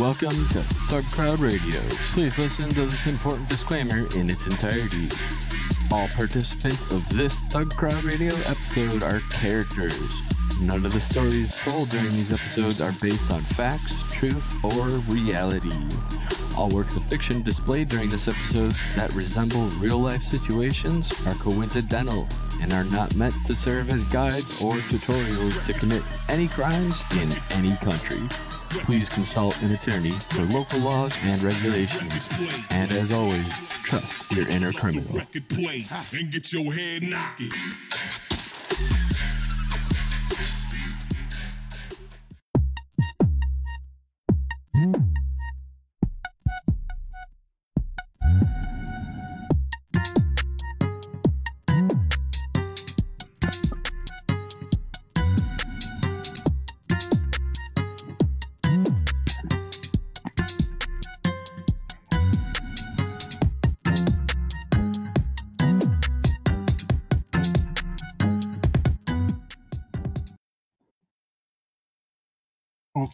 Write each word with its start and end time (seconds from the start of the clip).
Welcome 0.00 0.30
to 0.30 0.58
Thug 0.90 1.04
Crowd 1.12 1.38
Radio. 1.38 1.80
Please 2.10 2.36
listen 2.36 2.68
to 2.70 2.86
this 2.86 3.06
important 3.06 3.48
disclaimer 3.48 4.08
in 4.16 4.28
its 4.28 4.44
entirety. 4.48 5.08
All 5.92 6.08
participants 6.08 6.90
of 6.90 7.08
this 7.10 7.38
Thug 7.50 7.70
Crowd 7.76 8.02
Radio 8.02 8.34
episode 8.34 9.04
are 9.04 9.20
characters. 9.30 9.94
None 10.60 10.84
of 10.84 10.92
the 10.92 11.00
stories 11.00 11.54
told 11.62 11.90
during 11.90 12.06
these 12.06 12.32
episodes 12.32 12.80
are 12.80 12.90
based 13.00 13.30
on 13.30 13.40
facts, 13.42 13.94
truth, 14.10 14.64
or 14.64 14.84
reality. 15.12 15.70
All 16.56 16.70
works 16.70 16.96
of 16.96 17.04
fiction 17.04 17.42
displayed 17.42 17.88
during 17.88 18.08
this 18.08 18.26
episode 18.26 18.72
that 18.96 19.14
resemble 19.14 19.66
real 19.78 20.00
life 20.00 20.24
situations 20.24 21.12
are 21.24 21.34
coincidental 21.34 22.26
and 22.60 22.72
are 22.72 22.84
not 22.84 23.14
meant 23.14 23.34
to 23.46 23.54
serve 23.54 23.90
as 23.90 24.02
guides 24.06 24.60
or 24.60 24.72
tutorials 24.74 25.64
to 25.66 25.72
commit 25.72 26.02
any 26.28 26.48
crimes 26.48 27.04
in 27.12 27.30
any 27.52 27.76
country. 27.76 28.28
Please 28.82 29.08
consult 29.08 29.60
an 29.62 29.72
attorney 29.72 30.10
for 30.10 30.42
local 30.42 30.80
laws 30.80 31.16
and 31.24 31.42
regulations. 31.42 32.28
And 32.70 32.90
as 32.90 33.12
always, 33.12 33.48
trust 33.68 34.32
your 34.32 34.48
inner 34.48 34.72
criminal. 34.72 35.20
And 35.20 36.30
get 36.30 36.52
your 36.52 36.72
head 36.72 37.02
knocking. 37.02 37.50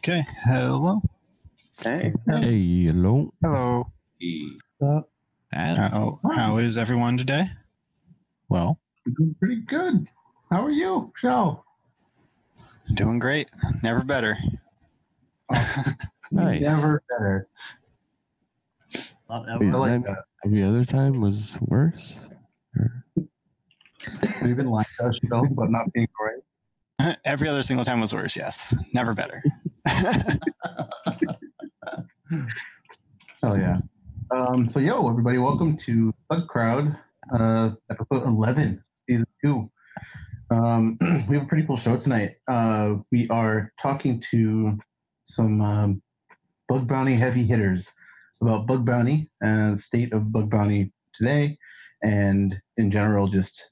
Okay. 0.00 0.24
Hello. 0.44 1.02
Hey, 1.82 2.12
Hey, 2.26 2.84
hello. 2.84 3.32
Hello. 3.42 3.86
How, 5.52 6.20
how 6.34 6.56
is 6.58 6.78
everyone 6.78 7.16
today? 7.18 7.50
Well, 8.48 8.78
Doing 9.16 9.34
pretty 9.38 9.62
good. 9.66 10.08
How 10.50 10.64
are 10.64 10.70
you, 10.70 11.12
Shell? 11.16 11.64
Doing 12.94 13.18
great. 13.18 13.48
Never 13.82 14.02
better. 14.02 14.38
nice. 16.30 16.60
Never 16.60 17.02
better. 17.10 17.48
Not 19.28 19.48
ever. 19.48 19.64
Is 19.64 19.74
like 19.74 19.90
that- 19.90 20.04
that. 20.04 20.24
Every 20.46 20.62
other 20.62 20.86
time 20.86 21.20
was 21.20 21.58
worse. 21.60 22.18
We've 24.42 24.56
been 24.56 24.70
like 24.70 24.86
that, 24.98 25.14
Shell, 25.28 25.46
but 25.50 25.70
not 25.70 25.92
being 25.92 26.08
great. 26.18 27.16
Every 27.26 27.48
other 27.48 27.62
single 27.62 27.84
time 27.84 28.00
was 28.00 28.14
worse. 28.14 28.34
Yes. 28.36 28.74
Never 28.94 29.12
better. 29.12 29.42
Oh 33.42 33.54
yeah. 33.54 33.78
Um, 34.30 34.68
so 34.68 34.80
yo, 34.80 35.08
everybody, 35.08 35.38
welcome 35.38 35.74
to 35.78 36.12
Bug 36.28 36.46
Crowd, 36.46 36.94
uh, 37.32 37.70
episode 37.90 38.24
eleven, 38.26 38.84
season 39.08 39.26
two. 39.42 39.70
Um, 40.50 40.98
we 41.28 41.36
have 41.36 41.44
a 41.44 41.48
pretty 41.48 41.66
cool 41.66 41.78
show 41.78 41.96
tonight. 41.96 42.36
Uh, 42.46 42.96
we 43.10 43.28
are 43.30 43.72
talking 43.80 44.22
to 44.30 44.78
some 45.24 45.62
um, 45.62 46.02
bug 46.68 46.86
bounty 46.86 47.14
heavy 47.14 47.44
hitters 47.44 47.90
about 48.42 48.66
bug 48.66 48.84
bounty 48.84 49.30
and 49.40 49.78
state 49.80 50.12
of 50.12 50.30
bug 50.30 50.50
bounty 50.50 50.92
today, 51.14 51.56
and 52.02 52.60
in 52.76 52.90
general, 52.90 53.26
just 53.26 53.70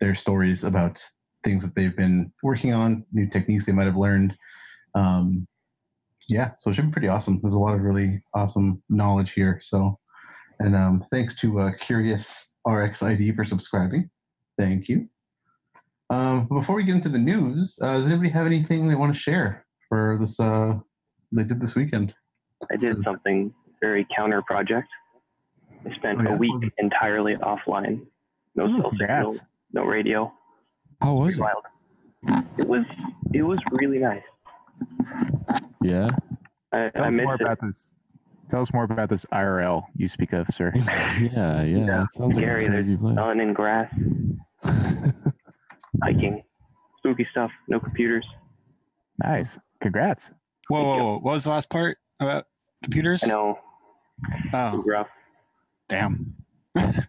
their 0.00 0.14
stories 0.14 0.62
about 0.62 1.04
things 1.42 1.64
that 1.64 1.74
they've 1.74 1.96
been 1.96 2.32
working 2.44 2.72
on, 2.72 3.04
new 3.12 3.28
techniques 3.28 3.66
they 3.66 3.72
might 3.72 3.86
have 3.86 3.96
learned. 3.96 4.32
Um, 4.98 5.46
yeah, 6.28 6.50
so 6.58 6.70
it 6.70 6.74
should 6.74 6.86
be 6.86 6.92
pretty 6.92 7.08
awesome. 7.08 7.40
There's 7.42 7.54
a 7.54 7.58
lot 7.58 7.74
of 7.74 7.80
really 7.80 8.22
awesome 8.34 8.82
knowledge 8.88 9.32
here. 9.32 9.60
So, 9.62 9.98
and 10.60 10.74
um, 10.76 11.04
thanks 11.10 11.36
to 11.40 11.60
uh, 11.60 11.72
Curious 11.80 12.50
RXID 12.66 13.34
for 13.34 13.44
subscribing. 13.44 14.10
Thank 14.58 14.88
you. 14.88 15.08
Um, 16.10 16.46
before 16.48 16.74
we 16.76 16.84
get 16.84 16.96
into 16.96 17.08
the 17.10 17.18
news, 17.18 17.78
uh, 17.82 17.98
does 17.98 18.06
anybody 18.06 18.30
have 18.30 18.46
anything 18.46 18.88
they 18.88 18.94
want 18.94 19.12
to 19.14 19.18
share 19.18 19.64
for 19.88 20.16
this? 20.20 20.38
Uh, 20.40 20.78
they 21.32 21.44
did 21.44 21.60
this 21.60 21.74
weekend. 21.74 22.14
I 22.72 22.76
did 22.76 23.02
something 23.04 23.52
very 23.80 24.06
counter 24.14 24.42
project. 24.42 24.88
I 25.88 25.94
spent 25.94 26.18
Oh, 26.20 26.24
yeah? 26.24 26.34
a 26.34 26.36
week 26.36 26.72
entirely 26.78 27.36
offline. 27.36 28.04
No 28.56 28.66
cell 28.66 28.76
signal, 28.76 28.90
congrats. 28.90 29.40
no 29.72 29.84
radio. 29.84 30.32
How 31.00 31.14
was 31.14 31.38
it? 31.38 31.42
Wild. 31.42 31.64
It 32.58 32.66
was 32.66 32.84
it 33.32 33.42
was 33.42 33.60
really 33.70 33.98
nice. 34.00 34.22
Yeah. 35.82 36.08
I, 36.72 36.90
Tell 36.90 37.04
I 37.04 37.08
us 37.08 37.16
more 37.16 37.34
it. 37.34 37.40
about 37.40 37.58
this. 37.62 37.90
Tell 38.50 38.60
us 38.62 38.72
more 38.72 38.84
about 38.84 39.08
this 39.10 39.24
IRL 39.26 39.84
you 39.96 40.08
speak 40.08 40.32
of, 40.32 40.46
sir. 40.48 40.72
yeah, 40.76 41.62
yeah. 41.62 41.86
That 41.86 42.06
sounds 42.14 42.36
like 42.36 42.44
Gary, 42.44 42.64
a 42.66 42.68
crazy 42.68 42.96
place. 42.96 43.14
Sun 43.16 43.40
and 43.40 43.54
grass, 43.54 43.92
hiking, 46.02 46.42
spooky 46.98 47.26
stuff. 47.30 47.50
No 47.68 47.78
computers. 47.80 48.26
nice. 49.22 49.58
Congrats. 49.82 50.30
Whoa, 50.68 50.82
whoa, 50.82 50.96
whoa. 50.96 51.12
What 51.20 51.32
was 51.32 51.44
the 51.44 51.50
last 51.50 51.70
part 51.70 51.98
about 52.20 52.46
computers? 52.82 53.22
I 53.24 53.28
know, 53.28 53.58
Oh, 54.52 54.82
rough, 54.86 55.08
damn. 55.88 56.34
but 56.74 57.06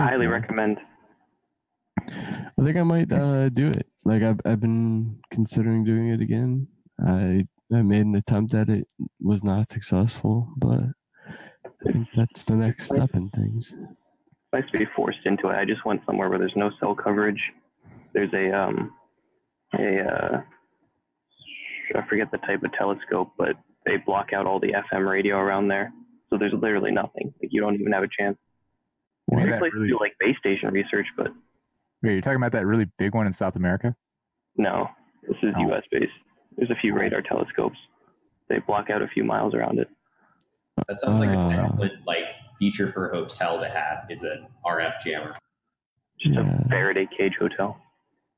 highly 0.00 0.26
recommend. 0.26 0.78
I 2.08 2.64
think 2.64 2.76
I 2.76 2.82
might 2.82 3.12
uh, 3.12 3.48
do 3.50 3.66
it. 3.66 3.81
Like 4.04 4.22
I've 4.22 4.40
I've 4.44 4.60
been 4.60 5.20
considering 5.30 5.84
doing 5.84 6.08
it 6.08 6.20
again. 6.20 6.66
I 7.04 7.46
I 7.72 7.82
made 7.82 8.04
an 8.04 8.16
attempt 8.16 8.54
at 8.54 8.68
it, 8.68 8.86
was 9.20 9.42
not 9.44 9.70
successful, 9.70 10.48
but 10.56 10.80
I 11.64 11.92
think 11.92 12.08
that's 12.16 12.44
the 12.44 12.56
next 12.56 12.86
step 12.86 13.10
in 13.14 13.30
things. 13.30 13.72
It's 13.74 14.52
nice 14.52 14.70
to 14.72 14.78
be 14.78 14.86
forced 14.96 15.24
into 15.24 15.48
it. 15.48 15.54
I 15.56 15.64
just 15.64 15.84
went 15.84 16.02
somewhere 16.04 16.28
where 16.28 16.38
there's 16.38 16.52
no 16.56 16.70
cell 16.80 16.94
coverage. 16.94 17.40
There's 18.12 18.32
a 18.34 18.50
um 18.56 18.92
a 19.78 20.00
uh, 20.00 20.40
I 21.96 22.08
forget 22.08 22.30
the 22.30 22.38
type 22.38 22.62
of 22.62 22.72
telescope, 22.72 23.32
but 23.38 23.56
they 23.86 23.96
block 23.98 24.32
out 24.32 24.46
all 24.46 24.60
the 24.60 24.72
FM 24.92 25.08
radio 25.08 25.36
around 25.38 25.68
there. 25.68 25.92
So 26.30 26.38
there's 26.38 26.52
literally 26.54 26.92
nothing. 26.92 27.32
Like 27.40 27.50
you 27.52 27.60
don't 27.60 27.74
even 27.78 27.92
have 27.92 28.02
a 28.02 28.08
chance. 28.18 28.36
Yeah, 29.30 29.44
It's 29.44 29.56
a 29.56 29.60
really- 29.60 29.70
to 29.70 29.86
do 29.94 29.98
like 30.00 30.14
base 30.18 30.36
station 30.38 30.70
research, 30.72 31.06
but 31.16 31.28
Wait, 32.02 32.12
you're 32.12 32.20
talking 32.20 32.36
about 32.36 32.52
that 32.52 32.66
really 32.66 32.86
big 32.98 33.14
one 33.14 33.26
in 33.26 33.32
South 33.32 33.56
America? 33.56 33.94
no, 34.56 34.86
this 35.26 35.36
is 35.42 35.54
Oh. 35.56 35.60
U.S. 35.68 35.82
based. 35.90 36.12
There's 36.56 36.70
a 36.70 36.74
few 36.74 36.92
radar 36.94 37.22
telescopes. 37.22 37.78
They 38.48 38.58
block 38.58 38.90
out 38.90 39.00
a 39.00 39.08
few 39.08 39.24
miles 39.24 39.54
around 39.54 39.78
it. 39.78 39.88
That 40.88 41.00
sounds 41.00 41.20
like 41.20 41.30
an 41.30 41.36
Ah. 41.36 41.50
excellent 41.52 42.06
like 42.06 42.24
feature 42.58 42.92
for 42.92 43.08
a 43.10 43.14
hotel 43.16 43.58
to 43.60 43.68
have 43.68 44.04
is 44.10 44.22
an 44.24 44.46
RF 44.64 44.94
jammer. 45.04 45.32
Just 46.18 46.34
Yeah. 46.34 46.60
a 46.64 46.68
Faraday 46.68 47.06
cage 47.06 47.36
hotel. 47.38 47.78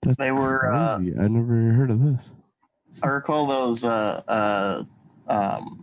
That's 0.02 0.16
They 0.18 0.30
were, 0.30 0.72
uh, 0.72 0.98
crazy. 0.98 1.18
I 1.18 1.26
never 1.26 1.72
heard 1.72 1.90
of 1.90 2.00
this. 2.00 2.32
I 3.02 3.08
recall 3.08 3.46
those 3.46 3.82
uh, 3.84 4.22
uh, 4.28 4.84
um, 5.26 5.82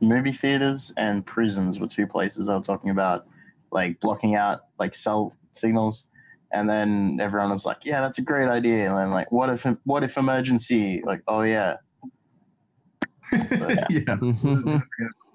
movie 0.00 0.32
theaters 0.32 0.92
and 0.98 1.24
prisons 1.24 1.78
were 1.78 1.86
two 1.86 2.06
places 2.06 2.48
I 2.50 2.56
was 2.56 2.66
talking 2.66 2.90
about, 2.90 3.26
like 3.72 3.98
blocking 4.00 4.34
out 4.34 4.66
like 4.78 4.94
cell 4.94 5.34
signals, 5.54 6.08
and 6.52 6.68
then 6.68 7.18
everyone 7.20 7.50
was 7.50 7.64
like, 7.64 7.84
"Yeah, 7.84 8.00
that's 8.00 8.18
a 8.18 8.22
great 8.22 8.48
idea." 8.48 8.88
And 8.88 8.98
then 8.98 9.10
like, 9.10 9.30
"What 9.32 9.50
if 9.50 9.64
what 9.84 10.02
if 10.02 10.16
emergency?" 10.16 11.02
Like, 11.04 11.22
"Oh 11.28 11.42
yeah." 11.42 11.76
yeah. 13.32 14.16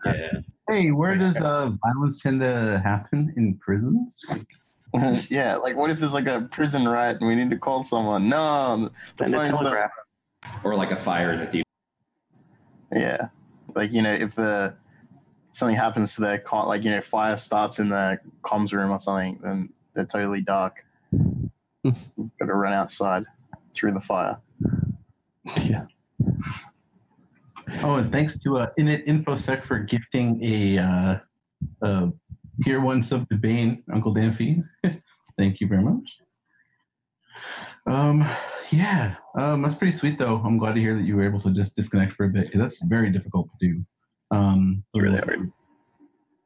Yeah. 0.05 0.31
Hey, 0.69 0.91
where 0.91 1.15
does 1.15 1.37
uh, 1.37 1.71
violence 1.83 2.21
tend 2.21 2.41
to 2.41 2.81
happen 2.83 3.33
in 3.37 3.57
prisons? 3.57 4.19
yeah, 5.29 5.55
like 5.55 5.75
what 5.75 5.89
if 5.89 5.99
there's 5.99 6.13
like 6.13 6.27
a 6.27 6.41
prison 6.51 6.87
riot 6.87 7.17
and 7.19 7.27
we 7.27 7.35
need 7.35 7.49
to 7.49 7.57
call 7.57 7.83
someone? 7.83 8.29
No, 8.29 8.89
the 9.17 9.23
And 9.23 9.31
not- 9.33 9.55
telegraph. 9.55 9.91
Or 10.63 10.75
like 10.75 10.91
a 10.91 10.95
fire 10.95 11.33
in 11.33 11.39
the 11.39 11.47
theater. 11.47 11.63
Yeah, 12.91 13.29
like 13.75 13.91
you 13.91 14.01
know, 14.03 14.13
if 14.13 14.35
the 14.35 14.75
something 15.53 15.75
happens 15.75 16.13
to 16.15 16.21
their 16.21 16.37
con, 16.37 16.67
like 16.67 16.83
you 16.83 16.91
know, 16.91 17.01
fire 17.01 17.35
starts 17.37 17.79
in 17.79 17.89
the 17.89 18.19
comms 18.43 18.71
room 18.71 18.91
or 18.91 19.01
something, 19.01 19.39
then 19.41 19.69
they're 19.95 20.05
totally 20.05 20.41
dark. 20.41 20.84
You've 21.83 22.31
got 22.39 22.45
to 22.47 22.53
run 22.53 22.73
outside 22.73 23.23
through 23.75 23.93
the 23.93 24.01
fire. 24.01 24.37
yeah. 25.63 25.85
Oh, 27.83 27.95
and 27.95 28.11
thanks 28.11 28.37
to 28.39 28.57
uh, 28.59 28.67
Init 28.79 29.07
InfoSec 29.07 29.65
for 29.65 29.79
gifting 29.79 30.43
a, 30.43 30.77
uh, 30.79 31.19
a 31.81 32.11
tier 32.63 32.79
one 32.79 33.03
sub 33.03 33.27
to 33.29 33.35
Bane, 33.35 33.83
Uncle 33.93 34.13
Danfy. 34.13 34.63
Thank 35.37 35.59
you 35.59 35.67
very 35.67 35.83
much. 35.83 36.09
Um, 37.87 38.27
yeah, 38.71 39.15
um, 39.37 39.61
that's 39.61 39.75
pretty 39.75 39.95
sweet 39.95 40.17
though. 40.17 40.37
I'm 40.43 40.57
glad 40.57 40.73
to 40.75 40.79
hear 40.81 40.95
that 40.95 41.03
you 41.03 41.15
were 41.15 41.25
able 41.25 41.41
to 41.41 41.51
just 41.51 41.75
disconnect 41.75 42.13
for 42.13 42.25
a 42.25 42.29
bit 42.29 42.45
because 42.45 42.61
that's 42.61 42.83
very 42.85 43.11
difficult 43.11 43.49
to 43.51 43.67
do. 43.67 43.85
Um, 44.31 44.83
Really 44.95 45.17
hard. 45.17 45.51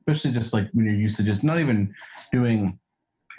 especially 0.01 0.31
just 0.31 0.51
like 0.53 0.69
when 0.73 0.85
you're 0.85 0.95
used 0.95 1.17
to 1.17 1.23
just 1.23 1.43
not 1.43 1.59
even 1.59 1.93
doing 2.31 2.77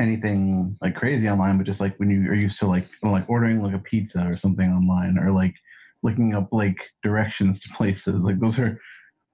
anything 0.00 0.76
like 0.80 0.96
crazy 0.96 1.28
online, 1.28 1.58
but 1.58 1.66
just 1.66 1.80
like 1.80 1.96
when 1.98 2.10
you 2.10 2.28
are 2.30 2.34
used 2.34 2.58
to 2.60 2.66
like 2.66 2.84
you 2.84 3.08
know, 3.08 3.12
like 3.12 3.28
ordering 3.28 3.62
like 3.62 3.74
a 3.74 3.78
pizza 3.78 4.26
or 4.26 4.36
something 4.36 4.68
online, 4.70 5.18
or 5.18 5.30
like 5.30 5.54
looking 6.02 6.34
up 6.34 6.48
like 6.52 6.90
directions 7.02 7.60
to 7.60 7.68
places. 7.74 8.22
Like 8.22 8.40
those 8.40 8.58
are 8.58 8.80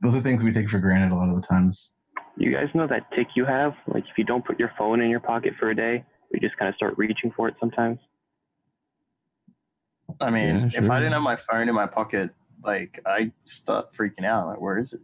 those 0.03 0.15
are 0.15 0.21
things 0.21 0.43
we 0.43 0.53
take 0.53 0.69
for 0.69 0.79
granted 0.79 1.15
a 1.15 1.17
lot 1.17 1.29
of 1.29 1.37
the 1.37 1.47
times. 1.47 1.93
You 2.37 2.53
guys 2.53 2.69
know 2.75 2.87
that 2.87 3.11
tick 3.13 3.29
you 3.35 3.47
have? 3.47 3.75
Like 3.87 4.05
if 4.05 4.19
you 4.19 4.25
don't 4.25 4.45
put 4.45 4.59
your 4.59 4.73
phone 4.77 5.01
in 5.01 5.09
your 5.09 5.21
pocket 5.21 5.55
for 5.59 5.71
a 5.71 5.77
day, 5.77 6.05
you 6.33 6.41
just 6.41 6.57
kind 6.59 6.69
of 6.69 6.75
start 6.75 6.95
reaching 6.99 7.33
for 7.35 7.49
it 7.49 7.55
sometimes. 7.59 7.99
I 10.21 10.31
mean, 10.31 10.71
Yeah, 10.73 10.83
if. 10.83 10.91
I 10.91 10.99
didn't 10.99 11.15
have 11.15 11.23
my 11.23 11.37
phone 11.37 11.69
in 11.69 11.75
my 11.75 11.87
pocket, 11.87 12.31
like 12.65 13.01
I 13.07 13.33
start 13.45 13.95
freaking 13.95 14.25
out. 14.25 14.49
Like, 14.49 14.61
where 14.61 14.79
is 14.79 14.93
it? 14.93 15.01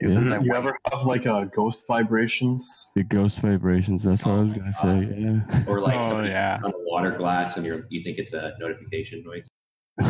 If 0.00 0.10
Yeah. 0.10 0.40
You 0.40 0.54
ever 0.54 0.76
have 0.90 1.04
like 1.04 1.26
a 1.26 1.50
ghost 1.54 1.84
vibrations? 1.88 2.90
The 2.94 3.04
ghost 3.04 3.40
vibrations. 3.40 4.02
That's 4.02 4.24
what 4.24 4.34
I 4.34 4.40
was 4.40 4.54
Oh 4.54 4.58
gonna 4.58 4.72
say. 4.72 5.14
Yeah. 5.16 5.64
Or 5.66 5.80
like 5.80 5.94
Oh, 6.12 6.22
yeah. 6.22 6.60
on 6.64 6.70
a 6.72 6.78
water 6.78 7.12
glass 7.16 7.56
and 7.56 7.64
you're 7.64 7.86
you 7.90 8.02
think 8.02 8.18
it's 8.18 8.32
a 8.32 8.54
notification 8.58 9.22
noise. 9.24 9.48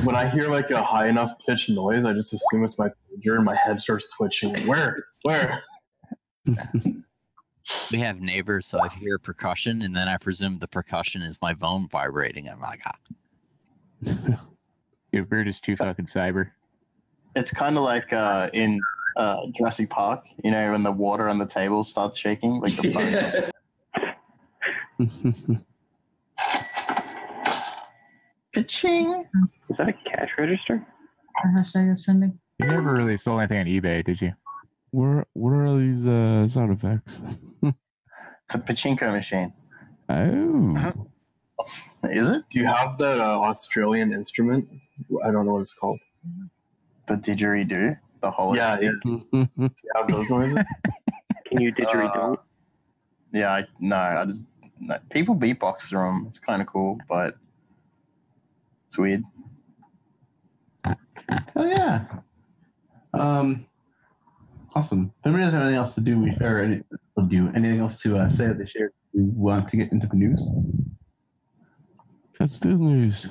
When 0.04 0.16
I 0.16 0.28
hear 0.28 0.48
like 0.48 0.70
a 0.70 0.82
high 0.82 1.08
enough 1.08 1.32
pitched 1.46 1.68
noise, 1.70 2.06
I 2.06 2.14
just 2.14 2.32
assume 2.32 2.64
it's 2.64 2.78
my 2.78 2.88
pager 2.88 3.36
and 3.36 3.44
my 3.44 3.54
head 3.54 3.78
starts 3.80 4.06
twitching. 4.16 4.54
Where? 4.66 5.04
Where? 5.22 5.62
We 7.90 7.98
have 8.00 8.20
neighbors, 8.20 8.66
so 8.66 8.78
I 8.78 8.88
hear 8.88 9.18
percussion, 9.18 9.80
and 9.82 9.96
then 9.96 10.06
I 10.06 10.18
presume 10.18 10.58
the 10.58 10.68
percussion 10.68 11.22
is 11.22 11.40
my 11.40 11.54
phone 11.54 11.88
vibrating. 11.88 12.46
I'm 12.46 12.60
like, 12.60 12.80
ah. 12.84 14.36
Dude, 15.12 15.30
we're 15.30 15.44
just 15.44 15.64
too 15.64 15.74
fucking 15.76 16.06
cyber. 16.06 16.50
It's 17.36 17.50
kind 17.52 17.78
of 17.78 17.84
like 17.84 18.12
uh, 18.12 18.50
in 18.52 18.80
uh, 19.16 19.46
Jurassic 19.56 19.90
Park, 19.90 20.24
you 20.42 20.50
know, 20.50 20.72
when 20.72 20.82
the 20.82 20.92
water 20.92 21.28
on 21.28 21.38
the 21.38 21.46
table 21.46 21.84
starts 21.84 22.18
shaking, 22.18 22.60
like 22.60 22.76
the 22.76 23.52
phone. 24.98 25.62
Ka-ching! 28.54 29.24
Is 29.70 29.76
that 29.78 29.88
a 29.88 29.92
cash 29.92 30.30
register? 30.38 30.86
Hashtag 31.44 32.02
trending. 32.04 32.38
You 32.60 32.66
never 32.68 32.92
really 32.92 33.16
sold 33.16 33.40
anything 33.40 33.58
on 33.58 33.66
eBay, 33.66 34.04
did 34.04 34.20
you? 34.20 34.32
Where 34.92 35.26
where 35.32 35.66
are 35.66 35.78
these 35.78 36.06
uh, 36.06 36.46
sound 36.46 36.72
effects? 36.72 37.20
It's 37.62 38.54
a 38.54 38.58
pachinko 38.58 39.10
machine. 39.12 39.52
Oh. 40.08 40.94
Is 42.04 42.28
it? 42.28 42.44
Do 42.50 42.60
you 42.60 42.66
have 42.66 42.98
that 42.98 43.18
uh, 43.18 43.40
Australian 43.40 44.12
instrument? 44.12 44.68
I 45.24 45.32
don't 45.32 45.46
know 45.46 45.52
what 45.52 45.62
it's 45.62 45.72
called. 45.72 45.98
The 47.08 47.14
didgeridoo? 47.14 47.98
The 48.24 48.30
whole 48.30 48.56
Yeah, 48.56 48.80
yeah. 48.80 48.90
Do 49.02 49.22
you 49.32 49.48
those 50.08 50.30
noises? 50.30 50.56
Can 51.46 51.60
you 51.60 51.74
didgeridoo? 51.74 52.32
Uh, 52.32 52.36
Yeah, 53.34 53.52
I, 53.52 53.66
no, 53.80 53.96
I 53.96 54.24
just 54.24 54.44
no, 54.80 54.98
people 55.10 55.36
beatbox 55.36 55.90
through 55.90 56.06
them. 56.06 56.26
It's 56.30 56.38
kind 56.38 56.62
of 56.62 56.66
cool, 56.68 56.98
but 57.06 57.36
it's 58.88 58.96
weird. 58.96 59.24
Oh 60.86 61.66
yeah. 61.66 62.06
Um, 63.12 63.66
awesome. 64.74 65.12
If 65.20 65.26
anybody 65.26 65.44
doesn't 65.44 65.60
have 65.60 65.66
anything 65.66 65.78
else 65.78 65.94
to 65.96 66.00
do, 66.00 66.18
we 66.18 66.30
or 66.40 66.60
any, 66.60 66.82
do 67.28 67.48
anything 67.54 67.80
else 67.80 68.00
to 68.02 68.16
uh, 68.16 68.30
say 68.30 68.46
that 68.46 68.56
they 68.58 68.64
shared. 68.64 68.92
We 69.12 69.24
want 69.24 69.68
to 69.68 69.76
get 69.76 69.92
into 69.92 70.06
the 70.06 70.16
news. 70.16 70.50
Let's 72.40 72.58
do 72.58 72.70
the 72.70 72.84
news. 72.84 73.28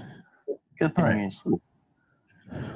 Good 0.78 0.92
All 0.98 1.06
right. 1.06 1.18
news. 1.18 1.44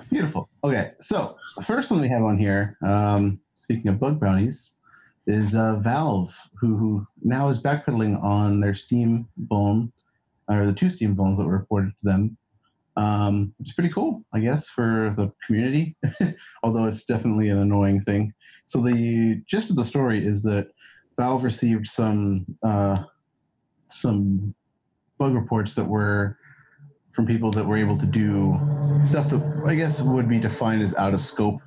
Beautiful. 0.09 0.50
Okay, 0.63 0.94
so 1.00 1.38
the 1.56 1.63
first 1.63 1.91
one 1.91 2.01
we 2.01 2.07
have 2.07 2.24
on 2.24 2.38
here, 2.38 2.77
um, 2.83 3.39
speaking 3.56 3.89
of 3.89 4.00
bug 4.00 4.19
bounties, 4.19 4.74
is 5.27 5.53
uh, 5.53 5.75
Valve, 5.77 6.33
who, 6.59 6.77
who 6.77 7.07
now 7.21 7.50
is 7.50 7.62
backpedaling 7.62 8.21
on 8.24 8.59
their 8.59 8.74
Steam 8.74 9.27
bone, 9.35 9.91
or 10.50 10.65
the 10.65 10.74
two 10.74 10.89
Steam 10.89 11.15
bones 11.15 11.38
that 11.38 11.45
were 11.45 11.57
reported 11.57 11.89
to 11.89 12.03
them. 12.03 12.38
Um, 12.95 13.53
it's 13.59 13.74
pretty 13.74 13.94
cool, 13.94 14.24
I 14.33 14.39
guess, 14.39 14.69
for 14.69 15.13
the 15.18 15.31
community, 15.45 15.95
although 16.63 16.85
it's 16.85 17.03
definitely 17.03 17.50
an 17.50 17.59
annoying 17.59 18.01
thing. 18.01 18.33
So 18.65 18.81
the 18.81 19.41
gist 19.45 19.69
of 19.69 19.75
the 19.75 19.85
story 19.85 20.25
is 20.25 20.41
that 20.44 20.69
Valve 21.18 21.44
received 21.44 21.88
some 21.88 22.45
uh, 22.63 23.03
some 23.89 24.53
bug 25.18 25.33
reports 25.33 25.75
that 25.75 25.85
were 25.85 26.38
from 27.12 27.25
people 27.25 27.51
that 27.51 27.65
were 27.65 27.77
able 27.77 27.97
to 27.97 28.06
do 28.06 28.53
stuff 29.03 29.29
that 29.29 29.63
I 29.65 29.75
guess 29.75 30.01
would 30.01 30.29
be 30.29 30.39
defined 30.39 30.81
as 30.81 30.95
out 30.95 31.13
of 31.13 31.21
scope 31.21 31.61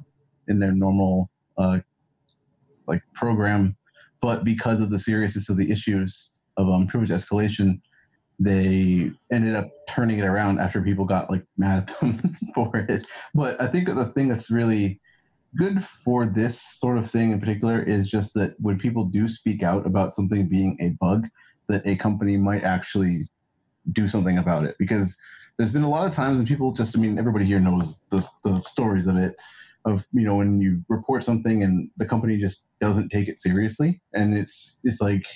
in 0.48 0.58
their 0.58 0.72
normal 0.72 1.30
uh, 1.58 1.78
like 2.86 3.02
program, 3.14 3.76
but 4.20 4.44
because 4.44 4.80
of 4.80 4.90
the 4.90 4.98
seriousness 4.98 5.48
of 5.48 5.56
the 5.56 5.70
issues 5.70 6.30
of 6.56 6.68
um, 6.68 6.86
privilege 6.86 7.10
escalation, 7.10 7.80
they 8.38 9.10
ended 9.30 9.54
up 9.54 9.70
turning 9.88 10.18
it 10.18 10.24
around 10.24 10.60
after 10.60 10.82
people 10.82 11.04
got 11.04 11.30
like 11.30 11.44
mad 11.56 11.78
at 11.78 12.00
them 12.00 12.18
for 12.54 12.76
it. 12.76 13.06
But 13.34 13.60
I 13.60 13.66
think 13.66 13.86
the 13.86 14.12
thing 14.14 14.28
that's 14.28 14.50
really 14.50 15.00
good 15.56 15.84
for 15.84 16.26
this 16.26 16.78
sort 16.78 16.98
of 16.98 17.10
thing 17.10 17.32
in 17.32 17.40
particular 17.40 17.82
is 17.82 18.08
just 18.08 18.34
that 18.34 18.54
when 18.58 18.78
people 18.78 19.04
do 19.04 19.28
speak 19.28 19.62
out 19.62 19.86
about 19.86 20.14
something 20.14 20.48
being 20.48 20.76
a 20.80 20.90
bug, 21.04 21.26
that 21.68 21.86
a 21.86 21.96
company 21.96 22.36
might 22.36 22.64
actually 22.64 23.28
do 23.92 24.08
something 24.08 24.38
about 24.38 24.64
it 24.64 24.76
because 24.78 25.16
there's 25.60 25.72
been 25.72 25.82
a 25.82 25.90
lot 25.90 26.06
of 26.06 26.14
times 26.14 26.38
when 26.38 26.46
people 26.46 26.72
just, 26.72 26.96
I 26.96 27.00
mean, 27.00 27.18
everybody 27.18 27.44
here 27.44 27.60
knows 27.60 27.98
the, 28.10 28.26
the 28.44 28.62
stories 28.62 29.06
of 29.06 29.18
it, 29.18 29.36
of, 29.84 30.06
you 30.10 30.24
know, 30.24 30.36
when 30.36 30.58
you 30.58 30.82
report 30.88 31.22
something 31.22 31.62
and 31.62 31.90
the 31.98 32.06
company 32.06 32.38
just 32.38 32.62
doesn't 32.80 33.10
take 33.10 33.28
it 33.28 33.38
seriously. 33.38 34.00
And 34.14 34.34
it's, 34.34 34.76
it's 34.84 35.02
like 35.02 35.26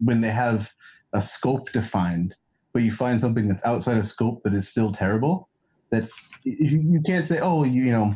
when 0.00 0.20
they 0.20 0.30
have 0.30 0.68
a 1.12 1.22
scope 1.22 1.70
defined, 1.70 2.34
but 2.72 2.82
you 2.82 2.90
find 2.90 3.20
something 3.20 3.46
that's 3.46 3.64
outside 3.64 3.98
of 3.98 4.08
scope 4.08 4.40
but 4.42 4.52
is 4.52 4.68
still 4.68 4.90
terrible, 4.90 5.48
that's, 5.92 6.12
you, 6.42 6.80
you 6.80 7.00
can't 7.06 7.24
say, 7.24 7.38
oh, 7.38 7.62
you, 7.62 7.84
you 7.84 7.92
know, 7.92 8.12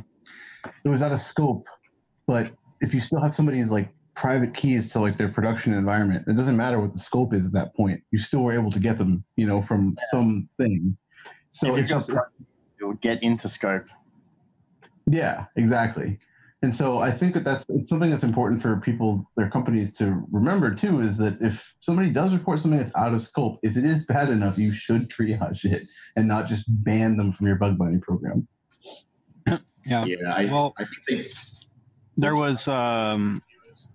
it 0.85 0.88
was 0.88 1.00
out 1.00 1.12
of 1.12 1.20
scope, 1.20 1.69
but 2.26 2.50
if 2.81 2.93
you 2.93 2.99
still 2.99 3.20
have 3.20 3.37
somebody's 3.37 3.70
like 3.70 3.88
private 4.17 4.53
keys 4.53 4.93
to 4.94 5.00
like 5.00 5.17
their 5.17 5.29
production 5.29 5.75
environment, 5.75 6.25
it 6.26 6.37
doesn't 6.37 6.56
matter 6.56 6.81
what 6.81 6.93
the 6.93 6.99
scope 6.99 7.32
is 7.32 7.47
at 7.47 7.53
that 7.53 7.73
point. 7.76 8.03
You 8.11 8.19
still 8.19 8.43
were 8.43 8.53
able 8.53 8.73
to 8.73 8.81
get 8.81 8.99
them, 8.99 9.23
you 9.37 9.47
know, 9.47 9.62
from 9.62 9.97
something. 10.11 10.97
So 11.53 11.69
If 11.69 11.73
it's 11.73 11.91
you've 11.91 11.99
just, 12.01 12.11
got- 12.11 12.29
it 12.81 12.85
would 12.85 13.01
get 13.01 13.23
into 13.23 13.49
scope. 13.49 13.85
yeah, 15.07 15.47
exactly. 15.57 16.19
And 16.65 16.73
so 16.73 16.99
I 17.01 17.11
think 17.11 17.35
that 17.35 17.43
that's 17.43 17.65
it's 17.71 17.89
something 17.89 18.09
that's 18.11 18.23
important 18.23 18.63
for 18.63 18.77
people, 18.77 19.29
their 19.37 19.51
companies 19.51 19.97
to 19.97 20.25
remember 20.31 20.73
too, 20.75 21.01
is 21.01 21.17
that 21.19 21.41
if 21.43 21.75
somebody 21.81 22.09
does 22.11 22.32
report 22.32 22.61
something 22.61 22.79
that's 22.79 22.94
out 22.94 23.13
of 23.13 23.21
scope, 23.23 23.59
if 23.65 23.77
it 23.77 23.85
is 23.85 24.05
bad 24.06 24.29
enough, 24.31 24.56
you 24.59 24.73
should 24.73 25.09
triage 25.11 25.65
it 25.65 25.82
and 26.17 26.29
not 26.29 26.47
just 26.47 26.65
ban 26.85 27.17
them 27.17 27.32
from 27.32 27.49
your 27.49 27.56
bug 27.56 27.77
bounty 27.79 27.99
program. 27.99 28.47
Yeah. 29.85 30.05
Yeah, 30.05 30.32
I, 30.32 30.44
Well- 30.44 30.73
I 30.79 30.85
think 30.85 31.01
they 31.09 31.25
There 32.17 32.37
was, 32.37 32.69
um, 32.69 33.43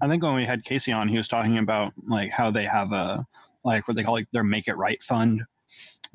I 0.02 0.08
think 0.10 0.22
when 0.24 0.36
we 0.36 0.46
had 0.46 0.64
Casey 0.66 0.92
on, 0.92 1.08
he 1.08 1.18
was 1.18 1.30
talking 1.30 1.58
about 1.60 1.94
like 2.06 2.32
how 2.32 2.52
they 2.52 2.66
have 2.66 2.92
a 2.92 3.26
like 3.64 3.88
what 3.88 3.96
they 3.96 4.04
call 4.04 4.14
like 4.16 4.28
their 4.34 4.44
make 4.44 4.68
it 4.68 4.76
right 4.76 5.02
fund, 5.02 5.42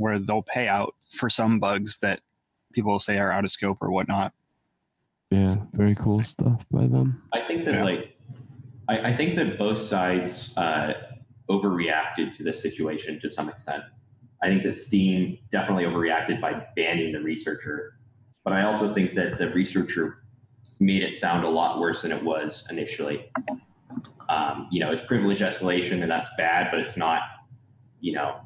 where 0.03 0.19
they'll 0.19 0.43
pay 0.43 0.67
out 0.67 0.97
for 1.11 1.31
some 1.31 1.61
bugs 1.61 1.99
that 1.99 2.21
people 2.73 2.99
say 2.99 3.19
are 3.19 3.31
out 3.31 3.45
of 3.45 3.53
scope 3.53 3.79
or 3.81 3.93
whatnot. 3.93 4.33
Yeah, 5.31 5.59
very 5.73 5.95
cool 5.95 6.23
stuff 6.25 6.67
by 6.73 6.89
them. 6.89 7.23
I 7.33 7.41
think 7.43 7.65
that 7.67 7.75
Yeah. 7.77 7.85
like 7.85 8.17
I, 8.89 9.11
I 9.11 9.13
think 9.17 9.37
that 9.37 9.57
both 9.59 9.79
sides 9.79 10.53
uh, 10.57 10.95
overreacted 11.49 12.37
to 12.37 12.43
this 12.43 12.61
situation 12.61 13.21
to 13.21 13.31
some 13.31 13.49
extent. 13.49 13.85
I 14.43 14.49
think 14.49 14.65
that 14.65 14.77
Steam 14.77 15.39
definitely 15.51 15.85
overreacted 15.85 16.41
by 16.41 16.67
banning 16.75 17.13
the 17.13 17.21
researcher, 17.21 17.95
but 18.43 18.53
I 18.53 18.65
also 18.65 18.93
think 18.93 19.15
that 19.15 19.39
the 19.39 19.51
researcher 19.51 20.25
made 20.81 21.05
it 21.05 21.17
sound 21.17 21.45
a 21.45 21.49
lot 21.49 21.79
worse 21.79 22.03
than 22.03 22.11
it 22.11 22.23
was 22.25 22.67
initially. 22.71 23.31
Um, 24.29 24.67
you 24.73 24.81
know, 24.81 24.91
it's 24.91 25.03
privilege 25.03 25.41
escalation, 25.41 26.03
and 26.03 26.11
that's 26.11 26.31
bad, 26.37 26.73
but 26.73 26.81
it's 26.81 26.97
not. 26.97 27.23
You 28.01 28.15
know, 28.15 28.41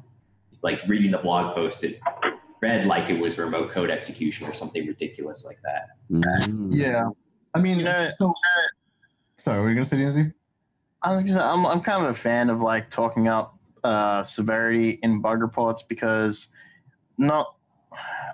like 0.61 0.81
reading 0.87 1.11
the 1.11 1.17
blog 1.19 1.55
post, 1.55 1.83
it 1.83 1.99
read 2.61 2.85
like 2.85 3.09
it 3.09 3.19
was 3.19 3.37
remote 3.37 3.69
code 3.71 3.89
execution 3.91 4.47
or 4.47 4.53
something 4.53 4.85
ridiculous 4.87 5.45
like 5.45 5.59
that. 5.63 5.87
Mm. 6.11 6.69
Yeah. 6.75 7.09
I 7.53 7.59
mean, 7.59 7.77
You 7.79 7.83
know- 7.85 8.09
so, 8.17 8.33
sorry, 9.37 9.61
were 9.61 9.69
you 9.69 9.75
gonna 9.75 9.85
say 9.85 10.01
anything? 10.01 10.33
I 11.01 11.13
was 11.13 11.21
gonna 11.21 11.33
say, 11.35 11.39
I'm, 11.41 11.65
I'm 11.65 11.81
kind 11.81 12.03
of 12.03 12.11
a 12.11 12.13
fan 12.19 12.49
of 12.49 12.61
like 12.61 12.89
talking 12.89 13.27
up 13.27 13.57
uh, 13.83 14.23
severity 14.23 14.99
in 15.03 15.21
bug 15.21 15.41
reports 15.41 15.83
because 15.83 16.47
not 17.17 17.55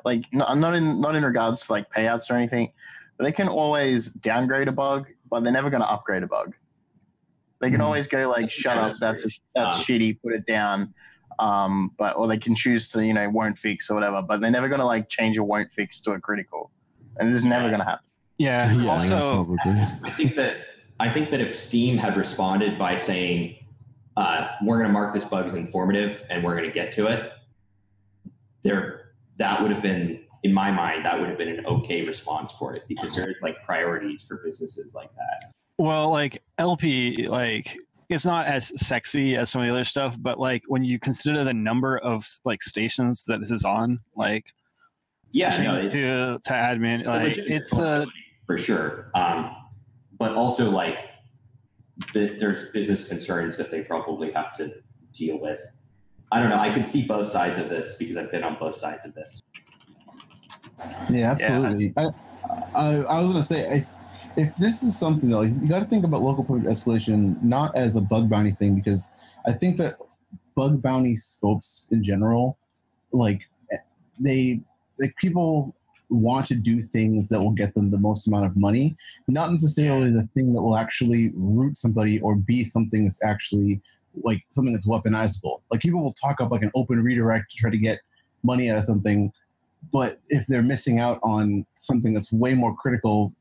like 0.06 0.26
not, 0.32 0.58
not 0.58 0.74
in 0.76 1.00
not 1.02 1.16
in 1.16 1.24
regards 1.24 1.66
to 1.68 1.72
like 1.74 1.90
payouts 1.92 2.30
or 2.32 2.36
anything, 2.36 2.72
but 3.18 3.26
they 3.26 3.32
can 3.32 3.48
always 3.50 4.08
downgrade 4.08 4.68
a 4.68 4.72
bug, 4.72 5.08
but 5.30 5.44
they're 5.44 5.52
never 5.54 5.70
going 5.70 5.82
to 5.84 5.90
upgrade 5.90 6.24
a 6.24 6.28
bug. 6.28 6.54
They 7.60 7.70
can 7.70 7.80
Mhm. 7.80 7.84
always 7.86 8.08
go 8.08 8.30
like, 8.30 8.50
"Shut 8.52 8.76
Yeah, 8.76 8.82
up, 8.88 8.98
that's 8.98 9.22
that's 9.24 9.26
a, 9.26 9.40
that's 9.56 9.78
Um, 9.78 9.84
shitty. 9.84 10.22
Put 10.22 10.34
it 10.34 10.46
down." 10.46 10.94
Um, 11.40 11.92
but 11.98 12.16
or 12.16 12.28
they 12.28 12.38
can 12.38 12.56
choose 12.56 12.90
to 12.90 13.06
you 13.06 13.14
know 13.14 13.30
won't 13.30 13.58
fix 13.58 13.90
or 13.90 13.96
whatever, 13.96 14.22
but 14.22 14.42
they're 14.42 14.52
never 14.52 14.70
gonna 14.70 14.86
like 14.86 15.10
change 15.10 15.38
a 15.38 15.44
won't 15.44 15.72
fix 15.72 16.02
to 16.02 16.12
a 16.12 16.20
critical, 16.20 16.72
and 17.18 17.30
this 17.30 17.38
is 17.38 17.44
never 17.44 17.70
gonna 17.70 17.84
happen. 17.84 18.06
Yeah. 18.38 18.74
Yeah, 18.74 18.92
also, 18.92 19.46
probably. 19.46 19.82
I 20.04 20.12
think 20.12 20.36
that 20.36 20.58
I 21.00 21.10
think 21.10 21.30
that 21.32 21.40
if 21.42 21.58
Steam 21.58 21.98
had 21.98 22.18
responded 22.18 22.78
by 22.78 22.96
saying, 22.96 23.56
uh, 24.18 24.48
"We're 24.64 24.78
going 24.78 24.88
to 24.88 24.94
mark 24.94 25.14
this 25.14 25.26
bug 25.26 25.46
as 25.46 25.54
informative 25.54 26.26
and 26.30 26.44
we're 26.44 26.56
going 26.56 26.68
to 26.68 26.74
get 26.74 26.92
to 26.94 27.08
it," 27.08 27.34
there 28.62 29.14
that 29.38 29.62
would 29.62 29.72
have 29.72 29.82
been, 29.82 30.24
in 30.44 30.54
my 30.54 30.72
mind, 30.72 31.06
that 31.06 31.20
would 31.20 31.28
have 31.28 31.38
been 31.38 31.50
an 31.50 31.66
okay 31.66 32.06
response 32.06 32.52
for 32.52 32.76
it 32.76 32.84
because 32.88 33.16
there 33.16 33.30
is 33.30 33.42
like 33.42 33.62
priorities 33.64 34.24
for 34.24 34.38
businesses 34.38 34.94
like 34.94 35.10
that. 35.16 35.52
well, 35.78 36.10
like 36.10 36.42
LP, 36.58 37.28
like 37.28 37.78
it's 38.14 38.26
not 38.26 38.46
as 38.46 38.72
sexy 38.80 39.36
as 39.36 39.50
some 39.50 39.62
of 39.62 39.68
the 39.68 39.74
other 39.74 39.84
stuff, 39.84 40.16
but 40.20 40.40
like 40.40 40.64
when 40.68 40.84
you 40.84 41.00
consider 41.00 41.44
the 41.44 41.54
number 41.54 41.98
of 42.00 42.26
like 42.46 42.62
stations 42.62 43.24
that 43.26 43.40
this 43.40 43.52
is 43.52 43.66
on, 43.66 44.00
like 44.16 44.46
Yeah, 45.32 45.58
no, 45.62 45.82
it's, 45.82 45.92
to 45.92 46.40
to 46.44 46.52
admin, 46.52 47.00
it's 47.00 47.08
like 47.08 47.24
legitimate 47.24 47.62
it's 47.62 47.78
a 47.78 48.08
for 48.46 48.58
sure. 48.58 49.12
Um, 49.16 49.56
but 50.18 50.34
also 50.36 50.70
like 50.70 51.00
the, 52.14 52.38
there's 52.40 52.72
business 52.72 53.08
concerns 53.08 53.58
that 53.58 53.72
they 53.72 53.82
probably 53.82 54.32
have 54.32 54.56
to 54.58 54.74
deal 55.14 55.40
with. 55.40 55.60
I 56.32 56.40
don't 56.40 56.50
know. 56.50 56.60
I 56.60 56.74
can 56.74 56.84
see 56.84 57.06
both 57.06 57.28
sides 57.28 57.60
of 57.60 57.70
this 57.70 57.96
because 57.96 58.18
I've 58.18 58.32
been 58.32 58.44
on 58.44 58.58
both 58.60 58.76
sides 58.76 59.06
of 59.06 59.14
this. 59.14 59.44
Yeah, 61.10 61.32
absolutely. 61.32 61.94
I, 61.96 62.08
I, 62.76 62.96
I 62.96 63.20
was 63.20 63.28
gonna 63.28 63.44
say, 63.44 63.78
if, 63.78 63.88
if 64.36 64.56
this 64.56 64.84
is 64.84 64.98
something 64.98 65.30
though, 65.30 65.42
you 65.42 65.68
got 65.68 65.80
to 65.80 65.86
think 65.86 66.06
about 66.06 66.22
local 66.22 66.44
privilege 66.44 66.66
escalation 66.66 67.42
not 67.44 67.76
as 67.76 67.96
a 67.96 68.02
bug 68.02 68.30
bounty 68.30 68.52
thing 68.52 68.76
because 68.76 69.10
I 69.46 69.54
think 69.54 69.78
that 69.78 69.98
bug 70.56 70.82
bounty 70.82 71.16
scopes 71.16 71.88
in 71.92 72.04
general, 72.04 72.58
like 73.12 73.42
they, 74.20 74.62
like 75.00 75.16
people 75.18 75.76
want 76.10 76.48
to 76.48 76.56
do 76.56 76.82
things 76.82 77.28
that 77.30 77.42
will 77.42 77.52
get 77.52 77.74
them 77.74 77.90
the 77.90 77.98
most 77.98 78.28
amount 78.28 78.46
of 78.46 78.56
money, 78.56 78.96
not 79.28 79.52
necessarily 79.52 80.12
the 80.12 80.28
thing 80.34 80.54
that 80.54 80.62
will 80.62 80.78
actually 80.78 81.32
root 81.36 81.78
somebody 81.78 82.20
or 82.22 82.36
be 82.36 82.64
something 82.64 83.06
that's 83.06 83.24
actually 83.24 83.82
like 84.24 84.44
something 84.50 84.74
that's 84.74 84.88
weaponizable. 84.88 85.62
Like 85.72 85.82
people 85.82 86.04
will 86.04 86.14
talk 86.14 86.40
up 86.42 86.52
like 86.52 86.62
an 86.62 86.72
open 86.76 87.04
redirect 87.04 87.52
to 87.52 87.58
try 87.58 87.70
to 87.72 87.78
get 87.78 88.00
money 88.44 88.70
out 88.70 88.78
of 88.78 88.86
something 88.86 89.32
but 89.92 90.20
if 90.30 90.46
they're 90.48 90.62
missing 90.62 91.00
out 91.00 91.20
on 91.24 91.66
something 91.76 92.14
that's 92.14 92.32
way 92.32 92.54
more 92.54 92.76
critical 92.76 93.34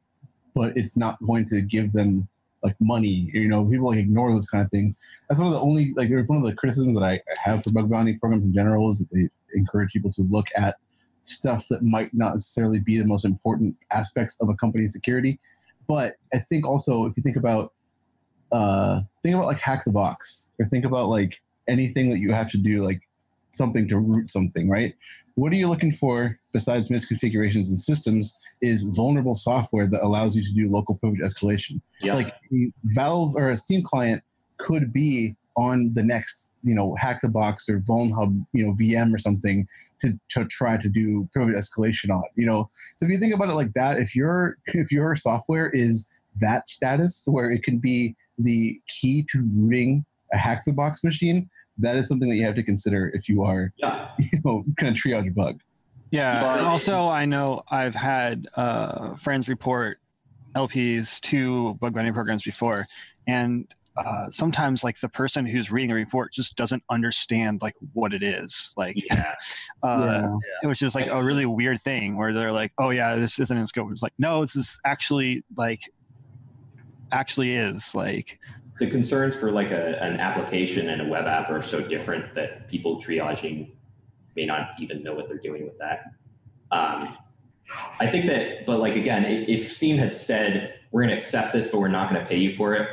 but 0.54 0.76
it's 0.76 0.96
not 0.96 1.22
going 1.24 1.46
to 1.46 1.60
give 1.60 1.92
them 1.92 2.28
like 2.62 2.76
money 2.80 3.30
you 3.32 3.48
know 3.48 3.64
people 3.68 3.88
like 3.88 3.98
ignore 3.98 4.32
those 4.32 4.46
kind 4.46 4.64
of 4.64 4.70
things. 4.70 4.96
That's 5.28 5.40
one 5.40 5.48
of 5.48 5.54
the 5.54 5.60
only 5.60 5.92
like 5.94 6.10
one 6.28 6.38
of 6.38 6.44
the 6.44 6.54
criticisms 6.54 6.98
that 6.98 7.04
i 7.04 7.20
have 7.42 7.64
for 7.64 7.72
bug 7.72 7.90
bounty 7.90 8.14
programs 8.14 8.46
in 8.46 8.54
general 8.54 8.90
is 8.90 8.98
that 9.00 9.10
they 9.12 9.28
encourage 9.54 9.92
people 9.92 10.12
to 10.12 10.22
look 10.22 10.46
at 10.56 10.76
stuff 11.22 11.66
that 11.68 11.82
might 11.82 12.12
not 12.12 12.32
necessarily 12.32 12.80
be 12.80 12.98
the 12.98 13.04
most 13.04 13.24
important 13.24 13.76
aspects 13.92 14.36
of 14.40 14.48
a 14.48 14.54
company's 14.54 14.92
security. 14.92 15.38
But 15.88 16.14
i 16.32 16.38
think 16.38 16.66
also 16.66 17.06
if 17.06 17.16
you 17.16 17.22
think 17.22 17.36
about 17.36 17.72
uh 18.52 19.00
think 19.22 19.34
about 19.34 19.46
like 19.46 19.58
hack 19.58 19.84
the 19.84 19.92
box 19.92 20.50
or 20.58 20.66
think 20.66 20.84
about 20.84 21.08
like 21.08 21.40
anything 21.68 22.10
that 22.10 22.18
you 22.18 22.32
have 22.32 22.50
to 22.50 22.58
do 22.58 22.78
like 22.78 23.00
something 23.50 23.86
to 23.88 23.98
root 23.98 24.30
something 24.30 24.68
right? 24.68 24.94
What 25.34 25.52
are 25.52 25.56
you 25.56 25.68
looking 25.68 25.92
for 25.92 26.38
besides 26.52 26.88
misconfigurations 26.88 27.68
and 27.68 27.78
systems 27.78 28.36
is 28.62 28.82
vulnerable 28.96 29.34
software 29.34 29.86
that 29.88 30.02
allows 30.02 30.34
you 30.36 30.42
to 30.42 30.52
do 30.54 30.68
local 30.68 30.94
privilege 30.94 31.20
escalation 31.20 31.80
Yeah. 32.00 32.14
like 32.14 32.34
valve 32.84 33.34
or 33.36 33.50
a 33.50 33.56
steam 33.56 33.82
client 33.82 34.22
could 34.58 34.92
be 34.92 35.36
on 35.56 35.92
the 35.94 36.02
next 36.02 36.48
you 36.62 36.74
know 36.74 36.94
hack 36.94 37.20
the 37.20 37.28
box 37.28 37.68
or 37.68 37.80
VulnHub 37.80 38.40
you 38.52 38.64
know 38.64 38.72
vm 38.74 39.12
or 39.12 39.18
something 39.18 39.66
to, 40.00 40.12
to 40.30 40.44
try 40.46 40.76
to 40.76 40.88
do 40.88 41.28
privilege 41.32 41.56
escalation 41.56 42.10
on 42.10 42.22
you 42.36 42.46
know 42.46 42.68
so 42.96 43.04
if 43.04 43.10
you 43.12 43.18
think 43.18 43.34
about 43.34 43.50
it 43.50 43.54
like 43.54 43.72
that 43.74 43.98
if 43.98 44.14
your 44.14 44.56
if 44.66 44.90
your 44.92 45.16
software 45.16 45.68
is 45.70 46.06
that 46.40 46.68
status 46.68 47.24
where 47.26 47.50
it 47.50 47.62
can 47.64 47.78
be 47.78 48.14
the 48.38 48.80
key 48.88 49.26
to 49.30 49.46
rooting 49.58 50.04
a 50.32 50.38
hack 50.38 50.62
the 50.64 50.72
box 50.72 51.02
machine 51.04 51.50
that 51.78 51.96
is 51.96 52.06
something 52.06 52.28
that 52.28 52.36
you 52.36 52.44
have 52.44 52.54
to 52.54 52.62
consider 52.62 53.10
if 53.12 53.28
you 53.28 53.42
are 53.42 53.72
Yeah. 53.78 54.08
you 54.18 54.38
know 54.44 54.64
kind 54.78 54.96
of 54.96 55.02
triage 55.02 55.34
bug 55.34 55.58
Yeah, 56.12 56.42
But- 56.42 56.58
and 56.58 56.66
also 56.66 57.08
I 57.08 57.24
know 57.24 57.62
I've 57.68 57.94
had 57.94 58.46
uh, 58.54 59.16
friends 59.16 59.48
report 59.48 59.98
LPs 60.54 61.18
to 61.22 61.74
bug 61.80 61.94
bounty 61.94 62.12
programs 62.12 62.42
before, 62.42 62.86
and 63.26 63.66
uh, 63.96 64.28
sometimes 64.30 64.84
like 64.84 65.00
the 65.00 65.08
person 65.08 65.46
who's 65.46 65.70
reading 65.72 65.88
the 65.88 65.94
report 65.94 66.32
just 66.32 66.54
doesn't 66.56 66.82
understand 66.90 67.62
like 67.62 67.74
what 67.94 68.12
it 68.12 68.22
is. 68.22 68.72
Like, 68.76 69.02
Yeah. 69.10 69.34
uh, 69.82 70.36
it 70.62 70.66
was 70.66 70.78
just 70.78 70.94
like 70.94 71.08
a 71.08 71.22
really 71.24 71.46
weird 71.46 71.80
thing 71.80 72.16
where 72.18 72.34
they're 72.34 72.52
like, 72.52 72.72
"Oh 72.76 72.90
yeah, 72.90 73.16
this 73.16 73.38
isn't 73.38 73.56
in 73.56 73.66
scope." 73.66 73.90
It's 73.90 74.02
like, 74.02 74.14
no, 74.18 74.42
this 74.42 74.54
is 74.54 74.78
actually 74.84 75.44
like 75.56 75.90
actually 77.10 77.54
is 77.54 77.94
like 77.94 78.38
the 78.78 78.90
concerns 78.90 79.34
for 79.34 79.50
like 79.50 79.70
a, 79.70 80.02
an 80.02 80.20
application 80.20 80.88
and 80.90 81.00
a 81.02 81.04
web 81.06 81.26
app 81.26 81.50
are 81.50 81.62
so 81.62 81.80
different 81.80 82.34
that 82.34 82.68
people 82.68 83.00
triaging 83.00 83.70
may 84.36 84.46
not 84.46 84.70
even 84.78 85.02
know 85.02 85.14
what 85.14 85.28
they're 85.28 85.38
doing 85.38 85.64
with 85.64 85.78
that. 85.78 86.04
Um, 86.70 87.16
I 88.00 88.06
think 88.06 88.26
that, 88.26 88.66
but 88.66 88.80
like 88.80 88.96
again, 88.96 89.24
if 89.24 89.72
Steam 89.72 89.96
had 89.96 90.14
said 90.14 90.74
we're 90.90 91.02
going 91.02 91.10
to 91.10 91.16
accept 91.16 91.52
this, 91.52 91.68
but 91.68 91.80
we're 91.80 91.88
not 91.88 92.10
going 92.10 92.20
to 92.20 92.28
pay 92.28 92.36
you 92.36 92.54
for 92.54 92.74
it, 92.74 92.88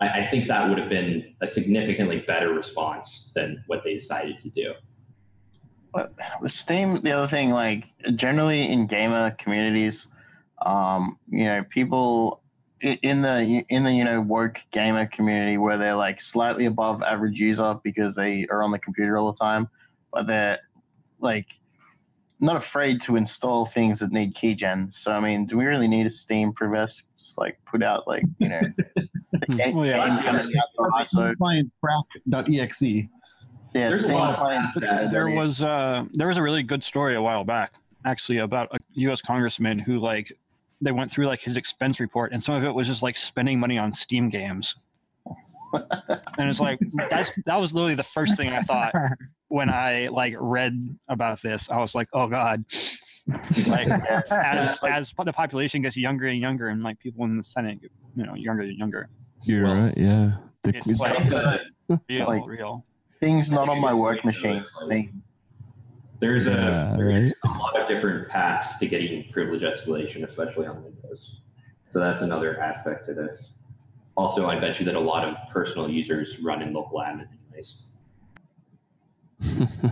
I, 0.00 0.20
I 0.20 0.26
think 0.26 0.46
that 0.48 0.68
would 0.68 0.78
have 0.78 0.88
been 0.88 1.34
a 1.40 1.46
significantly 1.46 2.20
better 2.20 2.52
response 2.52 3.32
than 3.34 3.62
what 3.66 3.82
they 3.84 3.94
decided 3.94 4.38
to 4.40 4.50
do. 4.50 4.74
But 5.92 6.12
with 6.40 6.52
Steam, 6.52 6.96
the 7.00 7.12
other 7.12 7.26
thing, 7.26 7.50
like 7.50 7.86
generally 8.14 8.70
in 8.70 8.86
gamer 8.86 9.32
communities, 9.32 10.06
um, 10.64 11.18
you 11.28 11.44
know, 11.44 11.64
people 11.68 12.42
in 12.80 13.20
the 13.20 13.64
in 13.68 13.84
the 13.84 13.92
you 13.92 14.04
know 14.04 14.20
woke 14.20 14.58
gamer 14.70 15.06
community 15.06 15.58
where 15.58 15.76
they're 15.76 15.96
like 15.96 16.20
slightly 16.20 16.64
above 16.64 17.02
average 17.02 17.38
user 17.38 17.78
because 17.82 18.14
they 18.14 18.46
are 18.50 18.62
on 18.62 18.70
the 18.70 18.78
computer 18.78 19.18
all 19.18 19.32
the 19.32 19.38
time, 19.38 19.68
but 20.12 20.26
they're 20.26 20.60
like 21.20 21.46
not 22.42 22.56
afraid 22.56 23.02
to 23.02 23.16
install 23.16 23.66
things 23.66 23.98
that 23.98 24.12
need 24.12 24.34
keygen. 24.34 24.92
So 24.94 25.12
I 25.12 25.20
mean, 25.20 25.46
do 25.46 25.56
we 25.58 25.66
really 25.66 25.88
need 25.88 26.06
a 26.06 26.10
Steam 26.10 26.52
privesc? 26.52 27.02
Just 27.18 27.36
like 27.38 27.58
put 27.66 27.82
out 27.82 28.06
like 28.08 28.24
you 28.38 28.48
know, 28.48 28.60
the 28.96 29.46
game, 29.56 29.76
Well, 29.76 29.86
yeah. 29.86 30.08
game 30.14 30.22
coming 30.24 30.52
out 30.56 31.06
the 31.14 31.36
ISO. 31.44 31.70
crack.exe 31.82 32.82
Yeah, 32.82 33.04
There's 33.90 33.96
a 33.96 33.98
Steam 34.06 34.12
lot 34.14 34.36
clients 34.36 34.72
apps 34.72 34.80
that- 34.80 34.80
that- 35.02 35.10
there 35.10 35.28
was 35.30 35.62
uh 35.62 36.04
there 36.14 36.28
was 36.28 36.36
a 36.36 36.42
really 36.42 36.62
good 36.62 36.82
story 36.82 37.14
a 37.14 37.22
while 37.22 37.44
back 37.44 37.74
actually 38.04 38.38
about 38.38 38.68
a 38.72 38.78
U.S. 38.94 39.20
congressman 39.20 39.78
who 39.78 39.98
like 40.00 40.32
they 40.80 40.92
went 40.92 41.10
through 41.10 41.26
like 41.26 41.40
his 41.42 41.58
expense 41.58 42.00
report 42.00 42.32
and 42.32 42.42
some 42.42 42.54
of 42.54 42.64
it 42.64 42.74
was 42.74 42.86
just 42.86 43.02
like 43.02 43.16
spending 43.16 43.60
money 43.60 43.76
on 43.76 43.92
Steam 43.92 44.30
games. 44.30 44.74
And 45.72 46.50
it's 46.50 46.60
like 46.60 46.78
that's 47.10 47.32
that 47.46 47.60
was 47.60 47.72
literally 47.72 47.94
the 47.94 48.02
first 48.02 48.36
thing 48.36 48.50
I 48.50 48.60
thought 48.60 48.94
when 49.48 49.70
I 49.70 50.08
like 50.08 50.34
read 50.38 50.96
about 51.08 51.40
this. 51.42 51.70
I 51.70 51.78
was 51.78 51.94
like, 51.94 52.08
oh 52.12 52.28
god. 52.28 52.64
like 53.66 53.88
as 54.30 54.80
as 54.88 55.12
the 55.24 55.32
population 55.32 55.82
gets 55.82 55.96
younger 55.96 56.26
and 56.26 56.40
younger 56.40 56.68
and 56.68 56.82
like 56.82 56.98
people 56.98 57.24
in 57.24 57.36
the 57.36 57.44
Senate 57.44 57.80
get, 57.80 57.90
you 58.16 58.24
know 58.26 58.34
younger 58.34 58.62
and 58.62 58.76
younger. 58.78 59.08
You're 59.42 59.64
Well, 59.64 59.76
right. 59.76 59.96
Yeah. 59.96 60.32
The, 60.62 60.76
It's 60.76 61.00
like 61.00 61.60
real, 62.08 62.26
Like- 62.26 62.46
real. 62.46 62.84
things 63.20 63.50
not 63.50 63.68
on 63.68 63.80
my 63.80 63.94
work 63.94 64.24
machine. 64.24 64.58
Uh, 64.60 64.64
Steam. 64.84 65.22
There's 66.18 66.46
a 66.46 66.50
Yeah, 66.50 66.94
there's 66.98 67.32
right. 67.32 67.50
a 67.54 67.58
lot 67.58 67.80
of 67.80 67.88
different 67.88 68.28
paths 68.28 68.76
to 68.78 68.86
getting 68.86 69.24
privilege 69.30 69.62
escalation, 69.62 70.28
especially 70.28 70.66
on 70.66 70.82
Windows. 70.84 71.40
So 71.92 71.98
that's 71.98 72.22
another 72.22 72.60
aspect 72.60 73.06
to 73.06 73.14
this. 73.14 73.54
Also, 74.20 74.46
I 74.46 74.60
bet 74.60 74.78
you 74.78 74.84
that 74.84 74.96
a 74.96 75.00
lot 75.00 75.26
of 75.26 75.34
personal 75.50 75.88
users 75.88 76.38
run 76.40 76.60
in 76.60 76.74
local 76.74 76.98
admin 76.98 77.26
anyways. 77.46 77.86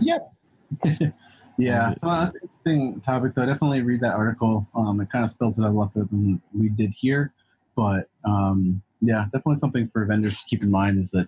Yeah, 1.57 1.93
so 1.95 2.07
that's 2.07 2.35
an 2.35 2.41
interesting 2.41 3.01
topic. 3.01 3.33
Though. 3.35 3.45
Definitely 3.45 3.81
read 3.81 3.99
that 3.99 4.13
article. 4.13 4.65
Um, 4.75 5.01
it 5.01 5.11
kind 5.11 5.25
of 5.25 5.31
spells 5.31 5.59
it 5.59 5.65
out 5.65 5.71
a 5.71 5.73
lot 5.73 5.93
better 5.93 6.07
than 6.09 6.41
we 6.53 6.69
did 6.69 6.93
here, 6.97 7.33
but 7.75 8.07
um, 8.23 8.81
yeah, 9.01 9.25
definitely 9.25 9.59
something 9.59 9.89
for 9.91 10.05
vendors 10.05 10.39
to 10.39 10.45
keep 10.47 10.63
in 10.63 10.71
mind 10.71 10.99
is 10.99 11.11
that 11.11 11.27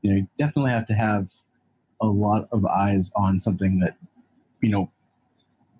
you 0.00 0.10
know 0.10 0.16
you 0.16 0.28
definitely 0.38 0.70
have 0.70 0.86
to 0.86 0.94
have 0.94 1.30
a 2.00 2.06
lot 2.06 2.48
of 2.50 2.64
eyes 2.64 3.12
on 3.14 3.38
something 3.38 3.78
that 3.80 3.98
you 4.62 4.70
know, 4.70 4.90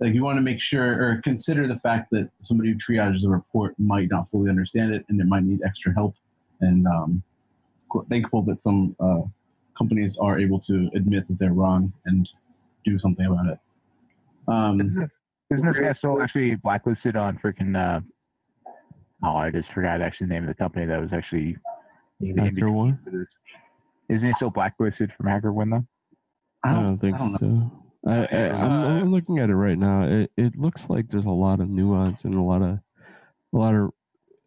like 0.00 0.12
you 0.12 0.22
want 0.22 0.36
to 0.36 0.42
make 0.42 0.60
sure 0.60 1.02
or 1.02 1.22
consider 1.24 1.66
the 1.66 1.78
fact 1.78 2.10
that 2.10 2.28
somebody 2.42 2.72
who 2.72 2.76
triages 2.76 3.24
a 3.24 3.28
report 3.30 3.74
might 3.78 4.10
not 4.10 4.28
fully 4.28 4.50
understand 4.50 4.92
it 4.92 5.06
and 5.08 5.18
it 5.18 5.26
might 5.26 5.44
need 5.44 5.62
extra 5.64 5.94
help. 5.94 6.14
And 6.60 6.86
um, 6.86 7.22
qu- 7.88 8.06
thankful 8.08 8.42
that 8.42 8.62
some 8.62 8.96
uh, 9.00 9.22
companies 9.76 10.16
are 10.18 10.38
able 10.38 10.58
to 10.60 10.90
admit 10.94 11.28
that 11.28 11.38
they're 11.38 11.52
wrong 11.52 11.92
and 12.06 12.28
do 12.84 12.98
something 12.98 13.26
about 13.26 13.46
it. 13.46 13.58
Um, 14.48 14.80
Isn't 15.50 15.64
this 15.66 15.76
guy 15.76 15.94
still 15.94 16.20
actually 16.20 16.56
blacklisted 16.56 17.16
on 17.16 17.38
freaking? 17.38 17.76
Uh, 17.76 18.00
oh, 19.24 19.36
I 19.36 19.50
just 19.50 19.70
forgot 19.72 20.00
actually 20.00 20.28
the 20.28 20.34
name 20.34 20.42
of 20.44 20.48
the 20.48 20.54
company 20.54 20.86
that 20.86 21.00
was 21.00 21.10
actually. 21.12 21.56
HackerOne. 22.20 22.98
for 23.04 23.10
this. 23.10 23.28
Isn't 24.08 24.26
he 24.26 24.32
still 24.36 24.50
blacklisted 24.50 25.12
from 25.16 25.26
HackerOne 25.26 25.70
though? 25.70 25.86
I 26.64 26.70
I 26.70 26.74
don't, 26.74 26.82
don't 26.84 26.98
think 26.98 27.14
I 27.14 27.18
don't 27.18 27.38
so. 27.38 27.72
I, 28.06 28.26
I, 28.26 28.50
I'm, 28.50 28.70
uh, 28.70 29.00
I'm 29.00 29.10
looking 29.12 29.38
at 29.38 29.50
it 29.50 29.54
right 29.54 29.78
now. 29.78 30.02
It, 30.02 30.30
it 30.36 30.56
looks 30.58 30.88
like 30.88 31.08
there's 31.08 31.26
a 31.26 31.30
lot 31.30 31.60
of 31.60 31.68
nuance 31.68 32.24
and 32.24 32.34
a 32.34 32.40
lot 32.40 32.62
of 32.62 32.78
a 33.52 33.56
lot 33.56 33.74
of 33.74 33.90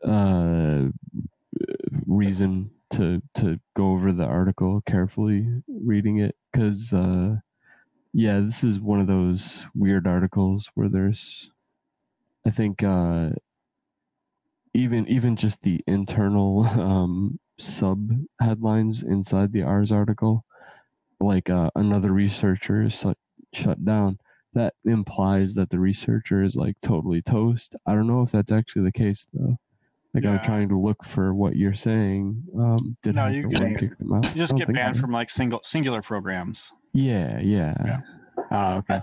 uh, 0.03 0.89
reason 2.11 2.71
to 2.91 3.21
to 3.35 3.59
go 3.75 3.93
over 3.93 4.11
the 4.11 4.25
article 4.25 4.81
carefully, 4.85 5.47
reading 5.67 6.19
it 6.19 6.35
because 6.51 6.93
uh, 6.93 7.37
yeah, 8.13 8.39
this 8.41 8.63
is 8.63 8.79
one 8.79 8.99
of 8.99 9.07
those 9.07 9.65
weird 9.73 10.05
articles 10.05 10.69
where 10.75 10.89
there's, 10.89 11.49
I 12.45 12.49
think, 12.49 12.83
uh, 12.83 13.29
even 14.73 15.07
even 15.07 15.35
just 15.35 15.61
the 15.61 15.81
internal 15.87 16.65
um, 16.65 17.39
sub 17.59 18.09
headlines 18.41 19.03
inside 19.03 19.53
the 19.53 19.63
Ars 19.63 19.91
article, 19.91 20.45
like 21.19 21.49
uh, 21.49 21.71
another 21.75 22.11
researcher 22.11 22.83
is 22.83 22.99
shut, 22.99 23.17
shut 23.53 23.83
down. 23.85 24.19
That 24.53 24.73
implies 24.83 25.53
that 25.53 25.69
the 25.69 25.79
researcher 25.79 26.43
is 26.43 26.57
like 26.57 26.75
totally 26.81 27.21
toast. 27.21 27.75
I 27.85 27.95
don't 27.95 28.07
know 28.07 28.23
if 28.23 28.31
that's 28.31 28.51
actually 28.51 28.83
the 28.83 28.91
case 28.91 29.25
though. 29.33 29.57
Like 30.13 30.23
Yeah. 30.23 30.31
I'm 30.31 30.45
trying 30.45 30.69
to 30.69 30.77
look 30.77 31.03
for 31.05 31.33
what 31.33 31.55
you're 31.55 31.73
saying. 31.73 32.43
Um, 32.57 32.97
did 33.01 33.15
No, 33.15 33.23
Hacker 33.23 33.35
you 33.35 33.49
can- 33.49 33.75
kick 33.77 33.97
them 33.97 34.13
out? 34.13 34.23
You 34.35 34.41
just 34.41 34.55
get 34.55 34.71
banned 34.73 34.95
so. 34.95 35.01
from 35.01 35.11
like 35.11 35.29
single 35.29 35.61
singular 35.63 36.01
programs. 36.01 36.71
Yeah, 36.93 37.39
yeah. 37.39 37.75
Yeah. 37.85 37.99
Oh, 38.51 38.73
okay. 38.79 39.01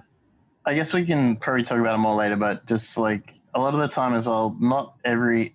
I 0.66 0.74
guess 0.74 0.92
we 0.92 1.06
can 1.06 1.36
probably 1.36 1.62
talk 1.62 1.78
about 1.78 1.94
it 1.94 1.98
more 1.98 2.14
later, 2.14 2.36
but 2.36 2.66
just 2.66 2.98
like 2.98 3.32
a 3.54 3.60
lot 3.60 3.72
of 3.72 3.80
the 3.80 3.88
time 3.88 4.14
as 4.14 4.26
well, 4.28 4.54
not 4.60 4.94
every 5.04 5.54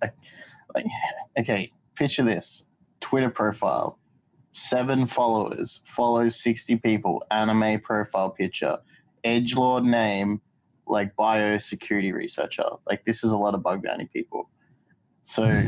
like 0.74 0.86
okay, 1.38 1.72
picture 1.96 2.24
this. 2.24 2.66
Twitter 3.00 3.30
profile, 3.30 4.00
seven 4.52 5.06
followers, 5.06 5.82
follows 5.86 6.42
sixty 6.42 6.76
people, 6.78 7.24
anime 7.30 7.80
profile 7.82 8.32
picture, 8.32 8.80
edge 9.24 9.56
lord 9.56 9.84
name, 9.84 10.42
like 10.88 11.16
biosecurity 11.16 12.12
researcher. 12.12 12.64
Like 12.90 13.06
this 13.06 13.24
is 13.24 13.32
a 13.32 13.38
lot 13.38 13.54
of 13.54 13.62
bug 13.62 13.84
bounty 13.84 14.10
people. 14.12 14.50
So 15.24 15.66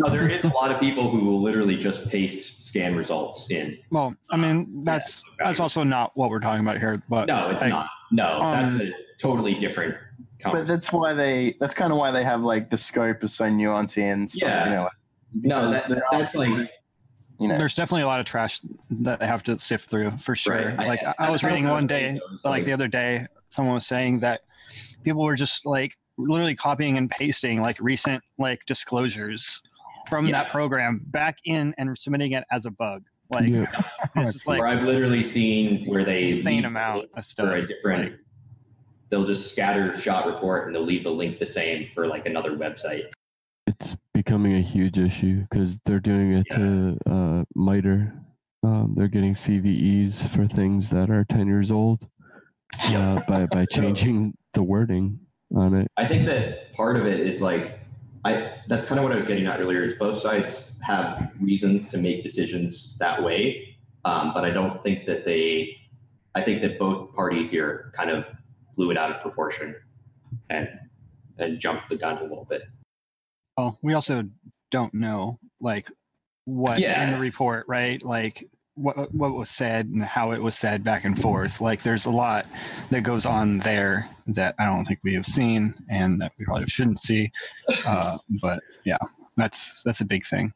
No, 0.00 0.10
there 0.10 0.28
is 0.28 0.44
a 0.44 0.48
lot 0.48 0.70
of 0.70 0.78
people 0.78 1.10
who 1.10 1.24
will 1.24 1.40
literally 1.42 1.76
just 1.76 2.08
paste 2.08 2.64
scan 2.64 2.94
results 2.94 3.50
in. 3.50 3.78
Well, 3.90 4.14
I 4.30 4.36
mean 4.36 4.84
that's 4.84 5.22
that's 5.38 5.58
also 5.60 5.82
not 5.82 6.12
what 6.16 6.30
we're 6.30 6.38
talking 6.40 6.60
about 6.60 6.78
here. 6.78 7.02
But 7.08 7.26
No, 7.26 7.50
it's 7.50 7.62
like, 7.62 7.70
not. 7.70 7.88
No, 8.12 8.40
um, 8.40 8.78
that's 8.78 8.84
a 8.84 8.92
totally 9.20 9.54
different. 9.54 9.96
but 10.44 10.66
that's 10.66 10.92
why 10.92 11.14
they 11.14 11.56
that's 11.58 11.74
kind 11.74 11.92
of 11.92 11.98
why 11.98 12.10
they 12.12 12.22
have 12.22 12.42
like 12.42 12.70
the 12.70 12.78
scope 12.78 13.24
is 13.24 13.34
so 13.34 13.44
nuanced 13.46 14.00
and 14.00 14.30
stuff, 14.30 14.48
Yeah. 14.48 14.64
you 14.66 14.70
know, 14.74 14.82
like, 14.84 14.92
No, 15.34 15.70
because 15.72 15.88
that, 15.88 16.02
that's 16.12 16.34
like 16.36 16.70
you 17.40 17.48
know 17.48 17.58
There's 17.58 17.74
definitely 17.74 18.02
a 18.02 18.06
lot 18.06 18.20
of 18.20 18.26
trash 18.26 18.60
that 18.90 19.18
they 19.20 19.26
have 19.26 19.42
to 19.44 19.56
sift 19.56 19.90
through 19.90 20.10
for 20.12 20.36
sure. 20.36 20.54
Right. 20.54 20.78
I- 20.78 20.86
Like 20.86 21.00
I, 21.18 21.30
was 21.30 21.42
reading 21.42 21.66
one 21.68 21.86
day, 21.88 22.12
though, 22.20 22.50
like 22.50 22.58
like- 22.58 22.64
the 22.64 22.72
other 22.72 22.88
day, 22.88 23.26
someone 23.48 23.74
was 23.74 23.86
saying 23.86 24.20
that 24.20 24.42
people 25.02 25.24
were 25.24 25.34
just 25.36 25.64
like 25.66 25.96
literally 26.18 26.54
copying 26.54 26.98
and 26.98 27.10
pasting 27.10 27.62
like 27.62 27.78
recent 27.80 28.22
like 28.38 28.64
disclosures 28.66 29.62
from 30.08 30.30
that 30.30 30.50
program 30.50 31.00
back 31.06 31.38
in 31.44 31.74
and 31.78 31.96
submitting 31.96 32.32
it 32.32 32.44
as 32.50 32.66
a 32.66 32.70
bug. 32.70 33.04
Like 33.30 33.46
Yeah. 33.46 33.66
this 34.16 34.44
like 34.46 34.60
where 34.60 34.68
I've 34.68 34.82
literally 34.82 35.22
seen 35.22 35.84
where 35.86 36.04
they 36.04 36.30
insane 36.30 36.56
leave 36.56 36.64
amount 36.64 37.04
of 37.04 37.10
for 37.16 37.22
stuff. 37.22 37.54
a 37.54 37.66
different. 37.66 38.02
Like, 38.12 38.18
they'll 39.10 39.24
just 39.24 39.52
scatter 39.52 39.98
shot 39.98 40.26
report 40.26 40.66
and 40.66 40.74
they'll 40.74 40.82
leave 40.82 41.04
the 41.04 41.10
link 41.10 41.38
the 41.38 41.46
same 41.46 41.88
for 41.94 42.06
like 42.06 42.26
another 42.26 42.52
website. 42.56 43.04
it's 43.66 43.96
becoming 44.14 44.54
a 44.54 44.60
huge 44.60 44.98
issue 44.98 45.42
because 45.50 45.78
they're 45.84 46.00
doing 46.00 46.32
it 46.32 46.46
to 46.50 46.98
uh, 47.06 47.44
MITRE. 47.54 48.12
Um, 48.64 48.94
they're 48.96 49.08
getting 49.08 49.34
CVEs 49.34 50.26
for 50.30 50.46
things 50.48 50.90
that 50.90 51.10
are 51.10 51.24
10 51.24 51.46
years 51.46 51.70
old 51.70 52.08
uh, 52.86 53.20
by, 53.28 53.46
by 53.46 53.64
changing 53.70 54.34
the 54.54 54.62
wording 54.62 55.20
on 55.54 55.74
it. 55.74 55.88
I 55.96 56.06
think 56.06 56.26
that 56.26 56.72
part 56.74 56.96
of 56.96 57.06
it 57.06 57.20
is 57.20 57.40
like 57.40 57.78
I 58.24 58.54
that's 58.68 58.84
kind 58.84 58.98
of 58.98 59.04
what 59.04 59.12
I 59.12 59.16
was 59.16 59.26
getting 59.26 59.46
at 59.46 59.60
earlier 59.60 59.82
is 59.84 59.94
both 59.94 60.18
sides 60.18 60.78
have 60.82 61.30
reasons 61.40 61.88
to 61.88 61.98
make 61.98 62.22
decisions 62.22 62.96
that 62.98 63.22
way. 63.22 63.76
Um, 64.04 64.32
but 64.34 64.44
I 64.44 64.50
don't 64.50 64.82
think 64.82 65.06
that 65.06 65.24
they 65.24 65.76
I 66.34 66.42
think 66.42 66.60
that 66.62 66.78
both 66.78 67.14
parties 67.14 67.50
here 67.50 67.92
kind 67.96 68.10
of 68.10 68.24
blew 68.76 68.90
it 68.90 68.98
out 68.98 69.10
of 69.10 69.20
proportion 69.22 69.74
and 70.50 70.68
and 71.38 71.58
jumped 71.58 71.88
the 71.88 71.96
gun 71.96 72.18
a 72.18 72.22
little 72.22 72.44
bit. 72.44 72.62
well, 73.56 73.78
we 73.82 73.94
also 73.94 74.24
don't 74.70 74.92
know 74.94 75.38
like 75.60 75.90
what 76.44 76.78
Yeah. 76.78 77.04
in 77.04 77.10
the 77.12 77.18
report, 77.18 77.64
right? 77.68 78.02
Like 78.02 78.48
what 78.78 79.12
what 79.14 79.34
was 79.34 79.50
said 79.50 79.86
and 79.86 80.02
how 80.02 80.32
it 80.32 80.42
was 80.42 80.56
said 80.56 80.84
back 80.84 81.04
and 81.04 81.20
forth. 81.20 81.60
Like 81.60 81.82
there's 81.82 82.06
a 82.06 82.10
lot 82.10 82.46
that 82.90 83.02
goes 83.02 83.26
on 83.26 83.58
there 83.58 84.08
that 84.28 84.54
I 84.58 84.66
don't 84.66 84.84
think 84.84 85.00
we 85.02 85.14
have 85.14 85.26
seen 85.26 85.74
and 85.88 86.20
that 86.20 86.32
we 86.38 86.44
probably 86.44 86.66
shouldn't 86.66 87.00
see. 87.00 87.30
Uh, 87.86 88.18
but 88.40 88.60
yeah, 88.84 88.98
that's 89.36 89.82
that's 89.82 90.00
a 90.00 90.04
big 90.04 90.24
thing. 90.24 90.52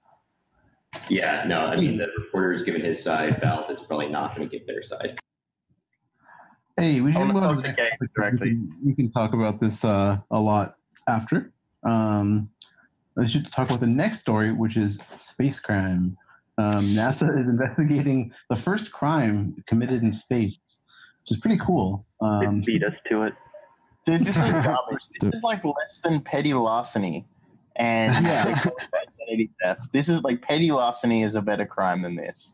Yeah, 1.09 1.45
no, 1.47 1.61
I 1.61 1.77
mean 1.77 1.97
the 1.97 2.09
reporter 2.19 2.53
is 2.53 2.63
giving 2.63 2.83
his 2.83 3.03
side, 3.03 3.41
Valve 3.41 3.71
is 3.71 3.83
probably 3.83 4.09
not 4.09 4.37
going 4.37 4.49
to 4.49 4.59
give 4.59 4.67
their 4.67 4.83
side. 4.83 5.19
Hey, 6.77 7.01
we 7.01 7.11
I 7.11 7.13
should 7.13 7.19
wanna 7.21 7.33
move 7.35 7.43
on 7.43 7.55
talk 7.57 7.65
to 7.65 7.71
to 7.71 7.77
the 7.77 7.83
Gabe 7.83 8.09
directly. 8.15 8.49
We 8.49 8.55
can, 8.55 8.77
we 8.85 8.95
can 8.95 9.13
talk 9.13 9.35
about 9.35 9.61
this 9.61 9.85
uh, 9.85 10.19
a 10.31 10.41
lot 10.41 10.77
after. 11.07 11.53
Um, 11.83 12.51
we 13.17 13.27
should 13.27 13.51
talk 13.53 13.69
about 13.69 13.81
the 13.81 13.87
next 13.87 14.21
story, 14.21 14.53
which 14.53 14.77
is 14.77 14.99
space 15.17 15.61
crime. 15.61 16.17
Um, 16.59 16.75
NASA 16.81 17.29
is 17.41 17.49
investigating 17.49 18.33
the 18.51 18.57
first 18.57 18.93
crime 18.93 19.57
committed 19.67 20.03
in 20.03 20.13
space, 20.13 20.59
which 21.23 21.31
is 21.31 21.37
pretty 21.39 21.59
cool. 21.65 22.07
Um, 22.21 22.61
it 22.61 22.67
beat 22.67 22.85
us 22.85 22.95
to 23.09 23.23
it. 23.23 23.35
Dude, 24.05 24.25
this 24.25 24.37
is 24.37 24.43
garbage. 24.53 25.05
This 25.21 25.35
is 25.35 25.43
like 25.43 25.65
less 25.65 26.01
than 26.03 26.21
petty 26.21 26.55
larceny 26.55 27.25
and 27.77 28.27
Yeah. 28.27 28.45
they 28.45 28.55
call 28.55 28.77
it 28.77 28.89
identity 29.21 29.51
theft. 29.63 29.93
This 29.93 30.09
is 30.09 30.23
like 30.23 30.43
petty 30.43 30.71
larceny 30.73 31.23
is 31.23 31.35
a 31.35 31.43
better 31.43 31.67
crime 31.67 32.03
than 32.03 32.17
this. 32.17 32.53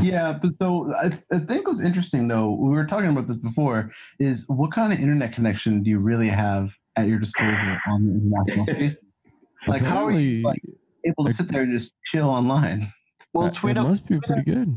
Yeah, 0.00 0.38
but 0.40 0.52
so 0.58 0.92
I, 0.94 1.10
I 1.32 1.38
think 1.40 1.66
what's 1.66 1.80
interesting 1.80 2.28
though, 2.28 2.50
we 2.50 2.70
were 2.70 2.86
talking 2.86 3.10
about 3.10 3.26
this 3.26 3.36
before, 3.36 3.92
is 4.18 4.44
what 4.48 4.72
kind 4.72 4.92
of 4.92 4.98
internet 5.00 5.32
connection 5.32 5.82
do 5.82 5.90
you 5.90 5.98
really 5.98 6.28
have 6.28 6.70
at 6.96 7.08
your 7.08 7.18
disposal 7.18 7.76
on 7.88 8.06
the 8.06 8.12
international 8.14 8.66
space? 8.74 8.96
Like, 9.66 9.82
how 9.82 10.06
are 10.06 10.12
you 10.12 10.42
like, 10.42 10.62
able 11.04 11.24
to 11.26 11.34
sit 11.34 11.48
there 11.48 11.62
and 11.62 11.78
just 11.78 11.94
chill 12.12 12.28
online? 12.28 12.92
Well, 13.32 13.46
uh, 13.46 13.50
Twitter, 13.50 13.80
it 13.80 13.84
must 13.84 14.06
be 14.06 14.18
pretty 14.20 14.42
good. 14.42 14.76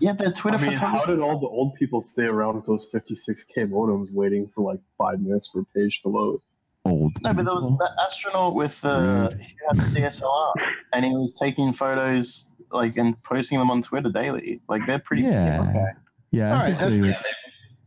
yeah, 0.00 0.12
the 0.12 0.30
Twitter 0.32 0.58
I 0.58 0.62
mean, 0.68 0.72
how 0.74 1.04
did 1.04 1.20
all 1.20 1.38
the 1.40 1.48
old 1.48 1.74
people 1.74 2.00
stay 2.00 2.26
around 2.26 2.56
with 2.56 2.66
those 2.66 2.88
56k 2.94 3.68
modems 3.70 4.12
waiting 4.12 4.48
for 4.48 4.62
like 4.72 4.80
five 4.96 5.20
minutes 5.20 5.48
for 5.52 5.60
a 5.60 5.64
page 5.76 6.00
to 6.02 6.08
load? 6.08 6.40
Old. 6.84 7.12
No, 7.22 7.34
but 7.34 7.44
there 7.44 7.54
was 7.54 7.66
people. 7.66 7.78
that 7.78 7.90
astronaut 8.06 8.54
with 8.54 8.80
the 8.80 9.30
who 9.36 9.78
had 9.80 9.94
the 9.94 10.00
DSLR, 10.00 10.52
and 10.94 11.04
he 11.04 11.10
was 11.12 11.34
taking 11.38 11.72
photos 11.72 12.46
like 12.72 12.96
and 12.96 13.20
posting 13.24 13.58
them 13.58 13.70
on 13.70 13.82
Twitter 13.82 14.10
daily. 14.10 14.60
Like 14.68 14.86
they're 14.86 14.98
pretty. 15.00 15.22
Yeah. 15.24 15.66
Okay. 15.68 15.84
Yeah, 16.30 16.52
I 16.52 16.56
All 16.56 16.62
think 16.66 16.80
right, 16.80 16.90
they, 16.90 17.08
Yeah, 17.08 17.22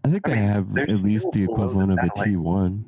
I 0.04 0.10
think 0.10 0.28
I 0.28 0.30
they 0.32 0.36
mean, 0.36 0.50
have 0.50 0.78
at 0.78 0.90
least 1.04 1.32
the 1.32 1.44
equivalent 1.44 1.92
of 1.94 1.98
a 2.00 2.02
satellite. 2.16 2.30
T1. 2.38 2.84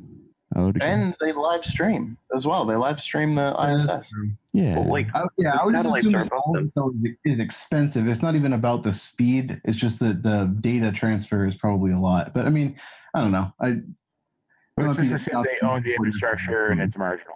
I 0.53 0.61
would 0.61 0.75
agree. 0.75 0.87
And 0.87 1.15
they 1.19 1.31
live 1.31 1.65
stream 1.65 2.17
as 2.35 2.45
well. 2.45 2.65
They 2.65 2.75
live 2.75 3.01
stream 3.01 3.35
the 3.35 3.55
ISS. 3.59 4.13
yeah. 4.53 4.79
Well, 4.79 4.89
like, 4.89 5.07
I, 5.13 5.25
yeah, 5.37 5.57
I 5.59 5.65
would 5.65 5.73
just 5.73 5.87
assume 5.87 6.15
are 6.15 6.23
that 6.23 6.27
above 6.27 6.41
all 6.45 6.53
them. 6.53 6.71
of 6.77 6.93
it 7.03 7.17
is 7.25 7.39
expensive. 7.39 8.07
It's 8.07 8.21
not 8.21 8.35
even 8.35 8.53
about 8.53 8.83
the 8.83 8.93
speed. 8.93 9.59
It's 9.65 9.77
just 9.77 9.99
that 9.99 10.23
the 10.23 10.55
data 10.61 10.91
transfer 10.91 11.47
is 11.47 11.55
probably 11.55 11.91
a 11.91 11.99
lot. 11.99 12.33
But 12.33 12.45
I 12.45 12.49
mean, 12.49 12.79
I 13.13 13.21
don't 13.21 13.31
know. 13.31 13.51
I 13.59 13.81
Let's 14.77 14.99
just 14.99 15.27
assume 15.27 15.43
they 15.43 15.65
own 15.65 15.83
the 15.83 15.93
infrastructure 15.93 16.67
and 16.67 16.81
it's 16.81 16.97
marginal. 16.97 17.35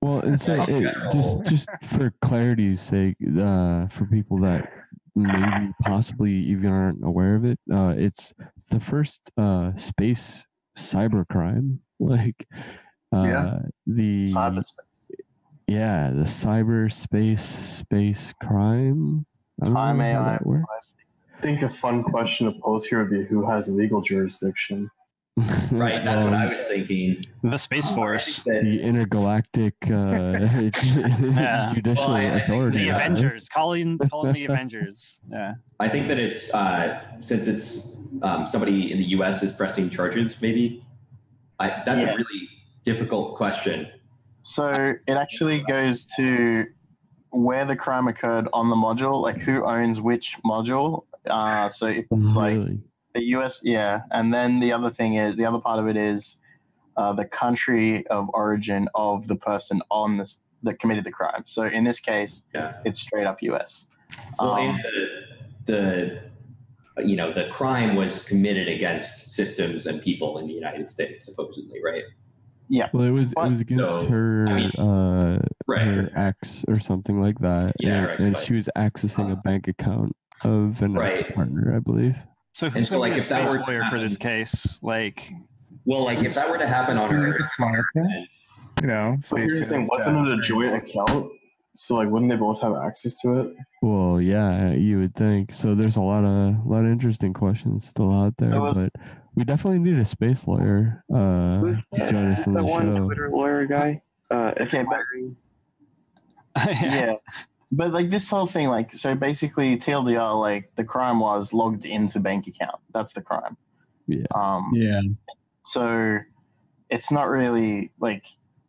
Well, 0.00 0.18
and 0.18 0.40
say 0.40 0.60
in 0.68 0.86
it, 0.86 0.94
just 1.12 1.38
just 1.44 1.68
for 1.96 2.12
clarity's 2.22 2.80
sake, 2.80 3.14
uh, 3.38 3.86
for 3.86 4.04
people 4.10 4.38
that 4.40 4.68
maybe 5.14 5.72
possibly 5.82 6.32
even 6.32 6.66
aren't 6.70 7.04
aware 7.04 7.36
of 7.36 7.44
it, 7.44 7.60
uh, 7.72 7.94
it's 7.96 8.34
the 8.70 8.80
first 8.80 9.30
uh, 9.36 9.76
space 9.76 10.42
cybercrime. 10.76 11.78
Like, 12.12 12.48
uh, 13.14 13.22
Yeah. 13.22 13.58
the 13.86 14.28
Cyberspace. 14.32 15.10
yeah, 15.68 16.10
the 16.10 16.24
cyberspace 16.24 17.38
space 17.40 18.32
crime. 18.42 19.24
I 19.60 19.66
don't 19.66 19.74
Time 19.74 19.98
know 19.98 20.04
how 20.04 20.30
AI. 20.30 20.34
I 21.36 21.40
think 21.42 21.62
a 21.62 21.68
fun 21.68 22.02
question 22.02 22.52
to 22.52 22.58
pose 22.60 22.86
here 22.86 23.02
would 23.02 23.10
be 23.10 23.24
who 23.24 23.48
has 23.48 23.68
legal 23.70 24.00
jurisdiction? 24.00 24.90
Right, 25.70 26.04
that's 26.04 26.24
what 26.24 26.34
Um, 26.34 26.42
I 26.42 26.52
was 26.52 26.62
thinking. 26.64 27.24
The 27.42 27.56
Space 27.56 27.88
Force. 27.90 28.42
the 28.44 28.80
intergalactic 28.82 29.74
uh, 29.84 29.88
judicial 31.74 32.08
Well, 32.08 32.16
I- 32.16 32.26
I 32.26 32.30
think 32.30 32.42
authority. 32.42 32.78
The 32.78 32.84
Yeah. 32.86 32.96
Avengers. 32.96 33.48
Calling 33.48 33.98
calling 34.10 34.32
the 34.34 34.44
Avengers. 34.46 35.20
Yeah. 35.30 35.54
I 35.80 35.88
think 35.88 36.08
that 36.08 36.18
it's 36.18 36.52
uh, 36.52 37.00
since 37.20 37.46
it's 37.46 37.96
um, 38.22 38.46
somebody 38.46 38.92
in 38.92 38.98
the 38.98 39.04
U.S. 39.16 39.42
is 39.42 39.52
pressing 39.52 39.88
charges. 39.88 40.36
Maybe 40.42 40.84
I, 41.62 41.82
that's 41.86 42.02
Yeah. 42.02 42.12
a 42.14 42.16
really 42.16 42.48
difficult 42.84 43.36
question. 43.36 43.86
So 44.42 44.94
it 45.06 45.14
actually 45.14 45.60
goes 45.60 46.04
to 46.16 46.66
where 47.30 47.64
the 47.64 47.76
crime 47.76 48.08
occurred 48.08 48.48
on 48.52 48.68
the 48.68 48.74
module, 48.76 49.22
like 49.22 49.38
who 49.38 49.64
owns 49.64 50.00
which 50.00 50.36
module, 50.44 51.04
Uh, 51.30 51.68
so 51.68 51.86
if 51.86 51.98
it's 52.10 52.34
like 52.34 52.56
Really? 52.56 52.80
the 53.14 53.22
U.S. 53.36 53.60
Yeah, 53.62 54.00
and 54.10 54.34
then 54.34 54.58
the 54.58 54.72
other 54.72 54.90
thing 54.90 55.14
is 55.14 55.36
the 55.36 55.44
other 55.44 55.60
part 55.60 55.78
of 55.78 55.86
it 55.86 55.96
is 55.96 56.36
uh, 56.96 57.12
the 57.12 57.24
country 57.24 58.04
of 58.08 58.28
origin 58.34 58.88
of 58.96 59.28
the 59.28 59.36
person 59.36 59.80
on 59.88 60.16
this 60.18 60.40
that 60.64 60.80
committed 60.80 61.04
the 61.04 61.12
crime. 61.12 61.44
So 61.46 61.62
in 61.64 61.84
this 61.84 62.00
case, 62.00 62.42
Yeah. 62.52 62.72
it's 62.84 63.00
straight 63.00 63.24
up 63.26 63.40
U.S. 63.42 63.86
Well, 64.40 64.54
Um, 64.54 64.58
and 64.70 64.78
the, 64.84 65.08
the 65.66 66.22
you 66.98 67.16
know 67.16 67.32
the 67.32 67.46
crime 67.48 67.96
was 67.96 68.22
committed 68.22 68.68
against 68.68 69.30
systems 69.32 69.86
and 69.86 70.02
people 70.02 70.38
in 70.38 70.46
the 70.46 70.52
United 70.52 70.90
States, 70.90 71.26
supposedly, 71.26 71.80
right? 71.84 72.02
Yeah. 72.68 72.88
Well, 72.92 73.04
it 73.04 73.10
was 73.10 73.32
it 73.32 73.38
was 73.48 73.60
against 73.60 73.84
So, 74.00 74.06
her 74.08 74.46
I 74.48 74.54
mean- 74.54 74.70
uh 74.72 75.42
Right. 75.66 75.82
her 75.86 76.10
ex 76.16 76.64
or 76.68 76.78
something 76.78 77.20
like 77.20 77.38
that. 77.40 77.74
Yeah, 77.80 77.92
and, 77.94 78.04
her 78.06 78.10
and 78.12 78.26
ex-wife. 78.28 78.44
she 78.46 78.54
was 78.54 78.68
accessing 78.76 79.32
a 79.32 79.36
bank 79.36 79.68
account 79.68 80.14
of 80.44 80.80
an 80.82 80.94
Right. 80.94 81.18
ex 81.18 81.34
partner, 81.34 81.74
I 81.76 81.78
believe. 81.80 82.16
So 82.52 82.68
who's 82.68 82.88
so, 82.90 82.98
like 82.98 83.12
like, 83.12 83.16
the 83.16 83.22
if 83.22 83.28
that 83.30 83.48
space 83.48 83.56
were 83.58 83.64
to 83.64 83.70
lawyer 83.70 83.84
for 83.90 83.98
this 83.98 84.16
case? 84.18 84.78
Like, 84.82 85.30
Well, 85.86 86.04
like 86.04 86.18
if 86.20 86.34
that 86.34 86.50
were 86.50 86.58
to 86.58 86.66
happen 86.66 86.98
on 86.98 87.10
her, 87.10 87.38
You 88.80 88.86
know. 88.86 89.16
But 89.30 89.40
here's 89.40 89.68
the 89.68 89.76
thing: 89.76 89.86
wasn't 89.90 90.26
it 90.26 90.38
a 90.38 90.40
joint 90.42 90.74
account? 90.74 91.30
So 91.74 91.96
like, 91.96 92.08
wouldn't 92.10 92.30
they 92.30 92.36
both 92.36 92.60
have 92.60 92.74
access 92.76 93.18
to 93.20 93.40
it? 93.40 93.56
Well, 93.80 94.20
yeah, 94.20 94.72
you 94.72 94.98
would 94.98 95.14
think. 95.14 95.54
So 95.54 95.74
there's 95.74 95.96
a 95.96 96.02
lot 96.02 96.24
of 96.24 96.66
lot 96.66 96.84
of 96.84 96.90
interesting 96.90 97.32
questions 97.32 97.86
still 97.86 98.12
out 98.12 98.36
there, 98.36 98.60
was- 98.60 98.76
but 98.82 98.92
we 99.34 99.44
definitely 99.44 99.78
need 99.78 99.98
a 99.98 100.04
space 100.04 100.46
lawyer 100.46 101.02
uh, 101.12 101.60
to 101.62 101.82
join 102.10 102.32
us 102.32 102.46
on 102.46 102.52
that 102.52 102.60
the 102.60 102.66
one 102.66 102.94
show. 102.96 103.04
Twitter 103.04 103.30
lawyer 103.30 103.64
guy? 103.66 104.02
Uh, 104.30 104.52
Okay, 104.60 104.84
but- 104.84 105.00
yeah. 106.82 107.14
But 107.74 107.92
like 107.92 108.10
this 108.10 108.28
whole 108.28 108.46
thing, 108.46 108.68
like 108.68 108.92
so 108.94 109.14
basically 109.14 109.78
TLDR, 109.78 110.38
like 110.38 110.70
the 110.76 110.84
crime 110.84 111.20
was 111.20 111.54
logged 111.54 111.86
into 111.86 112.20
bank 112.20 112.46
account. 112.46 112.76
That's 112.92 113.14
the 113.14 113.22
crime. 113.22 113.56
Yeah. 114.06 114.26
Um, 114.34 114.72
Yeah. 114.74 115.00
so 115.64 116.18
it's 116.90 117.10
not 117.10 117.28
really 117.30 117.90
like 117.98 118.24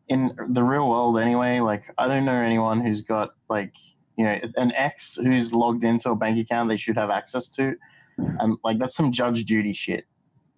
in 0.09 0.35
the 0.49 0.63
real 0.63 0.89
world 0.89 1.19
anyway. 1.19 1.59
Like 1.59 1.89
I 1.97 2.07
don't 2.07 2.25
know 2.25 2.33
anyone 2.33 2.81
who's 2.81 3.01
got 3.01 3.31
like 3.49 3.73
you 4.17 4.25
know 4.25 4.39
an 4.57 4.71
ex 4.73 5.15
who's 5.15 5.53
logged 5.53 5.83
into 5.83 6.09
a 6.11 6.15
bank 6.15 6.37
account 6.39 6.69
they 6.69 6.77
should 6.77 6.97
have 6.97 7.09
access 7.09 7.47
to, 7.49 7.75
and 8.17 8.57
like 8.63 8.79
that's 8.79 8.95
some 8.95 9.11
Judge 9.11 9.45
Judy 9.45 9.73
shit. 9.73 10.05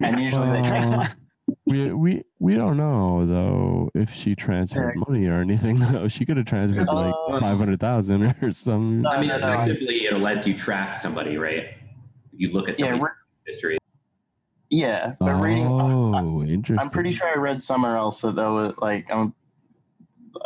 And 0.00 0.20
usually 0.20 0.50
they 0.50 0.62
take 0.68 0.90
Well, 0.90 1.08
we 1.64 1.92
we 1.92 2.22
we 2.38 2.54
don't 2.54 2.76
know 2.76 3.24
though 3.26 3.90
if 3.94 4.12
she 4.12 4.34
transferred 4.34 4.96
money 5.08 5.26
or 5.26 5.34
anything. 5.34 5.78
Though 5.92 6.08
she 6.08 6.24
could 6.24 6.36
have 6.36 6.46
transferred 6.46 6.86
like 6.86 7.14
Uh, 7.28 7.40
five 7.40 7.58
hundred 7.58 7.80
thousand 7.80 8.34
or 8.42 8.52
some. 8.52 9.06
I 9.06 9.20
mean, 9.20 9.28
no, 9.28 9.38
no. 9.38 9.46
effectively, 9.46 10.06
it 10.06 10.18
lets 10.18 10.46
you 10.46 10.54
track 10.54 11.00
somebody, 11.00 11.36
right? 11.38 11.68
If 12.32 12.40
you 12.40 12.50
look 12.52 12.68
at 12.68 12.78
yeah, 12.78 12.86
somebody's 12.86 13.02
re- 13.04 13.52
history. 13.52 13.78
Yeah. 14.70 15.14
But 15.20 15.34
reading, 15.40 15.66
Oh, 15.66 16.42
interesting. 16.42 16.78
I'm 16.78 16.90
pretty 16.90 17.12
sure 17.12 17.28
I 17.28 17.36
read 17.38 17.62
somewhere 17.62 17.96
else 17.96 18.20
that 18.22 18.36
there 18.36 18.50
was 18.50 18.74
like 18.78 19.10
I'm, 19.10 19.34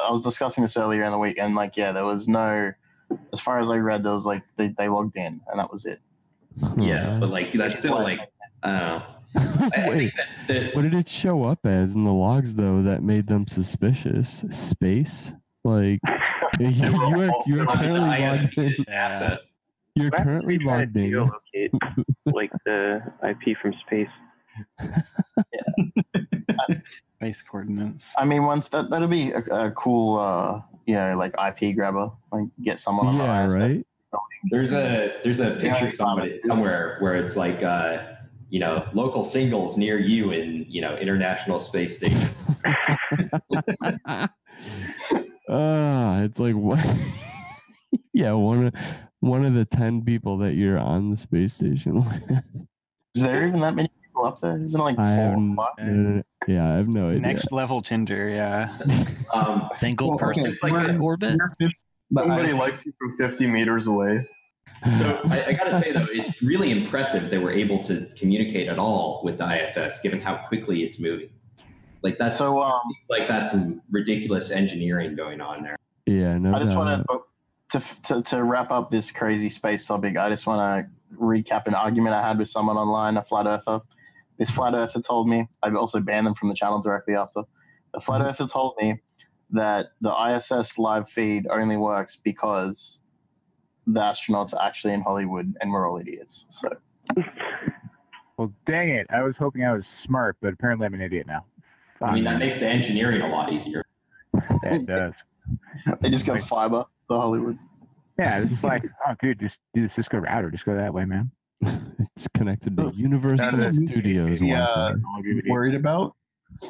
I 0.04 0.11
was 0.11 0.22
discussing 0.22 0.62
this 0.62 0.76
earlier 0.76 1.04
in 1.04 1.11
the 1.12 1.18
week, 1.18 1.38
and 1.38 1.54
like 1.54 1.76
yeah, 1.76 1.92
there 1.92 2.04
was 2.04 2.28
no, 2.28 2.72
as 3.33 3.40
far 3.40 3.61
as 3.61 3.70
I 3.70 3.76
read, 3.76 4.02
there 4.02 4.12
was 4.14 4.26
like 4.26 4.42
they, 4.56 4.68
they 4.68 4.88
logged 4.88 5.16
in, 5.16 5.40
and 5.48 5.59
that 5.59 5.70
was 5.72 5.87
it. 5.87 6.00
Yeah, 6.78 7.18
but 7.20 7.28
like 7.30 7.52
that's 7.52 7.78
still 7.78 7.94
like 7.94 8.20
I 8.62 8.78
don't 8.78 8.78
know. 8.80 9.02
I, 9.37 9.70
I 9.85 9.88
Wait, 9.88 9.98
think 9.98 10.14
that, 10.16 10.28
that 10.48 10.74
what 10.74 10.83
did 10.83 10.94
it 10.94 11.09
show 11.09 11.44
up 11.44 11.64
as 11.64 11.94
in 11.94 12.04
the 12.04 12.12
logs 12.12 12.56
though 12.56 12.83
that 12.83 13.02
made 13.02 13.26
them 13.28 13.46
suspicious? 13.46 14.44
Space? 14.50 15.33
Like 15.64 16.00
you 16.59 16.68
you 16.70 17.20
are 17.20 17.33
you 17.46 17.61
are 17.62 17.68
I 17.68 17.83
mean, 17.83 17.92
the 17.92 17.98
currently 17.98 17.98
logged 18.00 18.59
in. 18.59 18.64
is 18.66 18.74
NASA. 18.87 19.38
You're 19.94 20.11
Why 20.11 20.22
currently 20.22 20.59
would 20.59 20.62
we 20.62 20.64
try 20.64 20.76
to 20.76 20.81
logged 20.81 20.96
in. 20.96 21.11
geolocate 21.11 21.70
like 22.26 22.53
the 22.64 23.03
IP 23.29 23.57
from 23.59 23.74
space. 23.87 24.09
Space 27.16 27.42
coordinates. 27.42 28.12
I 28.16 28.24
mean, 28.24 28.44
once 28.44 28.68
that 28.70 28.90
that'll 28.90 29.09
be 29.09 29.31
a, 29.33 29.38
a 29.38 29.70
cool, 29.72 30.18
uh, 30.18 30.62
you 30.87 30.94
know, 30.94 31.14
like 31.16 31.35
IP 31.38 31.74
grabber, 31.76 32.11
like 32.33 32.44
get 32.62 32.79
someone 32.79 33.09
on 33.09 33.16
Yeah, 33.16 33.46
the 33.48 33.55
right. 33.55 33.87
There's 34.50 34.72
a 34.72 35.20
there's 35.22 35.40
a 35.40 35.50
picture 35.53 35.87
I 35.87 35.90
somebody 35.90 36.40
somewhere 36.40 36.96
where 37.00 37.14
it's 37.14 37.37
like 37.37 37.62
uh, 37.62 38.14
you 38.48 38.59
know 38.59 38.88
local 38.94 39.22
singles 39.22 39.76
near 39.76 39.98
you 39.98 40.33
in 40.33 40.64
you 40.68 40.81
know 40.81 40.96
International 40.96 41.61
Space 41.61 41.96
Station. 41.96 42.29
Ah, 45.53 46.22
it's 46.22 46.38
like 46.38 46.55
what? 46.55 46.79
yeah, 48.12 48.31
one 48.33 48.66
of 48.68 48.74
one 49.20 49.44
of 49.44 49.54
the 49.54 49.64
ten 49.64 50.02
people 50.04 50.38
that 50.38 50.54
you're 50.54 50.78
on 50.78 51.11
the 51.11 51.16
space 51.16 51.54
station 51.54 51.94
with. 52.04 52.42
Is 53.14 53.22
there 53.22 53.46
even 53.46 53.61
that 53.61 53.74
many 53.74 53.90
people 54.04 54.24
up 54.26 54.40
there? 54.40 54.56
Isn't 54.62 54.78
it 54.80 54.83
like 54.83 54.98
I 54.98 55.16
four 55.16 55.24
have, 55.24 55.33
or 55.35 55.37
n- 55.37 55.56
five? 55.56 55.72
no, 55.78 55.92
no, 55.92 56.09
no. 56.16 56.22
yeah, 56.46 56.72
I 56.72 56.76
have 56.76 56.88
no 56.88 57.09
idea. 57.11 57.20
Next 57.20 57.52
level 57.52 57.83
Tinder, 57.83 58.28
yeah. 58.28 58.76
Um, 59.33 59.68
Single 59.76 60.09
Well, 60.09 60.14
okay, 60.16 60.24
person 60.24 60.52
it's 60.52 60.62
like 60.62 60.88
in 60.88 60.98
orbit. 61.00 61.38
But 62.11 62.24
Somebody 62.26 62.48
I, 62.50 62.59
likes 62.59 62.85
you 62.85 62.92
from 62.98 63.12
50 63.12 63.46
meters 63.46 63.87
away. 63.87 64.26
so 64.98 65.20
I, 65.26 65.44
I 65.44 65.52
gotta 65.52 65.78
say 65.80 65.92
though, 65.92 66.06
it's 66.11 66.42
really 66.42 66.72
impressive 66.72 67.30
they 67.30 67.38
were 67.38 67.52
able 67.52 67.78
to 67.85 68.09
communicate 68.16 68.66
at 68.66 68.78
all 68.78 69.20
with 69.22 69.38
the 69.38 69.44
ISS, 69.66 70.00
given 70.00 70.20
how 70.20 70.38
quickly 70.48 70.83
it's 70.83 70.98
moving. 70.98 71.30
Like 72.02 72.18
that's 72.18 72.37
So 72.38 72.61
um, 72.62 72.80
like 73.09 73.28
that's 73.28 73.52
some 73.52 73.83
ridiculous 73.90 74.50
engineering 74.50 75.14
going 75.14 75.40
on 75.40 75.62
there. 75.62 75.76
yeah, 76.06 76.37
no 76.38 76.54
I 76.54 76.59
just 76.59 76.72
doubt. 76.74 76.85
want 76.87 77.06
to, 77.09 77.18
to 77.70 77.83
to 78.04 78.22
to 78.22 78.44
wrap 78.44 78.70
up 78.70 78.90
this 78.90 79.11
crazy 79.11 79.48
space 79.48 79.87
topic. 79.87 80.16
I 80.16 80.28
just 80.28 80.46
want 80.46 80.87
to 80.87 81.16
recap 81.16 81.66
an 81.66 81.74
argument 81.74 82.14
I 82.14 82.26
had 82.26 82.38
with 82.38 82.48
someone 82.48 82.76
online, 82.76 83.16
a 83.16 83.22
flat 83.22 83.46
earther. 83.46 83.80
This 84.38 84.50
flat 84.50 84.74
earther 84.74 85.00
told 85.00 85.28
me. 85.28 85.48
I've 85.62 85.76
also 85.76 86.00
banned 86.00 86.26
them 86.26 86.35
from 86.35 86.48
the 86.48 86.54
channel 86.54 86.80
directly 86.80 87.14
after. 87.14 87.42
The 87.94 88.00
flat 88.00 88.20
mm-hmm. 88.20 88.30
earther 88.30 88.48
told 88.48 88.74
me 88.80 89.00
that 89.50 89.88
the 90.00 90.12
ISS 90.12 90.78
live 90.78 91.09
feed 91.09 91.46
only 91.50 91.76
works 91.76 92.16
because 92.16 92.98
the 93.87 94.00
astronauts 94.00 94.54
are 94.54 94.64
actually 94.64 94.94
in 94.94 95.02
Hollywood 95.02 95.56
and 95.61 95.72
we're 95.72 95.88
all 95.88 95.98
idiots. 95.98 96.46
So 96.48 96.68
Well, 98.37 98.52
dang 98.66 98.90
it! 98.90 99.06
I 99.11 99.22
was 99.22 99.35
hoping 99.38 99.64
I 99.64 99.72
was 99.72 99.85
smart, 100.06 100.37
but 100.40 100.54
apparently 100.54 100.87
I'm 100.87 100.94
an 100.94 101.02
idiot 101.02 101.26
now. 101.26 101.44
I 102.02 102.14
mean 102.14 102.24
that 102.24 102.38
makes 102.38 102.59
the 102.59 102.66
engineering 102.66 103.20
a 103.20 103.28
lot 103.28 103.52
easier. 103.52 103.85
Yeah, 104.35 104.74
it 104.74 104.87
does. 104.87 105.12
they 106.00 106.09
just 106.09 106.24
got 106.24 106.40
fiber 106.42 106.85
to 107.11 107.20
Hollywood. 107.20 107.59
Yeah, 108.18 108.40
it's 108.42 108.62
like, 108.62 108.85
oh, 109.07 109.14
dude, 109.23 109.40
just 109.40 109.55
do 109.75 109.83
the 109.87 109.90
Cisco 109.96 110.18
router. 110.18 110.51
Just 110.51 110.64
go 110.64 110.75
that 110.77 110.92
way, 110.92 111.05
man. 111.05 111.31
it's 111.62 112.29
connected 112.35 112.77
to 112.77 112.90
Universal 112.94 113.37
That 113.38 113.61
is- 113.61 113.77
Studios 113.77 114.40
yeah. 114.40 114.59
Wi-Fi. 114.66 114.90
All 115.14 115.23
good 115.23 115.31
idiots. 115.38 115.49
worried 115.49 115.75
about. 115.75 116.14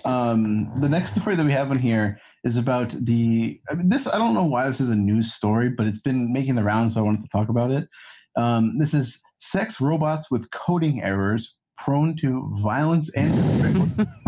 Um, 0.04 0.70
the 0.80 0.88
next 0.88 1.14
story 1.18 1.36
that 1.36 1.44
we 1.44 1.52
have 1.52 1.70
in 1.72 1.78
here 1.78 2.20
is 2.44 2.56
about 2.56 2.90
the. 2.90 3.60
I 3.70 3.74
mean, 3.74 3.88
this 3.88 4.06
I 4.06 4.18
don't 4.18 4.34
know 4.34 4.44
why 4.44 4.68
this 4.68 4.80
is 4.80 4.90
a 4.90 4.94
news 4.96 5.32
story, 5.32 5.70
but 5.70 5.86
it's 5.86 6.00
been 6.02 6.32
making 6.32 6.54
the 6.54 6.62
rounds, 6.62 6.94
so 6.94 7.00
I 7.00 7.02
wanted 7.04 7.22
to 7.22 7.28
talk 7.30 7.48
about 7.48 7.70
it. 7.70 7.88
Um, 8.36 8.78
this 8.78 8.94
is 8.94 9.18
sex 9.40 9.80
robots 9.80 10.30
with 10.30 10.50
coding 10.50 11.02
errors 11.02 11.56
prone 11.78 12.16
to 12.20 12.54
violence 12.62 13.10
and. 13.16 13.32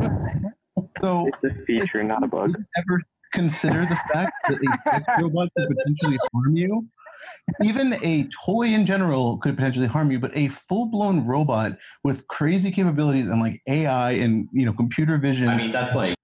so, 1.01 1.29
It's 1.43 1.55
a 1.61 1.65
feature, 1.67 2.03
not 2.03 2.25
a 2.25 2.27
bug. 2.27 2.55
ever 2.77 3.01
consider 3.33 3.83
the 3.83 3.99
fact 4.13 4.33
that 4.49 4.59
a 4.59 4.91
sex 4.91 5.05
robot 5.21 5.49
could 5.57 5.69
potentially 5.69 6.19
harm 6.33 6.57
you? 6.57 6.87
Even 7.63 7.95
a 8.05 8.29
toy 8.45 8.69
in 8.69 8.87
general 8.87 9.39
could 9.39 9.57
potentially 9.57 9.87
harm 9.87 10.11
you, 10.11 10.19
but 10.19 10.37
a 10.37 10.49
full-blown 10.49 11.27
robot 11.27 11.77
with 12.05 12.27
crazy 12.29 12.71
capabilities 12.71 13.29
and 13.29 13.41
like 13.41 13.61
AI 13.69 14.13
and 14.13 14.49
you 14.53 14.65
know 14.65 14.73
computer 14.73 15.19
vision. 15.19 15.49
I 15.49 15.57
mean 15.57 15.73
that's 15.73 15.95
like 15.95 16.15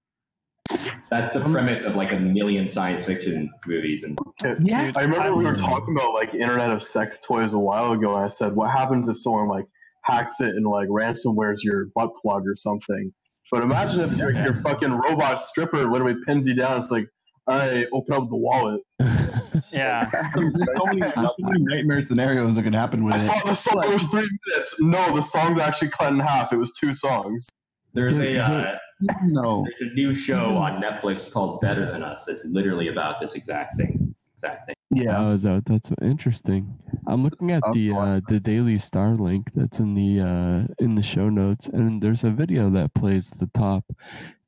that's 1.09 1.33
the 1.33 1.41
premise 1.41 1.83
of 1.83 1.95
like 1.95 2.11
a 2.11 2.19
million 2.19 2.69
science 2.69 3.03
fiction 3.03 3.49
movies 3.65 4.03
and 4.03 4.17
yeah, 4.61 4.91
I 4.95 5.01
remember 5.01 5.35
we 5.35 5.43
were 5.43 5.51
um, 5.51 5.55
talking 5.55 5.95
about 5.95 6.13
like 6.13 6.33
Internet 6.33 6.71
of 6.71 6.83
Sex 6.83 7.19
toys 7.21 7.53
a 7.53 7.59
while 7.59 7.91
ago, 7.91 8.15
and 8.15 8.25
I 8.25 8.29
said, 8.29 8.55
"What 8.55 8.71
happens 8.71 9.09
if 9.09 9.17
someone 9.17 9.47
like 9.47 9.65
hacks 10.03 10.39
it 10.39 10.55
and 10.55 10.65
like 10.65 10.87
ransomwares 10.87 11.63
your 11.63 11.87
butt 11.95 12.11
plug 12.21 12.43
or 12.47 12.55
something?" 12.55 13.13
But 13.51 13.63
imagine 13.63 14.01
if 14.01 14.15
your, 14.17 14.31
your 14.31 14.53
fucking 14.53 14.91
robot 14.91 15.41
stripper 15.41 15.89
literally 15.89 16.15
pins 16.25 16.47
you 16.47 16.55
down. 16.55 16.79
It's 16.79 16.91
like, 16.91 17.07
"All 17.47 17.57
right, 17.57 17.87
open 17.93 18.13
up 18.13 18.29
the 18.29 18.35
wallet." 18.35 18.81
Yeah. 19.71 20.09
There's 20.35 20.53
so 20.83 20.93
many, 20.93 21.11
so 21.15 21.33
many 21.39 21.63
nightmare 21.63 22.03
scenarios 22.03 22.55
that 22.55 22.63
could 22.63 22.75
happen 22.75 23.03
with 23.03 23.15
I 23.15 23.17
it. 23.23 23.27
thought 23.27 23.45
the 23.45 23.53
song 23.53 23.83
was 23.91 24.03
three 24.05 24.29
minutes. 24.47 24.81
No, 24.81 25.15
the 25.15 25.21
song's 25.21 25.59
actually 25.59 25.89
cut 25.89 26.13
in 26.13 26.19
half. 26.19 26.53
It 26.53 26.57
was 26.57 26.73
two 26.73 26.93
songs. 26.93 27.47
there's 27.93 28.17
a 28.17 28.39
uh, 28.39 28.75
No, 29.23 29.65
there's 29.79 29.91
a 29.91 29.93
new 29.93 30.13
show 30.13 30.57
on 30.57 30.81
Netflix 30.81 31.31
called 31.31 31.61
Better 31.61 31.85
Than 31.91 32.03
Us 32.03 32.27
It's 32.27 32.45
literally 32.45 32.87
about 32.87 33.19
this 33.19 33.33
exact 33.35 33.73
same 33.75 34.08
exact 34.43 34.65
thing. 34.65 34.75
yeah, 34.91 35.19
Oh, 35.19 35.31
is 35.31 35.43
that 35.43 35.65
that's 35.65 35.91
interesting? 36.01 36.77
I'm 37.07 37.23
looking 37.23 37.51
at 37.51 37.63
the 37.73 37.93
uh, 37.93 38.21
the 38.27 38.39
Daily 38.39 38.77
Star 38.77 39.15
link 39.15 39.51
that's 39.55 39.79
in 39.79 39.93
the 39.93 40.21
uh, 40.21 40.73
in 40.83 40.95
the 40.95 41.03
show 41.03 41.29
notes, 41.29 41.67
and 41.67 42.01
there's 42.01 42.23
a 42.23 42.31
video 42.31 42.69
that 42.71 42.93
plays 42.93 43.31
at 43.31 43.39
the 43.39 43.49
top, 43.53 43.85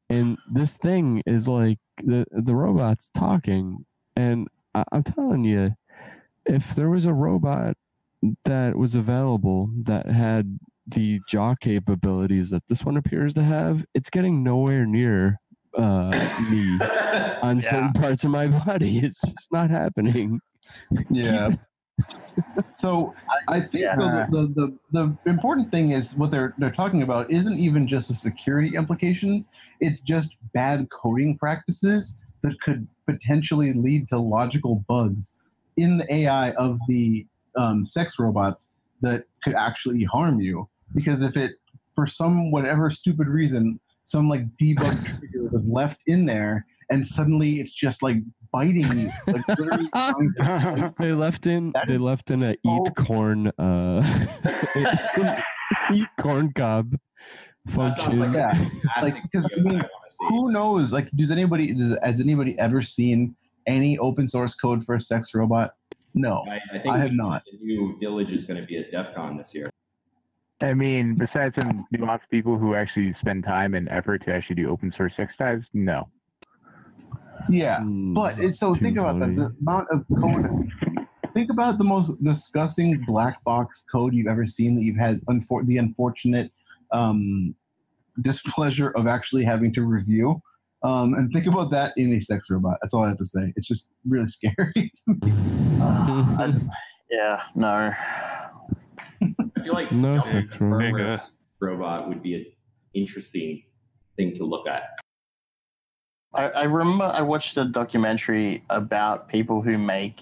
and 0.10 0.38
this 0.52 0.74
thing 0.74 1.22
is 1.26 1.48
like 1.48 1.80
the 2.04 2.26
the 2.32 2.56
robot's 2.56 3.10
talking, 3.14 3.86
and 4.16 4.48
I, 4.74 4.84
I'm 4.92 5.04
telling 5.04 5.44
you, 5.44 5.76
if 6.46 6.76
there 6.76 6.90
was 6.90 7.06
a 7.06 7.14
robot 7.14 7.78
that 8.46 8.76
was 8.76 8.96
available 8.96 9.70
that 9.84 10.06
had 10.06 10.60
the 10.88 11.22
jaw 11.28 11.56
capabilities 11.56 12.50
that 12.50 12.64
this 12.68 12.84
one 12.84 12.98
appears 12.98 13.34
to 13.34 13.44
have, 13.44 13.86
it's 13.94 14.10
getting 14.10 14.44
nowhere 14.44 14.86
near 14.86 15.40
uh, 15.78 16.30
me 16.50 16.80
on 17.42 17.62
certain 17.62 17.94
parts 17.94 18.24
of 18.24 18.32
my 18.32 18.48
body. 18.48 19.00
It's 19.04 19.22
just 19.22 19.52
not 19.52 19.70
happening. 19.70 20.40
Yeah. 21.10 21.56
so 22.72 23.14
I 23.48 23.60
think 23.60 23.86
though 23.98 24.26
the, 24.30 24.48
the, 24.56 24.78
the 24.92 25.18
the 25.24 25.30
important 25.30 25.72
thing 25.72 25.92
is 25.92 26.14
what 26.16 26.32
they're 26.32 26.54
they're 26.58 26.72
talking 26.72 27.02
about 27.04 27.30
isn't 27.30 27.60
even 27.60 27.88
just 27.88 28.08
the 28.08 28.14
security 28.14 28.76
implications. 28.76 29.50
It's 29.80 30.02
just 30.02 30.38
bad 30.54 30.90
coding 30.90 31.38
practices 31.38 32.24
that 32.42 32.60
could 32.62 32.88
potentially 33.06 33.74
lead 33.74 34.08
to 34.10 34.18
logical 34.18 34.84
bugs 34.88 35.34
in 35.78 35.98
the 35.98 36.14
AI 36.14 36.52
of 36.52 36.80
the 36.88 37.26
um, 37.56 37.86
sex 37.86 38.18
robots 38.20 38.70
that 39.02 39.26
could 39.44 39.54
actually 39.54 40.04
harm 40.04 40.40
you. 40.40 40.68
Because 40.94 41.22
if 41.22 41.38
it, 41.38 41.56
for 41.96 42.08
some 42.08 42.52
whatever 42.52 42.90
stupid 42.92 43.28
reason, 43.28 43.80
some 44.12 44.28
like 44.28 44.46
debug 44.58 45.06
trigger 45.20 45.48
was 45.50 45.64
left 45.66 46.00
in 46.08 46.26
there, 46.26 46.66
and 46.90 47.06
suddenly 47.06 47.62
it's 47.62 47.72
just 47.72 48.04
like 48.04 48.18
biting 48.52 48.92
you, 49.00 49.10
like 49.28 49.48
literally 49.48 49.90
they 51.00 51.14
left 51.14 51.48
in 51.48 51.74
they 51.88 51.98
left 51.98 52.30
in 52.30 52.44
a 52.44 52.52
eat 52.66 52.96
corn 52.98 53.48
uh 53.58 54.02
eat 55.94 56.08
corn 56.20 56.52
cob 56.54 56.94
function. 57.70 58.20
yeah. 58.34 58.52
Like, 59.02 59.16
'cause, 59.32 59.46
I 59.58 59.60
mean, 59.62 59.82
who 60.30 60.52
knows? 60.52 60.92
Like, 60.92 61.10
does 61.12 61.32
anybody 61.32 61.74
does, 61.74 61.98
has 62.04 62.20
anybody 62.20 62.60
ever 62.60 62.82
seen 62.82 63.34
any 63.66 63.98
open 64.00 64.28
source 64.28 64.56
code 64.56 64.86
for 64.86 64.96
a 64.96 65.00
sex 65.02 65.34
robot? 65.34 65.76
No, 66.14 66.44
I, 66.50 66.60
I 66.74 66.80
think 66.80 66.88
I 66.94 66.98
have 66.98 67.14
not. 67.14 67.44
The 67.50 67.58
new 67.66 67.98
village 68.02 68.34
is 68.34 68.44
going 68.46 68.60
to 68.60 68.68
be 68.68 68.78
at 68.78 68.92
DEF 68.92 69.16
CON 69.16 69.38
this 69.38 69.56
year. 69.56 69.70
I 70.62 70.74
mean, 70.74 71.16
besides 71.16 71.56
some 71.56 71.88
nuanced 71.94 72.30
people 72.30 72.58
who 72.58 72.76
actually 72.76 73.16
spend 73.20 73.44
time 73.44 73.74
and 73.74 73.90
effort 73.90 74.24
to 74.26 74.34
actually 74.34 74.58
do 74.58 74.70
open 74.70 74.94
source 74.96 75.14
sex 75.18 75.34
dives, 75.38 75.66
no. 75.74 76.08
Yeah, 77.50 77.80
Hmm, 77.80 78.14
but 78.14 78.38
it's, 78.40 78.60
so 78.60 78.74
think 78.76 78.98
about 78.98 79.20
that. 79.20 79.36
The 79.36 79.56
amount 79.62 79.88
of 79.92 80.06
code. 80.20 80.70
Think 81.34 81.50
about 81.50 81.78
the 81.78 81.84
most 81.84 82.24
disgusting 82.24 83.04
black 83.08 83.44
box 83.44 83.84
code 83.92 84.14
you've 84.14 84.28
ever 84.28 84.46
seen 84.46 84.76
that 84.76 84.84
you've 84.84 84.98
had 84.98 85.22
unfor- 85.30 85.66
the 85.66 85.78
unfortunate 85.78 86.52
um, 86.92 87.56
displeasure 88.22 88.90
of 88.92 89.08
actually 89.08 89.44
having 89.44 89.74
to 89.74 89.84
review. 89.84 90.40
Um, 90.84 91.14
and 91.14 91.32
think 91.32 91.48
about 91.48 91.72
that 91.72 91.94
in 91.98 92.14
a 92.14 92.22
sex 92.22 92.50
robot. 92.50 92.78
That's 92.82 92.94
all 92.94 93.04
I 93.04 93.10
have 93.10 93.18
to 93.20 93.26
say. 93.26 93.54
It's 93.56 93.68
just 93.68 93.90
really 94.08 94.28
scary. 94.30 94.92
I- 95.82 96.54
yeah, 97.10 97.42
no. 97.56 97.92
I 99.22 99.62
feel 99.64 99.74
like 99.74 99.92
No 99.92 100.12
jumping 100.14 100.22
sex 100.50 100.58
a 100.60 100.64
robot. 100.64 101.30
robot 101.60 102.08
would 102.10 102.22
be 102.24 102.36
an 102.36 102.46
interesting 102.94 103.64
thing 104.18 104.36
to 104.36 104.44
look 104.46 104.68
at. 104.68 104.84
I, 106.34 106.44
I 106.50 106.64
remember 106.64 107.06
I 107.06 107.22
watched 107.22 107.58
a 107.58 107.66
documentary 107.66 108.64
about 108.70 109.28
people 109.28 109.62
who 109.62 109.78
make 109.78 110.22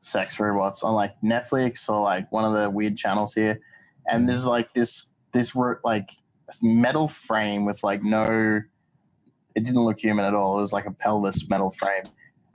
sex 0.00 0.40
robots 0.40 0.82
on 0.82 0.94
like 0.94 1.14
Netflix 1.22 1.88
or 1.88 2.00
like 2.00 2.30
one 2.32 2.44
of 2.44 2.52
the 2.54 2.70
weird 2.70 2.96
channels 2.96 3.34
here, 3.34 3.60
and 4.06 4.28
there's 4.28 4.46
like 4.46 4.72
this 4.72 5.06
this 5.32 5.54
ro- 5.54 5.76
like 5.84 6.08
this 6.48 6.60
metal 6.62 7.06
frame 7.06 7.64
with 7.66 7.82
like 7.84 8.02
no, 8.02 8.22
it 9.54 9.64
didn't 9.64 9.80
look 9.82 9.98
human 10.00 10.24
at 10.24 10.34
all. 10.34 10.56
It 10.56 10.60
was 10.62 10.72
like 10.72 10.86
a 10.86 10.90
pelvis 10.90 11.46
metal 11.50 11.70
frame, 11.78 12.04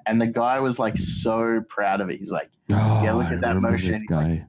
and 0.08 0.20
the 0.20 0.28
guy 0.28 0.60
was 0.60 0.80
like 0.80 0.98
so 0.98 1.64
proud 1.70 2.02
of 2.02 2.10
it. 2.10 2.18
He's 2.18 2.32
like, 2.32 2.50
yeah, 2.68 3.14
look 3.14 3.28
Oh, 3.28 3.30
I 3.30 3.34
at 3.36 3.42
that 3.42 3.58
motion. 3.58 3.92
This 3.92 4.02
guy. 4.10 4.44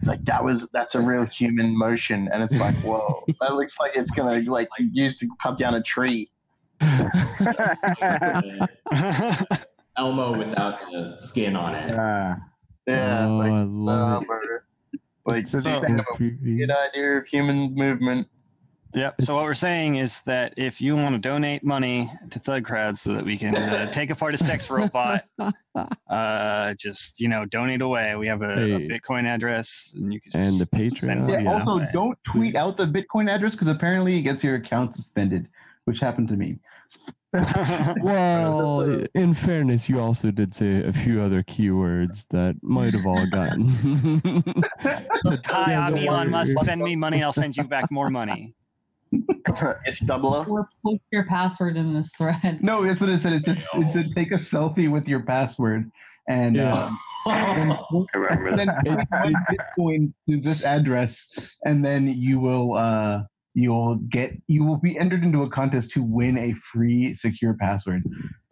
He's 0.00 0.08
like, 0.08 0.24
that 0.24 0.42
was 0.44 0.68
that's 0.72 0.94
a 0.94 1.00
real 1.00 1.24
human 1.24 1.76
motion, 1.76 2.28
and 2.32 2.42
it's 2.42 2.56
like, 2.56 2.74
whoa, 2.76 3.24
that 3.40 3.54
looks 3.54 3.78
like 3.78 3.96
it's 3.96 4.10
gonna 4.10 4.40
like 4.50 4.68
used 4.78 5.20
to 5.20 5.28
cut 5.42 5.56
down 5.58 5.74
a 5.74 5.82
tree. 5.82 6.30
Elmo 9.96 10.36
without 10.36 10.80
the 10.90 11.16
skin 11.20 11.54
on 11.56 11.74
it. 11.74 11.92
Uh, 11.92 12.34
Yeah, 12.86 13.26
oh, 13.28 13.36
like, 13.36 13.52
I 13.52 13.62
love 13.62 14.24
uh, 14.28 14.58
like 15.26 15.46
So 15.46 15.60
so 15.60 15.80
the- 15.80 15.86
think 15.86 16.00
of 16.00 16.06
a 16.20 16.24
good 16.56 16.70
idea 16.70 17.18
of 17.18 17.26
human 17.26 17.74
movement. 17.74 18.28
Yep. 18.94 19.22
So 19.22 19.34
what 19.34 19.42
we're 19.44 19.54
saying 19.54 19.96
is 19.96 20.20
that 20.24 20.54
if 20.56 20.80
you 20.80 20.94
want 20.94 21.14
to 21.16 21.18
donate 21.18 21.64
money 21.64 22.08
to 22.30 22.38
Thug 22.38 22.64
Crowd 22.64 22.96
so 22.96 23.12
that 23.14 23.24
we 23.24 23.36
can 23.36 23.54
uh, 23.56 23.90
take 23.92 24.10
apart 24.10 24.34
a 24.34 24.38
sex 24.38 24.70
robot, 24.70 25.24
uh, 26.08 26.74
just 26.74 27.18
you 27.20 27.28
know 27.28 27.44
donate 27.44 27.82
away. 27.82 28.14
We 28.14 28.28
have 28.28 28.42
a, 28.42 28.52
a 28.52 28.78
Bitcoin 28.88 29.24
address, 29.26 29.90
and 29.96 30.12
you 30.12 30.20
can 30.20 30.30
just 30.32 30.52
And 30.52 30.60
the 30.60 30.90
send 30.92 31.26
Patreon. 31.26 31.26
money 31.28 31.44
Yeah, 31.44 31.62
also, 31.64 31.78
way. 31.80 31.88
don't 31.92 32.18
tweet 32.24 32.54
out 32.54 32.76
the 32.76 32.86
Bitcoin 32.86 33.28
address 33.28 33.54
because 33.56 33.68
apparently 33.68 34.16
it 34.16 34.22
gets 34.22 34.44
your 34.44 34.54
account 34.54 34.94
suspended, 34.94 35.48
which 35.86 35.98
happened 35.98 36.28
to 36.28 36.36
me. 36.36 36.58
Well, 38.00 38.82
in 39.16 39.34
fairness, 39.34 39.88
you 39.88 39.98
also 39.98 40.30
did 40.30 40.54
say 40.54 40.84
a 40.84 40.92
few 40.92 41.20
other 41.20 41.42
keywords 41.42 42.26
that 42.30 42.54
might 42.62 42.94
have 42.94 43.06
all 43.06 43.26
gotten. 43.26 43.70
Hi, 45.46 45.74
I'm 45.74 45.96
Elon 45.96 46.30
Musk. 46.30 46.52
Send 46.64 46.80
me 46.80 46.94
money. 46.94 47.24
I'll 47.24 47.32
send 47.32 47.56
you 47.56 47.64
back 47.64 47.90
more 47.90 48.08
money. 48.08 48.54
it's 49.84 50.00
double 50.00 50.34
up. 50.34 50.48
Or 50.48 50.68
post 50.84 51.02
your 51.12 51.24
password 51.26 51.76
in 51.76 51.94
this 51.94 52.10
thread. 52.16 52.62
No, 52.62 52.82
that's 52.84 53.00
what 53.00 53.10
it 53.10 53.20
said. 53.20 53.32
It 53.34 53.44
said, 53.44 53.58
it 53.74 53.92
said 53.92 54.06
take 54.14 54.32
a 54.32 54.36
selfie 54.36 54.90
with 54.90 55.08
your 55.08 55.20
password 55.20 55.90
and 56.28 56.56
Yeah. 56.56 56.74
um, 56.74 56.98
then, 57.26 57.72
I 58.30 58.56
then 58.56 58.66
that. 58.66 58.84
put 58.84 59.08
one 59.10 59.34
Bitcoin 59.50 60.12
to 60.28 60.40
this 60.40 60.62
address, 60.64 61.26
and 61.64 61.84
then 61.84 62.06
you 62.08 62.38
will 62.38 62.74
uh, 62.74 63.22
you'll 63.54 63.94
get 64.10 64.34
you 64.46 64.64
will 64.64 64.76
be 64.76 64.98
entered 64.98 65.22
into 65.24 65.42
a 65.42 65.48
contest 65.48 65.92
to 65.92 66.02
win 66.02 66.36
a 66.36 66.52
free 66.72 67.14
secure 67.14 67.54
password. 67.54 68.02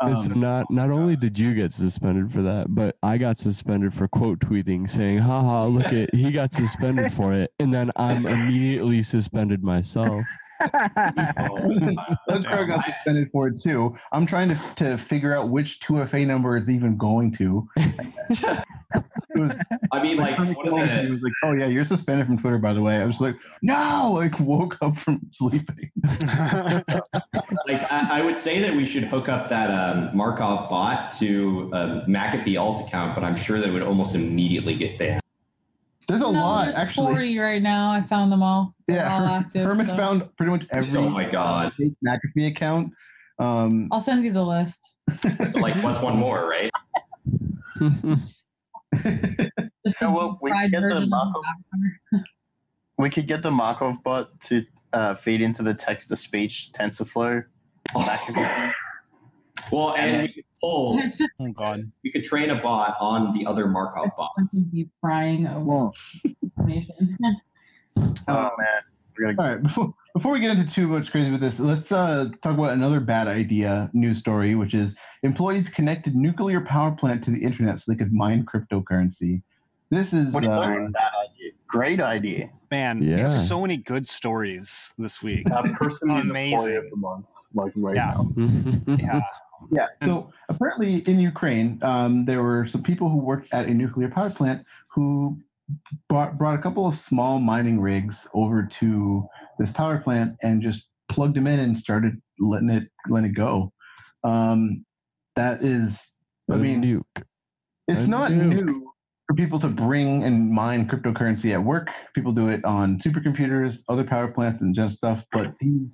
And 0.01 0.17
so 0.17 0.31
Um, 0.33 0.41
not 0.41 0.71
not 0.71 0.91
only 0.91 1.17
did 1.17 1.39
you 1.39 1.53
get 1.55 1.73
suspended 1.73 2.33
for 2.33 2.41
that, 2.43 2.75
but 2.75 2.97
I 3.03 3.19
got 3.19 3.37
suspended 3.39 3.93
for 3.93 4.09
quote 4.09 4.39
tweeting 4.41 4.89
saying, 4.89 5.19
haha, 5.19 5.67
look 5.67 5.93
at 5.93 6.15
he 6.15 6.31
got 6.31 6.53
suspended 6.55 7.13
for 7.13 7.35
it. 7.35 7.53
And 7.59 7.75
then 7.75 7.91
I'm 7.97 8.25
immediately 8.27 9.03
suspended 9.03 9.63
myself. 9.63 10.25
Doug 10.61 12.45
Crow 12.45 12.67
got 12.67 12.85
suspended 12.85 13.31
for 13.33 13.49
it 13.49 13.61
too. 13.61 13.97
I'm 14.13 14.27
trying 14.27 14.49
to, 14.51 14.61
to 14.77 14.97
figure 14.97 15.37
out 15.37 15.51
which 15.51 15.81
2FA 15.81 16.27
number 16.27 16.57
it's 16.57 16.69
even 16.69 16.97
going 16.97 17.33
to. 17.37 17.69
It 19.35 19.41
was, 19.41 19.59
I 19.93 20.03
mean, 20.03 20.19
like, 20.19 20.37
one 20.39 20.51
of 20.51 20.65
the, 20.65 21.09
was 21.11 21.23
like, 21.23 21.33
"Oh 21.43 21.53
yeah, 21.53 21.67
you're 21.67 21.85
suspended 21.85 22.27
from 22.27 22.39
Twitter, 22.39 22.59
by 22.59 22.75
the 22.75 22.83
way." 22.83 22.97
I 22.97 23.05
was 23.05 23.21
like, 23.21 23.37
"No!" 23.63 24.13
Like 24.15 24.39
woke 24.39 24.77
up 24.83 24.99
from 24.99 25.21
sleeping. 25.33 25.91
like 26.05 27.83
I, 27.91 28.09
I 28.11 28.23
would 28.23 28.37
say 28.37 28.61
that 28.61 28.75
we 28.75 28.85
should 28.85 29.05
hook 29.05 29.29
up 29.29 29.49
that 29.49 29.71
um, 29.71 30.15
Markov 30.15 30.69
bot 30.69 31.13
to 31.13 31.71
um, 31.73 32.03
McAfee 32.07 32.61
alt 32.61 32.87
account, 32.87 33.15
but 33.15 33.25
I'm 33.25 33.37
sure 33.37 33.59
that 33.59 33.69
it 33.69 33.73
would 33.73 33.83
almost 33.83 34.15
immediately 34.15 34.75
get 34.75 34.99
banned. 34.99 35.23
There's 36.13 36.21
a 36.23 36.25
no, 36.31 36.31
lot 36.33 36.65
there's 36.65 36.77
actually. 36.77 37.07
40 37.15 37.39
right 37.39 37.63
now. 37.63 37.91
I 37.91 38.03
found 38.03 38.31
them 38.31 38.43
all. 38.43 38.75
They're 38.87 39.03
all 39.09 39.23
Yeah, 39.25 39.33
active. 39.39 39.65
Herman 39.65 39.87
so- 39.87 39.97
found 39.97 40.37
pretty 40.37 40.53
much 40.53 40.67
every 40.71 40.99
Oh 40.99 41.09
my 41.09 41.25
god! 41.25 41.73
fake 41.79 41.95
McAfee 42.07 42.49
account. 42.49 42.93
Um, 43.39 43.89
I'll 43.91 44.01
send 44.03 44.23
you 44.23 44.31
the 44.31 44.45
list. 44.45 44.79
Like, 45.55 45.83
what's 45.83 46.03
one 46.03 46.19
more, 46.19 46.47
right? 46.49 46.71
Just 47.81 48.37
Yeah, 49.03 50.09
well, 50.13 50.39
we 50.43 50.51
fried 50.51 50.71
get 50.71 50.83
the 50.83 51.07
Markov- 51.07 51.43
We 52.99 53.09
could 53.11 53.27
get 53.27 53.43
the 53.43 53.51
Markov 53.51 54.03
bot 54.05 54.39
to 54.49 54.65
uh, 54.93 55.15
feed 55.15 55.41
into 55.41 55.63
the 55.63 55.73
text 55.75 56.09
to 56.11 56.17
speech 56.17 56.71
TensorFlow. 56.79 57.43
McAfee. 57.95 58.73
Well, 59.71 59.95
and 59.97 60.23
we 60.23 60.33
could 60.33 60.45
pull, 60.61 60.99
It's 61.03 61.19
just 61.19 61.31
oh 61.41 61.53
God. 61.53 61.91
we 62.05 62.11
could 62.13 62.25
train 62.25 62.51
a 62.51 62.61
bot 62.61 62.97
on 63.01 63.37
the 63.37 63.47
other 63.47 63.67
Markov 63.67 64.11
bots. 64.17 64.59
deep 64.73 64.91
frying 65.01 65.47
of 65.47 65.93
information. 66.43 67.17
Oh 68.27 68.51
man, 68.57 68.67
gonna 69.19 69.35
all 69.39 69.55
right, 69.55 69.63
before, 69.63 69.95
before 70.15 70.33
we 70.33 70.41
get 70.41 70.57
into 70.57 70.71
too 70.73 70.87
much 70.89 71.11
crazy 71.11 71.31
with 71.31 71.43
this, 71.43 71.59
let's 71.61 71.93
uh, 71.93 72.31
talk 72.43 72.55
about 72.55 72.71
another 72.73 73.01
bad 73.01 73.29
idea 73.29 73.91
news 73.93 74.19
story, 74.19 74.55
which 74.55 74.73
is 74.73 74.97
employees 75.23 75.69
connected 75.69 76.17
nuclear 76.17 76.63
power 76.63 76.93
plant 76.93 77.23
to 77.27 77.31
the 77.31 77.39
internet 77.43 77.79
so 77.79 77.93
they 77.93 77.99
could 77.99 78.13
mine 78.13 78.47
cryptocurrency. 78.47 79.43
This 79.91 80.15
is 80.15 80.33
What 80.33 80.41
do 80.41 80.47
you 80.47 80.53
uh, 80.53 80.61
think 80.75 80.81
about 80.89 80.93
that 80.95 81.13
idea? 81.31 81.53
Great 81.67 82.01
idea. 82.01 82.51
Man, 82.71 83.01
we 83.01 83.09
have 83.11 83.33
Yeah. 83.33 83.39
so 83.41 83.61
many 83.61 83.77
good 83.77 84.09
stories 84.09 84.95
this 84.97 85.23
week. 85.23 85.47
That 85.49 85.65
person 85.75 86.17
is 86.17 86.31
Amazing. 86.31 86.53
employee 86.55 86.77
of 86.77 86.85
the 86.91 86.97
month, 86.97 87.29
like 87.53 87.73
right 87.77 87.95
Yeah. 87.97 88.15
now. 88.17 88.33
Yeah. 88.99 89.21
Yeah. 89.71 89.87
So 90.05 90.33
apparently, 90.49 90.97
in 91.09 91.19
Ukraine, 91.19 91.79
um, 91.83 92.25
there 92.25 92.43
were 92.43 92.67
some 92.67 92.83
people 92.83 93.09
who 93.09 93.19
worked 93.19 93.53
at 93.53 93.67
a 93.67 93.75
nuclear 93.75 94.09
power 94.09 94.31
plant 94.31 94.65
who 94.89 95.39
brought, 96.09 96.37
brought 96.39 96.59
a 96.59 96.63
couple 96.63 96.87
of 96.87 96.97
small 96.97 97.39
mining 97.39 97.81
rigs 97.81 98.27
over 98.35 98.69
to 98.81 99.27
this 99.59 99.73
power 99.73 99.99
plant 99.99 100.37
and 100.43 100.63
just 100.63 100.87
plugged 101.11 101.37
them 101.37 101.47
in 101.47 101.61
and 101.61 101.77
started 101.77 102.21
letting 102.39 102.71
it 102.71 102.89
letting 103.09 103.31
it 103.31 103.35
go. 103.35 103.73
Um, 104.25 104.85
that 105.37 105.63
is, 105.63 105.99
I 106.51 106.55
A 106.55 106.59
mean, 106.59 106.83
nuke. 106.83 107.25
it's 107.89 108.05
a 108.05 108.11
not 108.11 108.31
nuke. 108.33 108.65
new 108.65 108.93
for 109.29 109.35
people 109.35 109.59
to 109.61 109.69
bring 109.69 110.25
and 110.25 110.51
mine 110.51 110.89
cryptocurrency 110.89 111.53
at 111.53 111.63
work. 111.63 111.91
People 112.15 112.33
do 112.33 112.49
it 112.49 112.65
on 112.65 112.99
supercomputers, 112.99 113.79
other 113.89 114.05
power 114.05 114.29
plants, 114.29 114.61
and 114.61 114.75
just 114.75 114.97
stuff. 114.97 115.25
But 115.33 115.55
these, 115.61 115.89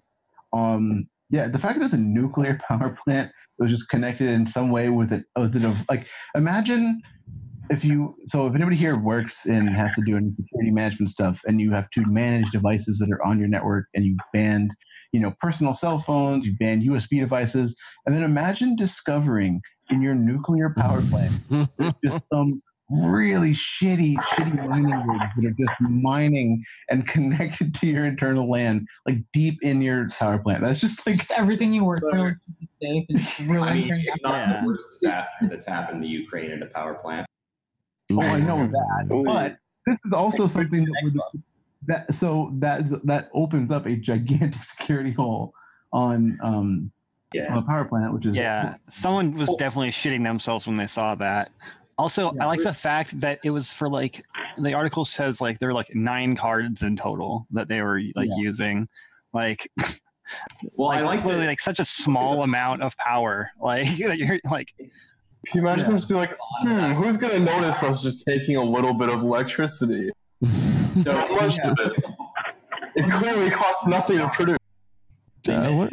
um, 0.53 1.09
yeah, 1.31 1.49
the 1.49 1.59
fact 1.59 1.79
that 1.79 1.87
it's 1.87 1.95
a 1.95 1.99
nuclear 1.99 2.59
power 2.69 2.97
plant 3.05 3.31
that 3.59 3.65
was 3.65 3.73
just 3.73 3.89
connected 3.89 4.29
in 4.29 4.47
some 4.47 4.71
way 4.71 4.89
with 4.89 5.13
it, 5.13 5.25
with 5.37 5.55
it 5.57 5.77
like 5.89 6.07
imagine 6.35 7.03
if 7.71 7.85
you 7.85 8.15
so 8.29 8.47
if 8.47 8.55
anybody 8.55 8.77
here 8.77 8.99
works 8.99 9.47
and 9.47 9.69
has 9.69 9.95
to 9.95 10.03
do 10.03 10.17
any 10.17 10.31
security 10.37 10.71
management 10.71 11.11
stuff 11.11 11.39
and 11.47 11.61
you 11.61 11.71
have 11.71 11.89
to 11.91 12.03
manage 12.07 12.51
devices 12.51 12.99
that 12.99 13.11
are 13.11 13.25
on 13.25 13.39
your 13.39 13.49
network 13.49 13.87
and 13.95 14.05
you 14.05 14.17
banned 14.33 14.73
you 15.13 15.21
know 15.21 15.35
personal 15.41 15.75
cell 15.75 15.99
phones 15.99 16.47
you 16.47 16.55
ban 16.59 16.83
usb 16.83 17.09
devices 17.11 17.77
and 18.07 18.15
then 18.15 18.23
imagine 18.23 18.77
discovering 18.77 19.61
in 19.91 20.03
your 20.03 20.15
nuclear 20.15 20.73
power 20.77 21.03
plant 21.03 21.33
just 22.05 22.23
some 22.33 22.63
really 22.91 23.53
shitty 23.53 24.17
shitty 24.17 24.67
mining 24.67 25.07
rigs 25.07 25.25
that 25.37 25.45
are 25.45 25.51
just 25.51 25.81
mining 25.81 26.65
and 26.89 27.07
connected 27.09 27.75
to 27.75 27.87
your 27.87 28.07
internal 28.07 28.49
land 28.49 28.87
like 29.07 29.19
deep 29.35 29.59
in 29.63 29.83
your 29.83 30.09
power 30.09 30.39
plant 30.39 30.63
that's 30.63 30.81
just 30.81 31.07
like 31.07 31.17
Just 31.17 31.33
everything 31.33 31.73
you 31.73 31.85
work 31.85 32.01
for 32.01 32.19
like, 32.19 32.35
today 32.81 33.07
is 33.11 33.21
just 33.27 33.39
really 33.41 33.69
I 33.69 33.75
mean, 33.75 34.05
it's 34.07 34.25
out. 34.25 34.49
not 34.49 34.61
the 34.61 34.67
worst 34.67 34.87
disaster 34.93 35.49
that's 35.51 35.67
happened 35.67 36.03
to 36.03 36.09
Ukraine 36.09 36.51
at 36.51 36.63
a 36.63 36.67
power 36.67 36.95
plant. 36.95 37.27
Oh, 38.13 38.23
I 38.23 38.41
know 38.41 38.67
that, 38.67 39.25
but 39.27 39.59
this 39.87 39.99
is 40.07 40.13
also 40.15 40.47
something 40.47 40.85
that, 40.85 40.95
would, 41.03 41.15
that 41.87 42.15
so 42.15 42.53
that 42.55 42.85
that 43.05 43.29
opens 43.35 43.71
up 43.71 43.87
a 43.87 43.97
gigantic 43.97 44.63
security 44.79 45.13
hole 45.13 45.53
on 45.93 46.39
um 46.43 46.91
yeah. 47.35 47.53
on 47.53 47.59
a 47.59 47.63
power 47.63 47.85
plant, 47.85 48.15
which 48.15 48.25
is 48.27 48.35
Yeah, 48.35 48.77
someone 48.89 49.35
was 49.35 49.55
definitely 49.59 49.91
shitting 49.91 50.25
themselves 50.25 50.67
when 50.67 50.79
they 50.79 50.87
saw 50.87 51.15
that. 51.17 51.51
Also, 51.99 52.33
I 52.41 52.47
like 52.47 52.63
the 52.63 52.73
fact 52.73 53.19
that 53.21 53.41
it 53.43 53.51
was 53.51 53.73
for 53.73 53.89
like 53.89 54.25
the 54.57 54.73
article 54.75 55.05
says 55.05 55.41
like 55.41 55.59
there 55.59 55.69
were 55.69 55.75
like 55.75 55.93
nine 55.95 56.37
cards 56.37 56.83
in 56.83 56.97
total 56.97 57.47
that 57.51 57.67
they 57.69 57.83
were 57.83 58.01
like 58.15 58.29
Yeah. 58.29 58.37
using. 58.39 58.89
Like, 59.33 59.69
Well, 60.75 60.91
I 60.91 61.01
like 61.01 61.25
literally 61.25 61.47
that- 61.47 61.53
like 61.53 61.61
such 61.61 61.81
a 61.81 61.85
small 61.85 62.43
amount 62.43 62.83
of 62.83 62.97
power. 62.99 63.51
Like 63.61 63.87
that 63.99 64.19
you're 64.19 64.39
like 64.51 64.75
Can 64.79 64.91
you 65.55 65.61
imagine 65.61 65.87
them 65.87 65.97
just 65.97 66.09
be 66.09 66.15
like, 66.15 66.37
hmm, 66.61 66.93
who's 66.93 67.17
gonna 67.17 67.41
notice 67.41 67.83
us 67.83 68.03
just 68.03 68.25
taking 68.27 68.57
a 68.57 68.63
little 68.63 68.95
bit 68.95 69.09
of 69.09 69.23
electricity? 69.23 70.11
Not 70.95 71.31
much 71.33 71.59
of 71.61 71.77
it. 71.81 71.93
It 72.95 73.11
clearly 73.13 73.51
costs 73.51 73.87
nothing 73.87 74.19
to 74.19 74.29
produce. 74.29 74.59
They 75.45 75.55
Uh, 75.55 75.73
what? 75.73 75.93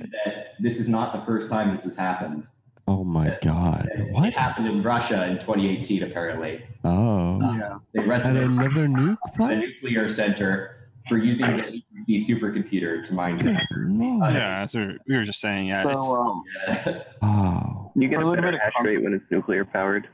this 0.60 0.80
is 0.80 0.88
not 0.88 1.14
the 1.14 1.22
first 1.26 1.50
time 1.50 1.72
this 1.76 1.84
has 1.84 1.96
happened. 1.96 2.46
Oh 2.88 3.04
my 3.04 3.38
god. 3.42 3.90
It 3.96 4.12
What? 4.12 4.34
happened 4.34 4.68
in 4.68 4.84
Russia 4.84 5.26
in 5.28 5.36
2018, 5.40 6.04
apparently. 6.04 6.64
Oh. 6.84 7.40
yeah. 7.58 7.78
They 7.94 8.02
arrested 8.02 8.38
a 8.38 8.46
another 8.46 8.88
nuke 8.88 9.18
a 9.26 9.32
plant? 9.32 9.60
nuclear 9.62 10.08
center 10.08 10.90
for 11.10 11.18
using 11.18 11.58
the 11.58 11.64
APC 12.08 12.28
supercomputer 12.28 13.06
to 13.08 13.14
mine. 13.14 13.38
No. 13.76 14.28
Yeah, 14.30 14.60
that's 14.60 14.76
what 14.76 14.98
we 15.08 15.16
were 15.18 15.24
just 15.26 15.42
saying. 15.42 15.70
Yeah, 15.70 15.84
so 15.84 15.90
it's- 15.90 16.12
um, 16.12 16.44
Yeah. 16.68 17.04
Oh. 17.22 17.92
You 17.96 18.08
get 18.08 18.16
For 18.18 18.22
a 18.22 18.26
a 18.26 18.30
little 18.30 18.44
bit 18.44 18.54
of 18.56 18.60
hash 18.60 18.74
rate 18.84 19.02
when 19.02 19.14
it's 19.14 19.26
nuclear 19.32 19.66
powered. 19.66 20.08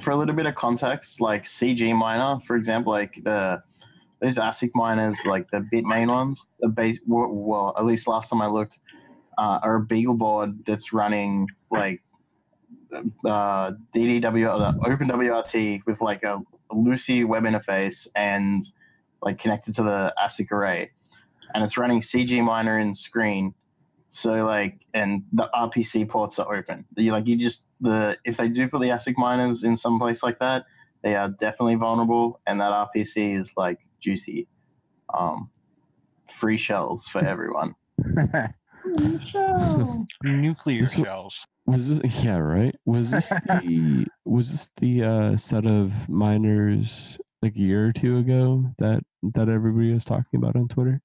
for 0.00 0.10
a 0.12 0.16
little 0.16 0.34
bit 0.34 0.46
of 0.46 0.54
context, 0.54 1.20
like 1.20 1.44
CG 1.44 1.94
miner, 1.94 2.40
for 2.46 2.56
example, 2.56 2.90
like 2.92 3.20
the 3.22 3.62
those 4.20 4.36
ASIC 4.36 4.70
miners, 4.74 5.16
like 5.26 5.48
the 5.52 5.64
Bitmain 5.72 6.08
ones, 6.08 6.48
the 6.58 6.68
base, 6.68 6.98
well, 7.06 7.32
well 7.32 7.74
at 7.78 7.84
least 7.84 8.08
last 8.08 8.30
time 8.30 8.42
I 8.42 8.48
looked, 8.48 8.80
uh, 9.36 9.60
are 9.62 9.76
a 9.76 9.80
BeagleBoard 9.86 10.64
that's 10.64 10.92
running 10.92 11.46
like 11.70 12.02
uh, 12.92 13.72
DDW, 13.94 14.52
or 14.52 14.58
the 14.58 14.72
OpenWRT 14.96 15.82
with 15.86 16.00
like 16.00 16.22
a, 16.22 16.40
a 16.70 16.74
LuCI 16.74 17.26
web 17.26 17.44
interface 17.44 18.06
and 18.14 18.66
like 19.22 19.38
connected 19.38 19.74
to 19.76 19.82
the 19.82 20.14
ASIC 20.22 20.50
array, 20.52 20.90
and 21.54 21.64
it's 21.64 21.76
running 21.76 22.00
CG 22.00 22.42
miner 22.42 22.78
in 22.78 22.94
screen. 22.94 23.54
So 24.10 24.46
like, 24.46 24.78
and 24.94 25.24
the 25.32 25.50
RPC 25.54 26.08
ports 26.08 26.38
are 26.38 26.54
open. 26.54 26.86
You 26.96 27.12
like 27.12 27.26
you 27.26 27.36
just 27.36 27.64
the 27.80 28.16
if 28.24 28.36
they 28.38 28.48
do 28.48 28.68
put 28.68 28.80
the 28.80 28.88
ASIC 28.88 29.16
miners 29.18 29.64
in 29.64 29.76
some 29.76 29.98
place 29.98 30.22
like 30.22 30.38
that, 30.38 30.64
they 31.02 31.14
are 31.14 31.28
definitely 31.28 31.76
vulnerable, 31.76 32.40
and 32.46 32.60
that 32.60 32.72
RPC 32.72 33.38
is 33.38 33.52
like 33.56 33.78
juicy. 34.00 34.48
Um, 35.12 35.50
free 36.30 36.56
shells 36.58 37.08
for 37.08 37.24
everyone. 37.24 37.74
nuclear 40.22 40.82
This 40.82 40.96
wa- 40.96 41.04
shells. 41.04 41.44
Was 41.68 41.98
this 41.98 42.24
yeah, 42.24 42.38
right? 42.38 42.74
Was 42.86 43.10
this 43.10 43.28
the 43.46 44.06
was 44.24 44.50
this 44.50 44.70
the 44.78 45.04
uh 45.04 45.36
set 45.36 45.66
of 45.66 45.92
miners 46.08 47.18
like 47.42 47.54
a 47.56 47.60
year 47.60 47.86
or 47.88 47.92
two 47.92 48.18
ago 48.18 48.64
that 48.78 49.02
that 49.34 49.48
everybody 49.48 49.92
was 49.92 50.04
talking 50.04 50.38
about 50.38 50.56
on 50.56 50.68
Twitter? 50.68 51.00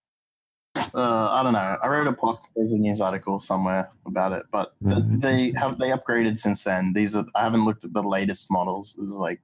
Uh, 0.75 1.29
I 1.31 1.43
don't 1.43 1.53
know. 1.53 1.77
I 1.83 1.87
wrote 1.87 2.07
a 2.07 2.11
blog, 2.13 2.39
there's 2.55 2.71
a 2.71 2.77
news 2.77 2.99
article 3.01 3.39
somewhere 3.39 3.89
about 4.07 4.31
it, 4.31 4.43
but 4.51 4.73
th- 4.83 4.97
Right. 4.97 5.21
they 5.21 5.51
have 5.59 5.77
they 5.77 5.89
upgraded 5.89 6.39
since 6.39 6.63
then. 6.63 6.93
These 6.93 7.15
are 7.15 7.25
I 7.35 7.43
haven't 7.43 7.65
looked 7.65 7.83
at 7.83 7.93
the 7.93 8.01
latest 8.01 8.47
models. 8.49 8.95
This 8.97 9.07
is 9.07 9.13
like 9.15 9.39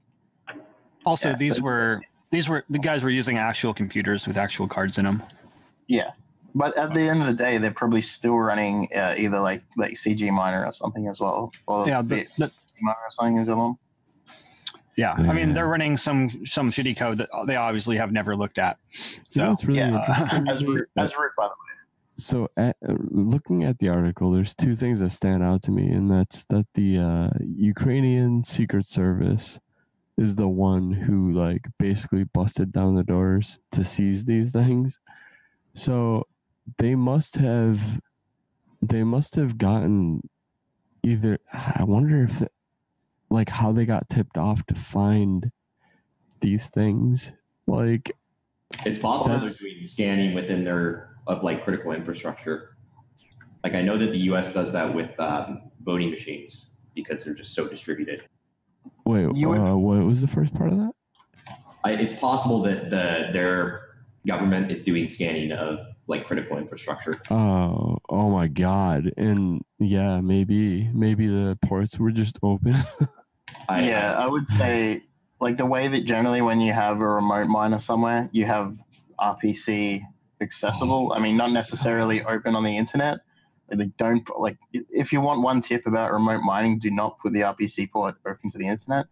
Also, 1.05 1.29
Yeah, 1.29 1.35
these 1.35 1.55
but- 1.55 1.63
were 1.63 2.01
these 2.31 2.47
were 2.47 2.63
the 2.69 2.79
guys 2.79 3.03
were 3.03 3.09
using 3.09 3.37
actual 3.37 3.73
computers 3.73 4.25
with 4.27 4.37
actual 4.37 4.67
cards 4.67 4.97
in 4.97 5.05
them. 5.05 5.21
yeah, 5.87 6.11
but 6.55 6.75
at 6.77 6.93
the 6.93 7.01
end 7.01 7.21
of 7.21 7.27
the 7.27 7.33
day, 7.33 7.57
they're 7.57 7.71
probably 7.71 8.01
still 8.01 8.37
running 8.37 8.87
uh, 8.95 9.15
either 9.17 9.39
like 9.39 9.63
like 9.77 9.93
CG 9.93 10.29
miner 10.31 10.65
or 10.65 10.73
something 10.73 11.07
as 11.07 11.19
well, 11.19 11.51
or 11.67 11.87
Yeah, 11.87 12.01
the, 12.01 12.27
the, 12.37 12.47
the, 12.47 12.51
miner 12.81 12.97
or 12.97 13.11
something 13.11 13.37
as 13.37 13.47
well. 13.47 13.79
yeah. 14.95 15.13
I 15.13 15.33
mean, 15.33 15.53
they're 15.53 15.67
running 15.67 15.97
some 15.97 16.29
some 16.45 16.71
shitty 16.71 16.97
code 16.97 17.17
that 17.17 17.29
they 17.45 17.55
obviously 17.55 17.97
have 17.97 18.11
never 18.11 18.35
looked 18.35 18.57
at. 18.57 18.77
So 19.29 19.43
know 19.43 19.49
what's 19.49 19.65
really 19.65 19.79
yeah, 19.79 19.99
interesting? 19.99 20.47
As 20.47 20.65
root, 20.65 20.89
as 20.97 21.17
root 21.17 21.31
by 21.37 21.45
the 21.45 21.49
way. 21.49 21.55
so 22.17 22.47
at, 22.57 22.75
uh, 22.87 22.95
looking 23.09 23.63
at 23.63 23.77
the 23.79 23.89
article 23.89 24.31
there's 24.31 24.53
two 24.55 24.75
things 24.75 24.99
that 24.99 25.11
stand 25.11 25.43
out 25.43 25.61
to 25.63 25.71
me 25.71 25.87
and 25.89 26.09
that's 26.11 26.45
that 26.45 26.65
the 26.73 26.97
uh, 26.97 27.29
ukrainian 27.55 28.43
secret 28.43 28.85
service 28.85 29.59
is 30.17 30.35
the 30.35 30.47
one 30.47 30.91
who 30.91 31.31
like 31.31 31.65
basically 31.77 32.25
busted 32.25 32.73
down 32.73 32.93
the 32.93 33.03
doors 33.03 33.59
to 33.71 33.85
seize 33.85 34.25
these 34.25 34.51
things 34.51 34.99
so 35.73 36.25
they 36.77 36.95
must 36.95 37.35
have 37.35 37.79
they 38.81 39.03
must 39.03 39.35
have 39.35 39.57
gotten 39.57 40.21
either 41.03 41.37
i 41.53 41.83
wonder 41.83 42.23
if 42.23 42.39
the, 42.39 42.49
like 43.29 43.49
how 43.49 43.71
they 43.71 43.85
got 43.85 44.09
tipped 44.09 44.37
off 44.37 44.65
to 44.65 44.75
find 44.75 45.51
these 46.41 46.69
things 46.69 47.31
like 47.67 48.11
It's 48.85 48.99
possible 48.99 49.39
they're 49.39 49.49
doing 49.49 49.87
scanning 49.87 50.33
within 50.33 50.63
their 50.63 51.17
of 51.27 51.43
like 51.43 51.63
critical 51.63 51.91
infrastructure. 51.91 52.75
Like 53.63 53.75
I 53.75 53.81
know 53.81 53.97
that 53.97 54.11
the 54.11 54.19
U.S. 54.31 54.53
does 54.53 54.71
that 54.71 54.93
with 54.93 55.17
um, 55.19 55.69
voting 55.83 56.09
machines 56.09 56.71
because 56.95 57.23
they're 57.23 57.33
just 57.33 57.53
so 57.53 57.67
distributed. 57.67 58.25
wait 59.05 59.25
uh, 59.25 59.75
what 59.75 60.03
was 60.05 60.21
the 60.21 60.27
first 60.27 60.53
part 60.53 60.71
of 60.71 60.77
that 60.77 60.91
I, 61.83 61.91
it's 61.93 62.13
possible 62.13 62.61
that 62.63 62.89
the 62.89 63.29
their 63.31 63.81
government 64.27 64.71
is 64.71 64.83
doing 64.83 65.07
scanning 65.07 65.51
of 65.51 65.79
like 66.09 66.25
critical 66.25 66.57
infrastructure. 66.57 67.21
Oh, 67.29 67.99
oh 68.09 68.29
my 68.29 68.47
God! 68.47 69.13
And 69.15 69.61
yeah, 69.77 70.19
maybe, 70.19 70.89
maybe 70.93 71.27
the 71.27 71.57
ports 71.63 71.97
were 71.99 72.11
just 72.11 72.37
open. 72.43 72.75
I, 73.69 73.87
yeah, 73.87 74.13
I 74.17 74.27
would 74.27 74.49
say 74.49 75.03
like 75.39 75.57
the 75.57 75.65
way 75.65 75.87
that 75.87 76.05
generally 76.05 76.41
when 76.41 76.59
you 76.59 76.73
have 76.73 76.99
a 76.99 77.07
remote 77.07 77.47
miner 77.47 77.79
somewhere, 77.79 78.27
you 78.33 78.45
have 78.45 78.75
RPC 79.19 80.01
accessible. 80.41 81.13
I 81.15 81.19
mean, 81.19 81.37
not 81.37 81.51
necessarily 81.51 82.23
open 82.23 82.55
on 82.55 82.63
the 82.63 82.75
internet. 82.75 83.19
Like, 83.69 83.77
They 83.79 83.91
don't 83.99 84.27
like 84.39 84.57
if 84.71 85.13
you 85.13 85.21
want 85.21 85.43
one 85.43 85.61
tip 85.61 85.85
about 85.85 86.11
remote 86.11 86.41
mining, 86.41 86.79
do 86.79 86.89
not 86.89 87.19
put 87.19 87.33
the 87.33 87.41
RPC 87.41 87.91
port 87.91 88.15
open 88.25 88.49
to 88.51 88.57
the 88.57 88.67
internet. 88.67 89.05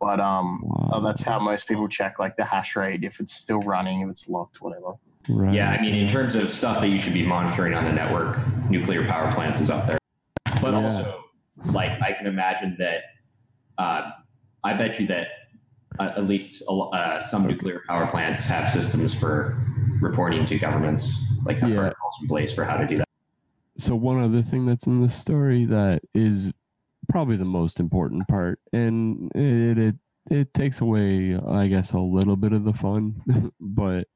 But 0.00 0.20
um, 0.20 0.62
Wow. 0.62 0.90
oh, 0.94 1.02
that's 1.02 1.22
how 1.22 1.40
most 1.40 1.66
people 1.66 1.88
check 1.88 2.18
like 2.18 2.36
the 2.36 2.44
hash 2.44 2.76
rate 2.76 3.02
if 3.02 3.20
it's 3.20 3.34
still 3.34 3.58
running, 3.60 4.02
if 4.02 4.08
it's 4.10 4.28
locked, 4.28 4.62
whatever. 4.62 4.92
Right. 5.28 5.54
Yeah, 5.54 5.70
I 5.70 5.80
mean, 5.80 5.94
in 5.94 6.08
terms 6.08 6.34
of 6.34 6.50
stuff 6.50 6.80
that 6.80 6.88
you 6.88 6.98
should 6.98 7.14
be 7.14 7.24
monitoring 7.24 7.74
on 7.74 7.84
the 7.84 7.92
network, 7.92 8.38
nuclear 8.70 9.06
power 9.06 9.30
plants 9.32 9.60
is 9.60 9.70
up 9.70 9.86
there. 9.86 9.98
But 10.60 10.74
Yeah. 10.74 10.80
also, 10.80 11.24
like, 11.66 12.00
I 12.02 12.12
can 12.12 12.26
imagine 12.26 12.76
that. 12.78 13.02
Uh, 13.78 14.10
I 14.62 14.74
bet 14.74 15.00
you 15.00 15.06
that 15.06 15.28
uh, 15.98 16.12
at 16.16 16.24
least 16.26 16.62
a 16.68 16.72
uh, 16.72 17.26
some 17.26 17.46
nuclear 17.46 17.82
power 17.88 18.06
plants 18.06 18.46
have 18.46 18.70
systems 18.70 19.14
for 19.14 19.66
reporting 20.00 20.46
to 20.46 20.58
governments, 20.58 21.24
like 21.44 21.58
have 21.58 21.70
Yeah. 21.70 21.76
protocols 21.76 22.16
in 22.22 22.28
place 22.28 22.52
for 22.52 22.64
how 22.64 22.76
to 22.76 22.86
do 22.86 22.96
that. 22.96 23.06
So 23.76 23.96
one 23.96 24.22
other 24.22 24.42
thing 24.42 24.66
that's 24.66 24.86
in 24.86 25.00
the 25.00 25.08
story 25.08 25.64
that 25.66 26.02
is 26.14 26.52
probably 27.08 27.36
the 27.36 27.44
most 27.46 27.80
important 27.80 28.28
part, 28.28 28.60
and 28.72 29.30
it 29.34 29.78
it 29.78 29.94
it 30.30 30.54
takes 30.54 30.80
away, 30.82 31.36
I 31.36 31.66
guess, 31.66 31.92
a 31.92 31.98
little 31.98 32.36
bit 32.36 32.52
of 32.52 32.64
the 32.64 32.74
fun, 32.74 33.20
but 33.60 34.06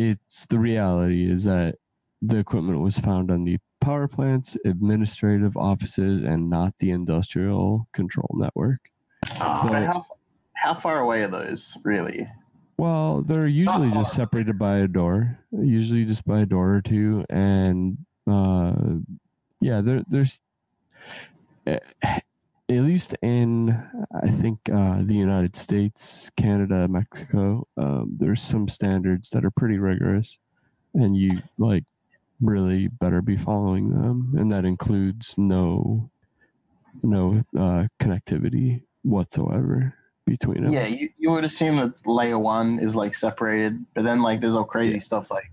it's 0.00 0.46
the 0.46 0.58
reality 0.58 1.30
is 1.30 1.44
that 1.44 1.76
the 2.22 2.38
equipment 2.38 2.80
was 2.80 2.98
found 2.98 3.30
on 3.30 3.44
the 3.44 3.58
power 3.82 4.08
plants, 4.08 4.56
administrative 4.64 5.56
offices, 5.58 6.22
and 6.22 6.48
not 6.48 6.72
the 6.78 6.90
industrial 6.90 7.86
control 7.92 8.30
network. 8.34 8.80
Uh, 9.38 9.68
But 9.68 9.84
how 9.84 10.06
how 10.54 10.74
far 10.74 11.00
away 11.00 11.22
are 11.22 11.28
those 11.28 11.76
really? 11.84 12.26
Well, 12.78 13.20
they're 13.20 13.46
usually 13.46 13.90
just 13.90 14.14
separated 14.14 14.58
by 14.58 14.78
a 14.78 14.88
door, 14.88 15.38
usually 15.52 16.06
just 16.06 16.24
by 16.24 16.40
a 16.40 16.46
door 16.46 16.74
or 16.76 16.80
two, 16.80 17.26
and 17.28 17.98
uh, 18.26 18.72
yeah, 19.60 19.82
there, 19.82 20.02
there's 20.08 20.40
eh, 21.66 21.78
at 22.70 22.84
least 22.84 23.14
in 23.22 23.70
I 24.14 24.30
think 24.30 24.58
uh, 24.72 24.98
the 25.02 25.14
United 25.14 25.56
States, 25.56 26.30
Canada, 26.36 26.86
Mexico, 26.86 27.66
um, 27.76 28.12
there's 28.16 28.40
some 28.40 28.68
standards 28.68 29.30
that 29.30 29.44
are 29.44 29.50
pretty 29.50 29.78
rigorous, 29.78 30.38
and 30.94 31.16
you 31.16 31.42
like 31.58 31.84
really 32.40 32.88
better 32.88 33.22
be 33.22 33.36
following 33.36 33.90
them, 33.90 34.34
and 34.38 34.52
that 34.52 34.64
includes 34.64 35.34
no 35.36 36.10
no 37.02 37.42
uh, 37.58 37.86
connectivity 38.00 38.82
whatsoever 39.02 39.92
between 40.26 40.62
them. 40.62 40.72
Yeah, 40.72 40.86
you, 40.86 41.08
you 41.18 41.30
would 41.30 41.44
assume 41.44 41.76
that 41.76 42.06
layer 42.06 42.38
one 42.38 42.78
is 42.78 42.94
like 42.94 43.14
separated, 43.14 43.84
but 43.94 44.04
then 44.04 44.22
like 44.22 44.40
there's 44.40 44.54
all 44.54 44.64
crazy 44.64 45.00
stuff 45.00 45.30
like 45.30 45.50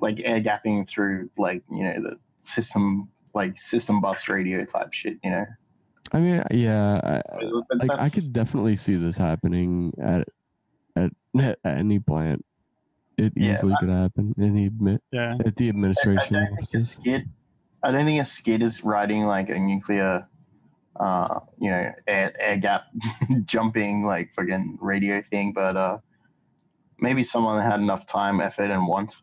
like 0.00 0.20
air 0.24 0.40
gapping 0.40 0.88
through 0.88 1.30
like 1.38 1.62
you 1.70 1.84
know 1.84 2.02
the 2.02 2.18
system 2.40 3.08
like 3.32 3.58
system 3.60 4.00
bus 4.00 4.28
radio 4.28 4.64
type 4.64 4.92
shit. 4.92 5.18
You 5.22 5.30
know, 5.30 5.46
I 6.10 6.18
mean, 6.18 6.42
yeah, 6.50 7.00
I, 7.22 7.44
like 7.76 7.90
I 7.92 8.08
could 8.10 8.32
definitely 8.32 8.76
see 8.76 8.96
this 8.96 9.16
happening 9.16 9.92
at 10.02 10.26
at, 10.96 11.10
at 11.38 11.58
any 11.64 12.00
plant. 12.00 12.44
It 13.18 13.32
Yeah, 13.36 13.52
easily 13.52 13.74
could 13.78 13.88
happen 13.90 14.34
in 14.38 14.54
the 14.54 14.70
admi- 14.70 14.98
Yeah. 15.12 15.36
at 15.44 15.54
the 15.56 15.68
administration 15.68 16.36
I 16.36 16.40
don't 16.40 16.46
think 16.48 16.58
a 16.58 16.62
offices. 16.62 16.90
skid. 16.90 17.28
I 17.82 17.90
don't 17.90 18.04
think 18.04 18.20
a 18.20 18.24
skid 18.24 18.62
is 18.62 18.82
riding 18.84 19.24
like 19.24 19.48
a 19.50 19.58
nuclear, 19.58 20.26
uh, 20.98 21.40
you 21.60 21.70
know, 21.70 21.92
air, 22.06 22.32
air 22.40 22.56
gap 22.56 22.84
jumping 23.44 24.02
like 24.04 24.32
fucking 24.34 24.78
radio 24.80 25.22
thing, 25.22 25.52
but 25.52 25.76
uh, 25.76 25.98
maybe 26.98 27.22
someone 27.22 27.62
had 27.62 27.80
enough 27.80 28.06
time, 28.06 28.40
effort, 28.40 28.70
and 28.70 28.86
want. 28.86 29.14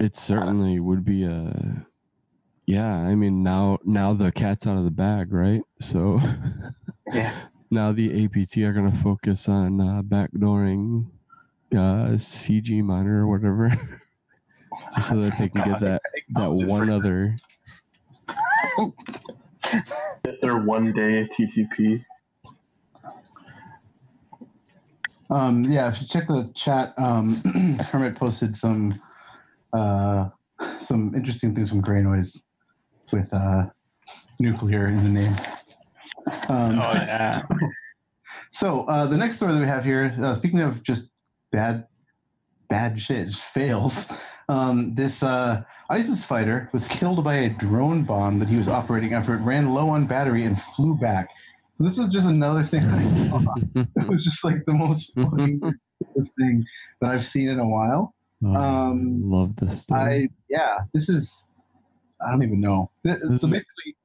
It 0.00 0.16
certainly 0.16 0.80
would 0.80 1.04
be 1.04 1.24
a. 1.24 1.86
Yeah, 2.72 2.96
I 2.96 3.14
mean 3.14 3.42
now 3.42 3.80
now 3.84 4.14
the 4.14 4.32
cat's 4.32 4.66
out 4.66 4.78
of 4.78 4.84
the 4.84 4.90
bag, 4.90 5.30
right? 5.30 5.60
So 5.78 6.18
Yeah. 7.12 7.34
now 7.70 7.92
the 7.92 8.24
APT 8.24 8.56
are 8.62 8.72
gonna 8.72 8.96
focus 8.96 9.46
on 9.46 9.78
uh, 9.78 10.00
backdooring 10.00 11.04
uh, 11.74 12.16
CG 12.16 12.82
miner 12.82 13.26
or 13.26 13.28
whatever, 13.28 13.68
just 14.94 15.10
so 15.10 15.16
that 15.16 15.38
they 15.38 15.50
can 15.50 15.62
get 15.64 15.80
that 15.80 16.00
that 16.30 16.50
one 16.50 16.88
other. 16.88 17.36
Get 20.24 20.40
their 20.40 20.56
one 20.56 20.92
day 20.92 21.28
TTP. 21.28 22.02
Um, 25.28 25.64
yeah, 25.64 25.90
if 25.90 26.00
you 26.00 26.06
check 26.06 26.26
the 26.26 26.50
chat, 26.54 26.94
um, 26.96 27.34
Hermit 27.90 28.16
posted 28.16 28.56
some 28.56 28.98
uh, 29.74 30.30
some 30.86 31.14
interesting 31.14 31.54
things 31.54 31.68
from 31.68 31.82
GreyNoise 31.82 32.40
with 33.12 33.32
uh, 33.32 33.66
nuclear 34.40 34.88
in 34.88 35.02
the 35.04 35.10
name. 35.20 35.36
Um, 36.48 36.78
Oh 36.78 36.92
yeah. 36.94 37.42
So 38.54 38.82
uh, 38.84 39.06
the 39.06 39.16
next 39.16 39.36
story 39.36 39.54
that 39.54 39.60
we 39.60 39.66
have 39.66 39.82
here, 39.82 40.14
uh, 40.22 40.34
speaking 40.34 40.60
of 40.60 40.82
just 40.82 41.04
bad, 41.52 41.86
bad 42.68 43.00
shit, 43.00 43.28
just 43.28 43.40
fails. 43.42 44.06
Um, 44.50 44.94
this 44.94 45.22
uh, 45.22 45.62
ISIS 45.88 46.22
fighter 46.22 46.68
was 46.74 46.86
killed 46.88 47.24
by 47.24 47.34
a 47.36 47.48
drone 47.48 48.04
bomb 48.04 48.38
that 48.40 48.48
he 48.50 48.58
was 48.58 48.68
operating 48.68 49.14
after 49.14 49.34
it 49.34 49.38
ran 49.38 49.72
low 49.72 49.88
on 49.88 50.06
battery 50.06 50.44
and 50.44 50.60
flew 50.60 50.94
back. 50.94 51.28
So 51.76 51.84
this 51.84 51.96
is 51.96 52.12
just 52.12 52.28
another 52.28 52.62
thing 52.62 52.82
I 52.84 53.28
saw. 53.30 53.54
it 53.74 54.08
was 54.08 54.22
just 54.22 54.44
like 54.44 54.62
the 54.66 54.74
most 54.74 55.12
fucking 55.14 55.58
ridiculous 55.60 56.28
thing 56.38 56.64
that 57.00 57.10
I've 57.10 57.24
seen 57.24 57.48
in 57.48 57.58
a 57.58 57.66
while. 57.68 58.14
Oh, 58.44 58.54
Um, 58.54 59.22
love 59.30 59.56
this. 59.56 59.84
Story. 59.84 60.24
I 60.24 60.28
yeah, 60.50 60.78
this 60.92 61.08
is 61.08 61.48
I 62.26 62.30
don't 62.30 62.42
even 62.42 62.60
know. 62.60 62.90
This 63.02 63.40
So 63.40 63.48
basically, 63.48 63.96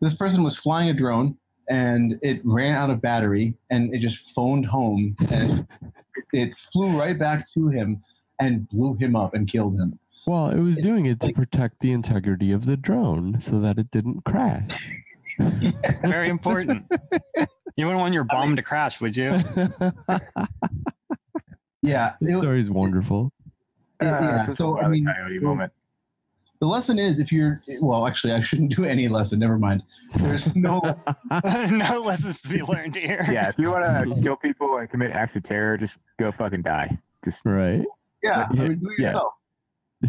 this 0.00 0.14
person 0.14 0.42
was 0.42 0.56
flying 0.56 0.90
a 0.90 0.94
drone 0.94 1.36
and 1.68 2.18
it 2.22 2.40
ran 2.44 2.74
out 2.74 2.90
of 2.90 3.00
battery 3.00 3.54
and 3.70 3.94
it 3.94 4.00
just 4.00 4.30
phoned 4.34 4.66
home 4.66 5.16
and 5.30 5.66
it 6.32 6.56
flew 6.72 6.98
right 6.98 7.18
back 7.18 7.48
to 7.52 7.68
him 7.68 8.02
and 8.40 8.68
blew 8.68 8.94
him 8.94 9.14
up 9.16 9.34
and 9.34 9.48
killed 9.48 9.74
him. 9.74 9.98
Well, 10.26 10.48
it 10.50 10.60
was 10.60 10.76
doing 10.78 11.06
it 11.06 11.20
to 11.20 11.32
protect 11.32 11.80
the 11.80 11.92
integrity 11.92 12.52
of 12.52 12.66
the 12.66 12.76
drone 12.76 13.40
so 13.40 13.58
that 13.60 13.78
it 13.78 13.90
didn't 13.90 14.24
crash. 14.24 14.70
Very 16.02 16.28
important. 16.28 16.84
You 17.76 17.86
wouldn't 17.86 18.02
want 18.02 18.12
your 18.12 18.24
bomb 18.24 18.56
to 18.56 18.62
crash, 18.62 19.00
would 19.00 19.16
you? 19.16 19.32
Yeah, 21.82 22.14
the 22.20 22.32
it, 22.32 22.38
story 22.38 22.60
is 22.60 22.70
wonderful. 22.70 23.32
it- 24.00 24.06
yeah. 24.06 24.46
Uh, 24.48 24.54
so 24.54 24.78
a 24.78 24.84
I 24.84 24.88
mean, 24.88 25.06
coyote 25.06 25.38
moment. 25.38 25.72
The 26.60 26.66
lesson 26.66 26.98
is 26.98 27.18
if 27.18 27.32
you're 27.32 27.60
well, 27.80 28.06
actually, 28.06 28.32
I 28.34 28.40
shouldn't 28.42 28.74
do 28.76 28.84
any 28.84 29.08
lesson. 29.08 29.38
Never 29.38 29.58
mind. 29.58 29.82
There's 30.16 30.54
no 30.54 30.80
no 31.70 32.00
lessons 32.00 32.40
to 32.42 32.48
be 32.48 32.62
learned 32.62 32.96
here. 32.96 33.24
Yeah, 33.30 33.48
if 33.48 33.58
you 33.58 33.70
want 33.70 33.84
to 34.14 34.22
kill 34.22 34.36
people 34.36 34.76
and 34.76 34.88
commit 34.90 35.10
acts 35.12 35.36
of 35.36 35.44
terror, 35.44 35.78
just 35.78 35.92
go 36.18 36.32
fucking 36.36 36.62
die. 36.62 36.98
Just 37.24 37.36
Right. 37.44 37.84
yeah. 38.22 38.46
I 38.50 38.52
mean, 38.54 38.78
do 38.78 38.90
it 38.90 38.98
Yeah. 38.98 39.06
yourself. 39.08 39.32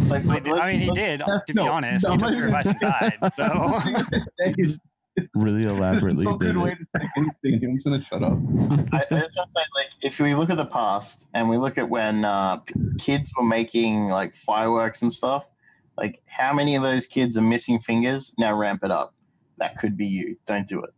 Like, 0.08 0.24
He 0.24 0.40
did- 0.40 0.54
I 0.60 0.72
mean, 0.72 0.80
he 0.82 0.92
did. 0.92 1.20
To 1.20 1.42
be 1.48 1.54
no, 1.54 1.70
honest, 1.70 2.06
no, 2.06 2.12
he 2.14 2.18
took 2.18 2.32
your 2.34 2.46
advice 2.46 2.66
and 2.68 2.80
died. 2.80 3.18
So 3.36 3.80
Really 5.36 5.66
elaborately 5.66 6.24
no 6.24 6.38
good 6.38 6.56
way 6.58 6.70
to 6.74 6.86
say 6.98 7.06
anything. 7.18 7.70
I'm 7.70 7.76
just 7.76 7.86
gonna 7.86 8.02
shut 8.10 8.24
up. 8.24 8.40
I, 8.94 9.00
I 9.12 9.20
just 9.20 9.36
want 9.36 9.50
to 9.50 9.54
say, 9.54 9.66
like, 9.76 9.88
if 10.02 10.20
we 10.22 10.34
look 10.34 10.50
at 10.50 10.56
the 10.56 10.66
past 10.66 11.26
and 11.34 11.50
we 11.50 11.58
look 11.58 11.78
at 11.78 11.88
when 11.90 12.24
uh, 12.24 12.62
kids 12.98 13.30
were 13.38 13.44
making 13.44 14.08
like 14.08 14.34
fireworks 14.38 15.02
and 15.02 15.12
stuff, 15.12 15.48
like 15.98 16.22
how 16.28 16.54
many 16.54 16.76
of 16.76 16.84
those 16.84 17.08
kids 17.08 17.38
are 17.38 17.42
missing 17.42 17.80
fingers? 17.80 18.34
Now 18.38 18.56
ramp 18.56 18.84
it 18.84 18.92
up. 18.92 19.14
That 19.58 19.78
could 19.78 19.98
be 19.98 20.06
you. 20.06 20.38
Don't 20.48 20.68
do 20.68 20.82
it. 20.84 20.94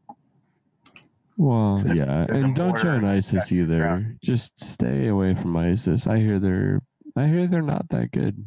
Well, 1.38 1.84
yeah, 1.88 2.26
there's 2.28 2.44
and 2.44 2.56
don't 2.56 2.70
mortar 2.70 3.00
join 3.00 3.06
ISIS 3.06 3.34
attached 3.34 3.50
to 3.50 3.56
the 3.56 3.62
either. 3.62 3.78
ground. 3.80 4.20
Just 4.24 4.60
stay 4.64 5.08
away 5.08 5.34
from 5.34 5.58
ISIS. 5.58 6.06
I 6.06 6.20
hear 6.20 6.40
they're 6.40 6.82
I 7.16 7.28
hear 7.28 7.48
they're 7.48 7.62
not 7.62 7.90
that 7.90 8.12
good 8.12 8.44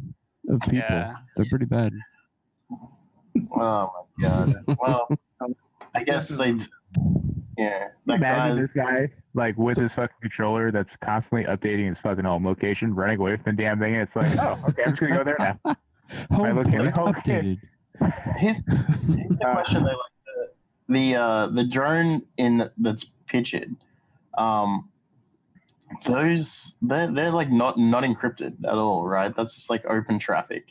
of 0.48 0.60
people. 0.60 0.78
Yeah. 0.78 1.16
They're 1.36 1.46
pretty 1.50 1.66
bad. 1.66 1.92
Oh 3.58 3.90
my 4.20 4.28
god. 4.28 4.54
Well, 4.80 5.08
I 5.94 6.04
guess 6.04 6.28
they. 6.28 6.56
Yeah, 7.58 7.88
that 8.06 8.16
imagine 8.16 8.56
guy. 8.56 8.60
this 8.60 8.70
guy 8.74 9.12
like 9.34 9.56
with 9.56 9.76
his 9.76 9.90
fucking 9.94 10.16
controller 10.20 10.72
that's 10.72 10.88
constantly 11.04 11.44
updating 11.44 11.88
his 11.88 11.98
fucking 12.02 12.24
home 12.24 12.44
location, 12.44 12.94
running 12.94 13.18
away 13.18 13.36
from 13.36 13.56
the 13.56 13.62
damn 13.62 13.78
thing. 13.78 13.94
And 13.94 14.02
it's 14.02 14.16
like, 14.16 14.36
oh, 14.38 14.58
okay, 14.68 14.82
I'm 14.84 14.90
just 14.90 15.00
gonna 15.00 15.16
go 15.16 15.24
there 15.24 15.36
now. 15.38 15.76
Home 16.30 16.56
look 16.56 16.68
at 16.68 16.74
it, 16.74 16.98
okay. 16.98 17.12
updated. 17.12 17.58
Here's, 18.36 18.56
here's 18.66 19.28
the 19.28 19.36
question 19.52 19.84
though, 19.84 19.90
like 19.90 20.12
the 20.88 20.92
the 20.92 21.16
uh, 21.16 21.46
the 21.48 21.64
drone 21.64 22.22
in 22.36 22.68
that's 22.78 23.06
pictured, 23.26 23.74
um, 24.36 24.88
those 26.06 26.74
they're 26.82 27.10
they're 27.10 27.30
like 27.30 27.50
not 27.50 27.78
not 27.78 28.04
encrypted 28.04 28.64
at 28.64 28.74
all, 28.74 29.06
right? 29.06 29.34
That's 29.34 29.54
just 29.54 29.70
like 29.70 29.84
open 29.86 30.18
traffic. 30.18 30.66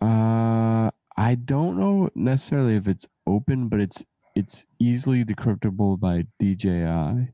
Uh, 0.00 0.90
I 1.16 1.34
don't 1.34 1.78
know 1.78 2.10
necessarily 2.14 2.76
if 2.76 2.86
it's 2.86 3.06
open, 3.26 3.68
but 3.68 3.80
it's 3.80 4.04
it's 4.34 4.64
easily 4.78 5.24
decryptable 5.24 5.98
by 5.98 6.24
DJI. 6.38 7.32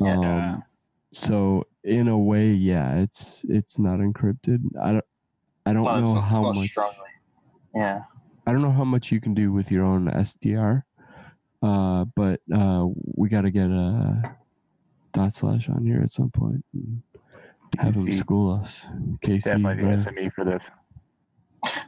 Yeah. 0.00 0.18
Um, 0.18 0.64
so 1.12 1.64
in 1.84 2.08
a 2.08 2.18
way, 2.18 2.48
yeah, 2.48 2.98
it's 2.98 3.44
it's 3.48 3.78
not 3.78 3.98
encrypted. 3.98 4.60
I 4.80 4.92
don't 4.92 5.04
I 5.66 5.72
don't 5.72 5.82
Well, 5.84 6.00
know 6.00 6.20
how 6.20 6.52
much 6.52 6.70
strongly. 6.70 6.96
Yeah. 7.74 8.02
I 8.46 8.52
don't 8.52 8.62
know 8.62 8.72
how 8.72 8.84
much 8.84 9.12
you 9.12 9.20
can 9.20 9.34
do 9.34 9.52
with 9.52 9.70
your 9.70 9.84
own 9.84 10.06
SDR. 10.06 10.82
Uh, 11.62 12.04
but 12.16 12.40
uh, 12.52 12.86
we 13.14 13.28
got 13.28 13.42
to 13.42 13.50
get 13.50 13.70
a 13.70 14.34
dot 15.12 15.34
slash 15.34 15.68
on 15.68 15.86
here 15.86 16.00
at 16.02 16.10
some 16.10 16.30
point. 16.30 16.64
And 16.74 17.02
have 17.78 17.94
him 17.94 18.12
school 18.12 18.52
us. 18.52 18.86
Casey, 19.22 19.50
Definitely 19.50 19.84
the 19.84 19.90
uh, 19.92 20.04
SME 20.04 20.32
for 20.32 20.44
this. 20.44 20.62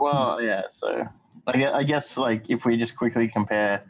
Well, 0.00 0.38
yeah. 0.42 0.62
So 0.70 1.06
I 1.46 1.66
I 1.66 1.84
guess 1.84 2.16
like 2.16 2.50
if 2.50 2.64
we 2.64 2.76
just 2.76 2.96
quickly 2.96 3.28
compare 3.28 3.84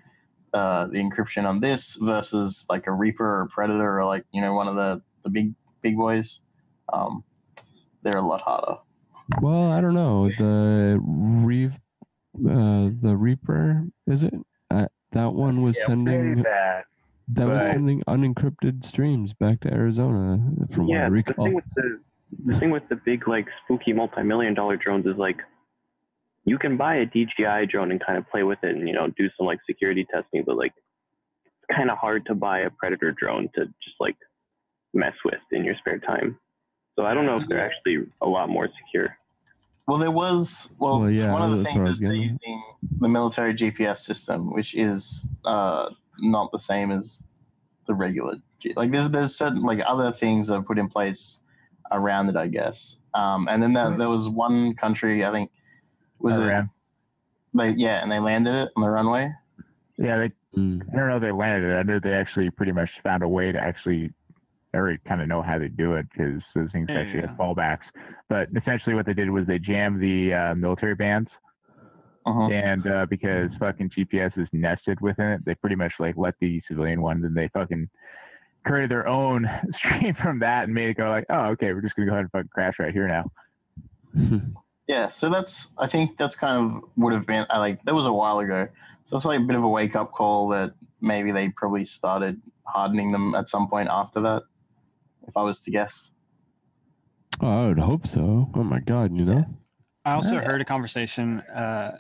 uh, 0.53 0.87
the 0.87 0.99
encryption 0.99 1.47
on 1.47 1.61
this 1.61 1.97
versus 2.01 2.67
like 2.69 2.87
a 2.87 2.93
Reaper 2.93 3.25
or 3.25 3.43
a 3.43 3.49
Predator 3.49 3.99
or 3.99 4.05
like 4.05 4.25
you 4.33 4.41
know 4.41 4.55
one 4.55 4.69
of 4.69 4.77
the 4.77 5.03
the 5.25 5.31
big 5.31 5.55
big 5.83 5.97
boys, 5.97 6.41
um, 6.93 7.25
they're 8.03 8.17
a 8.17 8.23
lot 8.27 8.41
harder. 8.41 8.79
Well, 9.41 9.71
I 9.71 9.81
don't 9.81 9.95
know. 9.95 10.29
The 10.29 10.99
Reeve, 11.03 11.75
uh, 12.37 12.91
the 13.03 13.15
Reaper, 13.17 13.85
is 14.07 14.23
it? 14.23 14.35
Uh, 14.71 14.87
that 15.13 15.33
one 15.33 15.63
was 15.63 15.77
Yeah, 15.79 15.87
sending 15.87 16.37
say 16.37 16.43
that. 16.43 16.85
that 17.29 17.49
was 17.49 17.63
sending 17.63 18.03
unencrypted 18.09 18.85
streams 18.87 19.35
back 19.35 19.61
to 19.61 19.73
Arizona, 19.73 20.39
from 20.71 20.87
what 20.89 20.95
I 20.97 20.99
Yeah, 21.01 21.05
the 21.09 21.11
recall. 21.11 21.45
thing 21.47 21.55
with 21.55 21.65
the 21.77 22.01
the 22.47 22.61
thing 22.61 22.71
with 22.71 22.89
the 22.89 22.97
big 22.97 23.27
like 23.27 23.47
spooky 23.65 23.93
multi-million 23.93 24.55
dollar 24.55 24.77
drones 24.77 25.07
is 25.07 25.17
like 25.17 25.39
you 26.45 26.59
can 26.59 26.77
buy 26.77 26.97
a 26.97 27.07
DJI 27.07 27.67
drone 27.71 27.91
and 27.91 28.05
kind 28.05 28.19
of 28.19 28.29
play 28.31 28.43
with 28.43 28.59
it 28.63 28.77
and 28.77 28.87
you 28.89 28.95
know 28.95 29.09
do 29.17 29.29
some 29.37 29.47
like 29.47 29.59
security 29.67 30.07
testing, 30.13 30.43
but 30.47 30.57
like 30.57 30.73
it's 31.45 31.77
kind 31.77 31.91
of 31.91 31.99
hard 31.99 32.25
to 32.27 32.35
buy 32.35 32.61
a 32.61 32.71
predator 32.71 33.13
drone 33.13 33.49
to 33.55 33.65
just 33.67 33.97
like 34.01 34.17
mess 34.95 35.15
with 35.25 35.41
in 35.53 35.65
your 35.65 35.75
spare 35.79 35.99
time. 35.99 36.39
So 36.99 37.07
I 37.07 37.15
don't 37.15 37.27
know 37.27 37.37
if 37.37 37.47
they're 37.47 37.65
actually 37.65 38.09
a 38.23 38.27
lot 38.27 38.49
more 38.49 38.69
secure. 38.77 39.17
Well, 39.87 39.99
there 39.99 40.11
was 40.11 40.69
well, 40.81 41.03
Well, 41.03 41.11
yeah, 41.11 41.33
one 41.33 41.43
of 41.43 41.53
the 41.53 41.59
that's 41.59 41.67
what 41.77 41.83
I 41.83 41.85
things 41.85 41.89
was 41.89 41.95
is 41.95 42.01
they're 42.01 42.11
getting 42.11 42.39
using 42.43 42.63
the 43.01 43.09
military 43.09 43.55
GPS 43.55 43.99
system, 43.99 44.53
which 44.53 44.75
is 44.75 45.25
uh, 45.45 45.91
not 46.19 46.51
the 46.51 46.59
same 46.59 46.91
as 46.91 47.23
the 47.87 47.95
regular. 47.95 48.35
G- 48.59 48.73
Like 48.75 48.91
there's 48.91 49.09
there's 49.11 49.37
certain 49.37 49.63
like 49.63 49.79
other 49.87 50.11
things 50.11 50.49
that 50.49 50.57
are 50.57 50.63
put 50.63 50.77
in 50.77 50.89
place 50.89 51.39
around 51.93 52.31
it, 52.31 52.37
I 52.37 52.49
guess. 52.49 52.97
Um, 53.15 53.47
and 53.49 53.63
then 53.63 53.73
there, 53.75 53.97
there 53.97 54.09
was 54.09 54.29
one 54.29 54.75
country, 54.75 55.25
I 55.25 55.31
think, 55.31 55.53
was 56.19 56.41
Iran. 56.41 56.65
it? 56.65 57.59
They 57.59 57.69
yeah, 57.81 58.03
and 58.03 58.11
they 58.11 58.19
landed 58.19 58.55
it 58.61 58.71
on 58.75 58.83
the 58.83 58.91
runway. 58.91 59.33
Yeah, 59.99 60.19
they. 60.19 60.33
Mm. 60.61 60.83
I 60.93 60.97
don't 60.97 61.09
know 61.11 61.17
if 61.17 61.23
they 61.23 61.31
landed 61.31 61.71
it. 61.71 61.77
I 61.77 61.83
know 61.85 62.01
they 62.03 62.13
actually 62.13 62.51
pretty 62.51 62.73
much 62.73 62.91
found 63.05 63.23
a 63.23 63.29
way 63.29 63.53
to 63.53 63.61
actually. 63.61 64.13
I 64.75 64.77
already 64.77 64.99
kind 65.07 65.21
of 65.23 65.29
know 65.29 65.43
how 65.43 65.59
they 65.59 65.69
do 65.69 65.95
it 65.95 66.07
because 66.11 66.43
those 66.55 66.71
things 66.73 66.87
Yeah, 66.91 66.99
actually 67.01 67.21
yeah. 67.21 67.27
have 67.29 67.37
fallbacks. 67.39 67.87
But 68.29 68.49
essentially, 68.57 68.95
what 68.95 69.07
they 69.07 69.15
did 69.15 69.31
was 69.31 69.47
they 69.47 69.59
jammed 69.59 70.01
the 70.03 70.35
uh, 70.35 70.55
military 70.55 70.95
bands, 70.95 71.31
Uh-huh. 72.27 72.51
and 72.51 72.87
uh, 72.87 73.07
because 73.09 73.51
fucking 73.59 73.91
GPS 73.97 74.37
is 74.39 74.47
nested 74.53 75.01
within 75.01 75.27
it, 75.29 75.45
they 75.47 75.55
pretty 75.55 75.77
much 75.77 75.93
like 75.99 76.17
let 76.17 76.35
the 76.41 76.61
civilian 76.69 77.01
ones, 77.01 77.25
and 77.25 77.35
they 77.35 77.49
fucking 77.49 77.89
created 78.67 78.91
their 78.91 79.09
own 79.09 79.49
stream 79.79 80.15
from 80.23 80.39
that 80.41 80.65
and 80.65 80.75
made 80.75 80.91
it 80.91 80.97
go 80.99 81.09
like, 81.09 81.25
oh, 81.31 81.47
okay, 81.47 81.73
we're 81.73 81.81
just 81.81 81.95
gonna 81.97 82.07
go 82.07 82.13
ahead 82.13 82.25
and 82.25 82.31
fucking 82.33 82.51
crash 82.53 82.75
right 82.79 82.93
here 82.93 83.09
now. 83.09 83.31
Yeah, 84.87 85.09
so 85.11 85.29
that's 85.29 85.69
I 85.77 85.87
think 85.87 86.17
that's 86.17 86.35
kind 86.35 86.57
of 86.57 86.83
would 86.97 87.13
have 87.13 87.27
been 87.27 87.45
I 87.51 87.59
like 87.59 87.83
that 87.85 87.95
was 87.95 88.07
a 88.07 88.13
while 88.13 88.39
ago. 88.39 88.67
So 89.05 89.17
that's 89.17 89.27
like 89.27 89.39
a 89.39 89.43
bit 89.43 89.55
of 89.55 89.63
a 89.63 89.69
wake 89.69 89.95
up 89.95 90.13
call 90.13 90.49
that 90.49 90.73
maybe 91.03 91.31
they 91.31 91.51
probably 91.51 91.85
started 91.85 92.41
hardening 92.65 93.13
them 93.13 93.35
at 93.35 93.51
some 93.51 93.69
point 93.69 93.91
after 93.91 94.19
that. 94.23 94.45
If 95.29 95.37
I 95.37 95.43
was 95.43 95.61
to 95.61 95.71
guess. 95.71 96.11
Oh, 97.41 97.65
I 97.65 97.69
would 97.69 97.79
hope 97.79 98.07
so. 98.07 98.51
Oh 98.55 98.65
my 98.65 98.81
god, 98.81 99.15
you 99.15 99.25
know. 99.25 99.45
I 100.05 100.15
also 100.15 100.37
Yeah. 100.37 100.43
heard 100.43 100.61
a 100.61 100.65
conversation 100.65 101.41
uh, 101.43 101.99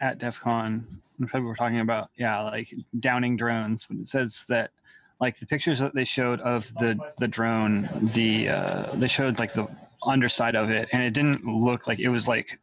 at 0.00 0.18
DEF 0.18 0.40
CON. 0.40 0.84
when 1.18 1.28
People 1.28 1.42
were 1.42 1.54
talking 1.54 1.80
about, 1.80 2.10
yeah, 2.16 2.42
like 2.42 2.74
downing 2.98 3.36
drones. 3.36 3.88
When 3.88 4.00
it 4.00 4.08
says 4.08 4.44
that, 4.48 4.72
like 5.20 5.38
the 5.38 5.46
pictures 5.46 5.78
that 5.78 5.94
they 5.94 6.04
showed 6.04 6.40
of 6.40 6.66
the 6.74 6.98
the 7.18 7.28
drone, 7.28 7.88
the 8.14 8.48
uh, 8.48 8.82
they 8.96 9.08
showed 9.08 9.38
like 9.38 9.52
the 9.52 9.68
underside 10.04 10.56
of 10.56 10.70
it, 10.70 10.88
and 10.92 11.02
it 11.02 11.12
didn't 11.14 11.44
look 11.46 11.86
like 11.86 12.00
it 12.00 12.08
was 12.08 12.26
like 12.26 12.58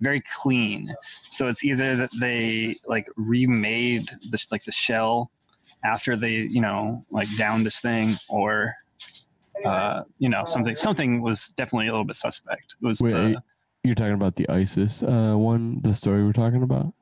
very 0.00 0.22
clean. 0.42 0.92
So 1.30 1.48
it's 1.48 1.62
either 1.62 1.94
that 1.96 2.10
they 2.18 2.74
like 2.86 3.06
remade 3.16 4.08
the 4.30 4.42
like 4.50 4.64
the 4.64 4.72
shell 4.72 5.30
after 5.84 6.16
they 6.16 6.36
you 6.36 6.62
know 6.62 7.04
like 7.10 7.28
downed 7.36 7.66
this 7.66 7.78
thing, 7.78 8.14
or 8.30 8.74
uh, 9.64 10.02
you 10.18 10.28
know 10.28 10.44
something 10.44 10.74
something 10.74 11.22
was 11.22 11.48
definitely 11.56 11.88
a 11.88 11.92
little 11.92 12.04
bit 12.04 12.16
suspect. 12.16 12.74
It 12.82 12.86
was 12.86 13.00
Wait, 13.00 13.12
the, 13.12 13.42
you're 13.84 13.94
talking 13.94 14.14
about 14.14 14.36
the 14.36 14.48
ISIS 14.48 15.02
uh, 15.02 15.34
one, 15.34 15.80
the 15.82 15.94
story 15.94 16.24
we're 16.24 16.32
talking 16.32 16.62
about? 16.62 16.92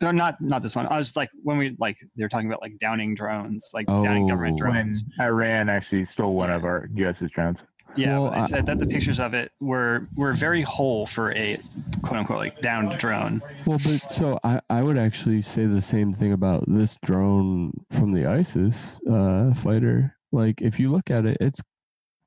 No, 0.00 0.10
not 0.10 0.40
not 0.40 0.62
this 0.62 0.74
one. 0.74 0.86
I 0.88 0.98
was 0.98 1.14
like 1.16 1.30
when 1.42 1.58
we 1.58 1.76
like 1.78 1.96
they 2.16 2.24
were 2.24 2.28
talking 2.28 2.48
about 2.48 2.60
like 2.60 2.78
downing 2.80 3.14
drones, 3.14 3.70
like 3.72 3.86
downing 3.86 4.26
government 4.28 4.58
Oh. 4.60 4.66
When 4.66 4.74
drones. 4.74 5.04
Iran 5.20 5.68
actually 5.68 6.08
stole 6.12 6.34
one 6.34 6.50
of 6.50 6.64
our 6.64 6.88
US's 6.94 7.30
drones. 7.30 7.58
Yeah, 7.94 8.18
Well, 8.18 8.32
I- 8.32 8.46
said 8.46 8.64
that 8.66 8.78
the 8.78 8.86
pictures 8.86 9.20
of 9.20 9.34
it 9.34 9.52
were 9.60 10.08
were 10.16 10.32
very 10.32 10.62
whole 10.62 11.06
for 11.06 11.32
a 11.34 11.58
quote 12.02 12.18
unquote 12.18 12.38
like 12.38 12.60
downed 12.62 12.98
drone. 12.98 13.42
Well, 13.66 13.78
but 13.84 14.10
so 14.10 14.40
I, 14.42 14.60
I 14.70 14.82
would 14.82 14.96
actually 14.98 15.42
say 15.42 15.66
the 15.66 15.82
same 15.82 16.12
thing 16.14 16.32
about 16.32 16.64
this 16.66 16.98
drone 17.04 17.72
from 17.92 18.12
the 18.12 18.26
ISIS 18.26 18.98
uh, 19.10 19.52
fighter. 19.54 20.16
Like, 20.32 20.62
if 20.62 20.80
you 20.80 20.90
look 20.90 21.10
at 21.10 21.26
it, 21.26 21.36
it's 21.40 21.60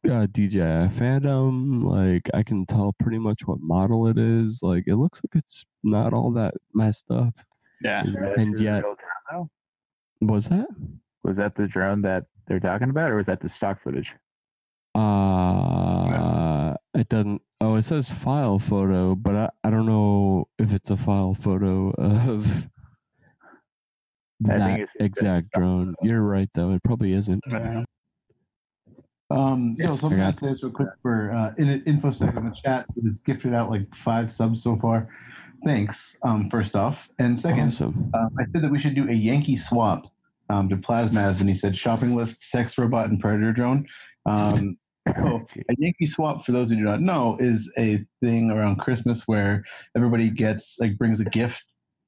got 0.05 0.33
DJI 0.33 0.89
Phantom. 0.97 1.85
Like, 1.85 2.29
I 2.33 2.43
can 2.43 2.65
tell 2.65 2.93
pretty 2.99 3.19
much 3.19 3.45
what 3.45 3.59
model 3.61 4.07
it 4.07 4.17
is. 4.17 4.59
Like, 4.61 4.85
it 4.87 4.95
looks 4.95 5.21
like 5.23 5.41
it's 5.41 5.65
not 5.83 6.13
all 6.13 6.31
that 6.31 6.53
messed 6.73 7.09
up. 7.09 7.33
Yeah. 7.81 8.03
And 8.37 8.59
yet, 8.59 8.83
was 10.21 10.49
that? 10.49 10.67
Was 11.23 11.35
that 11.37 11.55
the 11.55 11.67
drone 11.67 12.01
that 12.03 12.25
they're 12.47 12.59
talking 12.59 12.89
about, 12.89 13.09
or 13.11 13.17
was 13.17 13.25
that 13.25 13.41
the 13.41 13.49
stock 13.57 13.81
footage? 13.83 14.07
Uh, 14.93 16.73
it 16.93 17.09
doesn't. 17.09 17.41
Oh, 17.61 17.75
it 17.75 17.83
says 17.83 18.09
file 18.09 18.59
photo, 18.59 19.15
but 19.15 19.35
I, 19.35 19.49
I 19.63 19.69
don't 19.69 19.85
know 19.85 20.47
if 20.59 20.73
it's 20.73 20.89
a 20.89 20.97
file 20.97 21.33
photo 21.33 21.91
of 21.97 22.67
I 24.49 24.57
that 24.57 24.87
exact 24.99 25.51
drone. 25.53 25.95
You're 26.01 26.21
right, 26.21 26.49
though. 26.53 26.71
It 26.71 26.83
probably 26.83 27.13
isn't. 27.13 27.43
Um, 29.35 29.75
yo, 29.77 29.97
so 29.97 30.07
I'm 30.07 30.13
I 30.13 30.15
gonna 30.15 30.33
say 30.33 30.51
this 30.51 30.63
real 30.63 30.71
quick 30.71 30.87
for 31.01 31.31
uh, 31.31 31.53
in 31.57 31.81
infosec 31.81 32.37
in 32.37 32.45
the 32.45 32.55
chat. 32.55 32.85
It's 33.03 33.19
gifted 33.19 33.53
out 33.53 33.69
like 33.69 33.93
five 33.93 34.31
subs 34.31 34.63
so 34.63 34.77
far. 34.77 35.09
Thanks. 35.65 36.15
Um, 36.23 36.49
first 36.49 36.73
off, 36.75 37.09
and 37.19 37.37
second, 37.37 37.67
Awesome. 37.67 38.11
um, 38.13 38.29
I 38.39 38.45
said 38.53 38.63
that 38.63 38.71
we 38.71 38.79
should 38.79 38.95
do 38.95 39.09
a 39.09 39.13
Yankee 39.13 39.57
swap 39.57 40.07
um, 40.49 40.69
to 40.69 40.77
Plasmaz, 40.77 41.41
and 41.41 41.49
he 41.49 41.55
said 41.55 41.75
shopping 41.75 42.15
list, 42.15 42.43
sex 42.43 42.77
robot, 42.77 43.09
and 43.09 43.19
predator 43.19 43.51
drone. 43.51 43.85
Um, 44.25 44.77
so 45.05 45.45
a 45.69 45.75
Yankee 45.79 46.07
swap, 46.07 46.45
for 46.45 46.53
those 46.53 46.69
who 46.69 46.77
do 46.77 46.83
not 46.83 47.01
know, 47.01 47.35
is 47.41 47.69
a 47.77 48.05
thing 48.21 48.51
around 48.51 48.77
Christmas 48.77 49.23
where 49.27 49.65
everybody 49.97 50.29
gets 50.29 50.77
like 50.79 50.97
brings 50.97 51.19
a 51.19 51.25
gift 51.25 51.61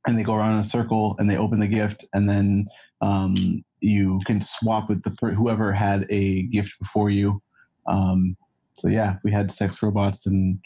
and 0.07 0.17
they 0.17 0.23
go 0.23 0.33
around 0.33 0.53
in 0.53 0.59
a 0.59 0.63
circle 0.63 1.15
and 1.19 1.29
they 1.29 1.37
open 1.37 1.59
the 1.59 1.67
gift 1.67 2.05
and 2.13 2.29
then 2.29 2.67
um, 3.01 3.63
you 3.81 4.19
can 4.25 4.41
swap 4.41 4.89
with 4.89 5.03
the 5.03 5.11
per- 5.11 5.31
whoever 5.31 5.71
had 5.71 6.05
a 6.09 6.43
gift 6.43 6.77
before 6.79 7.09
you. 7.09 7.41
Um, 7.87 8.35
so 8.73 8.87
yeah, 8.87 9.15
we 9.23 9.31
had 9.31 9.51
sex 9.51 9.81
robots 9.81 10.25
and 10.25 10.59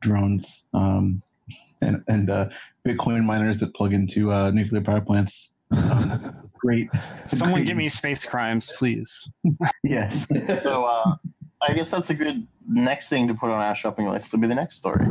drones 0.00 0.66
um, 0.74 1.22
and 1.80 2.02
and 2.08 2.30
uh, 2.30 2.48
Bitcoin 2.86 3.24
miners 3.24 3.58
that 3.60 3.74
plug 3.74 3.92
into 3.92 4.32
uh, 4.32 4.50
nuclear 4.50 4.82
power 4.82 5.00
plants. 5.00 5.50
Um, 5.76 6.34
great. 6.54 6.88
Someone 7.26 7.64
give 7.64 7.76
me 7.76 7.88
space 7.88 8.24
crimes, 8.24 8.72
please. 8.76 9.28
Yes. 9.84 10.26
So 10.62 10.84
uh, 10.84 11.16
I 11.62 11.72
guess 11.72 11.90
that's 11.90 12.10
a 12.10 12.14
good 12.14 12.46
next 12.68 13.08
thing 13.08 13.26
to 13.28 13.34
put 13.34 13.50
on 13.50 13.60
our 13.60 13.74
shopping 13.74 14.08
list. 14.08 14.32
Will 14.32 14.40
be 14.40 14.46
the 14.46 14.54
next 14.54 14.76
story. 14.76 15.06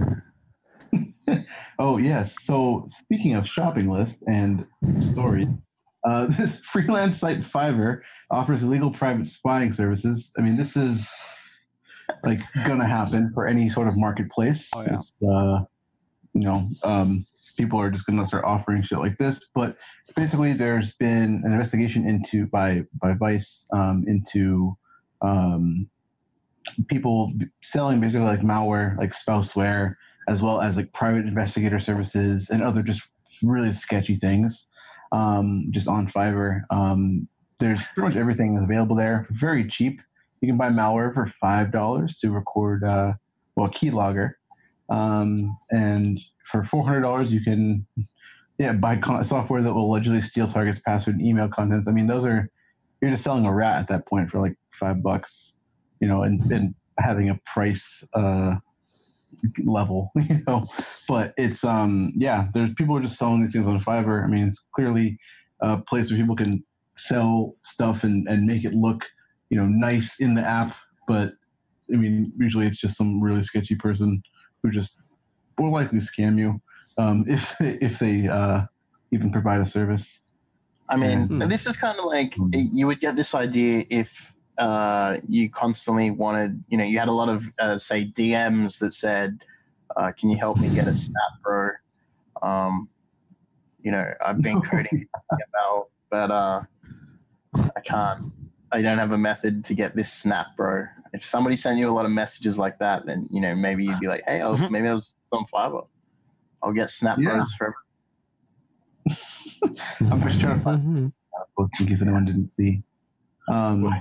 Oh 1.80 1.98
yes. 1.98 2.36
So 2.44 2.88
speaking 2.90 3.36
of 3.36 3.48
shopping 3.48 3.90
list 3.90 4.18
and 4.28 4.66
stories, 5.02 5.48
uh, 6.08 6.28
this 6.38 6.58
freelance 6.60 7.20
site 7.20 7.42
Fiverr 7.42 8.02
offers 8.32 8.64
illegal 8.64 8.92
private 8.92 9.28
spying 9.28 9.72
services. 9.72 10.32
I 10.38 10.42
mean, 10.42 10.58
this 10.58 10.76
is 10.76 11.08
like 12.24 12.40
gonna 12.66 12.88
happen 12.88 13.32
for 13.34 13.48
any 13.48 13.70
sort 13.70 13.88
of 13.88 13.98
marketplace. 13.98 14.70
Oh, 14.76 14.84
yeah. 14.84 15.30
Uh, 15.30 15.64
you 16.34 16.42
know, 16.42 16.70
um, 16.84 17.26
people 17.58 17.80
are 17.80 17.90
just 17.90 18.06
gonna 18.06 18.26
start 18.26 18.46
offering 18.46 18.84
shit 18.84 19.00
like 19.00 19.18
this. 19.18 19.42
But 19.54 19.78
basically, 20.16 20.54
there's 20.54 20.94
been 20.94 21.42
an 21.44 21.52
investigation 21.52 22.08
into 22.08 22.48
by 22.48 22.84
by 23.02 23.14
Vice 23.14 23.66
um, 23.74 24.04
into 24.08 24.78
um, 25.22 25.90
people 26.88 27.34
selling 27.64 28.00
basically 28.00 28.26
like 28.26 28.42
malware, 28.42 28.98
like 28.98 29.12
spouseware, 29.14 29.96
as 30.28 30.42
well 30.42 30.62
as 30.62 30.76
like 30.76 30.94
private 30.94 31.26
investigator 31.26 31.80
services 31.80 32.50
and 32.50 32.62
other 32.62 32.84
just 32.84 33.02
really 33.44 33.72
sketchy 33.72 34.16
things, 34.16 34.68
um, 35.12 35.68
just 35.72 35.88
on 35.88 36.08
Fiverr. 36.08 36.62
Um, 36.70 37.28
there's 37.60 37.82
pretty 37.94 38.10
much 38.10 38.18
everything 38.18 38.58
is 38.58 38.64
available 38.64 38.96
there, 38.96 39.28
very 39.32 39.68
cheap. 39.68 40.02
You 40.42 40.48
can 40.48 40.58
buy 40.58 40.70
malware 40.70 41.14
for 41.14 41.26
five 41.26 41.72
dollars 41.72 42.20
to 42.20 42.32
record, 42.32 42.84
uh, 42.84 43.14
well, 43.56 43.70
keylogger, 43.70 44.34
um, 44.90 45.58
and 45.72 46.20
for 46.46 46.64
four 46.64 46.86
hundred 46.86 47.02
dollars 47.02 47.34
you 47.34 47.42
can, 47.42 47.86
yeah, 48.60 48.74
buy 48.74 48.98
con- 48.98 49.26
software 49.26 49.62
that 49.64 49.74
will 49.74 49.86
allegedly 49.86 50.22
steal 50.22 50.48
targets' 50.48 50.80
password 50.80 51.18
and 51.18 51.26
email 51.26 51.50
contents. 51.50 51.88
I 51.88 51.92
mean, 51.92 52.08
those 52.08 52.26
are 52.26 52.50
you're 53.02 53.12
just 53.12 53.24
selling 53.24 53.46
a 53.46 53.54
rat 53.54 53.80
at 53.80 53.88
that 53.90 54.06
point 54.08 54.30
for 54.30 54.40
like 54.40 54.56
five 54.72 55.02
bucks, 55.02 55.54
you 56.00 56.08
know, 56.08 56.24
and, 56.24 56.44
and 56.52 56.76
having 57.00 57.30
a 57.30 57.40
price 57.46 58.04
uh, 58.14 58.56
level, 59.66 60.12
you 60.16 60.40
know. 60.48 60.68
But 61.08 61.34
it's 61.38 61.64
um 61.64 62.14
yeah, 62.16 62.48
there's 62.54 62.74
people 62.74 62.98
are 62.98 63.02
just 63.02 63.18
selling 63.18 63.42
these 63.42 63.54
things 63.54 63.68
on 63.68 63.80
Fiverr. 63.80 64.24
I 64.24 64.28
mean, 64.28 64.48
it's 64.48 64.66
clearly 64.76 65.18
a 65.62 65.78
place 65.82 66.10
where 66.12 66.20
people 66.20 66.36
can 66.36 66.64
sell 66.98 67.56
stuff 67.64 68.04
and, 68.04 68.28
and 68.28 68.46
make 68.46 68.66
it 68.66 68.74
look, 68.74 69.02
you 69.50 69.58
know, 69.58 69.68
nice 69.68 70.20
in 70.20 70.34
the 70.34 70.42
app. 70.42 70.76
But 71.08 71.34
I 71.94 71.98
mean, 71.98 72.34
usually 72.38 72.68
it's 72.68 72.80
just 72.80 72.98
some 72.98 73.22
really 73.22 73.44
sketchy 73.44 73.76
person 73.76 74.22
who 74.64 74.72
just 74.72 74.98
will 75.58 75.72
likely 75.72 76.00
scam 76.00 76.38
you 76.38 76.62
um, 76.98 77.26
if 77.28 77.56
if 77.60 78.00
they 78.00 78.28
uh, 78.28 78.64
even 79.12 79.32
provide 79.32 79.62
a 79.62 79.66
service. 79.66 80.22
I 80.90 80.96
mean, 80.96 81.28
Hmm. 81.28 81.50
this 81.50 81.68
is 81.68 81.76
kind 81.76 82.00
of 82.00 82.06
like 82.06 82.36
you 82.54 82.88
would 82.88 83.02
get 83.02 83.16
this 83.16 83.36
idea 83.36 83.84
if 83.90 84.10
uh, 84.58 85.18
you 85.28 85.50
constantly 85.50 86.12
wanted, 86.12 86.64
you 86.68 86.78
know, 86.78 86.84
you 86.84 86.98
had 86.98 87.08
a 87.08 87.14
lot 87.14 87.30
of, 87.30 87.46
uh, 87.60 87.78
say, 87.78 88.06
DMs 88.06 88.80
that 88.80 88.94
said, 88.94 89.40
uh, 89.96 90.12
"Can 90.12 90.30
you 90.30 90.38
help 90.38 90.58
me 90.58 90.70
get 90.70 90.88
a 90.88 90.94
snap, 90.94 91.42
bro?" 91.44 91.70
Um, 92.42 92.90
you 93.82 93.92
know, 93.92 94.12
I've 94.26 94.42
been 94.42 94.62
coding 94.70 95.08
about, 95.32 95.90
but 96.10 96.32
uh, 96.32 96.64
I 97.76 97.82
can't. 97.84 98.32
I 98.72 98.82
don't 98.82 98.98
have 98.98 99.12
a 99.12 99.18
method 99.18 99.64
to 99.66 99.74
get 99.74 99.96
this 99.96 100.12
snap, 100.12 100.48
bro. 100.58 100.86
If 101.14 101.24
somebody 101.24 101.56
sent 101.56 101.78
you 101.78 101.90
a 101.90 101.92
lot 101.92 102.06
of 102.06 102.12
messages 102.12 102.58
like 102.58 102.80
that, 102.80 103.06
then 103.06 103.28
you 103.30 103.42
know 103.42 103.56
maybe 103.56 103.86
you'd 103.86 104.00
be 104.00 104.08
like, 104.08 104.24
hey, 104.28 104.42
I 104.42 104.50
was, 104.50 104.60
maybe 104.70 104.88
I 104.88 104.94
was 104.94 105.14
on 105.32 105.46
Fiverr. 105.46 105.88
I'll 106.64 106.74
get 106.74 106.90
snap 106.90 107.18
Yeah. 107.20 107.30
bros 107.30 107.54
forever. 107.54 107.76
I'm 110.12 110.22
just 110.28 110.42
trying 110.42 110.58
to 110.58 110.64
find 110.64 111.12
uh, 111.40 111.44
book 111.56 111.70
in 111.80 111.88
case 111.88 112.02
anyone 112.02 112.26
didn't 112.26 112.50
see. 112.52 112.82
Um, 113.48 113.96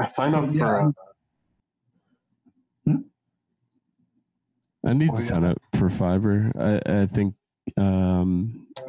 I 0.00 0.04
signed 0.04 0.34
up 0.34 0.46
Yeah. 0.52 0.58
for. 0.58 0.78
Uh, 2.88 2.92
I 4.86 4.92
need 4.92 5.10
Oh, 5.10 5.16
to 5.16 5.22
yeah. 5.22 5.28
sign 5.28 5.44
up 5.44 5.58
for 5.74 5.88
Fiverr. 5.90 6.52
I, 6.56 7.02
I 7.02 7.06
think 7.06 7.34
um, 7.76 8.66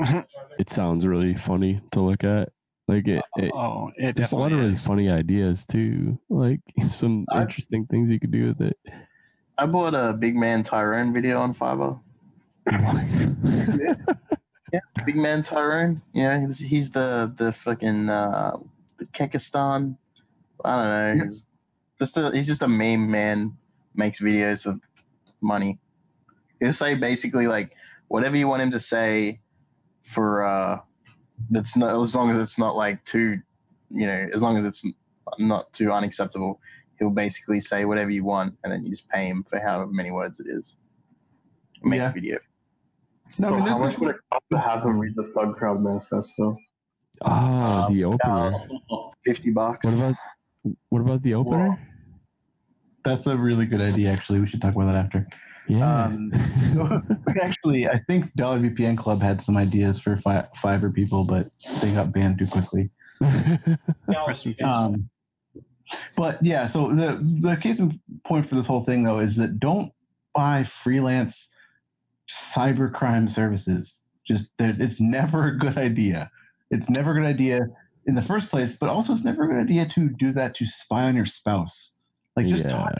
it 0.60 0.70
sounds 0.70 1.05
really 1.05 1.34
funny 1.36 1.82
to 1.91 2.01
look 2.01 2.24
at. 2.24 2.49
Like 2.88 3.07
it, 3.07 3.24
it 3.38 3.51
Oh, 3.53 3.91
it 3.97 4.16
there's 4.16 4.32
a 4.32 4.36
lot 4.36 4.45
of 4.51 4.60
definitely 4.60 4.62
really 4.62 4.74
is. 4.74 4.84
funny 4.88 5.10
ideas 5.10 5.66
too. 5.66 6.18
Like 6.30 6.60
some 6.80 7.26
I- 7.30 7.41
interesting 7.41 7.86
things 7.88 8.10
you 8.10 8.20
could 8.20 8.32
do 8.32 8.47
with 8.47 8.62
it. 8.62 8.78
I 9.57 9.66
bought 9.66 9.93
a 9.93 10.14
Big 10.14 10.36
Man 10.36 10.64
Tyrone 10.64 11.12
video 11.14 11.39
on 11.39 11.53
Fiverr. 11.53 11.99
Yeah, 14.72 14.82
Big 15.03 15.16
Man 15.16 15.41
Tyrone. 15.41 15.99
Yeah, 16.14 16.45
he's, 16.45 16.60
he's 16.60 16.91
the 16.91 17.34
the 17.38 17.51
fucking 17.51 18.07
uh, 18.07 18.55
the 18.99 19.05
Kekistan. 19.05 19.97
I 20.66 20.76
don't 20.76 21.18
know. 21.20 21.26
He's 21.26 21.45
just 21.99 22.18
a 22.18 22.32
he's 22.32 22.47
just 22.47 22.62
a 22.62 22.68
meme 22.68 23.10
man. 23.10 23.57
Makes 23.95 24.20
videos 24.22 24.66
of 24.66 24.80
money. 25.41 25.80
He'll 26.60 26.74
say 26.74 26.95
basically 26.95 27.47
like 27.47 27.72
whatever 28.07 28.36
you 28.38 28.47
want 28.47 28.62
him 28.62 28.72
to 28.72 28.80
say 28.80 29.39
for 30.03 30.43
uh 30.43 30.80
that's 31.51 31.78
not 31.78 32.01
as 32.03 32.16
long 32.16 32.30
as 32.32 32.38
it's 32.38 32.57
not 32.57 32.76
like 32.76 33.03
too 33.05 33.39
you 33.89 34.05
know 34.07 34.28
as 34.34 34.41
long 34.41 34.57
as 34.57 34.66
it's 34.66 34.84
not 35.38 35.72
too 35.74 35.91
unacceptable. 35.91 36.60
He'll 36.97 37.10
basically 37.10 37.62
say 37.62 37.86
whatever 37.86 38.10
you 38.10 38.26
want, 38.26 38.57
and 38.64 38.74
then 38.74 38.84
you 38.84 38.89
just 38.91 39.07
pay 39.07 39.28
him 39.28 39.45
for 39.49 39.57
however 39.60 39.88
many 39.91 40.12
words 40.12 40.39
it 40.41 40.47
is. 40.49 40.76
Make 41.82 41.99
Yeah. 41.99 42.10
a 42.10 42.14
video. 42.14 42.39
so 43.28 43.47
I 43.47 43.57
mean, 43.57 43.68
how 43.68 43.78
much 43.78 43.97
would 43.99 44.16
it 44.16 44.22
cost 44.30 44.43
to 44.51 44.57
have 44.60 44.84
him 44.84 44.99
read 44.99 45.14
the 45.16 45.24
ThugCrowd 45.24 45.82
manifesto? 45.82 46.57
Ah, 47.22 47.86
Um, 47.86 47.93
the 47.93 48.03
opener. 48.03 48.51
Fifty 49.26 49.51
bucks. 49.51 49.86
What 49.86 49.93
about 49.93 50.16
what 50.89 51.01
about 51.01 51.22
the 51.24 51.34
opener? 51.34 51.78
that's 53.05 53.28
a 53.28 53.36
really 53.36 53.66
good 53.66 53.82
idea. 53.82 54.12
Actually, 54.12 54.39
we 54.39 54.47
should 54.47 54.62
talk 54.62 54.76
about 54.76 54.86
that 54.88 54.95
after. 54.95 55.28
Yeah. 55.68 56.05
Um, 56.05 56.32
but 57.26 57.38
actually, 57.41 57.88
I 57.88 57.99
think 58.07 58.34
Dollar 58.36 58.60
VPN 58.60 58.97
Club 58.97 59.22
had 59.22 59.41
some 59.41 59.57
ideas 59.57 59.99
for 59.99 60.18
fi- 60.18 60.47
Fiverr 60.57 60.93
people, 60.93 61.24
but 61.24 61.51
they 61.82 61.91
got 61.91 62.14
banned 62.14 62.39
too 62.39 62.47
quickly. 62.47 62.89
Rest 63.22 64.45
in 64.45 64.53
peace. 64.55 64.66
Um, 64.66 65.10
but 66.16 66.43
yeah, 66.43 66.68
so 66.68 66.89
the 66.89 67.18
the 67.41 67.57
case 67.57 67.80
in 67.80 67.99
point 68.26 68.45
for 68.45 68.55
this 68.55 68.68
whole 68.68 68.84
thing 68.84 69.03
though 69.03 69.20
is 69.20 69.36
that 69.38 69.60
don't 69.60 69.91
buy 70.36 70.64
freelance 70.64 71.49
cyber 72.30 72.91
crime 72.93 73.28
services. 73.28 73.99
Just 74.28 74.51
that 74.60 74.80
it's 74.80 74.99
never 74.99 75.47
a 75.47 75.57
good 75.57 75.78
idea. 75.78 76.30
It's 76.70 76.89
never 76.89 77.12
a 77.12 77.16
good 77.16 77.28
idea 77.28 77.62
in 78.06 78.16
the 78.16 78.22
first 78.22 78.50
place, 78.50 78.76
but 78.78 78.89
also 78.89 79.14
it's 79.14 79.24
never 79.24 79.43
a 79.43 79.47
good 79.47 79.58
idea 79.64 79.88
to 79.89 80.10
do 80.10 80.32
that 80.34 80.56
to 80.56 80.66
spy 80.66 81.04
on 81.04 81.16
your 81.16 81.26
spouse. 81.26 81.91
Like 82.36 82.47
just 82.47 82.64
yeah, 82.64 82.72
talk, 82.72 82.93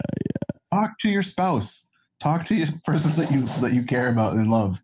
talk 0.72 1.00
to 1.02 1.10
your 1.10 1.24
spouse. 1.24 1.86
Talk 2.20 2.46
to 2.48 2.56
your 2.56 2.68
person 2.86 3.12
that 3.16 3.32
you 3.32 3.46
that 3.62 3.74
you 3.74 3.84
care 3.84 4.10
about 4.10 4.34
and 4.34 4.50
love. 4.52 4.78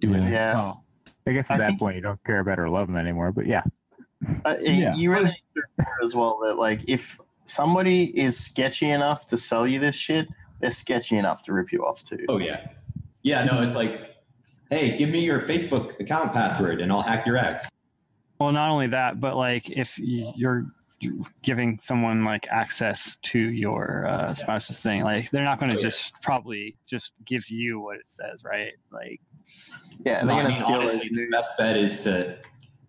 Do 0.00 0.12
it. 0.14 0.30
Yeah. 0.30 0.54
Oh, 0.56 0.82
I 1.26 1.32
guess 1.32 1.46
I 1.48 1.54
at 1.54 1.58
that 1.58 1.66
think- 1.68 1.78
point 1.80 1.96
you 1.96 2.02
don't 2.02 2.22
care 2.24 2.40
about 2.40 2.58
or 2.58 2.68
love 2.68 2.86
them 2.88 2.96
anymore. 2.96 3.32
But 3.32 3.46
yeah, 3.46 3.62
Uh, 4.44 4.56
Yeah. 4.60 4.94
You 4.94 5.10
really 5.12 5.24
need 5.30 5.42
to 5.54 5.62
remember 5.78 6.04
as 6.04 6.14
well 6.14 6.38
that 6.46 6.56
like 6.58 6.80
if 6.88 7.18
somebody 7.46 8.04
is 8.20 8.36
sketchy 8.36 8.90
enough 8.90 9.26
to 9.28 9.38
sell 9.38 9.66
you 9.66 9.78
this 9.78 9.94
shit, 9.94 10.28
they're 10.60 10.70
sketchy 10.70 11.16
enough 11.16 11.42
to 11.44 11.52
rip 11.52 11.72
you 11.72 11.84
off 11.86 12.02
too. 12.04 12.24
Oh 12.28 12.38
yeah, 12.38 12.68
yeah. 13.22 13.44
No, 13.44 13.62
it's 13.62 13.74
like, 13.74 14.16
hey, 14.70 14.96
give 14.98 15.08
me 15.08 15.20
your 15.24 15.40
Facebook 15.40 15.98
account 16.00 16.32
password 16.34 16.80
and 16.82 16.92
I'll 16.92 17.02
hack 17.02 17.24
your 17.26 17.36
ex. 17.38 17.68
Well, 18.38 18.52
not 18.52 18.68
only 18.68 18.88
that, 18.88 19.20
but 19.20 19.36
like 19.36 19.70
if 19.70 19.98
you're 19.98 20.66
giving 21.42 21.78
someone 21.82 22.24
like 22.24 22.46
access 22.48 23.16
to 23.22 23.38
your 23.38 24.06
uh, 24.06 24.34
spouse's 24.34 24.78
thing, 24.78 25.02
like 25.02 25.30
they're 25.30 25.44
not 25.44 25.58
going 25.58 25.70
Oh, 25.72 25.74
to 25.74 25.80
yeah. 25.80 25.86
just 25.88 26.12
probably 26.22 26.76
just 26.86 27.12
give 27.24 27.48
you 27.48 27.80
what 27.80 27.96
it 27.96 28.06
says, 28.06 28.44
right? 28.44 28.72
Like, 28.92 29.20
Yeah, 30.04 30.20
No, 30.22 30.26
they're 30.28 30.34
I 30.36 30.42
gonna 30.42 30.48
mean, 30.54 30.62
steal 30.64 30.76
honestly, 30.80 31.08
those 31.08 31.16
the 31.18 31.28
best 31.32 31.50
bet 31.58 31.76
is 31.76 32.02
to 32.04 32.38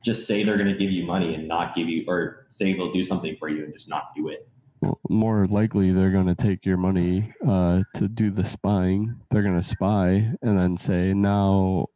just 0.06 0.26
say 0.28 0.44
they're 0.44 0.58
going 0.58 0.72
to 0.72 0.78
give 0.78 0.92
you 0.92 1.06
money 1.06 1.36
and 1.36 1.48
not 1.48 1.76
give 1.76 1.90
you, 1.90 2.06
or 2.08 2.48
say 2.50 2.74
they'll 2.74 2.92
do 2.92 3.04
something 3.04 3.36
for 3.38 3.50
you 3.50 3.64
and 3.66 3.74
just 3.74 3.90
not 3.90 4.12
do 4.16 4.30
it. 4.30 4.48
Well, 4.82 5.00
more 5.10 5.48
likely 5.48 5.92
they're 5.92 6.12
going 6.12 6.28
to 6.28 6.36
take 6.36 6.66
your 6.66 6.78
money 6.78 7.34
uh, 7.46 7.82
to 7.96 8.08
do 8.08 8.32
the 8.32 8.46
spying. 8.46 9.20
They're 9.32 9.42
going 9.42 9.60
to 9.60 9.68
spy 9.68 10.32
and 10.42 10.58
then 10.58 10.78
say, 10.78 11.14
now, 11.14 11.88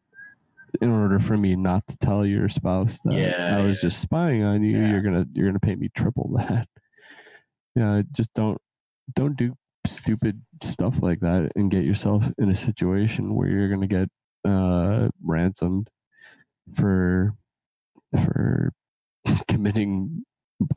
in 0.82 0.90
order 0.90 1.20
for 1.20 1.38
me 1.38 1.56
not 1.56 1.86
to 1.88 1.98
tell 1.98 2.26
your 2.26 2.48
spouse 2.50 3.00
that 3.06 3.14
Yeah, 3.14 3.58
I 3.58 3.66
was 3.66 3.78
yeah. 3.78 3.90
just 3.90 4.02
spying 4.02 4.44
on 4.44 4.64
you, 4.64 4.80
Yeah. 4.80 4.92
you're 4.92 5.02
gonna 5.02 5.26
you're 5.34 5.48
gonna 5.48 5.60
pay 5.60 5.76
me 5.76 5.90
triple 5.96 6.32
that. 6.38 6.68
Yeah, 7.76 7.76
you 7.76 7.82
know, 7.84 8.04
just 8.12 8.34
don't 8.34 8.58
don't 9.14 9.36
do 9.38 9.56
stupid 9.88 10.42
stuff 10.64 11.02
like 11.02 11.20
that 11.22 11.52
and 11.56 11.72
get 11.72 11.84
yourself 11.84 12.24
in 12.38 12.50
a 12.50 12.56
situation 12.56 13.34
where 13.36 13.48
you're 13.50 13.70
gonna 13.70 13.88
get 13.88 14.10
uh, 14.48 15.10
ransomed 15.24 15.90
for 16.76 17.36
for 18.24 18.72
committing 19.48 20.24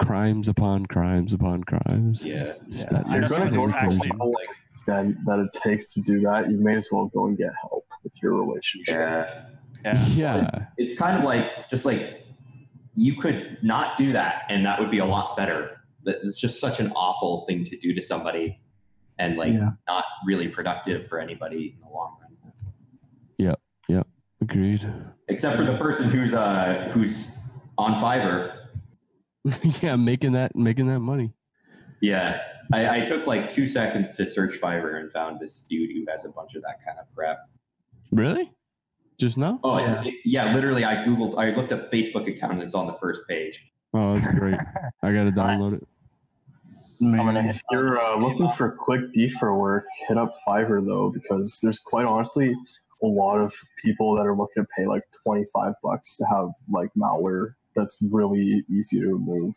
crimes 0.00 0.48
upon 0.48 0.86
crimes 0.86 1.32
upon 1.32 1.62
crimes. 1.64 2.24
Yeah. 2.24 2.54
Yeah. 2.68 2.84
that 2.90 3.06
I 3.08 3.18
If 3.24 3.30
know 3.30 3.36
you're 3.36 3.50
going 3.50 3.50
to 3.50 3.56
go 3.56 3.66
to 3.68 3.74
actually- 3.76 4.10
extent 4.72 5.16
that 5.26 5.38
it 5.38 5.52
takes 5.62 5.92
to 5.94 6.00
do 6.02 6.18
that, 6.20 6.50
you 6.50 6.58
may 6.58 6.74
as 6.74 6.88
well 6.90 7.06
go 7.14 7.26
and 7.26 7.36
get 7.38 7.52
help 7.62 7.84
with 8.02 8.12
your 8.22 8.34
relationship. 8.34 8.94
Yeah. 8.96 9.44
Yeah, 9.84 10.06
yeah, 10.14 10.66
It's 10.76 10.98
kind 10.98 11.18
of 11.18 11.24
like, 11.24 11.68
just 11.68 11.84
like, 11.84 12.24
you 12.94 13.16
could 13.20 13.58
not 13.62 13.98
do 13.98 14.12
that 14.12 14.44
and 14.48 14.64
that 14.64 14.78
would 14.78 14.90
be 14.90 14.98
a 15.00 15.04
lot 15.04 15.36
better. 15.36 15.80
That- 16.04 16.18
It's 16.22 16.38
just 16.38 16.60
such 16.60 16.80
an 16.80 16.92
awful 16.94 17.44
thing 17.48 17.64
to 17.64 17.76
do 17.78 17.92
to 17.94 18.02
somebody 18.02 18.60
and 19.18 19.36
like 19.36 19.52
Yeah. 19.52 19.70
not 19.88 20.04
really 20.26 20.48
productive 20.48 21.06
for 21.08 21.18
anybody 21.20 21.74
in 21.76 21.80
the 21.80 21.92
long 21.92 22.16
run. 22.20 22.52
Yeah, 23.38 23.54
yeah, 23.88 24.02
agreed. 24.40 24.86
Except 25.28 25.56
for 25.56 25.64
the 25.64 25.76
person 25.76 26.08
who's 26.10 26.34
uh 26.34 26.90
who's 26.92 27.30
on 27.78 27.94
Fiverr. 28.02 28.56
yeah, 29.82 29.96
making 29.96 30.32
that 30.32 30.54
making 30.56 30.86
that 30.86 31.00
money. 31.00 31.32
Yeah. 32.00 32.40
I, 32.72 33.02
I 33.02 33.04
took 33.04 33.26
like 33.26 33.48
two 33.50 33.66
seconds 33.66 34.16
to 34.16 34.26
search 34.26 34.60
Fiverr 34.60 34.98
and 35.00 35.12
found 35.12 35.38
this 35.40 35.66
dude 35.68 35.90
who 35.90 36.04
has 36.10 36.24
a 36.24 36.28
bunch 36.30 36.54
of 36.54 36.62
that 36.62 36.78
kind 36.86 36.98
of 36.98 37.06
crap. 37.14 37.38
Really? 38.10 38.52
Just 39.18 39.38
now? 39.38 39.60
Oh, 39.62 39.78
yeah. 39.78 40.04
yeah, 40.24 40.54
literally, 40.54 40.84
I 40.84 40.96
googled, 41.04 41.38
I 41.38 41.54
looked 41.54 41.72
up 41.72 41.90
Facebook 41.90 42.28
account 42.28 42.54
and 42.54 42.62
it's 42.62 42.74
on 42.74 42.86
the 42.86 42.94
first 42.94 43.22
page. 43.28 43.64
Oh, 43.92 44.18
that's 44.18 44.36
great. 44.38 44.58
I 45.02 45.12
gotta 45.12 45.30
download 45.36 45.74
it. 45.74 45.88
I'm 47.00 47.16
gonna 47.16 47.44
If 47.44 47.62
you're 47.70 48.00
uh, 48.00 48.16
looking 48.16 48.48
for 48.48 48.70
quick 48.72 49.12
defer 49.12 49.54
work, 49.54 49.84
hit 50.08 50.16
up 50.16 50.32
Fiverr 50.46 50.84
though, 50.84 51.10
because 51.10 51.60
there's 51.62 51.78
quite 51.78 52.06
honestly 52.06 52.54
a 53.02 53.06
lot 53.06 53.38
of 53.38 53.54
people 53.84 54.16
that 54.16 54.26
are 54.26 54.36
looking 54.36 54.62
to 54.62 54.68
pay 54.76 54.86
like 54.86 55.02
25 55.22 55.74
bucks 55.82 56.16
to 56.16 56.24
have 56.26 56.48
like 56.70 56.90
malware 56.96 57.54
that's 57.76 57.98
really 58.10 58.64
easy 58.70 59.00
to 59.00 59.08
remove, 59.08 59.54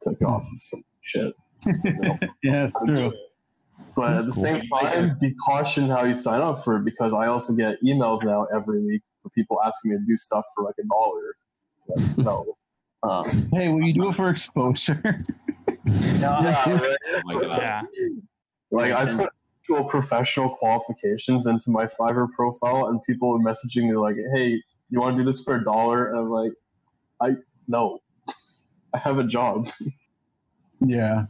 take 0.00 0.22
off 0.22 0.46
of 0.52 0.60
some 0.60 0.82
shit. 1.02 1.34
yeah, 2.42 2.70
true. 2.86 3.12
But 3.94 4.14
at 4.18 4.26
the 4.26 4.32
same 4.32 4.60
time, 4.60 5.16
be 5.20 5.34
cautioned 5.46 5.90
how 5.90 6.04
you 6.04 6.12
sign 6.12 6.42
up 6.42 6.62
for 6.62 6.76
it 6.76 6.84
because 6.84 7.14
I 7.14 7.26
also 7.28 7.54
get 7.54 7.78
emails 7.82 8.22
now 8.22 8.44
every 8.54 8.84
week 8.84 9.02
for 9.22 9.30
people 9.30 9.58
asking 9.64 9.92
me 9.92 9.98
to 9.98 10.04
do 10.04 10.16
stuff 10.16 10.44
for 10.54 10.64
like 10.64 10.74
a 10.78 10.86
dollar. 10.86 11.34
Like, 11.88 12.18
no. 12.18 12.56
Uh, 13.02 13.22
Hey, 13.52 13.72
will 13.72 13.82
you 13.82 13.94
do 13.94 14.10
it 14.10 14.16
for 14.16 14.28
exposure? 14.36 15.00
Yeah, 15.86 16.72
right. 16.72 16.96
Oh 17.16 17.22
my 17.24 17.40
God. 17.40 17.60
yeah. 17.62 17.82
Like 18.70 18.92
I 18.92 19.06
put 19.14 19.30
actual 19.60 19.84
professional 19.88 20.50
qualifications 20.50 21.46
into 21.46 21.70
my 21.70 21.86
Fiverr 21.86 22.28
profile, 22.32 22.86
and 22.86 23.00
people 23.02 23.32
are 23.32 23.38
messaging 23.38 23.88
me 23.88 23.96
like, 23.96 24.16
"Hey, 24.34 24.60
you 24.88 25.00
want 25.00 25.16
to 25.16 25.22
do 25.22 25.26
this 25.26 25.42
for 25.42 25.56
a 25.56 25.64
dollar?" 25.64 26.10
And 26.10 26.18
I'm 26.18 26.30
like, 26.30 26.52
"I 27.20 27.36
no, 27.68 28.00
I 28.92 28.98
have 28.98 29.18
a 29.18 29.24
job." 29.24 29.68
Yeah. 30.80 31.26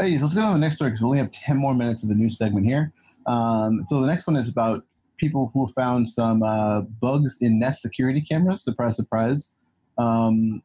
Hey, 0.00 0.16
let's 0.18 0.32
go 0.32 0.46
to 0.46 0.52
the 0.54 0.58
next 0.58 0.76
story 0.76 0.92
because 0.92 1.02
we 1.02 1.08
only 1.08 1.18
have 1.18 1.30
10 1.30 1.58
more 1.58 1.74
minutes 1.74 2.02
of 2.02 2.08
the 2.08 2.14
new 2.14 2.30
segment 2.30 2.64
here. 2.64 2.90
Um, 3.26 3.82
so 3.82 4.00
the 4.00 4.06
next 4.06 4.26
one 4.26 4.34
is 4.34 4.48
about 4.48 4.82
people 5.18 5.50
who 5.52 5.70
found 5.74 6.08
some 6.08 6.42
uh, 6.42 6.80
bugs 7.02 7.36
in 7.42 7.58
Nest 7.58 7.82
security 7.82 8.22
cameras. 8.22 8.64
Surprise, 8.64 8.96
surprise. 8.96 9.52
Um, 9.98 10.62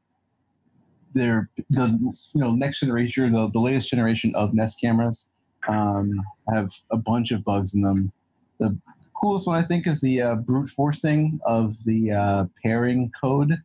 they're 1.14 1.50
the 1.70 1.88
you 2.34 2.42
know 2.42 2.52
next 2.52 2.80
generation, 2.80 3.34
the, 3.34 3.50
the 3.50 3.60
latest 3.60 3.90
generation 3.90 4.34
of 4.36 4.54
Nest 4.54 4.80
cameras 4.80 5.28
um, 5.68 6.14
have 6.54 6.72
a 6.92 6.98
bunch 6.98 7.32
of 7.32 7.44
bugs 7.44 7.74
in 7.74 7.82
them. 7.82 8.14
The 8.60 8.78
coolest 9.22 9.48
one 9.48 9.62
I 9.62 9.68
think 9.68 9.86
is 9.86 10.00
the 10.00 10.22
uh, 10.22 10.36
brute 10.36 10.70
forcing 10.70 11.42
of 11.46 11.76
the 11.84 12.12
uh, 12.12 12.46
pairing 12.64 13.12
code 13.20 13.58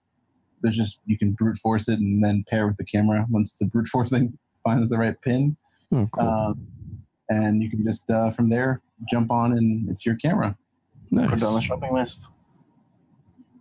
there's 0.63 0.77
just 0.77 0.99
you 1.07 1.17
can 1.17 1.33
brute 1.33 1.57
force 1.57 1.89
it 1.89 2.01
and 2.01 2.23
then 2.23 2.45
pair 2.49 2.67
with 2.67 2.77
the 2.77 2.85
camera 2.85 3.25
once 3.31 3.57
the 3.57 3.65
brute 3.67 3.89
forcing 3.89 4.37
finds 4.65 4.91
the 4.91 4.99
right 4.99 5.21
pin. 5.23 5.57
Oh, 5.93 6.09
cool. 6.13 6.29
Um, 6.29 6.69
and 7.29 7.63
you 7.63 7.71
can 7.71 7.85
just 7.85 8.11
uh, 8.11 8.31
from 8.31 8.49
there 8.49 8.81
jump 9.11 9.31
on 9.31 9.53
and 9.57 9.89
it's 9.91 10.05
your 10.07 10.17
camera. 10.17 10.57
Put 11.13 11.25
it 11.35 11.43
on 11.43 11.55
the 11.55 11.61
shopping 11.61 11.93
list. 11.95 12.27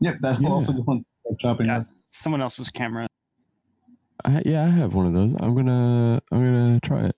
Yep, 0.01 0.17
that 0.21 0.37
will 0.39 0.43
Yeah. 0.45 0.49
also 0.51 0.73
go 0.73 0.83
on 0.87 1.05
the 1.25 1.35
shopping 1.39 1.67
Yeah. 1.67 1.79
list. 1.79 1.93
Someone 2.11 2.41
else's 2.41 2.69
camera. 2.69 3.07
I, 4.25 4.41
yeah, 4.45 4.63
I 4.65 4.69
have 4.69 4.93
one 4.95 5.05
of 5.05 5.13
those. 5.13 5.33
I'm 5.39 5.55
gonna 5.55 6.21
I'm 6.31 6.39
gonna 6.43 6.79
try 6.81 7.05
it. 7.05 7.15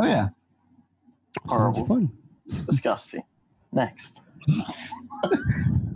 Oh 0.00 0.06
yeah. 0.06 0.28
Sounds 1.48 1.76
Horrible. 1.78 1.86
fun. 1.86 2.12
Disgusting. 2.66 3.22
Next. 3.72 4.18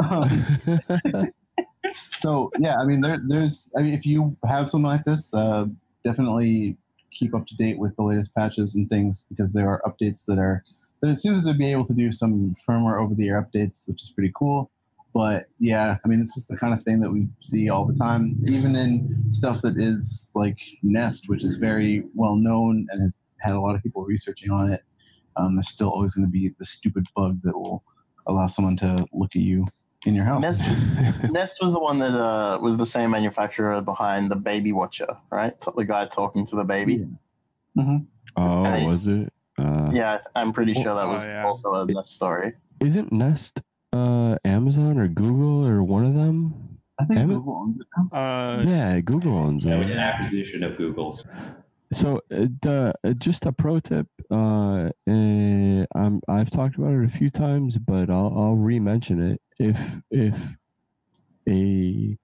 Um, 0.00 0.46
so 2.20 2.50
yeah, 2.58 2.76
I 2.76 2.84
mean, 2.84 3.00
there, 3.00 3.20
there's, 3.26 3.68
I 3.76 3.82
mean, 3.82 3.94
if 3.94 4.04
you 4.04 4.36
have 4.46 4.70
something 4.70 4.86
like 4.86 5.04
this, 5.04 5.32
uh, 5.32 5.66
definitely 6.04 6.76
keep 7.12 7.34
up 7.34 7.46
to 7.46 7.56
date 7.56 7.78
with 7.78 7.94
the 7.96 8.02
latest 8.02 8.34
patches 8.34 8.74
and 8.74 8.88
things 8.88 9.26
because 9.28 9.52
there 9.52 9.68
are 9.68 9.82
updates 9.86 10.24
that 10.26 10.38
are. 10.38 10.64
But 11.00 11.10
it 11.10 11.20
seems 11.20 11.44
to 11.44 11.54
be 11.54 11.72
able 11.72 11.86
to 11.86 11.94
do 11.94 12.12
some 12.12 12.54
firmware 12.68 13.00
over-the-air 13.00 13.42
updates, 13.42 13.88
which 13.88 14.02
is 14.02 14.10
pretty 14.10 14.32
cool. 14.36 14.70
But 15.12 15.48
yeah, 15.58 15.98
I 16.04 16.08
mean, 16.08 16.22
it's 16.22 16.34
just 16.34 16.48
the 16.48 16.56
kind 16.56 16.72
of 16.72 16.82
thing 16.84 17.00
that 17.00 17.10
we 17.10 17.28
see 17.40 17.68
all 17.68 17.84
the 17.84 17.98
time, 17.98 18.38
even 18.44 18.74
in 18.76 19.24
stuff 19.30 19.60
that 19.62 19.76
is 19.76 20.30
like 20.34 20.56
Nest, 20.82 21.24
which 21.28 21.44
is 21.44 21.56
very 21.56 22.04
well 22.14 22.36
known 22.36 22.86
and 22.90 23.02
has 23.02 23.12
had 23.40 23.52
a 23.52 23.60
lot 23.60 23.74
of 23.74 23.82
people 23.82 24.04
researching 24.04 24.50
on 24.50 24.72
it. 24.72 24.82
Um, 25.36 25.56
there's 25.56 25.68
still 25.68 25.90
always 25.90 26.14
going 26.14 26.26
to 26.26 26.30
be 26.30 26.54
the 26.58 26.64
stupid 26.64 27.06
bug 27.14 27.40
that 27.42 27.58
will 27.58 27.82
allow 28.26 28.46
someone 28.46 28.76
to 28.78 29.06
look 29.12 29.34
at 29.34 29.42
you 29.42 29.66
in 30.06 30.14
your 30.14 30.24
house. 30.24 30.40
Nest, 30.42 30.62
Nest 31.30 31.58
was 31.62 31.72
the 31.72 31.78
one 31.80 31.98
that 31.98 32.12
uh, 32.18 32.58
was 32.60 32.76
the 32.76 32.86
same 32.86 33.10
manufacturer 33.10 33.80
behind 33.80 34.30
the 34.30 34.36
Baby 34.36 34.72
Watcher, 34.72 35.16
right? 35.30 35.54
The 35.76 35.84
guy 35.84 36.06
talking 36.06 36.46
to 36.46 36.56
the 36.56 36.64
baby. 36.64 37.06
hmm 37.76 37.96
oh, 38.36 38.64
And 38.64 38.86
was 38.86 39.06
it? 39.06 39.32
Uh, 39.58 39.90
Yeah, 39.92 40.18
I'm 40.34 40.52
pretty 40.52 40.74
sure 40.74 40.94
that 40.94 41.06
Oh, 41.06 41.12
was 41.12 41.24
yeah. 41.24 41.44
also 41.44 41.74
a 41.74 41.86
Nest 41.86 42.14
story. 42.14 42.52
Isn't 42.80 43.12
Nest 43.12 43.60
uh, 43.92 44.36
Amazon 44.44 44.98
or 44.98 45.08
Google 45.08 45.66
or 45.66 45.82
one 45.82 46.04
of 46.04 46.14
them? 46.14 46.78
I 46.98 47.04
think 47.04 47.20
Am 47.20 47.30
it? 47.30 47.34
Google 47.34 47.56
owns 47.56 47.80
it 47.80 47.86
now. 47.96 48.18
Uh, 48.18 48.62
Yeah, 48.66 49.00
Google 49.00 49.36
owns 49.36 49.64
That 49.64 49.78
was 49.78 49.90
an 49.90 49.98
acquisition 49.98 50.62
of 50.62 50.76
Google's. 50.76 51.24
So, 51.92 52.22
uh, 52.30 52.46
the, 52.62 52.94
uh, 53.04 53.12
just 53.12 53.44
a 53.44 53.52
pro 53.52 53.78
tip. 53.78 54.06
Uh, 54.30 54.88
uh, 55.06 55.86
I'm, 55.94 56.22
I've 56.26 56.50
talked 56.50 56.76
about 56.76 56.94
it 56.94 57.04
a 57.04 57.16
few 57.16 57.28
times, 57.28 57.76
but 57.76 58.08
I'll, 58.08 58.32
I'll 58.34 58.56
re-mention 58.56 59.20
it. 59.20 59.42
If 59.58 59.78
if 60.10 60.36
a 61.46 62.16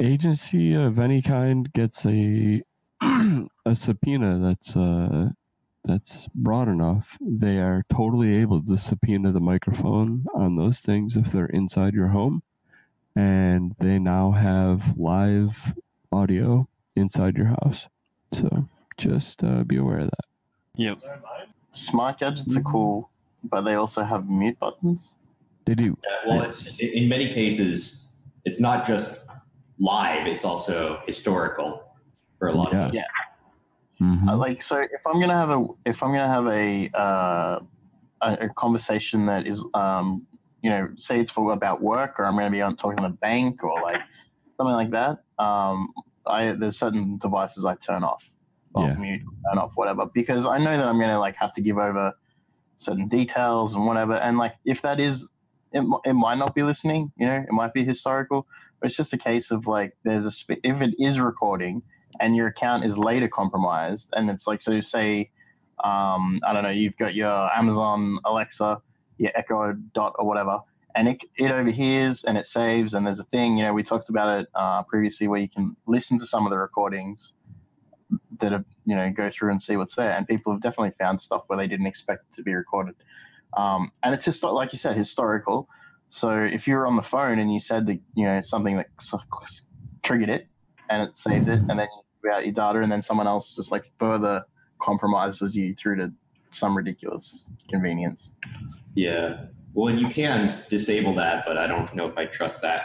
agency 0.00 0.74
of 0.74 0.98
any 0.98 1.22
kind 1.22 1.72
gets 1.72 2.04
a 2.04 2.62
a 3.00 3.74
subpoena 3.74 4.38
that's 4.38 4.76
uh 4.76 5.30
that's 5.84 6.28
broad 6.34 6.68
enough, 6.68 7.16
they 7.20 7.58
are 7.58 7.84
totally 7.90 8.36
able 8.36 8.62
to 8.62 8.76
subpoena 8.76 9.32
the 9.32 9.40
microphone 9.40 10.26
on 10.34 10.56
those 10.56 10.80
things 10.80 11.16
if 11.16 11.32
they're 11.32 11.46
inside 11.46 11.94
your 11.94 12.08
home, 12.08 12.42
and 13.16 13.74
they 13.78 13.98
now 13.98 14.32
have 14.32 14.98
live 14.98 15.72
audio 16.12 16.68
inside 16.94 17.38
your 17.38 17.46
house. 17.62 17.88
So 18.32 18.68
just 18.96 19.42
uh, 19.42 19.64
be 19.64 19.76
aware 19.76 19.98
of 20.00 20.10
that. 20.10 20.24
Yep. 20.76 20.98
Smart 21.70 22.18
gadgets 22.20 22.56
are 22.56 22.62
cool, 22.62 23.10
but 23.44 23.62
they 23.62 23.74
also 23.74 24.02
have 24.02 24.28
mute 24.28 24.58
buttons. 24.58 25.14
They 25.64 25.74
do. 25.74 25.96
Yeah, 26.04 26.30
well, 26.30 26.42
it's, 26.42 26.78
in 26.78 26.88
in 26.90 27.08
many 27.08 27.30
cases, 27.30 28.08
it's 28.44 28.58
not 28.60 28.86
just 28.86 29.20
live; 29.78 30.26
it's 30.26 30.44
also 30.44 31.00
historical 31.06 31.82
for 32.38 32.48
a 32.48 32.54
lot 32.54 32.72
of 32.72 32.72
people. 32.72 32.94
Yeah. 32.94 33.02
us. 33.02 33.06
Mhm. 34.00 34.28
Uh, 34.28 34.36
like 34.36 34.62
so 34.62 34.78
if 34.78 35.02
i'm 35.06 35.20
gonna 35.20 35.34
have 35.34 35.50
a 35.50 35.66
if 35.84 36.02
i'm 36.02 36.12
gonna 36.12 36.28
have 36.28 36.46
a 36.46 36.88
uh 36.96 37.58
a, 38.20 38.32
a 38.46 38.48
conversation 38.50 39.26
that 39.26 39.46
is 39.46 39.64
um 39.74 40.24
you 40.62 40.70
know 40.70 40.88
say 40.96 41.18
it's 41.20 41.30
for 41.32 41.52
about 41.52 41.82
work 41.82 42.18
or 42.18 42.24
i'm 42.26 42.36
gonna 42.36 42.50
be 42.50 42.62
on 42.62 42.76
talking 42.76 42.98
to 42.98 43.02
the 43.02 43.16
bank 43.16 43.64
or 43.64 43.74
like 43.82 44.00
something 44.56 44.74
like 44.74 44.90
that 44.90 45.18
um 45.38 45.92
i 46.28 46.52
there's 46.52 46.78
certain 46.78 47.18
devices 47.18 47.64
i 47.64 47.74
turn 47.76 48.04
off 48.04 48.30
off 48.74 48.88
Yeah. 48.90 48.94
mute 48.96 49.22
turn 49.48 49.58
off 49.58 49.72
whatever 49.74 50.06
because 50.14 50.46
i 50.46 50.58
know 50.58 50.76
that 50.76 50.86
i'm 50.86 51.00
gonna 51.00 51.18
like 51.18 51.36
have 51.36 51.52
to 51.54 51.62
give 51.62 51.78
over 51.78 52.12
certain 52.76 53.08
details 53.08 53.74
and 53.74 53.86
whatever 53.86 54.14
and 54.16 54.38
like 54.38 54.54
if 54.64 54.82
that 54.82 55.00
is 55.00 55.28
it, 55.72 55.84
it 56.04 56.14
might 56.14 56.38
not 56.38 56.54
be 56.54 56.62
listening 56.62 57.12
you 57.16 57.26
know 57.26 57.36
it 57.36 57.52
might 57.52 57.72
be 57.74 57.84
historical 57.84 58.46
but 58.80 58.86
it's 58.86 58.96
just 58.96 59.12
a 59.12 59.18
case 59.18 59.50
of 59.50 59.66
like 59.66 59.92
there's 60.04 60.26
a 60.26 60.30
sp- 60.32 60.62
if 60.62 60.80
it 60.82 60.94
is 60.98 61.18
recording 61.18 61.82
and 62.20 62.36
your 62.36 62.46
account 62.46 62.84
is 62.84 62.96
later 62.96 63.28
compromised 63.28 64.08
and 64.16 64.30
it's 64.30 64.46
like 64.46 64.60
so 64.60 64.80
say 64.80 65.30
um, 65.84 66.40
i 66.46 66.52
don't 66.52 66.62
know 66.62 66.70
you've 66.70 66.96
got 66.96 67.14
your 67.14 67.50
amazon 67.56 68.18
alexa 68.24 68.80
your 69.18 69.32
echo 69.34 69.72
dot 69.94 70.14
or 70.18 70.26
whatever 70.26 70.60
and 70.94 71.08
it, 71.08 71.22
it 71.36 71.50
overhears 71.50 72.24
and 72.24 72.38
it 72.38 72.46
saves 72.46 72.94
and 72.94 73.06
there's 73.06 73.18
a 73.18 73.24
thing 73.24 73.56
you 73.56 73.64
know 73.64 73.72
we 73.72 73.82
talked 73.82 74.08
about 74.08 74.40
it 74.40 74.48
uh, 74.54 74.82
previously 74.84 75.28
where 75.28 75.40
you 75.40 75.48
can 75.48 75.76
listen 75.86 76.18
to 76.18 76.26
some 76.26 76.46
of 76.46 76.50
the 76.50 76.58
recordings 76.58 77.32
that 78.40 78.52
are 78.52 78.64
you 78.86 78.96
know 78.96 79.10
go 79.10 79.30
through 79.30 79.50
and 79.50 79.62
see 79.62 79.76
what's 79.76 79.94
there 79.94 80.12
and 80.12 80.26
people 80.26 80.52
have 80.52 80.62
definitely 80.62 80.92
found 80.98 81.20
stuff 81.20 81.42
where 81.46 81.58
they 81.58 81.66
didn't 81.66 81.86
expect 81.86 82.34
to 82.34 82.42
be 82.42 82.54
recorded 82.54 82.94
um, 83.56 83.90
and 84.02 84.14
it's 84.14 84.24
just 84.24 84.42
like 84.42 84.72
you 84.72 84.78
said 84.78 84.96
historical 84.96 85.68
so 86.08 86.30
if 86.30 86.66
you're 86.66 86.86
on 86.86 86.96
the 86.96 87.02
phone 87.02 87.38
and 87.38 87.52
you 87.52 87.60
said 87.60 87.86
that 87.86 88.00
you 88.14 88.24
know 88.24 88.40
something 88.40 88.76
that 88.76 88.86
triggered 90.02 90.30
it 90.30 90.48
and 90.88 91.02
it 91.02 91.16
saved 91.16 91.48
it, 91.48 91.60
and 91.68 91.78
then 91.78 91.86
you 92.24 92.30
out 92.30 92.44
your 92.44 92.52
data, 92.52 92.80
and 92.80 92.90
then 92.90 93.02
someone 93.02 93.26
else 93.26 93.54
just 93.54 93.70
like 93.70 93.90
further 93.98 94.44
compromises 94.80 95.56
you 95.56 95.74
through 95.74 95.96
to 95.96 96.12
some 96.50 96.76
ridiculous 96.76 97.48
convenience. 97.68 98.32
Yeah. 98.94 99.46
Well, 99.74 99.88
and 99.88 100.00
you 100.00 100.08
can 100.08 100.62
disable 100.68 101.12
that, 101.14 101.44
but 101.46 101.56
I 101.56 101.66
don't 101.66 101.92
know 101.94 102.06
if 102.06 102.16
I 102.16 102.26
trust 102.26 102.62
that. 102.62 102.82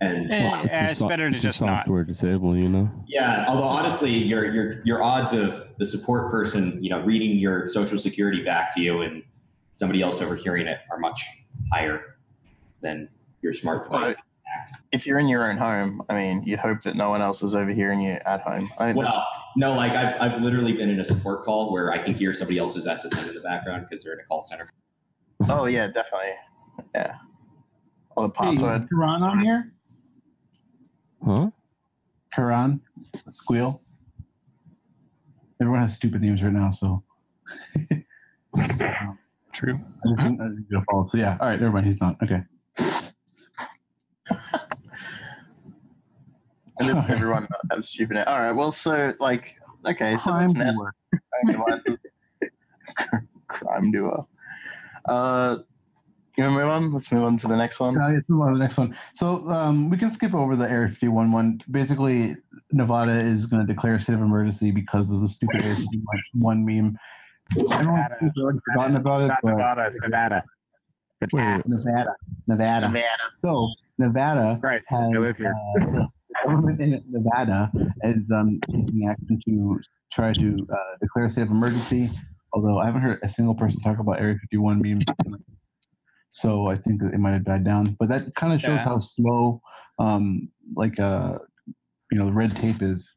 And 0.00 0.30
Eh, 0.30 0.44
well, 0.44 0.64
eh, 0.70 0.90
it's 0.90 0.98
so- 1.00 1.08
better 1.08 1.28
to 1.28 1.34
it's 1.34 1.44
a 1.44 1.48
just 1.48 1.60
not. 1.60 1.80
software 1.80 2.04
disable, 2.04 2.56
you 2.56 2.68
know. 2.68 2.88
yeah, 3.08 3.44
although 3.48 3.64
honestly, 3.64 4.12
your 4.12 4.44
your 4.54 4.80
your 4.84 5.02
odds 5.02 5.32
of 5.32 5.66
the 5.78 5.86
support 5.86 6.30
person, 6.30 6.78
you 6.82 6.88
know, 6.88 7.00
reading 7.00 7.36
your 7.36 7.68
social 7.68 7.98
security 7.98 8.44
back 8.44 8.72
to 8.76 8.80
you 8.80 9.02
and 9.02 9.24
somebody 9.76 10.00
else 10.00 10.22
overhearing 10.22 10.68
it 10.68 10.78
are 10.90 10.98
much 10.98 11.24
higher 11.72 12.16
than 12.80 13.08
your 13.42 13.52
smart 13.52 13.84
device. 13.90 14.08
Right. 14.08 14.16
If 14.92 15.04
you're 15.06 15.18
in 15.18 15.26
your 15.28 15.48
own 15.50 15.56
home, 15.56 16.02
I 16.08 16.14
mean, 16.14 16.42
you'd 16.44 16.58
hope 16.60 16.82
that 16.82 16.94
no 16.96 17.10
one 17.10 17.20
else 17.20 17.42
is 17.42 17.54
overhearing 17.54 18.00
you 18.00 18.12
at 18.24 18.40
home. 18.42 18.68
I 18.78 18.86
think 18.92 18.98
that's- 18.98 19.14
Well, 19.14 19.26
no, 19.56 19.74
like 19.74 19.92
I've, 19.92 20.20
I've 20.20 20.40
literally 20.40 20.72
been 20.72 20.90
in 20.90 21.00
a 21.00 21.04
support 21.04 21.44
call 21.44 21.72
where 21.72 21.92
I 21.92 21.98
can 21.98 22.14
hear 22.14 22.32
somebody 22.32 22.58
else's 22.58 22.86
SSN 22.86 23.28
in 23.28 23.34
the 23.34 23.40
background 23.40 23.86
because 23.88 24.02
they're 24.04 24.14
in 24.14 24.20
a 24.20 24.24
call 24.24 24.42
center. 24.42 24.66
Oh 25.48 25.64
yeah, 25.66 25.86
definitely, 25.86 26.32
yeah. 26.94 27.14
Or 28.16 28.28
the 28.28 28.34
Hey, 28.38 28.50
is 28.50 28.60
password. 28.60 28.88
Karan 28.88 29.22
on 29.22 29.40
here? 29.40 29.72
Huh? 31.24 31.50
Karan? 32.34 32.80
Squeal? 33.30 33.82
Everyone 35.60 35.80
has 35.80 35.94
stupid 35.94 36.22
names 36.22 36.42
right 36.42 36.52
now, 36.52 36.70
so. 36.70 37.02
True. 39.52 39.74
I 39.74 40.08
just 40.10 40.22
didn't, 40.22 40.40
I 40.40 40.44
didn't 40.44 40.66
get 40.70 40.78
a 40.80 40.84
follow. 40.90 41.06
So 41.08 41.18
yeah, 41.18 41.36
all 41.40 41.48
right, 41.48 41.60
never 41.60 41.72
mind. 41.72 41.86
He's 41.86 42.00
not. 42.00 42.16
Okay. 42.22 42.42
And 46.80 46.90
if 46.96 47.10
everyone 47.10 47.48
has 47.72 47.88
stupid. 47.88 48.14
name. 48.14 48.24
All 48.28 48.38
right. 48.38 48.52
Well, 48.52 48.70
so 48.70 49.12
like, 49.18 49.56
okay, 49.86 50.16
so 50.16 50.30
Crime 50.30 50.40
that's 50.40 50.54
Nest. 50.54 50.78
doer. 50.78 50.94
Crime 53.48 53.90
duo. 53.90 54.28
Uh, 55.04 55.58
you 56.36 56.44
want 56.44 56.54
to 56.54 56.60
move 56.60 56.68
on? 56.68 56.92
Let's 56.92 57.10
move 57.10 57.24
on 57.24 57.36
to 57.38 57.48
the 57.48 57.56
next 57.56 57.80
one. 57.80 57.98
Uh, 58.00 58.10
let's 58.10 58.28
move 58.28 58.42
on 58.42 58.52
to 58.52 58.58
the 58.58 58.64
next 58.64 58.76
one. 58.76 58.96
So 59.16 59.48
um, 59.50 59.90
we 59.90 59.96
can 59.96 60.08
skip 60.10 60.34
over 60.34 60.54
the 60.54 60.70
Area 60.70 60.88
51 60.88 61.32
one. 61.32 61.60
Basically, 61.70 62.36
Nevada 62.70 63.12
is 63.18 63.46
going 63.46 63.66
to 63.66 63.72
declare 63.72 63.96
a 63.96 64.00
state 64.00 64.14
of 64.14 64.20
emergency 64.22 64.70
because 64.70 65.10
of 65.10 65.20
the 65.20 65.28
stupid 65.28 65.62
Area 65.64 65.74
51 65.74 66.64
meme. 66.64 66.96
Everyone 67.72 68.06
seems 68.20 68.32
to 68.34 68.40
have 68.40 68.44
already 68.44 68.58
forgotten 68.64 68.96
about 68.96 69.22
it, 69.22 69.32
but 69.42 69.50
Nevada, 69.50 69.90
Nevada. 70.02 70.44
Wait, 71.32 71.66
Nevada, 71.66 72.14
Nevada. 72.46 72.86
Nevada. 72.88 73.22
So 73.42 73.68
Nevada 73.98 74.60
Right, 74.62 74.82
has 74.86 75.00
I 75.12 75.18
live 75.18 75.36
here. 75.36 75.52
uh, 75.52 75.80
the 75.90 76.08
government 76.46 76.80
in 76.80 77.02
Nevada 77.10 77.72
is 78.04 78.30
um, 78.30 78.60
taking 78.70 79.08
action 79.08 79.40
to 79.46 79.80
try 80.12 80.32
to 80.34 80.66
uh, 80.72 80.76
declare 81.00 81.26
a 81.26 81.30
state 81.32 81.42
of 81.42 81.50
emergency. 81.50 82.10
Although 82.52 82.78
I 82.78 82.86
haven't 82.86 83.02
heard 83.02 83.18
a 83.22 83.28
single 83.28 83.54
person 83.54 83.80
talk 83.80 83.98
about 83.98 84.20
Area 84.20 84.36
51 84.40 84.80
memes. 84.82 85.04
So 86.30 86.66
I 86.66 86.76
think 86.76 87.02
that 87.02 87.12
it 87.14 87.18
might 87.18 87.32
have 87.32 87.44
died 87.44 87.64
down. 87.64 87.96
But 87.98 88.08
that 88.08 88.34
kind 88.34 88.52
of 88.52 88.60
shows 88.60 88.78
Yeah. 88.80 88.84
how 88.84 89.00
slow, 89.00 89.60
um, 89.98 90.48
like, 90.76 90.98
uh, 91.00 91.38
you 92.10 92.18
know, 92.18 92.26
the 92.26 92.32
red 92.32 92.54
tape 92.56 92.82
is. 92.82 93.16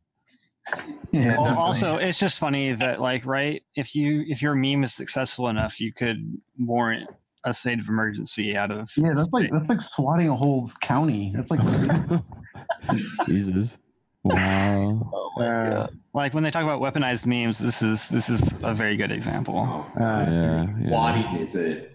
Yeah, 1.12 1.38
Well, 1.38 1.58
also, 1.58 1.98
it's 1.98 2.20
just 2.20 2.40
funny 2.40 2.72
that 2.74 3.02
like 3.02 3.26
right 3.26 3.62
if 3.76 3.94
you 3.96 4.24
if 4.28 4.42
your 4.42 4.56
meme 4.56 4.84
is 4.84 4.94
successful 4.94 5.50
enough, 5.50 5.80
you 5.80 5.94
could 5.94 6.40
warrant 6.58 7.10
a 7.44 7.54
state 7.54 7.80
of 7.80 7.90
emergency 7.90 8.56
out 8.56 8.72
of 8.72 8.90
Yeah, 8.96 9.14
that's 9.14 9.32
like 9.34 9.52
that's 9.52 9.68
like 9.68 9.80
swatting 9.96 10.30
a 10.30 10.36
whole 10.36 10.70
county. 10.82 11.34
That's 11.36 11.52
like 11.52 11.60
Jesus. 13.28 13.78
Wow. 14.24 14.91
Oh 15.14 15.42
Uh, 15.42 15.88
like 16.14 16.34
when 16.34 16.44
they 16.44 16.52
talk 16.52 16.64
about 16.64 16.82
weaponized 16.82 17.26
memes, 17.26 17.58
this 17.58 17.82
is 17.82 18.08
this 18.10 18.30
is 18.30 18.54
a 18.64 18.74
very 18.74 18.96
good 18.96 19.12
example. 19.12 19.86
yeah, 19.98 20.68
yeah. 20.80 20.88
Swatting 20.90 21.36
is 21.38 21.56
a 21.56 21.88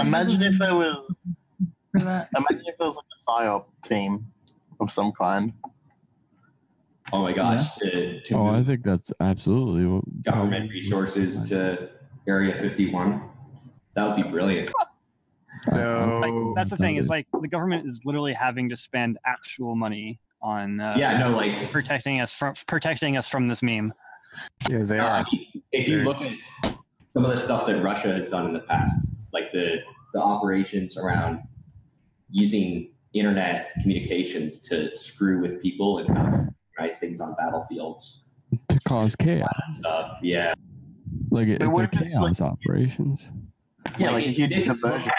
Imagine 0.00 0.42
if 0.42 0.58
there 0.58 0.74
was. 0.74 0.96
Imagine 1.94 2.62
if 2.66 2.78
there 2.78 2.86
was 2.86 2.96
like 2.96 3.04
a 3.16 3.30
psyop 3.30 3.64
team 3.84 4.26
of 4.80 4.90
some 4.90 5.12
kind. 5.12 5.52
oh 7.12 7.22
my 7.22 7.32
gosh 7.32 7.76
to, 7.76 8.20
to 8.20 8.34
Oh, 8.34 8.46
I 8.48 8.62
think 8.62 8.82
that's 8.82 9.12
absolutely 9.20 9.86
what 9.86 10.22
government 10.22 10.70
resources 10.70 11.48
to 11.48 11.88
Area 12.28 12.54
51. 12.54 13.22
That 13.94 14.06
would 14.08 14.22
be 14.22 14.28
brilliant. 14.28 14.70
Like, 15.68 16.32
that's 16.54 16.70
the 16.70 16.76
thing 16.76 16.96
is 16.96 17.08
like 17.08 17.26
the 17.40 17.48
government 17.48 17.86
is 17.86 18.00
literally 18.04 18.34
having 18.34 18.68
to 18.68 18.76
spend 18.76 19.18
actual 19.24 19.74
money 19.74 20.20
on 20.42 20.80
uh, 20.80 20.94
Yeah, 20.96 21.18
no, 21.18 21.30
like- 21.36 21.70
protecting 21.72 22.20
us 22.20 22.32
from 22.32 22.54
protecting 22.66 23.16
us 23.16 23.28
from 23.28 23.46
this 23.46 23.62
meme. 23.62 23.92
Yeah, 24.68 24.82
they 24.82 24.98
I 24.98 25.24
mean, 25.32 25.62
if 25.72 25.88
you 25.88 26.00
look 26.00 26.20
at 26.20 26.36
some 27.14 27.24
of 27.24 27.30
the 27.30 27.36
stuff 27.36 27.66
that 27.66 27.82
Russia 27.82 28.12
has 28.12 28.28
done 28.28 28.46
in 28.46 28.52
the 28.52 28.60
past, 28.60 29.12
like 29.32 29.52
the 29.52 29.78
the 30.12 30.20
operations 30.20 30.96
around 30.98 31.40
using 32.30 32.90
internet 33.12 33.70
communications 33.80 34.60
to 34.60 34.94
screw 34.96 35.40
with 35.40 35.62
people 35.62 35.98
and 35.98 36.08
how 36.16 36.46
nice 36.78 36.98
things 36.98 37.20
on 37.20 37.34
battlefields 37.38 38.24
to 38.68 38.78
cause 38.80 39.16
chaos. 39.16 39.48
stuff. 39.78 40.18
Yeah. 40.22 40.52
Like 41.30 41.48
it, 41.48 41.60
But 41.60 41.70
what 41.70 41.90
they're 41.92 42.00
like- 42.02 42.10
chaos 42.10 42.40
operations. 42.40 43.30
Yeah, 43.98 44.10
like, 44.10 44.24
it- 44.24 44.30
if 44.30 44.38
you 44.38 44.44
it 44.44 44.48
did 44.48 44.58
is 44.58 44.66
conversion. 44.66 45.12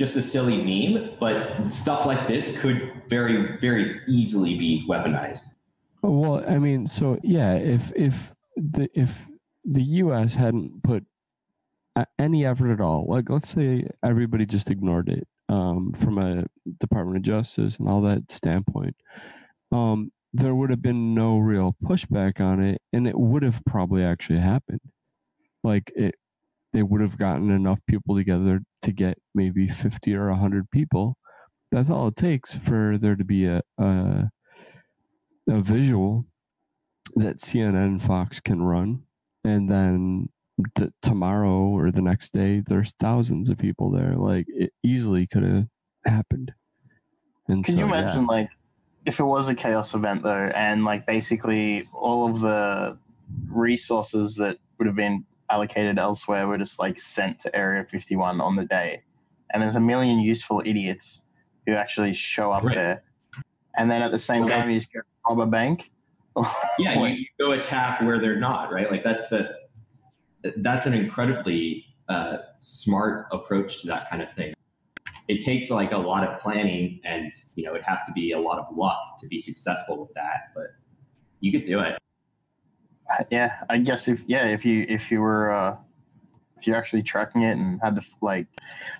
Just 0.00 0.16
a 0.16 0.22
silly 0.22 0.62
meme, 0.62 1.10
but 1.20 1.68
stuff 1.70 2.06
like 2.06 2.26
this 2.26 2.58
could 2.58 2.90
very, 3.10 3.58
very 3.58 4.00
easily 4.08 4.56
be 4.56 4.86
weaponized. 4.88 5.42
Well, 6.00 6.42
I 6.48 6.56
mean, 6.56 6.86
so 6.86 7.18
yeah, 7.22 7.56
if 7.56 7.92
if 7.94 8.32
the 8.56 8.88
if 8.94 9.26
the 9.62 9.82
U.S. 9.82 10.34
hadn't 10.34 10.82
put 10.82 11.04
any 12.18 12.46
effort 12.46 12.72
at 12.72 12.80
all, 12.80 13.04
like 13.08 13.28
let's 13.28 13.50
say 13.50 13.88
everybody 14.02 14.46
just 14.46 14.70
ignored 14.70 15.10
it 15.10 15.28
um, 15.50 15.92
from 15.92 16.16
a 16.16 16.46
Department 16.78 17.18
of 17.18 17.22
Justice 17.22 17.76
and 17.76 17.86
all 17.86 18.00
that 18.00 18.32
standpoint, 18.32 18.96
um, 19.70 20.12
there 20.32 20.54
would 20.54 20.70
have 20.70 20.80
been 20.80 21.14
no 21.14 21.36
real 21.36 21.76
pushback 21.84 22.40
on 22.40 22.62
it, 22.62 22.80
and 22.94 23.06
it 23.06 23.18
would 23.18 23.42
have 23.42 23.62
probably 23.66 24.02
actually 24.02 24.38
happened. 24.38 24.80
Like 25.62 25.92
it, 25.94 26.14
they 26.72 26.82
would 26.82 27.00
have 27.00 27.18
gotten 27.18 27.50
enough 27.50 27.80
people 27.86 28.16
together 28.16 28.60
to 28.82 28.92
get 28.92 29.18
maybe 29.34 29.68
fifty 29.68 30.14
or 30.14 30.30
hundred 30.30 30.70
people. 30.70 31.16
That's 31.72 31.90
all 31.90 32.08
it 32.08 32.16
takes 32.16 32.56
for 32.58 32.98
there 32.98 33.16
to 33.16 33.24
be 33.24 33.46
a, 33.46 33.62
a 33.78 34.28
a 35.48 35.60
visual 35.60 36.26
that 37.16 37.38
CNN 37.38 37.74
and 37.74 38.02
Fox 38.02 38.40
can 38.40 38.62
run, 38.62 39.02
and 39.44 39.70
then 39.70 40.28
tomorrow 41.02 41.68
or 41.68 41.90
the 41.90 42.02
next 42.02 42.32
day, 42.32 42.62
there's 42.66 42.92
thousands 43.00 43.48
of 43.48 43.58
people 43.58 43.90
there. 43.90 44.14
Like 44.16 44.46
it 44.48 44.72
easily 44.82 45.26
could 45.26 45.42
have 45.42 45.66
happened. 46.06 46.52
And 47.48 47.64
Can 47.64 47.74
so, 47.74 47.80
you 47.80 47.86
yeah. 47.86 48.00
imagine, 48.00 48.26
like, 48.26 48.48
if 49.06 49.18
it 49.18 49.24
was 49.24 49.48
a 49.48 49.54
chaos 49.54 49.94
event 49.94 50.22
though, 50.22 50.50
and 50.54 50.84
like 50.84 51.06
basically 51.06 51.88
all 51.92 52.30
of 52.30 52.40
the 52.40 52.98
resources 53.48 54.34
that 54.36 54.58
would 54.78 54.86
have 54.86 54.96
been 54.96 55.24
allocated 55.50 55.98
elsewhere 55.98 56.46
were 56.46 56.58
just 56.58 56.78
like 56.78 57.00
sent 57.00 57.40
to 57.40 57.54
Area 57.56 57.84
51 57.84 58.40
on 58.40 58.56
the 58.56 58.64
day, 58.64 59.02
and 59.52 59.62
there's 59.62 59.76
a 59.76 59.80
million 59.80 60.20
useful 60.20 60.62
idiots 60.64 61.22
who 61.66 61.74
actually 61.74 62.14
show 62.14 62.52
up 62.52 62.62
Right. 62.64 62.76
there, 62.76 63.02
and 63.76 63.90
then 63.90 64.02
at 64.02 64.12
the 64.12 64.18
same 64.18 64.44
Okay. 64.44 64.54
time 64.54 64.70
you 64.70 64.78
just 64.78 64.92
go 64.92 65.00
rob 65.28 65.40
a 65.40 65.46
bank. 65.46 65.90
Yeah, 66.78 66.94
you, 66.94 67.14
you 67.16 67.26
go 67.38 67.52
attack 67.52 68.00
where 68.00 68.18
they're 68.18 68.38
not, 68.38 68.72
right? 68.72 68.90
Like 68.90 69.04
that's 69.04 69.32
a 69.32 69.54
that's 70.58 70.86
an 70.86 70.94
incredibly 70.94 71.84
uh, 72.08 72.38
smart 72.58 73.26
approach 73.32 73.82
to 73.82 73.86
that 73.88 74.08
kind 74.08 74.22
of 74.22 74.32
thing. 74.32 74.54
It 75.28 75.44
takes 75.44 75.68
like 75.68 75.92
a 75.92 75.98
lot 75.98 76.26
of 76.26 76.40
planning, 76.40 77.00
and 77.04 77.30
you 77.54 77.64
know, 77.64 77.74
it'd 77.74 77.84
have 77.84 78.06
to 78.06 78.12
be 78.12 78.32
a 78.32 78.38
lot 78.38 78.58
of 78.58 78.64
luck 78.74 78.98
to 79.18 79.26
be 79.28 79.40
successful 79.40 80.00
with 80.00 80.14
that. 80.14 80.38
But 80.54 80.68
you 81.40 81.52
could 81.52 81.66
do 81.66 81.80
it. 81.80 81.98
Yeah, 83.30 83.64
I 83.68 83.78
guess 83.78 84.08
if 84.08 84.24
yeah, 84.26 84.46
if 84.46 84.64
you 84.64 84.86
if 84.88 85.10
you 85.10 85.20
were 85.20 85.52
uh, 85.52 85.76
if 86.58 86.66
you're 86.66 86.76
actually 86.76 87.02
tracking 87.02 87.42
it 87.42 87.56
and 87.56 87.80
had 87.82 87.94
the 87.94 88.04
like, 88.20 88.46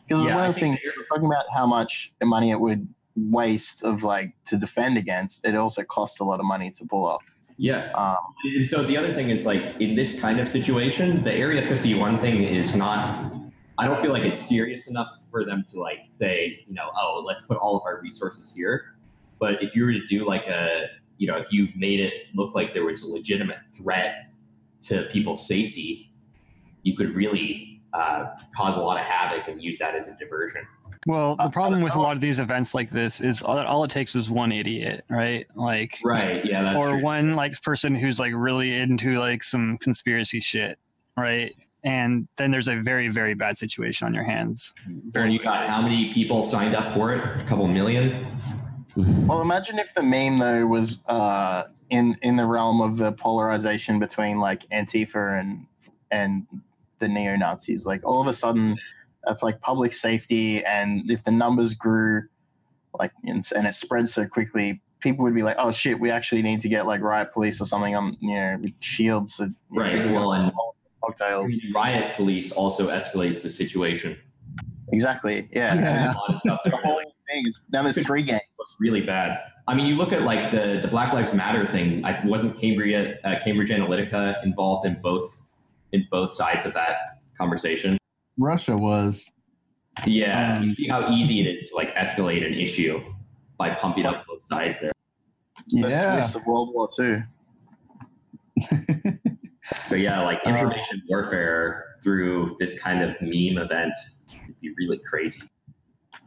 because 0.09 0.25
Yeah, 0.25 0.37
one 0.37 0.47
of 0.47 0.55
the 0.55 0.61
things 0.61 0.81
we're 0.85 1.05
talking 1.07 1.27
about 1.27 1.45
how 1.53 1.67
much 1.67 2.13
money 2.23 2.51
it 2.51 2.61
would 2.61 2.89
waste 3.17 3.83
of 3.83 4.03
like 4.03 4.33
to 4.47 4.57
defend 4.57 4.97
against, 4.97 5.45
it 5.47 5.55
also 5.55 5.83
costs 5.85 6.21
a 6.21 6.25
lot 6.25 6.41
of 6.41 6.47
money 6.47 6.71
to 6.71 6.85
pull 6.85 7.05
off. 7.05 7.25
Yeah. 7.57 7.93
Um, 7.93 8.17
And 8.57 8.67
so 8.67 8.83
the 8.83 8.97
other 8.97 9.13
thing 9.13 9.29
is 9.29 9.45
like 9.45 9.63
in 9.81 9.95
this 9.95 10.19
kind 10.19 10.41
of 10.41 10.49
situation, 10.49 11.23
the 11.23 11.35
Area 11.35 11.61
51 11.61 12.19
thing 12.21 12.43
is 12.43 12.75
not. 12.75 13.33
I 13.77 13.87
don't 13.87 14.01
feel 14.01 14.13
like 14.13 14.25
it's 14.25 14.39
serious 14.39 14.89
enough 14.89 15.09
for 15.31 15.45
them 15.45 15.65
to 15.69 15.81
like 15.81 15.99
say, 16.13 16.65
you 16.67 16.75
know, 16.75 16.91
oh, 16.97 17.23
let's 17.27 17.43
put 17.43 17.59
all 17.59 17.77
of 17.77 17.83
our 17.85 18.01
resources 18.01 18.55
here. 18.55 18.97
But 19.39 19.63
if 19.63 19.77
you 19.77 19.85
were 19.85 19.93
to 19.93 20.05
do 20.07 20.27
like 20.27 20.47
a, 20.47 20.87
you 21.21 21.27
know, 21.27 21.37
if 21.37 21.53
you 21.53 21.69
made 21.77 22.01
it 22.01 22.15
look 22.35 22.55
like 22.55 22.73
there 22.73 22.87
was 22.87 23.03
a 23.03 23.07
legitimate 23.09 23.59
threat 23.75 24.31
to 24.81 25.03
people's 25.13 25.47
safety, 25.47 26.11
you 26.83 26.97
could 26.97 27.11
really 27.11 27.83
uh, 27.93 28.25
cause 28.57 28.75
a 28.79 28.81
lot 28.81 28.99
of 28.99 29.05
havoc 29.05 29.47
and 29.47 29.63
use 29.63 29.79
that 29.79 29.95
as 29.95 30.09
a 30.09 30.17
diversion. 30.17 30.67
Well, 31.07 31.37
the 31.37 31.51
problem 31.51 31.83
with 31.83 31.95
a 31.95 32.01
lot 32.01 32.15
of 32.15 32.23
these 32.23 32.41
events 32.41 32.75
like 32.75 32.89
this 32.89 33.21
is 33.21 33.43
all, 33.43 33.59
all 33.59 33.85
it 33.85 33.91
takes 33.91 34.17
is 34.17 34.31
one 34.31 34.51
idiot, 34.51 35.05
right? 35.11 35.47
Like, 35.55 35.99
Right, 36.03 36.43
yeah, 36.43 36.63
that's 36.63 36.79
or 36.79 36.93
true. 36.93 37.03
one 37.03 37.37
like 37.37 37.61
person 37.61 37.95
who's 37.95 38.19
like 38.19 38.33
really 38.35 38.79
into 38.79 39.19
like 39.19 39.45
some 39.45 39.77
conspiracy 39.77 40.41
shit, 40.41 40.79
right? 41.19 41.55
And 41.85 42.29
then 42.39 42.51
there's 42.51 42.69
a 42.69 42.77
very 42.81 43.09
very 43.11 43.35
bad 43.35 43.59
situation 43.59 44.07
on 44.07 44.15
your 44.15 44.25
hands. 44.25 44.73
Very, 45.11 45.35
you 45.35 45.39
got 45.39 45.69
how 45.69 45.83
many 45.83 46.13
people 46.15 46.45
signed 46.45 46.75
up 46.75 46.95
for 46.95 47.15
it? 47.15 47.23
A 47.41 47.45
couple 47.45 47.69
million. 47.69 48.27
Well, 49.27 49.41
imagine 49.41 49.79
if 49.79 49.89
the 49.95 50.03
meme 50.03 50.39
though 50.39 50.67
was 50.67 50.99
uh, 51.07 51.65
in 51.91 52.17
in 52.23 52.37
the 52.37 52.47
realm 52.47 52.81
of 52.81 52.97
the 52.97 53.13
polarization 53.13 53.99
between 53.99 54.39
like 54.39 54.69
Antifa 54.71 55.41
and 55.41 55.67
and 56.11 56.47
the 57.01 57.09
neo 57.09 57.37
Nazis. 57.37 57.87
Like 57.87 58.03
all 58.05 58.21
of 58.21 58.27
a 58.27 58.35
sudden, 58.35 58.77
that's 59.25 59.43
like 59.43 59.61
public 59.61 59.93
safety, 59.93 60.65
and 60.65 61.11
if 61.11 61.25
the 61.25 61.31
numbers 61.31 61.75
grew, 61.75 62.23
like 62.99 63.13
and, 63.25 63.47
and 63.55 63.67
it 63.67 63.75
spread 63.75 64.09
so 64.09 64.27
quickly, 64.27 64.81
people 65.01 65.25
would 65.25 65.35
be 65.35 65.43
like, 65.43 65.57
"Oh 65.59 65.71
shit, 65.73 65.99
we 65.99 66.11
actually 66.11 66.43
need 66.43 66.61
to 66.61 66.69
get 66.69 66.87
like 66.87 67.01
riot 67.01 67.33
police 67.33 67.61
or 67.61 67.67
something 67.67 67.97
on 67.97 68.17
you 68.21 68.35
know 68.35 68.59
with 68.61 68.73
shields." 68.81 69.35
So, 69.35 69.51
Right. 69.71 70.11
Well, 70.11 70.33
and 70.33 70.53
cocktails. 71.05 71.53
riot 71.75 72.15
police 72.17 72.53
also 72.53 72.89
escalates 72.89 73.43
the 73.43 73.51
situation. 73.51 74.17
Exactly. 74.93 75.49
Yeah. 75.53 76.13
Yeah. 76.45 76.51
And 77.33 77.47
A 77.47 77.47
lot 77.47 77.47
of 77.47 77.47
stuff 77.47 77.47
the 77.47 77.47
whole 77.47 77.47
thing 77.47 77.47
is 77.49 77.63
now 77.73 77.83
there's 77.83 78.07
three 78.07 78.23
games. 78.23 78.77
really 78.81 79.01
bad. 79.03 79.41
I 79.69 79.75
mean, 79.75 79.87
you 79.87 79.95
look 79.95 80.13
at 80.13 80.23
like 80.23 80.51
the 80.51 80.79
the 80.83 80.89
Black 80.89 81.13
Lives 81.13 81.33
Matter 81.35 81.67
thing. 81.67 82.05
I 82.05 82.25
wasn't 82.27 82.59
Cambridge 82.59 83.17
uh, 83.25 83.37
Cambridge 83.45 83.71
Analytica 83.71 84.43
involved 84.45 84.87
in 84.87 85.01
both 85.03 85.43
in 85.93 86.07
both 86.11 86.31
sides 86.31 86.67
of 86.67 86.75
that 86.75 86.97
conversation. 87.39 87.97
Russia 88.39 88.77
was. 88.77 89.25
Yeah, 90.07 90.57
Um, 90.59 90.65
you 90.65 90.71
see 90.71 90.87
how 90.89 91.11
easy 91.13 91.41
it 91.41 91.47
is 91.63 91.69
to 91.71 91.75
like 91.77 91.95
escalate 91.95 92.47
an 92.47 92.55
issue 92.55 93.01
by 93.59 93.71
pumping 93.75 94.07
up 94.07 94.25
both 94.27 94.45
sides 94.47 94.79
there. 94.81 94.93
Yeah, 95.69 95.83
The 95.83 95.91
Yeah. 95.91 96.21
Swiss 96.23 96.35
of 96.37 96.47
World 96.47 96.71
War 96.75 96.89
Two. 96.95 97.23
So 99.85 99.95
yeah, 99.95 100.21
like 100.23 100.41
Uh, 100.47 100.51
information 100.51 101.01
warfare 101.09 101.97
through 102.03 102.57
this 102.59 102.77
kind 102.81 103.03
of 103.03 103.11
meme 103.21 103.59
event 103.63 103.93
would 104.47 104.61
be 104.61 104.75
really 104.79 104.99
crazy. 105.09 105.43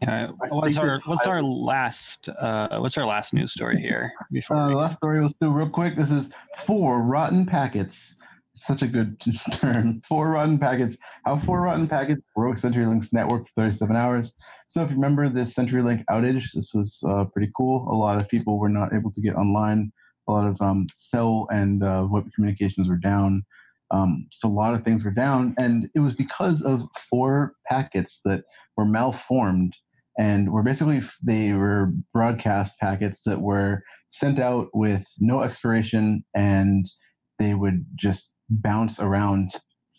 Yeah. 0.07 0.27
What's 0.49 0.77
our 0.77 0.99
what's 1.05 1.27
our 1.27 1.41
last 1.41 2.29
uh, 2.29 2.79
what's 2.79 2.97
our 2.97 3.05
last 3.05 3.33
news 3.33 3.51
story 3.53 3.79
here? 3.81 4.11
Before 4.31 4.57
Uh, 4.57 4.67
we- 4.67 4.73
the 4.73 4.79
last 4.79 4.97
story 4.97 5.19
we'll 5.19 5.31
do 5.41 5.49
real 5.51 5.69
quick. 5.69 5.95
This 5.95 6.11
is 6.11 6.31
four 6.59 7.01
rotten 7.01 7.45
packets. 7.45 8.15
Such 8.55 8.81
a 8.83 8.87
good 8.87 9.19
term. 9.53 10.01
Four 10.07 10.29
rotten 10.31 10.59
packets. 10.59 10.97
How 11.25 11.37
four 11.39 11.61
rotten 11.61 11.87
packets 11.87 12.21
broke 12.35 12.57
CenturyLink's 12.57 13.11
network 13.13 13.47
for 13.47 13.61
37 13.63 13.95
hours. 13.95 14.33
So 14.67 14.83
if 14.83 14.89
you 14.89 14.95
remember 14.95 15.27
this 15.29 15.53
CenturyLink 15.53 16.03
outage, 16.11 16.51
this 16.53 16.69
was 16.73 16.99
uh, 17.07 17.25
pretty 17.25 17.51
cool. 17.57 17.87
A 17.89 17.95
lot 17.95 18.19
of 18.19 18.27
people 18.27 18.59
were 18.59 18.69
not 18.69 18.93
able 18.93 19.11
to 19.11 19.21
get 19.21 19.35
online. 19.35 19.91
A 20.27 20.31
lot 20.31 20.47
of 20.47 20.61
um, 20.61 20.87
cell 20.93 21.47
and 21.51 21.83
uh, 21.83 22.07
web 22.09 22.29
communications 22.35 22.87
were 22.87 22.97
down. 22.97 23.43
Um, 23.91 24.27
so 24.31 24.47
a 24.47 24.49
lot 24.49 24.73
of 24.73 24.83
things 24.83 25.03
were 25.03 25.11
down, 25.11 25.53
and 25.59 25.87
it 25.93 25.99
was 25.99 26.15
because 26.15 26.61
of 26.63 26.83
four 27.09 27.53
packets 27.67 28.21
that 28.25 28.43
were 28.75 28.85
malformed 28.85 29.75
and 30.17 30.51
were 30.51 30.63
basically 30.63 31.01
they 31.23 31.53
were 31.53 31.91
broadcast 32.13 32.79
packets 32.79 33.21
that 33.25 33.41
were 33.41 33.83
sent 34.11 34.39
out 34.39 34.67
with 34.73 35.07
no 35.19 35.41
expiration 35.41 36.23
and 36.35 36.85
they 37.39 37.53
would 37.53 37.85
just 37.95 38.31
bounce 38.49 38.99
around 38.99 39.51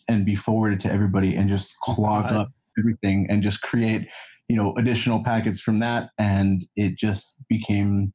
and 0.07 0.25
be 0.25 0.35
forwarded 0.35 0.79
to 0.81 0.91
everybody 0.91 1.35
and 1.35 1.49
just 1.49 1.73
clog 1.83 2.25
up 2.31 2.49
everything 2.77 3.27
and 3.29 3.43
just 3.43 3.61
create, 3.61 4.07
you 4.47 4.55
know, 4.55 4.73
additional 4.77 5.23
packets 5.23 5.59
from 5.59 5.79
that, 5.79 6.09
and 6.17 6.63
it 6.75 6.95
just 6.97 7.25
became 7.49 8.13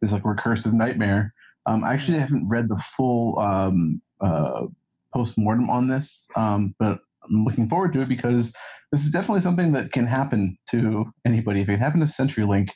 this 0.00 0.12
like 0.12 0.22
recursive 0.22 0.72
nightmare. 0.72 1.34
Um, 1.66 1.84
I 1.84 1.94
actually 1.94 2.18
haven't 2.18 2.48
read 2.48 2.68
the 2.68 2.82
full 2.96 3.38
um, 3.38 4.00
uh, 4.20 4.66
post 5.14 5.36
mortem 5.36 5.70
on 5.70 5.88
this, 5.88 6.26
um, 6.36 6.74
but 6.78 6.98
I'm 7.24 7.44
looking 7.44 7.68
forward 7.68 7.92
to 7.94 8.00
it 8.00 8.08
because 8.08 8.52
this 8.90 9.04
is 9.04 9.10
definitely 9.10 9.40
something 9.40 9.72
that 9.72 9.92
can 9.92 10.06
happen 10.06 10.56
to 10.70 11.06
anybody. 11.24 11.60
If 11.60 11.68
it 11.68 11.78
happened 11.78 12.06
to 12.06 12.12
CenturyLink, 12.12 12.68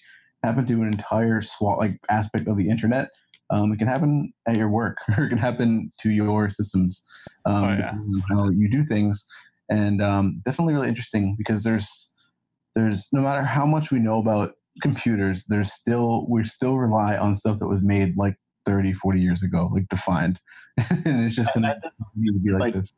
happen 0.42 0.66
to 0.66 0.82
an 0.82 0.88
entire 0.88 1.42
SWAT 1.42 1.78
like 1.78 1.98
aspect 2.08 2.48
of 2.48 2.56
the 2.56 2.68
internet, 2.68 3.08
um, 3.50 3.72
it 3.72 3.78
can 3.78 3.88
happen 3.88 4.32
at 4.46 4.56
your 4.56 4.68
work 4.68 4.98
or 5.18 5.24
it 5.24 5.28
can 5.28 5.38
happen 5.38 5.92
to 6.00 6.10
your 6.10 6.50
systems 6.50 7.02
um, 7.44 7.64
Oh, 7.64 7.72
yeah. 7.72 7.92
how 8.28 8.50
you 8.50 8.70
do 8.70 8.84
things 8.86 9.24
and 9.70 10.02
um, 10.02 10.42
definitely 10.44 10.74
really 10.74 10.88
interesting 10.88 11.34
because 11.38 11.62
there's 11.62 12.10
there's 12.74 13.08
no 13.12 13.20
matter 13.20 13.42
how 13.42 13.66
much 13.66 13.90
we 13.90 13.98
know 13.98 14.18
about 14.18 14.52
computers 14.82 15.44
there's 15.48 15.72
still 15.72 16.26
we 16.28 16.44
still 16.44 16.76
rely 16.76 17.16
on 17.16 17.36
stuff 17.36 17.58
that 17.58 17.66
was 17.66 17.80
made 17.82 18.16
like 18.16 18.36
30 18.66 18.92
40 18.92 19.20
years 19.20 19.42
ago 19.42 19.70
like 19.72 19.88
defined 19.88 20.38
and 20.90 21.24
it's 21.24 21.34
just 21.34 21.52
gonna 21.54 21.80
continue 21.80 22.32
to 22.32 22.38
be 22.38 22.50
like, 22.50 22.60
like, 22.60 22.74
this 22.74 22.92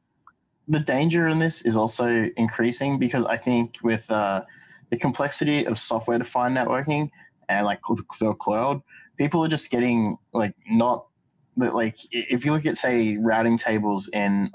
the 0.68 0.80
danger 0.80 1.28
in 1.28 1.38
this 1.38 1.62
is 1.62 1.76
also 1.76 2.28
increasing 2.36 2.98
because 2.98 3.24
I 3.24 3.38
think 3.38 3.76
with 3.82 4.08
uh, 4.10 4.42
the 4.90 4.98
complexity 4.98 5.66
of 5.66 5.78
software 5.78 6.18
defined 6.18 6.56
networking 6.56 7.10
and 7.48 7.64
like 7.64 7.80
the 8.20 8.34
cloud, 8.34 8.82
people 9.16 9.44
are 9.44 9.48
just 9.48 9.70
getting 9.70 10.18
like 10.32 10.54
not 10.68 11.06
but 11.56 11.74
like 11.74 11.96
if 12.12 12.44
you 12.44 12.52
look 12.52 12.66
at 12.66 12.78
say 12.78 13.16
routing 13.16 13.58
tables 13.58 14.08
in 14.12 14.50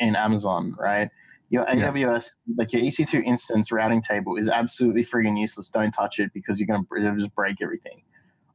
in 0.00 0.16
Amazon, 0.16 0.74
right? 0.78 1.08
Your 1.50 1.66
Yeah. 1.72 1.92
AWS, 1.92 2.34
like 2.56 2.72
your 2.72 2.82
EC2 2.82 3.24
instance 3.24 3.70
routing 3.70 4.02
table 4.02 4.36
is 4.36 4.48
absolutely 4.48 5.04
friggin' 5.04 5.38
useless. 5.38 5.68
Don't 5.68 5.92
touch 5.92 6.18
it 6.18 6.32
because 6.34 6.58
you're 6.58 6.66
gonna 6.66 6.84
it'll 6.96 7.16
just 7.16 7.34
break 7.34 7.62
everything. 7.62 8.02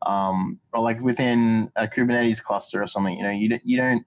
Um, 0.06 0.60
or 0.74 0.82
like 0.82 1.00
within 1.00 1.72
a 1.78 1.88
Kubernetes 1.88 2.44
cluster 2.44 2.84
or 2.84 2.88
something, 2.88 3.18
you 3.18 3.24
know, 3.24 3.32
you 3.32 3.50
don't, 3.50 3.66
you 3.66 3.78
don't 3.78 4.06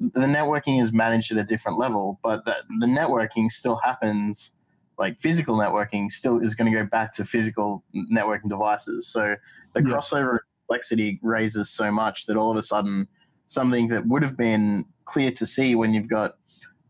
the 0.00 0.26
networking 0.26 0.80
is 0.82 0.92
managed 0.92 1.32
at 1.32 1.38
a 1.38 1.44
different 1.44 1.78
level, 1.78 2.20
but 2.22 2.44
the, 2.44 2.56
the 2.80 2.86
networking 2.86 3.50
still 3.50 3.76
happens, 3.82 4.52
like 4.98 5.20
physical 5.20 5.56
networking 5.56 6.10
still 6.10 6.38
is 6.40 6.54
going 6.54 6.70
to 6.70 6.76
go 6.78 6.84
back 6.84 7.14
to 7.14 7.24
physical 7.24 7.84
networking 8.12 8.48
devices. 8.48 9.08
So 9.08 9.36
the 9.74 9.80
Yeah. 9.82 9.94
crossover 9.94 10.38
complexity 10.66 11.18
raises 11.22 11.70
so 11.70 11.90
much 11.90 12.26
that 12.26 12.36
all 12.36 12.50
of 12.50 12.56
a 12.56 12.62
sudden 12.62 13.08
something 13.46 13.88
that 13.88 14.06
would 14.06 14.22
have 14.22 14.36
been 14.36 14.84
clear 15.04 15.32
to 15.32 15.46
see 15.46 15.74
when 15.74 15.92
you've 15.92 16.08
got 16.08 16.36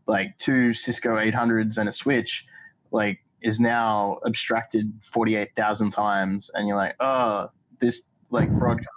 like 0.07 0.37
two 0.37 0.73
Cisco 0.73 1.15
800s 1.17 1.77
and 1.77 1.87
a 1.89 1.91
switch, 1.91 2.45
like 2.91 3.19
is 3.41 3.59
now 3.59 4.19
abstracted 4.25 4.91
48,000 5.11 5.91
times. 5.91 6.51
And 6.53 6.67
you're 6.67 6.75
like, 6.77 6.95
oh, 6.99 7.49
this 7.79 8.03
like 8.29 8.51
broadcast 8.51 8.89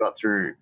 got 0.00 0.18
through. 0.18 0.54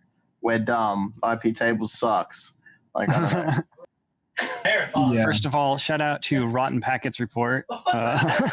We're 0.42 0.59
dumb. 0.59 1.12
IP 1.24 1.57
table 1.57 1.86
sucks. 1.88 2.53
Like, 2.95 3.09
I 3.11 3.20
don't 3.20 3.47
know. 3.47 3.62
Yeah. 5.12 5.24
First 5.24 5.45
of 5.45 5.55
all, 5.55 5.76
shout 5.78 6.01
out 6.01 6.22
to 6.22 6.47
Rotten 6.47 6.80
Packets 6.80 7.20
Report. 7.20 7.66
Uh, 7.93 8.49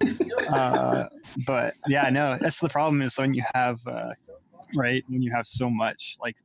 uh, 0.52 1.06
but 1.46 1.74
yeah, 1.86 2.10
no, 2.10 2.36
that's 2.40 2.58
the 2.58 2.68
problem 2.68 3.00
is 3.02 3.16
when 3.16 3.32
you 3.34 3.42
have, 3.54 3.80
uh, 3.86 4.10
right, 4.74 5.04
when 5.08 5.22
you 5.22 5.30
have 5.32 5.46
so 5.46 5.70
much, 5.70 6.16
like, 6.20 6.36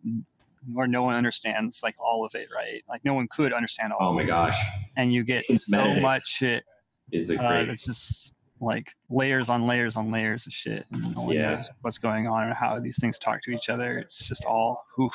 or 0.75 0.87
no 0.87 1.01
one 1.03 1.15
understands, 1.15 1.81
like, 1.83 1.95
all 1.99 2.23
of 2.25 2.35
it, 2.35 2.47
right? 2.55 2.83
Like, 2.87 3.03
no 3.03 3.13
one 3.15 3.27
could 3.27 3.51
understand 3.53 3.93
all 3.93 4.07
Oh 4.07 4.09
of 4.09 4.15
my 4.15 4.21
it. 4.23 4.27
gosh. 4.27 4.55
And 4.97 5.11
you 5.13 5.23
get 5.23 5.43
Since 5.45 5.65
so 5.65 5.77
Metadata 5.77 6.01
much 6.01 6.27
shit. 6.27 6.63
is 7.11 7.29
a 7.31 7.41
Uh, 7.43 7.47
great- 7.47 7.69
it's 7.69 7.85
just 7.85 8.33
like 8.61 8.93
layers 9.09 9.49
on 9.49 9.65
layers 9.65 9.95
on 9.95 10.11
layers 10.11 10.45
of 10.45 10.53
shit. 10.53 10.85
And 10.91 11.15
no 11.15 11.21
one 11.23 11.35
Yeah. 11.35 11.55
knows 11.55 11.71
what's 11.81 11.97
going 11.97 12.27
on 12.27 12.49
or 12.49 12.53
how 12.53 12.79
these 12.79 12.99
things 12.99 13.17
talk 13.17 13.41
to 13.43 13.51
each 13.51 13.69
other. 13.69 13.97
It's 13.97 14.27
just 14.27 14.45
all, 14.45 14.85
oof. 14.99 15.13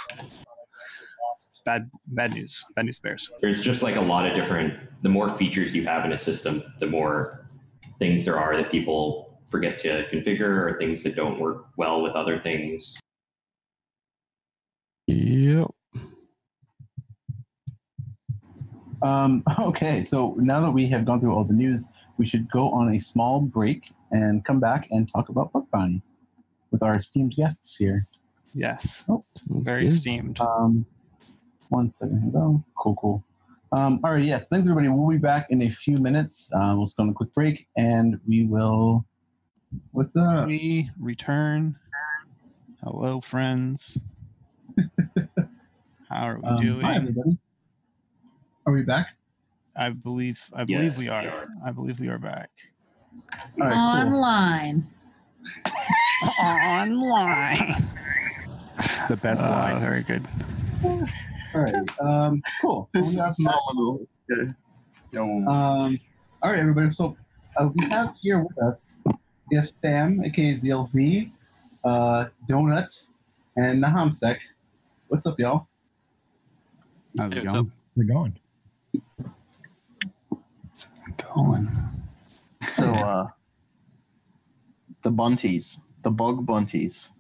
Bad, 1.64 1.90
bad 2.08 2.34
news. 2.34 2.64
Bad 2.76 2.84
news 2.86 2.98
bears. 2.98 3.30
There's 3.40 3.62
just 3.62 3.82
like 3.82 3.96
a 3.96 4.00
lot 4.00 4.26
of 4.26 4.34
different. 4.34 4.78
The 5.02 5.08
more 5.08 5.28
features 5.28 5.74
you 5.74 5.84
have 5.84 6.04
in 6.04 6.12
a 6.12 6.18
system, 6.18 6.62
the 6.78 6.86
more 6.86 7.46
things 7.98 8.24
there 8.24 8.38
are 8.38 8.54
that 8.54 8.70
people 8.70 9.40
forget 9.50 9.78
to 9.78 10.06
configure 10.08 10.40
or 10.42 10.76
things 10.78 11.02
that 11.04 11.16
don't 11.16 11.38
work 11.38 11.66
well 11.76 12.02
with 12.02 12.12
other 12.12 12.38
things. 12.38 12.94
Yep. 15.06 15.68
Um, 19.02 19.42
okay, 19.58 20.04
so 20.04 20.34
now 20.38 20.60
that 20.60 20.70
we 20.70 20.86
have 20.88 21.04
gone 21.04 21.20
through 21.20 21.34
all 21.34 21.44
the 21.44 21.54
news, 21.54 21.84
we 22.18 22.26
should 22.26 22.50
go 22.50 22.70
on 22.70 22.94
a 22.94 23.00
small 23.00 23.40
break 23.40 23.92
and 24.10 24.44
come 24.44 24.60
back 24.60 24.88
and 24.90 25.10
talk 25.12 25.28
about 25.28 25.52
Bug 25.52 25.66
Bounty 25.70 26.02
with 26.70 26.82
our 26.82 26.96
esteemed 26.96 27.34
guests 27.36 27.76
here. 27.76 28.06
Yes. 28.54 29.04
Oh, 29.08 29.24
Very 29.48 29.84
good. 29.84 29.92
esteemed. 29.92 30.40
Um, 30.40 30.86
one 31.70 31.90
second 31.90 32.20
here, 32.22 32.30
though. 32.32 32.62
Cool, 32.76 32.96
cool. 32.96 33.24
Um, 33.72 34.00
all 34.04 34.12
right, 34.12 34.22
yes, 34.24 34.46
thanks 34.48 34.68
everybody. 34.68 34.88
We'll 34.88 35.08
be 35.08 35.16
back 35.18 35.46
in 35.50 35.62
a 35.62 35.68
few 35.68 35.98
minutes. 35.98 36.48
Uh, 36.54 36.74
we'll 36.76 36.84
just 36.86 36.96
go 36.96 37.02
on 37.02 37.08
a 37.08 37.12
quick 37.12 37.32
break 37.34 37.66
and 37.76 38.20
we 38.28 38.44
will. 38.46 39.04
What's 39.90 40.14
up? 40.16 40.46
We 40.46 40.90
return. 41.00 41.76
Hello, 42.82 43.20
friends. 43.20 43.98
How 46.08 46.26
are 46.26 46.38
we 46.38 46.44
Um, 46.48 46.62
doing? 46.62 46.80
Hi, 46.86 46.96
everybody. 46.96 47.36
Are 48.66 48.72
we 48.72 48.84
back? 48.84 49.08
I 49.74 49.90
believe. 49.90 50.40
I 50.52 50.64
believe 50.64 50.84
Yes, 50.84 50.98
we 50.98 51.04
we 51.06 51.10
are. 51.10 51.28
are. 51.28 51.48
I 51.66 51.72
believe 51.72 51.98
we 51.98 52.08
are 52.08 52.18
back. 52.18 52.50
All 53.60 53.66
right, 53.66 53.72
cool. 53.72 54.14
Online. 54.14 54.86
Online. 56.40 57.84
The 59.08 59.16
best 59.16 59.42
Uh, 59.42 59.50
line. 59.50 59.80
very 59.80 60.02
good. 60.02 60.22
All 61.54 61.60
right. 61.60 62.00
Um, 62.00 62.42
cool. 62.60 62.88
So 62.92 62.98
This 62.98 63.08
is 63.10 63.14
we 63.14 63.20
are 63.20 63.34
phenomenal. 63.34 64.06
Um, 65.16 66.00
all 66.42 66.50
right, 66.50 66.58
everybody. 66.58 66.92
So 66.92 67.16
uh, 67.56 67.68
we 67.74 67.86
have 67.90 68.14
here 68.20 68.40
with 68.40 68.58
us 68.60 68.98
yes, 69.50 69.72
Sam, 69.80 70.20
aka 70.24 70.56
ZLZ, 70.56 71.30
uh, 71.84 72.26
Donuts, 72.48 73.08
and 73.56 73.82
NahamSec. 73.82 74.36
What's 75.08 75.26
up, 75.26 75.38
y'all? 75.38 75.68
How's 77.18 77.32
it 77.32 77.38
Hey, 77.38 77.44
going? 77.44 77.72
How's 77.96 78.04
it 78.04 78.08
going? 78.08 78.40
Going. 81.34 81.70
So, 82.66 82.92
uh, 82.92 83.28
the 85.02 85.10
bunties, 85.10 85.78
the 86.02 86.10
bug 86.10 86.44
bunties. 86.46 87.10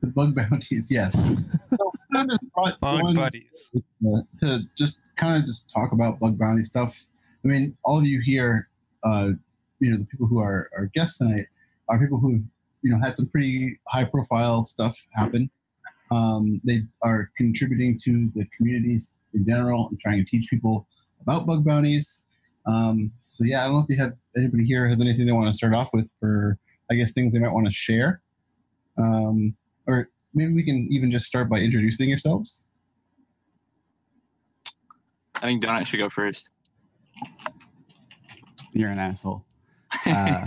The 0.00 0.06
bug 0.08 0.34
bounties, 0.34 0.84
yes. 0.88 1.12
so 1.76 1.92
I 2.14 2.24
just 2.26 2.52
brought 2.54 2.80
Bug 2.80 3.14
buddies. 3.16 3.70
uh, 3.74 4.20
to 4.40 4.60
just 4.76 5.00
kind 5.16 5.42
of 5.42 5.46
just 5.46 5.68
talk 5.68 5.92
about 5.92 6.20
bug 6.20 6.38
bounty 6.38 6.64
stuff. 6.64 7.00
I 7.44 7.48
mean, 7.48 7.76
all 7.84 7.98
of 7.98 8.04
you 8.04 8.20
here, 8.20 8.68
uh, 9.04 9.30
you 9.80 9.90
know, 9.90 9.98
the 9.98 10.06
people 10.06 10.26
who 10.26 10.38
are 10.38 10.70
our 10.76 10.86
guests 10.94 11.18
tonight 11.18 11.46
are 11.88 11.98
people 11.98 12.18
who've 12.18 12.42
you 12.82 12.90
know 12.90 12.98
had 13.00 13.16
some 13.16 13.26
pretty 13.26 13.78
high 13.88 14.04
profile 14.04 14.64
stuff 14.64 14.96
happen. 15.12 15.50
Um, 16.10 16.60
they 16.64 16.82
are 17.02 17.30
contributing 17.36 17.98
to 18.04 18.30
the 18.34 18.46
communities 18.56 19.14
in 19.34 19.46
general 19.46 19.88
and 19.88 19.98
trying 20.00 20.18
to 20.18 20.30
teach 20.30 20.50
people 20.50 20.86
about 21.20 21.46
bug 21.46 21.64
bounties. 21.64 22.26
Um, 22.66 23.10
so 23.22 23.44
yeah, 23.44 23.62
I 23.62 23.64
don't 23.64 23.74
know 23.74 23.86
if 23.88 23.88
you 23.88 23.96
have 23.96 24.12
anybody 24.36 24.64
here 24.64 24.86
has 24.88 25.00
anything 25.00 25.26
they 25.26 25.32
want 25.32 25.48
to 25.48 25.54
start 25.54 25.74
off 25.74 25.90
with 25.92 26.08
for 26.20 26.58
I 26.90 26.94
guess 26.94 27.12
things 27.12 27.32
they 27.32 27.38
might 27.38 27.52
want 27.52 27.66
to 27.66 27.72
share. 27.72 28.20
Um, 28.98 29.54
or 29.86 30.10
maybe 30.34 30.52
we 30.52 30.64
can 30.64 30.88
even 30.90 31.10
just 31.10 31.26
start 31.26 31.48
by 31.48 31.58
introducing 31.58 32.08
yourselves. 32.08 32.68
I 35.36 35.46
think 35.46 35.62
Donut 35.62 35.86
should 35.86 35.98
go 35.98 36.08
first. 36.08 36.48
You're 38.72 38.90
an 38.90 38.98
asshole. 38.98 39.44
Uh, 40.06 40.44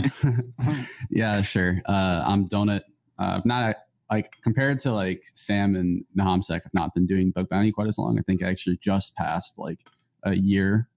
yeah, 1.09 1.41
sure. 1.41 1.81
Uh, 1.85 2.23
I'm 2.25 2.47
Donut. 2.49 2.81
Uh, 3.19 3.37
I've 3.37 3.45
not 3.45 3.75
like 4.11 4.31
compared 4.43 4.79
to 4.79 4.93
like 4.93 5.23
Sam 5.33 5.75
and 5.75 6.03
NahamSec. 6.17 6.61
I've 6.65 6.73
not 6.73 6.93
been 6.93 7.05
doing 7.05 7.31
bug 7.31 7.49
bounty 7.49 7.71
quite 7.71 7.87
as 7.87 7.97
long. 7.97 8.17
I 8.17 8.21
think 8.23 8.43
I 8.43 8.49
actually 8.49 8.77
just 8.81 9.15
passed 9.15 9.57
like 9.57 9.79
a 10.23 10.33
year, 10.33 10.89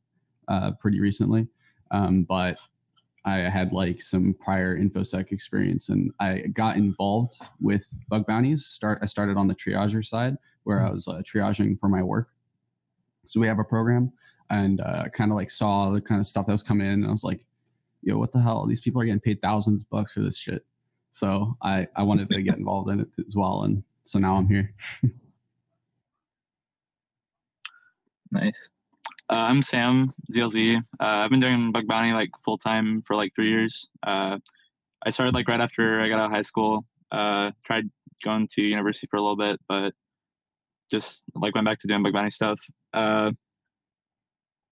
uh, 0.48 0.72
pretty 0.80 1.00
recently. 1.00 1.48
Um, 1.90 2.22
but 2.22 2.58
I 3.24 3.38
had 3.40 3.72
like 3.72 4.02
some 4.02 4.34
prior 4.34 4.78
infosec 4.78 5.32
experience, 5.32 5.88
and 5.88 6.10
I 6.20 6.44
got 6.52 6.76
involved 6.76 7.40
with 7.60 7.84
bug 8.08 8.26
bounties. 8.26 8.66
Start 8.66 9.00
I 9.02 9.06
started 9.06 9.36
on 9.36 9.48
the 9.48 9.54
triager 9.54 10.04
side 10.04 10.36
where 10.64 10.84
I 10.84 10.90
was 10.90 11.08
uh, 11.08 11.22
triaging 11.22 11.78
for 11.78 11.88
my 11.88 12.02
work. 12.02 12.28
So 13.26 13.40
we 13.40 13.46
have 13.46 13.58
a 13.58 13.64
program, 13.64 14.12
and 14.50 14.80
uh, 14.80 15.08
kind 15.12 15.30
of 15.30 15.36
like 15.36 15.50
saw 15.50 15.90
the 15.90 16.00
kind 16.00 16.20
of 16.20 16.26
stuff 16.26 16.46
that 16.46 16.52
was 16.52 16.62
coming 16.62 16.86
in, 16.86 16.94
and 16.94 17.06
I 17.06 17.12
was 17.12 17.24
like, 17.24 17.44
"Yo, 18.02 18.18
what 18.18 18.32
the 18.32 18.40
hell? 18.40 18.66
These 18.66 18.80
people 18.80 19.02
are 19.02 19.04
getting 19.04 19.20
paid 19.20 19.42
thousands 19.42 19.82
of 19.82 19.90
bucks 19.90 20.12
for 20.12 20.20
this 20.20 20.38
shit." 20.38 20.64
So 21.12 21.56
I 21.62 21.86
I 21.96 22.02
wanted 22.02 22.28
to 22.30 22.42
get 22.42 22.58
involved 22.58 22.90
in 22.90 23.00
it 23.00 23.08
as 23.26 23.34
well, 23.36 23.62
and 23.64 23.82
so 24.04 24.18
now 24.18 24.36
I'm 24.36 24.48
here. 24.48 24.74
Nice. 28.30 28.68
Uh, 29.30 29.44
I'm 29.50 29.60
Sam 29.60 30.14
ZLZ. 30.32 30.78
Uh, 30.78 30.80
I've 31.00 31.28
been 31.28 31.40
doing 31.40 31.70
bug 31.70 31.86
bounty 31.86 32.12
like 32.12 32.30
full 32.46 32.56
time 32.56 33.02
for 33.06 33.14
like 33.14 33.34
three 33.34 33.50
years. 33.50 33.86
Uh, 34.02 34.38
I 35.04 35.10
started 35.10 35.34
like 35.34 35.48
right 35.48 35.60
after 35.60 36.00
I 36.00 36.08
got 36.08 36.20
out 36.20 36.26
of 36.26 36.30
high 36.30 36.42
school. 36.42 36.86
Uh, 37.12 37.50
tried 37.62 37.84
going 38.24 38.48
to 38.54 38.62
university 38.62 39.06
for 39.10 39.18
a 39.18 39.20
little 39.20 39.36
bit, 39.36 39.60
but 39.68 39.92
just 40.90 41.24
like 41.34 41.54
went 41.54 41.66
back 41.66 41.78
to 41.80 41.88
doing 41.88 42.02
bug 42.02 42.14
bounty 42.14 42.30
stuff. 42.30 42.58
Uh, 42.94 43.32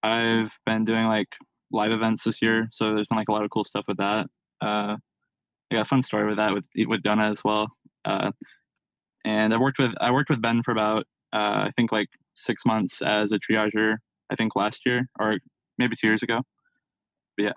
I've 0.01 0.51
been 0.65 0.85
doing 0.85 1.05
like 1.05 1.29
live 1.71 1.91
events 1.91 2.23
this 2.23 2.41
year, 2.41 2.67
so 2.71 2.95
there's 2.95 3.07
been 3.09 3.17
like 3.19 3.29
a 3.29 3.33
lot 3.33 3.43
of 3.43 3.51
cool 3.51 3.63
stuff 3.63 3.85
with 3.87 3.97
that. 3.97 4.25
Uh, 4.59 4.97
I 5.69 5.75
got 5.75 5.85
a 5.85 5.89
fun 5.89 6.01
story 6.01 6.25
with 6.25 6.37
that 6.37 6.53
with 6.53 6.65
with 6.87 7.03
Donna 7.03 7.29
as 7.29 7.43
well. 7.43 7.67
And 8.05 9.53
I 9.53 9.57
worked 9.57 9.77
with 9.77 9.91
I 10.01 10.09
worked 10.09 10.31
with 10.31 10.41
Ben 10.41 10.63
for 10.63 10.71
about 10.71 11.05
I 11.31 11.69
think 11.77 11.91
like 11.91 12.09
six 12.33 12.65
months 12.65 13.03
as 13.03 13.31
a 13.31 13.37
triager. 13.37 13.97
I 14.31 14.35
think 14.35 14.55
last 14.55 14.81
year 14.85 15.09
or 15.19 15.37
maybe 15.77 15.95
two 15.95 16.07
years 16.07 16.23
ago. 16.23 16.41
But 17.35 17.43
yeah. 17.43 17.53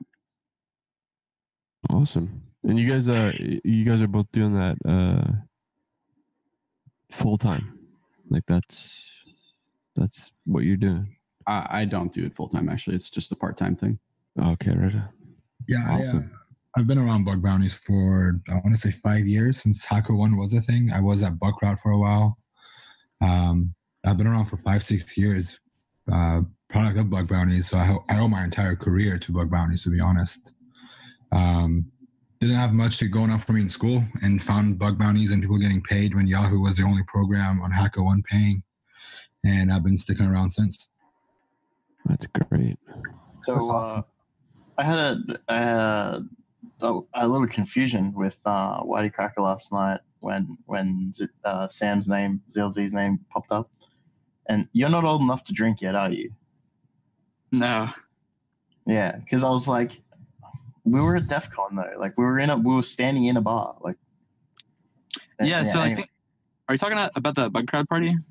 Awesome. 1.89 2.43
And 2.63 2.79
you 2.79 2.89
guys, 2.89 3.09
uh, 3.09 3.33
you 3.65 3.85
guys 3.85 4.03
are 4.03 4.09
both 4.09 4.27
doing 4.33 4.55
that 4.55 4.77
uh, 4.87 5.33
full 7.11 7.39
time. 7.39 7.79
Like 8.29 8.45
that's 8.47 9.01
that's 9.97 10.33
what 10.45 10.65
you're 10.65 10.77
doing. 10.77 11.17
I, 11.47 11.67
I 11.71 11.85
don't 11.85 12.13
do 12.13 12.25
it 12.25 12.37
full 12.37 12.49
time. 12.49 12.69
Actually, 12.69 12.97
it's 12.97 13.11
just 13.11 13.33
a 13.33 13.37
part 13.37 13.57
time 13.57 13.77
thing. 13.77 13.99
Okay, 14.41 14.71
right. 14.71 14.95
Yeah, 15.67 15.85
I, 15.89 15.95
uh, 15.95 15.99
Awesome. 15.99 16.31
I've 16.77 16.87
been 16.87 16.99
around 16.99 17.25
bug 17.25 17.43
bounties 17.43 17.75
for 17.75 18.41
I 18.49 18.55
want 18.55 18.75
to 18.75 18.81
say 18.81 18.93
five 18.93 19.27
years 19.27 19.61
since 19.61 19.85
HackerOne 19.85 20.39
was 20.39 20.55
a 20.55 20.61
thing. 20.61 20.93
I 20.93 21.01
was 21.01 21.23
at 21.23 21.35
Bugcrowd 21.35 21.81
for 21.81 21.91
a 21.91 21.99
while. 21.99 22.39
Um, 23.21 23.75
I've 24.05 24.17
been 24.17 24.29
around 24.29 24.47
for 24.47 24.57
five 24.57 24.83
six 24.83 25.17
years. 25.17 25.59
Uh, 26.11 26.43
product 26.71 26.99
of 26.99 27.11
bug 27.11 27.29
bounties, 27.29 27.69
so 27.69 27.77
I, 27.77 27.97
I 28.09 28.21
owe 28.21 28.29
my 28.29 28.45
entire 28.45 28.77
career 28.77 29.19
to 29.19 29.33
bug 29.33 29.51
bounties. 29.51 29.83
To 29.85 29.91
be 29.91 30.01
honest, 30.01 30.53
um, 31.33 31.91
didn't 32.41 32.57
have 32.57 32.73
much 32.73 32.99
to 32.99 33.09
going 33.09 33.31
on 33.31 33.39
for 33.39 33.53
me 33.53 33.63
in 33.63 33.71
school, 33.71 34.05
and 34.23 34.43
found 34.43 34.79
bug 34.79 34.99
bounties 34.99 35.33
and 35.33 35.43
people 35.43 35.59
getting 35.59 35.83
paid 35.83 36.15
when 36.15 36.27
Yahoo 36.27 36.61
was 36.61 36.77
the 36.77 36.85
only 36.85 37.03
program 37.05 37.61
on 37.61 37.71
HackerOne 37.71 38.25
paying, 38.25 38.63
and 39.45 39.73
I've 39.73 39.85
been 39.85 39.99
sticking 39.99 40.27
around 40.27 40.51
since. 40.51 40.91
That's 42.07 42.27
great. 42.27 42.79
So 43.43 43.71
uh, 43.71 44.03
I 44.79 44.83
had 44.83 44.99
a, 44.99 45.19
a, 45.49 46.23
a, 46.81 47.01
a 47.15 47.29
little 47.29 47.47
confusion 47.47 48.13
with 48.15 48.39
uh, 48.47 48.83
Whitey 48.83 49.13
Cracker 49.13 49.43
last 49.43 49.73
night 49.73 50.01
when 50.21 50.57
when 50.67 51.13
uh, 51.45 51.69
Sam's 51.69 52.09
name, 52.09 52.41
ZLZ's 52.55 52.93
name, 52.93 53.19
popped 53.31 53.53
up. 53.53 53.71
And 54.49 54.69
you're 54.73 54.89
not 54.89 55.05
old 55.05 55.23
enough 55.23 55.45
to 55.45 55.53
drink 55.53 55.81
yet, 55.81 55.95
are 55.95 56.11
you? 56.11 56.33
No. 57.53 57.91
Yeah, 58.87 59.17
because 59.17 59.45
I 59.45 59.51
was 59.51 59.69
like, 59.69 59.93
we 60.85 61.01
were 61.01 61.17
at 61.17 61.29
DEF 61.29 61.51
CON 61.51 61.77
though. 61.77 61.95
Like 61.99 62.17
we 62.17 62.25
were 62.25 62.39
in 62.39 62.51
a, 62.51 62.57
we 62.57 62.75
were 62.75 62.83
standing 62.83 63.25
in 63.25 63.37
a 63.37 63.41
bar. 63.41 63.77
Like. 63.81 63.97
Yeah. 65.41 65.65
so 65.65 65.81
I 65.81 65.95
think 65.95 66.09
are 66.71 66.75
you 66.75 66.79
talking 66.79 66.99
about 67.17 67.35
the 67.35 67.51
Bugcrowd 67.51 67.89
party? 67.89 68.17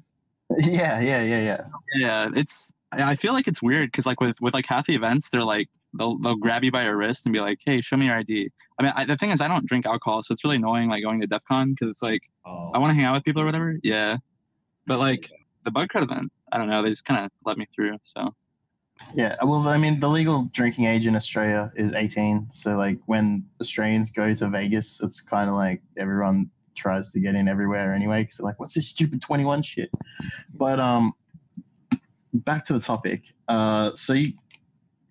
Yeah, 0.57 0.99
yeah, 0.99 1.21
yeah, 1.21 1.41
yeah. 1.41 1.61
Yeah, 1.93 2.29
it's. 2.35 2.73
I 2.91 3.11
I 3.11 3.15
feel 3.15 3.33
like 3.33 3.47
it's 3.47 3.61
weird 3.61 3.91
because 3.91 4.07
like 4.07 4.19
with 4.19 4.41
with 4.41 4.55
like 4.55 4.65
half 4.65 4.87
the 4.87 4.95
events, 4.95 5.29
they're 5.29 5.43
like 5.43 5.69
they'll 5.95 6.17
they'll 6.17 6.37
grab 6.37 6.63
you 6.63 6.71
by 6.71 6.85
your 6.85 6.97
wrist 6.97 7.27
and 7.27 7.33
be 7.33 7.39
like, 7.39 7.59
"Hey, 7.63 7.81
show 7.81 7.97
me 7.97 8.07
your 8.07 8.15
ID." 8.15 8.49
I 8.79 8.83
mean, 8.83 8.91
I, 8.95 9.05
the 9.05 9.15
thing 9.15 9.29
is, 9.29 9.41
I 9.41 9.47
don't 9.47 9.67
drink 9.67 9.85
alcohol, 9.85 10.23
so 10.23 10.33
it's 10.33 10.43
really 10.43 10.55
annoying 10.55 10.89
like 10.89 11.03
going 11.03 11.21
to 11.21 11.27
DEF 11.27 11.43
CON 11.47 11.73
because 11.73 11.87
it's 11.87 12.01
like 12.01 12.21
oh. 12.47 12.71
I 12.73 12.79
want 12.79 12.89
to 12.89 12.95
hang 12.95 13.05
out 13.05 13.13
with 13.13 13.23
people 13.25 13.43
or 13.43 13.45
whatever. 13.45 13.77
Yeah, 13.83 14.17
but 14.87 14.97
like 14.97 15.29
the 15.65 15.71
Bugcrowd 15.71 16.01
event, 16.01 16.31
I 16.51 16.57
don't 16.57 16.67
know. 16.67 16.81
They 16.81 16.89
just 16.89 17.05
kind 17.05 17.23
of 17.23 17.31
let 17.45 17.59
me 17.59 17.67
through. 17.75 17.97
So 18.03 18.33
Yeah, 19.13 19.35
well, 19.43 19.67
I 19.67 19.77
mean, 19.77 19.99
the 19.99 20.09
legal 20.09 20.49
drinking 20.53 20.85
age 20.85 21.07
in 21.07 21.15
Australia 21.15 21.71
is 21.75 21.93
18. 21.93 22.49
So, 22.53 22.75
like, 22.75 22.99
when 23.05 23.45
Australians 23.59 24.11
go 24.11 24.35
to 24.35 24.49
Vegas, 24.49 25.01
it's 25.01 25.21
kind 25.21 25.49
of 25.49 25.55
like 25.55 25.81
everyone 25.97 26.51
tries 26.75 27.09
to 27.11 27.19
get 27.19 27.35
in 27.35 27.47
everywhere 27.47 27.93
anyway. 27.93 28.23
Because, 28.23 28.39
like, 28.39 28.59
what's 28.59 28.75
this 28.75 28.87
stupid 28.87 29.21
21 29.21 29.63
shit? 29.63 29.89
But, 30.57 30.79
um, 30.79 31.13
back 32.33 32.65
to 32.65 32.73
the 32.73 32.79
topic. 32.79 33.23
Uh, 33.47 33.91
so, 33.95 34.13
you, 34.13 34.33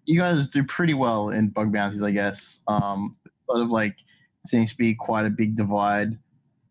you 0.08 0.18
guys 0.18 0.48
do 0.48 0.64
pretty 0.64 0.94
well 0.94 1.30
in 1.30 1.48
bug 1.48 1.72
bounties, 1.72 2.02
I 2.02 2.10
guess. 2.12 2.60
Um, 2.66 3.16
sort 3.48 3.62
of 3.62 3.70
like 3.70 3.94
seems 4.46 4.70
to 4.70 4.76
be 4.76 4.94
quite 4.94 5.26
a 5.26 5.30
big 5.30 5.54
divide 5.56 6.18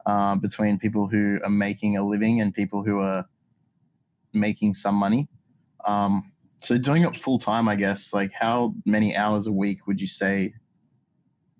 uh, 0.07 0.36
between 0.36 0.80
people 0.80 1.07
who 1.07 1.39
are 1.43 1.49
making 1.49 1.97
a 1.97 2.03
living 2.03 2.41
and 2.41 2.53
people 2.53 2.84
who 2.84 2.99
are 2.99 3.26
making 4.34 4.74
some 4.74 4.95
money. 4.95 5.28
Um, 5.86 6.32
so 6.60 6.78
doing 6.78 7.03
it 7.03 7.16
full 7.18 7.38
time, 7.38 7.68
I 7.68 7.76
guess, 7.76 8.14
like 8.14 8.32
how 8.32 8.74
many 8.86 9.16
hours 9.16 9.47
a 9.47 9.51
week 9.51 9.88
would 9.88 10.01
you 10.01 10.08
say 10.08 10.53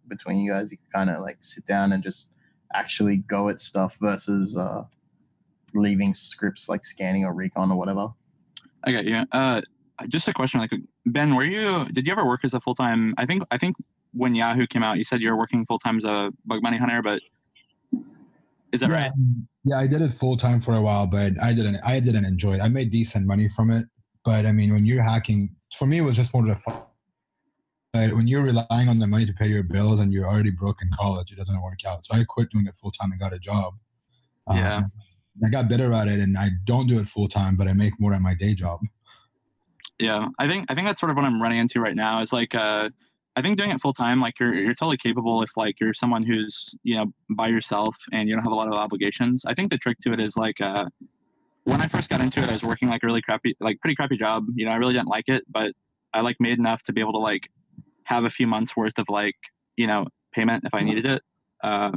between 0.08 0.38
you 0.38 0.52
guys 0.52 0.72
you 0.72 0.78
kind 0.94 1.10
of 1.10 1.22
like 1.22 1.38
sit 1.42 1.66
down 1.68 1.92
and 1.92 2.04
just 2.04 2.30
actually 2.74 3.18
go 3.18 3.50
at 3.50 3.62
stuff 3.62 3.98
versus 4.02 4.58
uh, 4.58 4.84
leaving 5.74 6.14
scripts 6.14 6.68
like 6.68 6.86
scanning 6.86 7.26
or 7.26 7.34
recon 7.34 7.72
or 7.72 7.78
whatever? 7.78 8.10
Okay, 8.88 9.04
yeah. 9.04 9.26
Uh, 9.32 9.62
just 10.08 10.28
a 10.28 10.34
question, 10.34 10.60
like 10.60 10.72
Ben, 11.06 11.36
were 11.36 11.44
you? 11.44 11.86
Did 11.92 12.06
you 12.06 12.12
ever 12.12 12.26
work 12.26 12.42
as 12.44 12.54
a 12.54 12.60
full 12.60 12.76
time? 12.76 13.14
I 13.18 13.26
think 13.26 13.44
I 13.52 13.58
think 13.58 13.76
when 14.14 14.36
Yahoo 14.36 14.68
came 14.68 14.84
out, 14.84 14.98
you 14.98 15.04
said 15.04 15.22
you 15.22 15.30
were 15.30 15.38
working 15.38 15.66
full 15.66 15.80
time 15.80 15.98
as 15.98 16.06
a 16.06 16.32
bug 16.46 16.62
bounty 16.62 16.78
hunter, 16.78 17.02
but 17.02 17.22
is 18.72 18.82
that 18.82 18.90
yeah, 18.90 19.04
right? 19.04 19.12
Yeah, 19.64 19.80
I 19.80 19.88
did 19.88 20.02
it 20.02 20.12
full 20.12 20.38
time 20.38 20.60
for 20.60 20.76
a 20.76 20.82
while, 20.82 21.08
but 21.08 21.34
I 21.42 21.54
didn't. 21.54 21.78
I 21.84 22.00
didn't 22.00 22.26
enjoy 22.26 22.54
it. 22.54 22.62
I 22.62 22.70
made 22.70 22.92
decent 22.92 23.26
money 23.26 23.48
from 23.50 23.72
it, 23.72 23.86
but 24.28 24.46
I 24.46 24.52
mean, 24.52 24.74
when 24.74 24.86
you're 24.86 25.02
hacking, 25.02 25.56
for 25.74 25.86
me, 25.86 26.00
it 26.00 26.02
was 26.02 26.18
just 26.18 26.34
more 26.34 26.46
the 26.46 26.54
fun. 26.54 26.82
But 27.94 28.12
when 28.12 28.28
you're 28.28 28.44
relying 28.44 28.90
on 28.90 29.00
the 29.00 29.08
money 29.08 29.26
to 29.26 29.32
pay 29.32 29.48
your 29.48 29.64
bills 29.64 30.02
and 30.02 30.12
you're 30.12 30.28
already 30.28 30.52
broke 30.52 30.82
in 30.82 30.90
college, 30.92 31.32
it 31.32 31.38
doesn't 31.38 31.62
work 31.62 31.86
out. 31.88 32.06
So 32.06 32.14
I 32.14 32.26
quit 32.26 32.50
doing 32.52 32.68
it 32.68 32.76
full 32.76 32.92
time 32.92 33.14
and 33.14 33.22
got 33.22 33.32
a 33.32 33.40
job. 33.40 33.76
Yeah. 34.52 34.80
Um, 34.80 34.92
I 35.46 35.50
got 35.50 35.70
better 35.70 35.94
at 35.94 36.10
it, 36.10 36.20
and 36.20 36.38
I 36.38 36.50
don't 36.66 36.88
do 36.88 37.00
it 37.00 37.08
full 37.08 37.30
time, 37.30 37.56
but 37.56 37.70
I 37.70 37.74
make 37.74 37.94
more 38.02 38.14
at 38.14 38.22
my 38.22 38.34
day 38.34 38.54
job. 38.54 38.82
Yeah, 39.98 40.28
I 40.40 40.48
think 40.48 40.66
I 40.70 40.76
think 40.76 40.88
that's 40.88 41.00
sort 41.00 41.10
of 41.10 41.16
what 41.16 41.24
I'm 41.24 41.42
running 41.42 41.60
into 41.60 41.80
right 41.80 41.96
now. 41.96 42.20
Is 42.20 42.34
like 42.34 42.54
uh, 42.54 42.90
I 43.38 43.42
think 43.42 43.56
doing 43.56 43.72
it 43.72 43.80
full 43.80 43.94
time, 43.94 44.20
like 44.20 44.42
you're 44.42 44.56
you're 44.56 44.74
totally 44.74 44.98
capable 44.98 45.42
if 45.42 45.52
like 45.56 45.80
you're 45.80 45.94
someone 45.94 46.24
who's 46.24 46.76
you 46.84 46.96
know 46.98 47.06
by 47.30 47.48
yourself 47.48 47.96
and 48.12 48.28
you 48.28 48.36
don't 48.36 48.44
have 48.44 48.52
a 48.52 48.56
lot 48.56 48.68
of 48.68 48.74
obligations. 48.74 49.46
I 49.46 49.54
think 49.54 49.70
the 49.70 49.78
trick 49.78 50.00
to 50.02 50.12
it 50.12 50.20
is 50.20 50.36
like 50.36 50.60
uh, 50.60 50.86
when 51.68 51.82
I 51.82 51.88
first 51.88 52.10
got 52.10 52.22
into 52.22 52.40
it, 52.40 52.50
I 52.50 52.54
was 52.54 52.64
working 52.64 52.88
like 52.88 53.04
a 53.04 53.08
really 53.08 53.22
crappy, 53.22 53.54
like 53.60 53.80
pretty 53.82 53.96
crappy 53.96 54.16
job. 54.16 54.46
You 54.56 54.66
know, 54.66 54.72
I 54.72 54.78
really 54.78 54.94
didn't 54.94 55.10
like 55.10 55.28
it, 55.28 55.44
but 55.50 55.74
I 56.14 56.22
like 56.22 56.38
made 56.40 56.58
enough 56.58 56.82
to 56.84 56.94
be 56.94 57.02
able 57.02 57.12
to 57.12 57.20
like 57.20 57.50
have 58.06 58.24
a 58.24 58.30
few 58.30 58.48
months 58.48 58.76
worth 58.78 58.98
of 58.98 59.06
like 59.10 59.36
you 59.76 59.86
know 59.86 60.06
payment 60.34 60.64
if 60.66 60.74
I 60.74 60.82
needed 60.82 61.06
it. 61.06 61.22
Uh, 61.62 61.92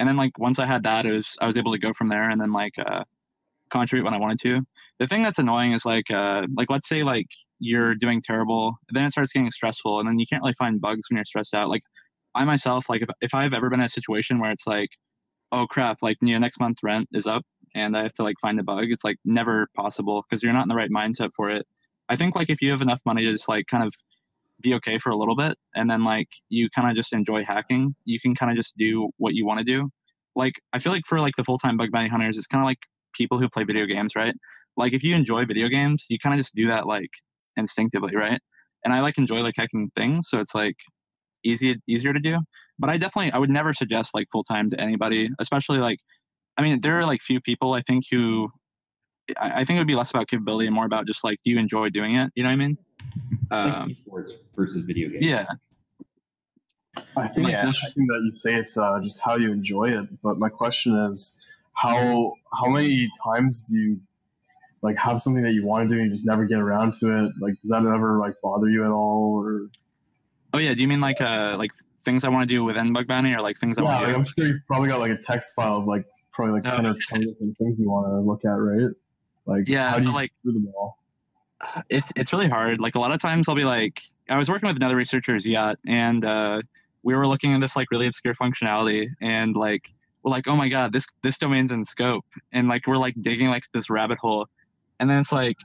and 0.00 0.08
then 0.08 0.16
like 0.16 0.36
once 0.38 0.58
I 0.58 0.66
had 0.66 0.82
that, 0.82 1.06
it 1.06 1.12
was 1.12 1.36
I 1.40 1.46
was 1.46 1.56
able 1.56 1.72
to 1.72 1.78
go 1.78 1.92
from 1.92 2.08
there 2.08 2.30
and 2.30 2.40
then 2.40 2.52
like 2.52 2.72
uh, 2.78 3.04
contribute 3.70 4.04
when 4.04 4.14
I 4.14 4.18
wanted 4.18 4.40
to. 4.40 4.60
The 4.98 5.06
thing 5.06 5.22
that's 5.22 5.38
annoying 5.38 5.72
is 5.72 5.84
like 5.84 6.10
uh, 6.10 6.42
like 6.56 6.68
let's 6.68 6.88
say 6.88 7.04
like 7.04 7.28
you're 7.60 7.94
doing 7.94 8.20
terrible, 8.20 8.74
then 8.90 9.04
it 9.04 9.12
starts 9.12 9.32
getting 9.32 9.52
stressful, 9.52 10.00
and 10.00 10.08
then 10.08 10.18
you 10.18 10.26
can't 10.28 10.42
really 10.42 10.54
find 10.58 10.80
bugs 10.80 11.02
when 11.08 11.18
you're 11.18 11.24
stressed 11.24 11.54
out. 11.54 11.68
Like 11.68 11.82
I 12.34 12.44
myself, 12.44 12.86
like 12.88 13.02
if 13.02 13.08
if 13.20 13.34
I've 13.34 13.52
ever 13.52 13.70
been 13.70 13.80
in 13.80 13.86
a 13.86 13.88
situation 13.88 14.40
where 14.40 14.50
it's 14.50 14.66
like, 14.66 14.90
oh 15.52 15.68
crap, 15.68 15.98
like 16.02 16.16
you 16.22 16.32
know 16.32 16.40
next 16.40 16.58
month 16.58 16.78
rent 16.82 17.08
is 17.12 17.28
up 17.28 17.44
and 17.74 17.96
I 17.96 18.02
have 18.02 18.12
to 18.14 18.22
like 18.22 18.36
find 18.40 18.58
the 18.58 18.62
bug, 18.62 18.86
it's 18.90 19.04
like 19.04 19.16
never 19.24 19.68
possible 19.76 20.24
because 20.28 20.42
you're 20.42 20.52
not 20.52 20.62
in 20.62 20.68
the 20.68 20.74
right 20.74 20.90
mindset 20.90 21.30
for 21.34 21.50
it. 21.50 21.66
I 22.08 22.16
think 22.16 22.36
like 22.36 22.50
if 22.50 22.60
you 22.60 22.70
have 22.70 22.82
enough 22.82 23.00
money 23.06 23.24
to 23.24 23.32
just 23.32 23.48
like 23.48 23.66
kind 23.66 23.84
of 23.84 23.92
be 24.60 24.74
okay 24.74 24.98
for 24.98 25.10
a 25.10 25.16
little 25.16 25.34
bit 25.34 25.56
and 25.74 25.90
then 25.90 26.04
like 26.04 26.28
you 26.48 26.68
kind 26.70 26.88
of 26.88 26.94
just 26.94 27.12
enjoy 27.12 27.44
hacking, 27.44 27.94
you 28.04 28.20
can 28.20 28.34
kind 28.34 28.50
of 28.50 28.56
just 28.56 28.76
do 28.76 29.10
what 29.16 29.34
you 29.34 29.46
want 29.46 29.58
to 29.58 29.64
do. 29.64 29.88
Like 30.36 30.54
I 30.72 30.78
feel 30.78 30.92
like 30.92 31.06
for 31.06 31.20
like 31.20 31.34
the 31.36 31.44
full-time 31.44 31.76
bug 31.76 31.90
bounty 31.90 32.08
hunters, 32.08 32.38
it's 32.38 32.46
kind 32.46 32.62
of 32.62 32.66
like 32.66 32.78
people 33.14 33.38
who 33.38 33.48
play 33.48 33.64
video 33.64 33.86
games, 33.86 34.14
right? 34.16 34.34
Like 34.76 34.92
if 34.92 35.02
you 35.02 35.14
enjoy 35.14 35.44
video 35.44 35.68
games, 35.68 36.06
you 36.08 36.18
kind 36.18 36.34
of 36.34 36.38
just 36.38 36.54
do 36.54 36.68
that 36.68 36.86
like 36.86 37.10
instinctively, 37.56 38.16
right? 38.16 38.40
And 38.84 38.92
I 38.92 39.00
like 39.00 39.18
enjoy 39.18 39.42
like 39.42 39.54
hacking 39.56 39.90
things, 39.96 40.28
so 40.28 40.40
it's 40.40 40.54
like 40.54 40.76
easy 41.44 41.76
easier 41.86 42.12
to 42.12 42.20
do. 42.20 42.38
But 42.78 42.90
I 42.90 42.96
definitely 42.96 43.32
I 43.32 43.38
would 43.38 43.50
never 43.50 43.74
suggest 43.74 44.14
like 44.14 44.28
full 44.32 44.44
time 44.44 44.70
to 44.70 44.80
anybody, 44.80 45.28
especially 45.38 45.78
like 45.78 45.98
I 46.56 46.62
mean 46.62 46.80
there 46.80 46.98
are 46.98 47.06
like 47.06 47.22
few 47.22 47.40
people 47.40 47.74
I 47.74 47.82
think 47.82 48.04
who 48.10 48.48
I, 49.40 49.60
I 49.60 49.64
think 49.64 49.76
it 49.76 49.80
would 49.80 49.86
be 49.86 49.94
less 49.94 50.10
about 50.10 50.28
capability 50.28 50.66
and 50.66 50.74
more 50.74 50.86
about 50.86 51.06
just 51.06 51.24
like 51.24 51.38
do 51.44 51.50
you 51.50 51.58
enjoy 51.58 51.88
doing 51.90 52.16
it? 52.16 52.30
You 52.34 52.42
know 52.42 52.48
what 52.48 52.52
I 52.52 52.56
mean? 52.56 52.78
like 53.50 53.72
Um, 53.74 53.90
esports 53.90 54.32
versus 54.56 54.84
video 54.84 55.08
games. 55.08 55.26
yeah. 55.26 55.46
I 57.16 57.26
think 57.28 57.48
it's 57.48 57.64
interesting 57.64 58.06
that 58.06 58.20
you 58.24 58.32
say 58.32 58.54
it's 58.54 58.76
uh, 58.76 59.00
just 59.02 59.18
how 59.20 59.36
you 59.36 59.50
enjoy 59.50 59.84
it. 59.98 60.08
But 60.22 60.38
my 60.38 60.50
question 60.50 60.94
is, 61.10 61.36
how 61.72 62.34
how 62.52 62.68
many 62.68 63.08
times 63.24 63.64
do 63.64 63.78
you 63.78 64.00
like 64.82 64.96
have 64.98 65.20
something 65.20 65.42
that 65.42 65.52
you 65.52 65.64
want 65.64 65.88
to 65.88 65.94
do 65.94 65.98
and 65.98 66.06
you 66.06 66.12
just 66.12 66.26
never 66.26 66.44
get 66.44 66.60
around 66.60 66.92
to 66.94 67.24
it? 67.26 67.32
Like, 67.40 67.58
does 67.58 67.70
that 67.70 67.78
ever 67.86 68.18
like 68.18 68.34
bother 68.42 68.68
you 68.68 68.84
at 68.84 68.90
all? 68.90 69.42
Or 69.42 69.68
Oh 70.52 70.58
yeah. 70.58 70.74
Do 70.74 70.82
you 70.82 70.88
mean 70.88 71.00
like 71.00 71.20
uh 71.20 71.54
like 71.56 71.70
things 72.04 72.24
I 72.24 72.28
want 72.28 72.46
to 72.48 72.54
do 72.54 72.62
within 72.62 72.92
bug 72.92 73.06
bounty 73.06 73.32
or 73.32 73.40
like 73.40 73.58
things 73.58 73.78
I 73.78 73.82
yeah, 73.82 73.88
want 73.88 74.00
to 74.00 74.04
like, 74.04 74.12
do? 74.12 74.18
I'm 74.18 74.24
sure 74.24 74.46
you've 74.48 74.66
probably 74.66 74.88
got 74.90 75.00
like 75.00 75.12
a 75.12 75.22
text 75.22 75.54
file 75.54 75.78
of 75.78 75.86
like 75.86 76.04
probably 76.32 76.54
like 76.60 76.64
ten 76.64 76.86
or 76.86 76.94
twenty 77.08 77.26
different 77.26 77.56
things 77.58 77.80
you 77.80 77.90
want 77.90 78.06
to 78.06 78.20
look 78.20 78.44
at, 78.44 78.48
right? 78.50 78.90
Like, 79.46 79.68
Yeah, 79.68 79.98
so, 80.00 80.10
like- 80.10 80.32
do 80.44 80.52
them 80.52 80.72
all? 80.76 80.98
it's 81.88 82.10
it's 82.16 82.32
really 82.32 82.48
hard. 82.48 82.80
Like 82.80 82.94
a 82.94 82.98
lot 82.98 83.12
of 83.12 83.20
times 83.20 83.48
I'll 83.48 83.54
be 83.54 83.64
like 83.64 84.00
I 84.28 84.36
was 84.36 84.48
working 84.48 84.66
with 84.66 84.76
another 84.76 84.96
researcher, 84.96 85.34
Ziat, 85.34 85.76
and 85.86 86.24
uh, 86.24 86.62
we 87.02 87.14
were 87.14 87.26
looking 87.26 87.54
at 87.54 87.60
this 87.60 87.76
like 87.76 87.90
really 87.90 88.06
obscure 88.06 88.34
functionality 88.34 89.08
and 89.20 89.54
like 89.54 89.88
we're 90.22 90.30
like, 90.30 90.46
oh 90.48 90.56
my 90.56 90.68
god, 90.68 90.92
this 90.92 91.06
this 91.22 91.38
domain's 91.38 91.72
in 91.72 91.84
scope. 91.84 92.24
And 92.52 92.68
like 92.68 92.86
we're 92.86 92.96
like 92.96 93.14
digging 93.20 93.48
like 93.48 93.64
this 93.74 93.90
rabbit 93.90 94.18
hole. 94.18 94.46
And 95.00 95.10
then 95.10 95.18
it's 95.18 95.32
like, 95.32 95.56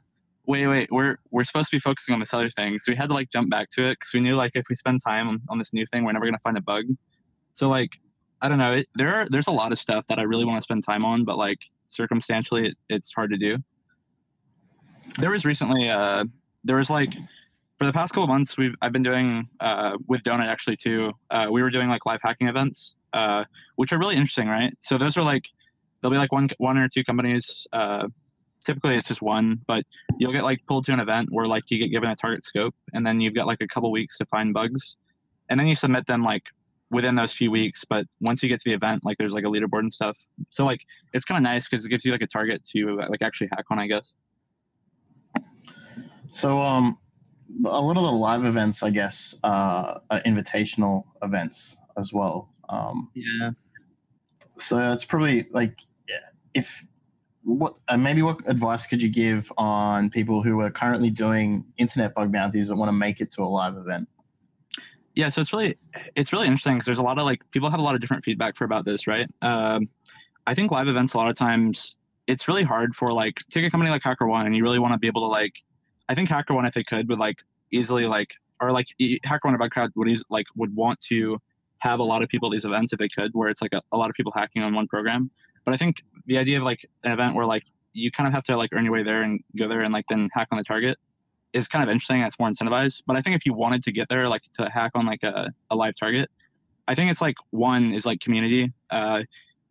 wait, 0.46 0.68
wait, 0.68 0.90
we're 0.92 1.18
we're 1.32 1.44
supposed 1.44 1.70
to 1.70 1.76
be 1.76 1.80
focusing 1.80 2.14
on 2.14 2.20
this 2.20 2.34
other 2.34 2.50
thing. 2.50 2.80
So 2.80 2.92
we 2.92 2.96
had 2.96 3.10
to 3.10 3.16
like 3.16 3.32
jump 3.32 3.50
back 3.50 3.70
to 3.72 3.88
it 3.88 3.94
because 4.00 4.14
we 4.14 4.20
knew 4.20 4.36
like 4.36 4.52
if 4.56 4.66
we 4.70 4.76
spend 4.76 5.02
time 5.06 5.28
on, 5.30 5.42
on 5.50 5.58
this 5.60 5.74
new 5.74 5.86
thing, 5.86 6.04
we're 6.04 6.12
never 6.14 6.26
gonna 6.26 6.40
find 6.40 6.58
a 6.58 6.62
bug. 6.62 6.86
So 7.54 7.70
like 7.70 7.92
I 8.42 8.50
don't 8.50 8.60
know. 8.60 8.74
It, 8.74 8.88
there 8.96 9.14
are 9.16 9.28
there's 9.30 9.48
a 9.48 9.52
lot 9.52 9.72
of 9.72 9.80
stuff 9.80 10.06
that 10.10 10.20
I 10.20 10.24
really 10.24 10.46
want 10.46 10.58
to 10.58 10.62
spend 10.62 10.84
time 10.84 11.04
on, 11.04 11.24
but 11.24 11.38
like 11.38 11.60
circumstantially, 11.88 12.68
it, 12.68 12.78
it's 12.90 13.14
hard 13.14 13.32
to 13.32 13.38
do. 13.38 13.58
There 15.20 15.32
was 15.32 15.46
recently, 15.46 15.90
uh, 15.90 16.26
there 16.64 16.76
was 16.76 16.90
like, 16.90 17.14
for 17.80 17.86
the 17.86 17.94
past 17.94 18.14
couple 18.14 18.28
months, 18.28 18.58
we've 18.58 18.76
I've 18.82 18.92
been 18.92 19.04
doing 19.04 19.48
uh, 19.60 19.98
with 20.08 20.22
Donut 20.24 20.48
actually 20.48 20.78
too. 20.78 21.14
Uh, 21.30 21.48
we 21.50 21.62
were 21.62 21.70
doing 21.70 21.90
like 21.90 22.06
live 22.06 22.20
hacking 22.22 22.48
events, 22.48 22.96
uh, 23.14 23.46
which 23.76 23.94
are 23.94 24.00
really 24.00 24.16
interesting, 24.16 24.48
right? 24.48 24.76
So 24.82 24.98
those 24.98 25.16
are 25.18 25.24
like, 25.24 25.46
there'll 26.02 26.12
be 26.12 26.18
like 26.18 26.32
one 26.32 26.50
one 26.58 26.78
or 26.78 26.90
two 26.90 27.04
companies. 27.04 27.68
Uh, 27.72 28.08
typically, 28.66 28.96
it's 28.96 29.08
just 29.08 29.22
one, 29.22 29.62
but 29.68 29.84
you'll 30.20 30.34
get 30.34 30.44
like 30.44 30.60
pulled 30.68 30.86
to 30.86 30.94
an 30.94 31.00
event 31.00 31.30
where 31.32 31.48
like 31.48 31.64
you 31.70 31.78
get 31.78 31.90
given 31.90 32.10
a 32.10 32.16
target 32.16 32.44
scope, 32.44 32.76
and 32.94 33.06
then 33.06 33.22
you've 33.22 33.36
got 33.36 33.48
like 33.48 33.62
a 33.62 33.68
couple 33.68 33.92
weeks 33.92 34.18
to 34.18 34.26
find 34.26 34.54
bugs, 34.54 34.98
and 35.50 35.60
then 35.60 35.68
you 35.68 35.76
submit 35.76 36.06
them 36.06 36.24
like 36.24 36.44
within 36.90 37.16
those 37.16 37.34
few 37.34 37.52
weeks. 37.52 37.84
But 37.86 38.06
once 38.22 38.42
you 38.42 38.50
get 38.50 38.60
to 38.62 38.70
the 38.70 38.76
event, 38.76 39.04
like 39.06 39.18
there's 39.18 39.34
like 39.34 39.44
a 39.44 39.48
leaderboard 39.48 39.80
and 39.80 39.94
stuff. 39.94 40.18
So 40.50 40.66
like 40.66 40.82
it's 41.14 41.26
kind 41.26 41.38
of 41.38 41.44
nice 41.44 41.68
because 41.68 41.86
it 41.86 41.90
gives 41.90 42.06
you 42.06 42.12
like 42.12 42.22
a 42.22 42.28
target 42.28 42.64
to 42.76 42.98
like 43.10 43.22
actually 43.22 43.50
hack 43.52 43.66
on, 43.70 43.80
I 43.80 43.88
guess. 43.88 44.14
So 46.32 46.62
um, 46.62 46.98
a 47.66 47.82
lot 47.82 47.98
of 47.98 48.04
the 48.04 48.12
live 48.12 48.46
events, 48.46 48.84
I 48.84 48.90
guess, 48.90 49.36
uh, 49.44 50.00
are 50.10 50.22
invitational 50.26 51.06
events 51.22 51.78
as 51.98 52.12
well. 52.14 52.50
Um, 52.70 53.10
yeah. 53.14 53.52
So 54.58 54.94
it's 54.94 55.06
probably 55.06 55.48
like, 55.52 55.78
if 56.54 56.84
what 57.44 57.76
uh, 57.88 57.96
maybe 57.96 58.22
what 58.22 58.40
advice 58.48 58.86
could 58.88 59.02
you 59.02 59.10
give 59.10 59.52
on 59.58 60.10
people 60.10 60.44
who 60.44 60.60
are 60.60 60.70
currently 60.70 61.10
doing 61.10 61.64
internet 61.78 62.14
bug 62.14 62.32
bounties 62.32 62.68
that 62.68 62.76
want 62.76 62.90
to 62.90 62.94
make 62.94 63.22
it 63.22 63.32
to 63.34 63.44
a 63.44 63.46
live 63.46 63.78
event? 63.78 64.10
Yeah 65.18 65.30
so 65.30 65.42
it's 65.42 65.52
really 65.52 65.76
it's 66.16 66.32
really 66.32 66.46
interesting 66.46 66.76
because 66.76 66.86
there's 66.86 67.00
a 67.00 67.04
lot 67.04 67.18
of 67.18 67.26
like 67.26 67.42
people 67.52 67.70
have 67.70 67.80
a 67.80 67.84
lot 67.84 67.96
of 67.96 68.02
different 68.02 68.24
feedback 68.24 68.56
for 68.56 68.66
about 68.66 68.86
this 68.86 69.08
right? 69.08 69.28
Um, 69.42 69.90
i 70.46 70.54
think 70.54 70.72
live 70.72 70.88
events 70.88 71.14
a 71.14 71.18
lot 71.18 71.30
of 71.30 71.36
times 71.36 71.98
it's 72.28 72.48
really 72.48 72.64
hard 72.64 72.96
for 72.96 73.08
like 73.08 73.36
take 73.50 73.66
a 73.66 73.72
company 73.72 73.90
like 73.90 74.04
HackerOne 74.04 74.46
and 74.46 74.56
you 74.56 74.64
really 74.64 74.80
want 74.80 74.94
to 74.94 75.00
be 75.00 75.08
able 75.08 75.22
to 75.22 75.28
like 75.28 75.54
i 76.08 76.16
think 76.16 76.30
HackerOne 76.30 76.68
if 76.68 76.74
they 76.74 76.84
could 76.84 77.10
would 77.10 77.20
like 77.20 77.38
easily 77.72 78.06
like 78.06 78.32
or 78.62 78.72
like 78.72 78.88
HackerOne 79.02 79.56
or 79.56 79.58
bugcrowd 79.58 79.90
would 79.96 80.08
eas- 80.08 80.24
like 80.30 80.46
would 80.56 80.74
want 80.76 81.00
to 81.10 81.40
have 81.80 82.00
a 82.00 82.04
lot 82.04 82.24
of 82.24 82.30
people 82.30 82.50
at 82.50 82.54
these 82.54 82.66
events 82.66 82.94
if 82.94 83.00
they 83.00 83.08
could 83.08 83.32
where 83.34 83.50
it's 83.50 83.62
like 83.62 83.74
a, 83.74 83.82
a 83.92 83.98
lot 83.98 84.10
of 84.10 84.16
people 84.16 84.32
hacking 84.36 84.64
on 84.64 84.74
one 84.74 84.88
program. 84.88 85.32
But 85.66 85.74
i 85.74 85.78
think 85.78 85.98
the 86.28 86.38
idea 86.38 86.58
of 86.60 86.64
like 86.64 86.88
an 87.04 87.12
event 87.12 87.36
where 87.36 87.46
like 87.46 87.64
you 87.94 88.12
kind 88.12 88.28
of 88.28 88.34
have 88.34 88.44
to 88.44 88.56
like 88.56 88.70
earn 88.74 88.84
your 88.86 88.94
way 88.94 89.04
there 89.04 89.24
and 89.24 89.44
go 89.58 89.68
there 89.68 89.82
and 89.84 89.92
like 89.92 90.06
then 90.10 90.30
hack 90.34 90.48
on 90.52 90.60
the 90.60 90.64
target 90.64 90.98
is 91.54 91.68
kind 91.68 91.84
of 91.84 91.90
interesting. 91.90 92.22
It's 92.22 92.40
more 92.40 92.50
incentivized. 92.50 93.04
But 93.06 93.18
I 93.18 93.22
think 93.22 93.36
if 93.36 93.46
you 93.46 93.54
wanted 93.54 93.84
to 93.84 93.92
get 93.92 94.08
there, 94.10 94.28
like 94.28 94.44
to 94.60 94.70
hack 94.70 94.92
on 94.96 95.06
like 95.06 95.24
a, 95.24 95.52
a 95.70 95.76
live 95.76 95.96
target, 95.96 96.30
I 96.88 96.96
think 96.96 97.12
it's 97.12 97.22
like 97.22 97.36
one 97.52 97.94
is 97.94 98.06
like 98.06 98.20
community. 98.20 98.72
Uh, 98.90 99.24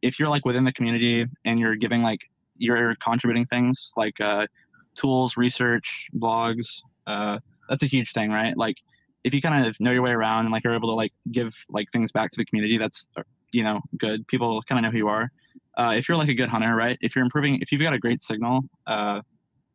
if 0.03 0.19
you're 0.19 0.29
like 0.29 0.45
within 0.45 0.65
the 0.65 0.73
community 0.73 1.27
and 1.45 1.59
you're 1.59 1.77
giving 1.77 2.03
like 2.03 2.21
you're 2.59 2.95
contributing 2.97 3.47
things 3.47 3.93
like 3.97 4.21
uh, 4.21 4.47
tools, 4.95 5.37
research, 5.37 6.09
blogs, 6.17 6.81
uh, 7.07 7.39
that's 7.69 7.83
a 7.83 7.87
huge 7.87 8.13
thing, 8.13 8.31
right? 8.31 8.57
Like 8.57 8.77
if 9.25 9.35
you 9.35 9.43
kind 9.43 9.67
of 9.67 9.79
know 9.81 9.91
your 9.91 10.03
way 10.03 10.13
around 10.13 10.47
and 10.47 10.53
like 10.53 10.65
you're 10.65 10.75
able 10.75 10.89
to 10.89 10.95
like 10.95 11.13
give 11.33 11.55
like 11.69 11.91
things 11.93 12.13
back 12.13 12.31
to 12.33 12.37
the 12.39 12.45
community, 12.45 12.79
that's 12.79 13.07
you 13.53 13.63
know 13.63 13.81
good. 13.99 14.27
People 14.29 14.63
kind 14.63 14.79
of 14.79 14.85
know 14.85 14.91
who 14.91 14.99
you 14.99 15.09
are. 15.09 15.31
Uh, 15.79 15.95
if 15.97 16.09
you're 16.09 16.17
like 16.17 16.29
a 16.29 16.35
good 16.35 16.49
hunter, 16.49 16.75
right? 16.75 16.97
If 17.01 17.15
you're 17.15 17.25
improving, 17.25 17.59
if 17.61 17.71
you've 17.71 17.83
got 17.83 17.93
a 17.93 17.99
great 17.99 18.23
signal, 18.23 18.63
uh, 18.87 19.21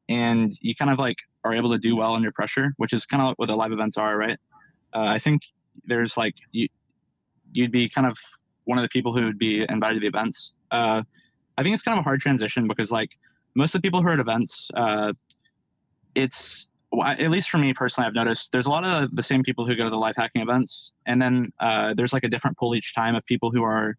and 0.09 0.57
you 0.61 0.73
kind 0.75 0.91
of 0.91 0.99
like 0.99 1.17
are 1.43 1.53
able 1.53 1.71
to 1.71 1.77
do 1.77 1.95
well 1.95 2.15
under 2.15 2.31
pressure, 2.31 2.73
which 2.77 2.93
is 2.93 3.05
kind 3.05 3.21
of 3.23 3.33
what 3.37 3.47
the 3.47 3.55
live 3.55 3.71
events 3.71 3.97
are, 3.97 4.17
right? 4.17 4.37
Uh, 4.93 5.05
I 5.05 5.19
think 5.19 5.41
there's 5.85 6.17
like 6.17 6.35
you, 6.51 6.67
you'd 7.53 7.71
be 7.71 7.89
kind 7.89 8.07
of 8.07 8.17
one 8.65 8.77
of 8.77 8.83
the 8.83 8.89
people 8.89 9.15
who 9.15 9.25
would 9.25 9.39
be 9.39 9.65
invited 9.69 9.95
to 9.95 9.99
the 10.01 10.07
events. 10.07 10.53
Uh, 10.69 11.01
I 11.57 11.63
think 11.63 11.73
it's 11.73 11.83
kind 11.83 11.97
of 11.97 12.03
a 12.03 12.03
hard 12.03 12.21
transition 12.21 12.67
because 12.67 12.91
like 12.91 13.09
most 13.55 13.75
of 13.75 13.81
the 13.81 13.85
people 13.85 14.01
who 14.01 14.07
are 14.07 14.13
at 14.13 14.19
events, 14.19 14.69
uh, 14.75 15.13
it's 16.15 16.67
at 17.05 17.31
least 17.31 17.49
for 17.49 17.57
me 17.57 17.73
personally, 17.73 18.07
I've 18.07 18.13
noticed 18.13 18.51
there's 18.51 18.65
a 18.65 18.69
lot 18.69 18.83
of 18.83 19.15
the 19.15 19.23
same 19.23 19.43
people 19.43 19.65
who 19.65 19.75
go 19.75 19.85
to 19.85 19.89
the 19.89 19.97
live 19.97 20.15
hacking 20.17 20.41
events, 20.41 20.91
and 21.05 21.21
then 21.21 21.51
uh, 21.59 21.93
there's 21.95 22.11
like 22.11 22.23
a 22.23 22.27
different 22.27 22.57
pool 22.57 22.75
each 22.75 22.93
time 22.93 23.15
of 23.15 23.25
people 23.25 23.49
who 23.49 23.63
are, 23.63 23.95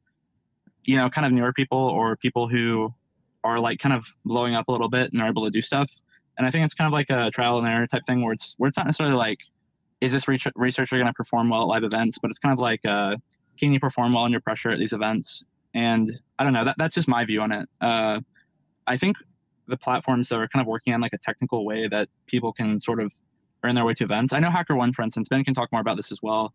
you 0.84 0.96
know, 0.96 1.08
kind 1.08 1.26
of 1.26 1.32
newer 1.32 1.52
people 1.52 1.78
or 1.78 2.16
people 2.16 2.48
who 2.48 2.92
are 3.44 3.58
like 3.58 3.78
kind 3.78 3.94
of 3.94 4.06
blowing 4.24 4.54
up 4.54 4.68
a 4.68 4.72
little 4.72 4.88
bit 4.88 5.12
and 5.12 5.22
are 5.22 5.28
able 5.28 5.44
to 5.44 5.50
do 5.50 5.62
stuff. 5.62 5.90
And 6.42 6.48
I 6.48 6.50
think 6.50 6.64
it's 6.64 6.74
kind 6.74 6.88
of 6.88 6.92
like 6.92 7.08
a 7.08 7.30
trial 7.30 7.58
and 7.58 7.68
error 7.68 7.86
type 7.86 8.02
thing 8.04 8.24
where 8.24 8.32
it's 8.32 8.56
where 8.58 8.66
it's 8.66 8.76
not 8.76 8.86
necessarily 8.86 9.14
like, 9.14 9.38
is 10.00 10.10
this 10.10 10.26
researcher 10.26 10.96
going 10.96 11.06
to 11.06 11.12
perform 11.12 11.48
well 11.48 11.62
at 11.62 11.68
live 11.68 11.84
events? 11.84 12.18
But 12.20 12.32
it's 12.32 12.40
kind 12.40 12.52
of 12.52 12.58
like, 12.58 12.80
uh, 12.84 13.14
can 13.60 13.72
you 13.72 13.78
perform 13.78 14.10
well 14.10 14.24
under 14.24 14.40
pressure 14.40 14.68
at 14.70 14.80
these 14.80 14.92
events? 14.92 15.44
And 15.72 16.18
I 16.40 16.42
don't 16.42 16.52
know. 16.52 16.64
That, 16.64 16.74
that's 16.78 16.96
just 16.96 17.06
my 17.06 17.24
view 17.24 17.42
on 17.42 17.52
it. 17.52 17.68
Uh, 17.80 18.18
I 18.88 18.96
think 18.96 19.16
the 19.68 19.76
platforms 19.76 20.28
that 20.30 20.36
are 20.40 20.48
kind 20.48 20.60
of 20.60 20.66
working 20.66 20.92
on 20.94 21.00
like 21.00 21.12
a 21.12 21.18
technical 21.18 21.64
way 21.64 21.86
that 21.86 22.08
people 22.26 22.52
can 22.52 22.80
sort 22.80 23.00
of 23.00 23.12
earn 23.62 23.76
their 23.76 23.84
way 23.84 23.94
to 23.94 24.02
events. 24.02 24.32
I 24.32 24.40
know 24.40 24.50
HackerOne, 24.50 24.92
for 24.92 25.02
instance, 25.02 25.28
Ben 25.28 25.44
can 25.44 25.54
talk 25.54 25.70
more 25.70 25.80
about 25.80 25.96
this 25.96 26.10
as 26.10 26.18
well. 26.24 26.52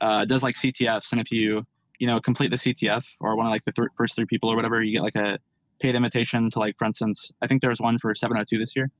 Uh, 0.00 0.24
does 0.24 0.42
like 0.42 0.56
CTFs, 0.56 1.12
and 1.12 1.20
if 1.20 1.30
you 1.30 1.62
you 1.98 2.06
know 2.06 2.20
complete 2.20 2.48
the 2.48 2.56
CTF 2.56 3.04
or 3.20 3.36
one 3.36 3.44
of 3.44 3.50
like 3.50 3.66
the 3.66 3.72
th- 3.72 3.88
first 3.96 4.14
three 4.16 4.24
people 4.24 4.50
or 4.50 4.56
whatever, 4.56 4.82
you 4.82 4.94
get 4.94 5.02
like 5.02 5.16
a 5.16 5.38
paid 5.80 5.94
invitation 5.94 6.50
to 6.50 6.58
like, 6.58 6.76
for 6.78 6.86
instance, 6.86 7.30
I 7.42 7.46
think 7.46 7.60
there 7.60 7.70
was 7.70 7.80
one 7.80 7.98
for 7.98 8.14
702 8.14 8.58
this 8.58 8.74
year. 8.74 8.90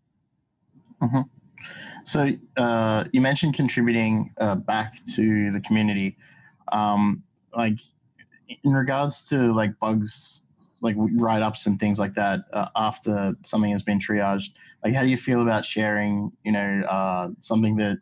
Mm-hmm. 1.03 1.21
So 2.05 2.31
uh, 2.57 3.05
you 3.13 3.21
mentioned 3.21 3.55
contributing 3.55 4.33
uh, 4.41 4.55
back 4.55 4.95
to 5.17 5.51
the 5.51 5.61
community, 5.61 6.17
um, 6.73 7.23
like 7.55 7.79
in 8.63 8.73
regards 8.73 9.23
to 9.25 9.53
like 9.53 9.79
bugs, 9.81 10.43
like 10.81 10.95
write 10.99 11.43
ups 11.43 11.67
and 11.67 11.81
things 11.81 11.99
like 11.99 12.15
that 12.15 12.45
uh, 12.53 12.69
after 12.77 13.35
something 13.45 13.73
has 13.73 13.83
been 13.83 13.99
triaged. 13.99 14.51
Like, 14.85 14.95
how 14.95 15.03
do 15.03 15.09
you 15.09 15.17
feel 15.17 15.43
about 15.43 15.65
sharing? 15.65 16.31
You 16.45 16.53
know, 16.53 16.83
uh, 16.89 17.29
something 17.41 17.77
that 17.77 17.99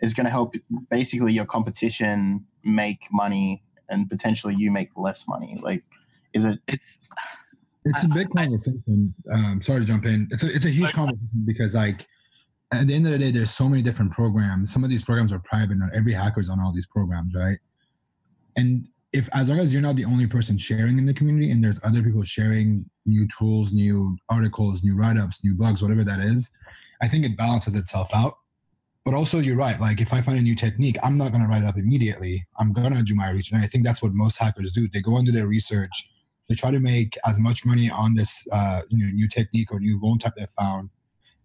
is 0.00 0.14
going 0.14 0.26
to 0.26 0.30
help 0.30 0.54
basically 0.90 1.32
your 1.32 1.46
competition 1.46 2.44
make 2.62 3.06
money 3.10 3.62
and 3.88 4.08
potentially 4.08 4.54
you 4.56 4.70
make 4.70 4.90
less 4.96 5.26
money. 5.26 5.58
Like, 5.62 5.82
is 6.34 6.44
it? 6.44 6.58
It's 6.68 6.98
it's 7.88 8.04
a 8.04 8.08
big 8.08 8.30
conversation. 8.30 9.12
Um, 9.32 9.60
sorry 9.62 9.80
to 9.80 9.86
jump 9.86 10.04
in. 10.06 10.28
It's 10.30 10.42
a, 10.42 10.54
it's 10.54 10.64
a 10.64 10.70
huge 10.70 10.92
conversation 10.92 11.44
because 11.44 11.74
like 11.74 12.06
at 12.72 12.86
the 12.86 12.94
end 12.94 13.06
of 13.06 13.12
the 13.12 13.18
day, 13.18 13.30
there's 13.30 13.50
so 13.50 13.68
many 13.68 13.82
different 13.82 14.12
programs. 14.12 14.72
Some 14.72 14.84
of 14.84 14.90
these 14.90 15.02
programs 15.02 15.32
are 15.32 15.38
private. 15.40 15.78
Not 15.78 15.94
every 15.94 16.12
hacker's 16.12 16.50
on 16.50 16.60
all 16.60 16.72
these 16.72 16.86
programs, 16.86 17.34
right? 17.34 17.58
And 18.56 18.86
if 19.12 19.28
as 19.32 19.48
long 19.48 19.58
as 19.58 19.72
you're 19.72 19.82
not 19.82 19.96
the 19.96 20.04
only 20.04 20.26
person 20.26 20.58
sharing 20.58 20.98
in 20.98 21.06
the 21.06 21.14
community, 21.14 21.50
and 21.50 21.64
there's 21.64 21.80
other 21.82 22.02
people 22.02 22.22
sharing 22.24 22.84
new 23.06 23.26
tools, 23.38 23.72
new 23.72 24.16
articles, 24.28 24.82
new 24.82 24.96
write-ups, 24.96 25.42
new 25.42 25.54
bugs, 25.54 25.82
whatever 25.82 26.04
that 26.04 26.20
is, 26.20 26.50
I 27.00 27.08
think 27.08 27.24
it 27.24 27.36
balances 27.36 27.74
itself 27.74 28.10
out. 28.14 28.36
But 29.04 29.14
also, 29.14 29.38
you're 29.38 29.56
right. 29.56 29.80
Like 29.80 30.02
if 30.02 30.12
I 30.12 30.20
find 30.20 30.38
a 30.38 30.42
new 30.42 30.54
technique, 30.54 30.98
I'm 31.02 31.16
not 31.16 31.32
going 31.32 31.42
to 31.42 31.48
write 31.48 31.62
it 31.62 31.66
up 31.66 31.78
immediately. 31.78 32.46
I'm 32.58 32.74
going 32.74 32.92
to 32.92 33.02
do 33.02 33.14
my 33.14 33.30
research, 33.30 33.52
and 33.52 33.62
I 33.64 33.66
think 33.66 33.84
that's 33.84 34.02
what 34.02 34.12
most 34.12 34.36
hackers 34.36 34.72
do. 34.72 34.88
They 34.92 35.00
go 35.00 35.16
into 35.16 35.32
their 35.32 35.46
research 35.46 36.10
they 36.48 36.54
try 36.54 36.70
to 36.70 36.80
make 36.80 37.16
as 37.26 37.38
much 37.38 37.64
money 37.66 37.90
on 37.90 38.14
this 38.14 38.46
uh, 38.52 38.82
new 38.90 39.28
technique 39.28 39.70
or 39.70 39.80
new 39.80 39.98
vuln 39.98 40.18
type 40.18 40.34
they 40.36 40.46
found, 40.58 40.90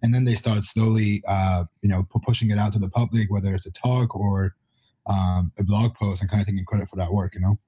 and 0.02 0.14
then 0.14 0.24
they 0.24 0.36
start 0.36 0.64
slowly 0.64 1.22
uh, 1.28 1.66
you 1.82 1.90
know 1.90 2.08
pushing 2.26 2.52
it 2.52 2.58
out 2.58 2.74
to 2.74 2.80
the 2.80 2.90
public, 2.90 3.30
whether 3.32 3.54
it's 3.54 3.66
a 3.66 3.72
talk 3.72 4.16
or 4.16 4.56
um, 5.08 5.52
a 5.60 5.64
blog 5.64 5.94
post, 5.96 6.22
and 6.22 6.30
kind 6.30 6.42
of 6.42 6.48
taking 6.48 6.64
credit 6.66 6.90
for 6.90 6.96
that 6.96 7.12
work. 7.12 7.36
You 7.36 7.42
know. 7.42 7.60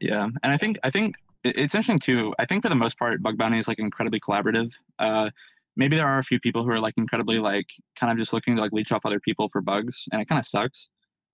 Yeah, 0.00 0.28
and 0.42 0.52
I 0.52 0.56
think 0.56 0.78
I 0.82 0.90
think 0.90 1.16
it's 1.44 1.74
interesting 1.74 1.98
too. 1.98 2.34
I 2.38 2.46
think 2.46 2.62
for 2.62 2.70
the 2.70 2.74
most 2.74 2.98
part, 2.98 3.22
bug 3.22 3.36
bounty 3.36 3.58
is 3.58 3.68
like 3.68 3.78
incredibly 3.78 4.20
collaborative. 4.20 4.72
Uh, 4.98 5.30
maybe 5.76 5.96
there 5.96 6.06
are 6.06 6.18
a 6.18 6.24
few 6.24 6.40
people 6.40 6.64
who 6.64 6.70
are 6.70 6.80
like 6.80 6.94
incredibly 6.96 7.38
like 7.38 7.66
kind 7.96 8.10
of 8.10 8.18
just 8.18 8.32
looking 8.32 8.56
to 8.56 8.62
like 8.62 8.72
leech 8.72 8.92
off 8.92 9.04
other 9.04 9.20
people 9.20 9.48
for 9.50 9.60
bugs, 9.60 10.04
and 10.12 10.22
it 10.22 10.28
kind 10.28 10.38
of 10.38 10.46
sucks. 10.46 10.88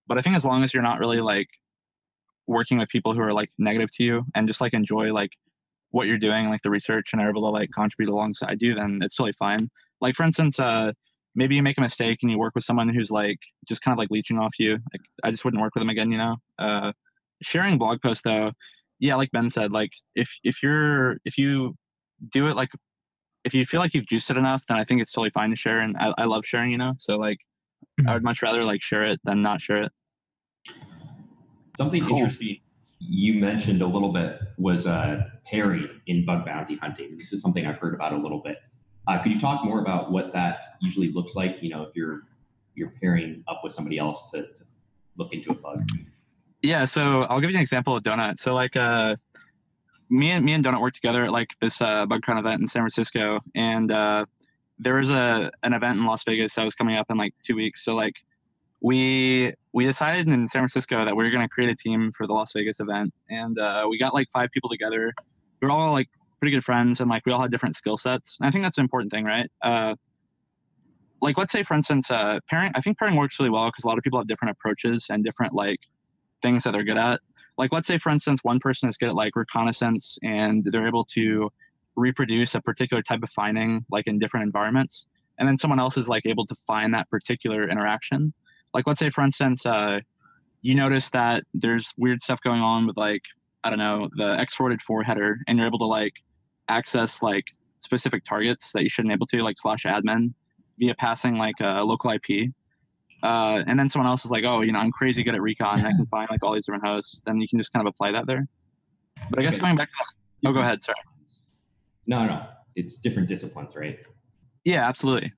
But 0.09 0.19
I 0.19 0.23
think 0.23 0.37
as 0.37 0.45
long 0.45 0.65
as 0.65 0.75
you're 0.75 0.83
not 0.83 0.99
really 0.99 1.21
like 1.21 1.49
working 2.47 2.79
with 2.79 2.89
people 2.89 3.15
who 3.15 3.21
are 3.21 3.33
like 3.33 3.51
negative 3.59 3.91
to 3.97 4.05
you 4.05 4.25
and 4.35 4.47
just 4.47 4.61
like 4.61 4.75
enjoy 4.75 5.13
like 5.13 5.31
what 5.91 6.07
you're 6.07 6.19
doing, 6.19 6.49
like 6.49 6.63
the 6.63 6.71
research, 6.71 7.11
and 7.13 7.23
are 7.23 7.29
able 7.29 7.43
to 7.43 7.49
like 7.49 7.69
contribute 7.75 8.13
alongside 8.13 8.59
you, 8.61 8.75
then 8.75 8.99
it's 9.03 9.15
totally 9.15 9.33
fine. 9.39 9.69
Like 10.01 10.15
for 10.15 10.25
instance, 10.25 10.61
uh, 10.61 10.93
maybe 11.35 11.55
you 11.55 11.63
make 11.63 11.79
a 11.79 11.81
mistake 11.83 12.19
and 12.23 12.31
you 12.31 12.39
work 12.39 12.55
with 12.55 12.65
someone 12.65 12.89
who's 12.89 13.11
like 13.11 13.39
just 13.69 13.83
kind 13.83 13.93
of 13.93 13.99
like 13.99 14.11
leeching 14.11 14.39
off 14.39 14.55
you. 14.59 14.73
Like 14.73 15.03
I 15.23 15.31
just 15.31 15.45
wouldn't 15.45 15.63
work 15.63 15.75
with 15.75 15.83
them 15.83 15.91
again, 15.91 16.11
you 16.11 16.19
know. 16.19 16.37
Uh, 16.59 16.93
sharing 17.43 17.79
blog 17.79 18.01
posts 18.03 18.23
though, 18.23 18.53
yeah, 18.99 19.15
like 19.17 19.31
Ben 19.33 19.51
said, 19.51 19.73
like 19.73 19.91
if 20.15 20.31
if 20.43 20.63
you're 20.63 21.19
if 21.25 21.39
you 21.39 21.75
do 22.33 22.47
it 22.47 22.57
like 22.57 22.71
if 23.45 23.55
you 23.55 23.65
feel 23.65 23.81
like 23.81 23.95
you've 23.95 24.07
juiced 24.07 24.31
it 24.31 24.37
enough, 24.37 24.63
then 24.69 24.77
I 24.77 24.85
think 24.85 25.01
it's 25.01 25.13
totally 25.13 25.31
fine 25.31 25.51
to 25.51 25.57
share. 25.57 25.81
And 25.81 25.97
I, 25.99 26.13
I 26.19 26.25
love 26.25 26.45
sharing, 26.45 26.73
you 26.73 26.79
know. 26.79 26.95
So 26.99 27.17
like, 27.17 27.39
I 28.07 28.13
would 28.15 28.25
much 28.25 28.43
rather 28.43 28.65
like 28.65 28.83
share 28.83 29.05
it 29.05 29.21
than 29.23 29.41
not 29.41 29.61
share 29.61 29.85
it. 29.85 29.93
Something 31.77 32.03
Cool. 32.03 32.19
interesting 32.19 32.59
you 32.99 33.35
mentioned 33.35 33.83
a 33.83 33.87
little 33.87 34.13
bit 34.13 34.41
was 34.59 34.87
uh, 34.87 35.29
pairing 35.45 35.89
in 36.07 36.25
bug 36.25 36.45
bounty 36.45 36.77
hunting. 36.77 37.17
This 37.17 37.33
is 37.33 37.41
something 37.41 37.67
I've 37.67 37.79
heard 37.79 37.95
about 37.95 38.13
a 38.13 38.17
little 38.17 38.41
bit. 38.41 38.59
Uh, 39.07 39.19
could 39.19 39.33
you 39.33 39.41
talk 39.41 39.65
more 39.65 39.81
about 39.81 40.11
what 40.11 40.33
that 40.33 40.77
usually 40.81 41.13
looks 41.13 41.37
like? 41.37 41.63
You 41.63 41.71
know, 41.71 41.83
if 41.83 41.95
you're 41.95 42.23
you're 42.75 42.93
pairing 43.01 43.43
up 43.49 43.63
with 43.65 43.73
somebody 43.73 43.99
else 43.99 44.31
to, 44.31 44.43
to 44.43 44.65
look 45.17 45.33
into 45.33 45.51
a 45.51 45.55
bug. 45.55 45.81
Yeah, 46.63 46.85
so 46.85 47.23
I'll 47.23 47.41
give 47.41 47.51
you 47.51 47.57
an 47.57 47.63
example 47.63 47.97
of 47.97 48.03
Donut. 48.03 48.41
So 48.41 48.55
like 48.55 48.77
uh 48.77 49.17
me 50.09 50.31
and 50.31 50.45
me 50.45 50.53
and 50.53 50.65
Donut 50.65 50.81
worked 50.81 50.97
together 50.97 51.25
at 51.25 51.33
like 51.33 51.49
this 51.61 51.81
uh 51.81 52.07
BugCon 52.07 52.39
event 52.39 52.61
in 52.61 52.67
San 52.67 52.83
Francisco 52.83 53.41
and 53.55 53.93
uh 53.93 54.25
there 54.79 54.95
was 54.97 55.11
a 55.11 55.51
an 55.63 55.73
event 55.73 55.99
in 55.99 56.05
Las 56.07 56.25
Vegas 56.25 56.55
that 56.55 56.65
was 56.65 56.75
coming 56.75 56.97
up 56.97 57.07
in 57.11 57.17
like 57.17 57.35
two 57.45 57.57
weeks. 57.57 57.85
So 57.85 57.95
like 57.95 58.15
we 58.81 59.53
we 59.73 59.85
decided 59.85 60.29
in 60.29 60.49
San 60.49 60.61
Francisco 60.61 61.05
that 61.05 61.17
we 61.17 61.25
were 61.25 61.31
gonna 61.31 61.49
create 61.49 61.71
a 61.71 61.75
team 61.75 62.13
for 62.17 62.27
the 62.27 62.33
Las 62.33 62.53
Vegas 62.55 62.81
event 62.81 63.13
and 63.31 63.59
uh 63.59 63.87
we 63.89 63.99
got 63.99 64.15
like 64.15 64.29
five 64.33 64.51
people 64.53 64.71
together. 64.71 65.13
We 65.61 65.69
were 65.69 65.73
all 65.73 65.93
like 65.93 66.09
pretty 66.41 66.55
good 66.55 66.65
friends 66.65 67.01
and 67.01 67.11
like 67.11 67.25
we 67.27 67.33
all 67.33 67.41
had 67.41 67.51
different 67.51 67.77
skill 67.77 67.97
sets. 67.97 68.37
And 68.41 68.47
I 68.47 68.51
think 68.51 68.65
that's 68.65 68.79
an 68.79 68.83
important 68.83 69.11
thing, 69.11 69.25
right? 69.25 69.51
Uh 69.63 69.95
like 71.23 71.39
let's 71.39 71.53
say 71.53 71.63
for 71.63 71.75
instance 71.75 72.11
uh 72.11 72.39
pairing 72.49 72.71
i 72.75 72.81
think 72.81 72.99
pairing 72.99 73.17
works 73.17 73.39
really 73.39 73.51
well 73.51 73.67
because 73.67 73.85
a 73.85 73.89
lot 73.89 73.99
of 73.99 74.05
people 74.05 74.19
have 74.19 74.29
different 74.29 74.53
approaches 74.53 75.07
and 75.11 75.25
different 75.25 75.53
like 75.55 75.81
things 76.43 76.65
that 76.65 76.73
they're 76.73 76.85
good 76.85 76.99
at 76.99 77.21
like 77.59 77.73
let's 77.73 77.87
say 77.87 77.99
for 77.99 78.11
instance 78.11 78.41
one 78.43 78.59
person 78.59 78.89
is 78.89 78.97
good 78.97 79.09
at 79.09 79.15
like 79.15 79.35
reconnaissance 79.35 80.19
and 80.23 80.65
they're 80.71 80.87
able 80.87 81.05
to 81.05 81.51
reproduce 81.97 82.55
a 82.55 82.61
particular 82.61 83.03
type 83.03 83.23
of 83.23 83.31
finding 83.31 83.85
like 83.91 84.07
in 84.07 84.19
different 84.19 84.45
environments 84.45 85.07
and 85.39 85.49
then 85.49 85.57
someone 85.57 85.81
else 85.81 85.97
is 85.97 86.09
like 86.09 86.25
able 86.27 86.47
to 86.47 86.55
find 86.67 86.93
that 86.93 87.09
particular 87.11 87.69
interaction 87.69 88.33
like 88.77 88.87
let's 88.87 89.01
say 89.01 89.11
for 89.11 89.23
instance 89.25 89.65
uh 89.67 89.99
you 90.63 90.75
notice 90.75 91.09
that 91.11 91.43
there's 91.55 91.87
weird 91.97 92.21
stuff 92.21 92.41
going 92.49 92.61
on 92.61 92.87
with 92.87 92.97
like 92.97 93.23
i 93.65 93.71
don't 93.71 93.79
know 93.79 94.09
the 94.17 94.31
X-Forwarded-For 94.47 95.03
header 95.03 95.39
and 95.47 95.57
you're 95.57 95.67
able 95.67 95.79
to 95.87 95.91
like 96.01 96.13
access 96.69 97.23
like 97.23 97.45
specific 97.81 98.23
targets 98.25 98.71
that 98.75 98.83
you 98.83 98.91
shouldn't 98.91 99.11
be 99.11 99.15
able 99.15 99.27
to 99.35 99.39
like 99.49 99.57
slash 99.59 99.85
admin 99.85 100.33
via 100.79 100.95
passing 100.97 101.37
like 101.37 101.55
a 101.61 101.83
local 101.83 102.11
IP. 102.11 102.51
Uh, 103.23 103.63
and 103.67 103.79
then 103.79 103.89
someone 103.89 104.09
else 104.09 104.25
is 104.25 104.31
like, 104.31 104.45
oh, 104.45 104.61
you 104.61 104.73
know, 104.73 104.79
I'm 104.79 104.93
crazy 104.93 105.23
good 105.23 105.35
at 105.35 105.41
recon. 105.41 105.79
and 105.79 105.87
I 105.87 105.93
can 105.93 106.07
find 106.07 106.29
like 106.31 106.43
all 106.43 106.53
these 106.53 106.67
different 106.67 106.85
hosts. 106.85 107.23
Then 107.25 107.41
you 107.41 107.49
can 107.49 107.59
just 107.59 107.73
kind 107.73 107.87
of 107.87 107.91
apply 107.91 108.13
that 108.13 108.27
there. 108.27 108.47
But 109.31 109.39
I 109.39 109.43
guess 109.43 109.55
Okay. 109.55 109.63
going 109.63 109.77
back 109.77 109.89
to 109.89 109.95
that, 110.43 110.49
oh, 110.51 110.53
go 110.53 110.61
ahead. 110.61 110.83
Sorry. 110.85 110.97
No, 112.07 112.27
no, 112.27 112.43
it's 112.75 112.99
different 112.99 113.29
disciplines, 113.29 113.75
right? 113.75 113.99
Yeah, 114.65 114.87
absolutely. 114.87 115.33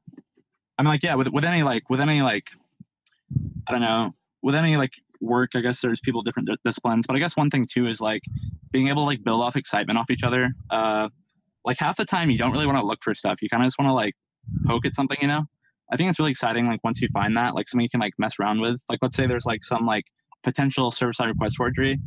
I 0.78 0.82
mean, 0.82 0.88
like, 0.88 1.02
yeah, 1.02 1.14
with 1.14 1.28
with 1.28 1.44
any 1.44 1.62
like 1.62 1.88
with 1.90 2.00
any 2.00 2.20
like, 2.22 2.44
I 3.66 3.72
don't 3.72 3.80
know, 3.80 4.12
with 4.42 4.54
any 4.54 4.76
like 4.76 4.92
work, 5.20 5.50
I 5.54 5.60
guess 5.60 5.80
there's 5.80 6.00
people 6.00 6.22
different 6.22 6.48
disciplines. 6.64 7.06
But 7.06 7.16
I 7.16 7.18
guess 7.18 7.36
one 7.36 7.50
thing 7.50 7.66
too 7.70 7.86
is 7.86 8.00
like 8.00 8.22
being 8.72 8.88
able 8.88 9.02
to 9.02 9.06
like 9.06 9.24
build 9.24 9.42
off 9.42 9.56
excitement 9.56 9.98
off 9.98 10.10
each 10.10 10.22
other. 10.22 10.50
Uh, 10.70 11.08
like 11.64 11.78
half 11.78 11.96
the 11.96 12.04
time 12.04 12.30
you 12.30 12.38
don't 12.38 12.52
really 12.52 12.66
want 12.66 12.78
to 12.78 12.86
look 12.86 13.00
for 13.02 13.14
stuff. 13.14 13.42
You 13.42 13.48
kind 13.48 13.62
of 13.62 13.66
just 13.66 13.78
want 13.78 13.90
to 13.90 13.94
like 13.94 14.14
poke 14.66 14.86
at 14.86 14.94
something, 14.94 15.18
you 15.20 15.28
know. 15.28 15.44
I 15.92 15.96
think 15.96 16.10
it's 16.10 16.18
really 16.18 16.30
exciting. 16.30 16.66
Like 16.66 16.84
once 16.84 17.00
you 17.00 17.08
find 17.12 17.36
that, 17.36 17.54
like 17.54 17.68
something 17.68 17.82
you 17.82 17.90
can 17.90 18.00
like 18.00 18.14
mess 18.18 18.34
around 18.40 18.60
with. 18.60 18.80
Like 18.88 18.98
let's 19.02 19.16
say 19.16 19.26
there's 19.26 19.46
like 19.46 19.64
some 19.64 19.86
like 19.86 20.04
potential 20.42 20.90
server 20.90 21.12
side 21.12 21.28
request 21.28 21.56
forgery, 21.56 21.98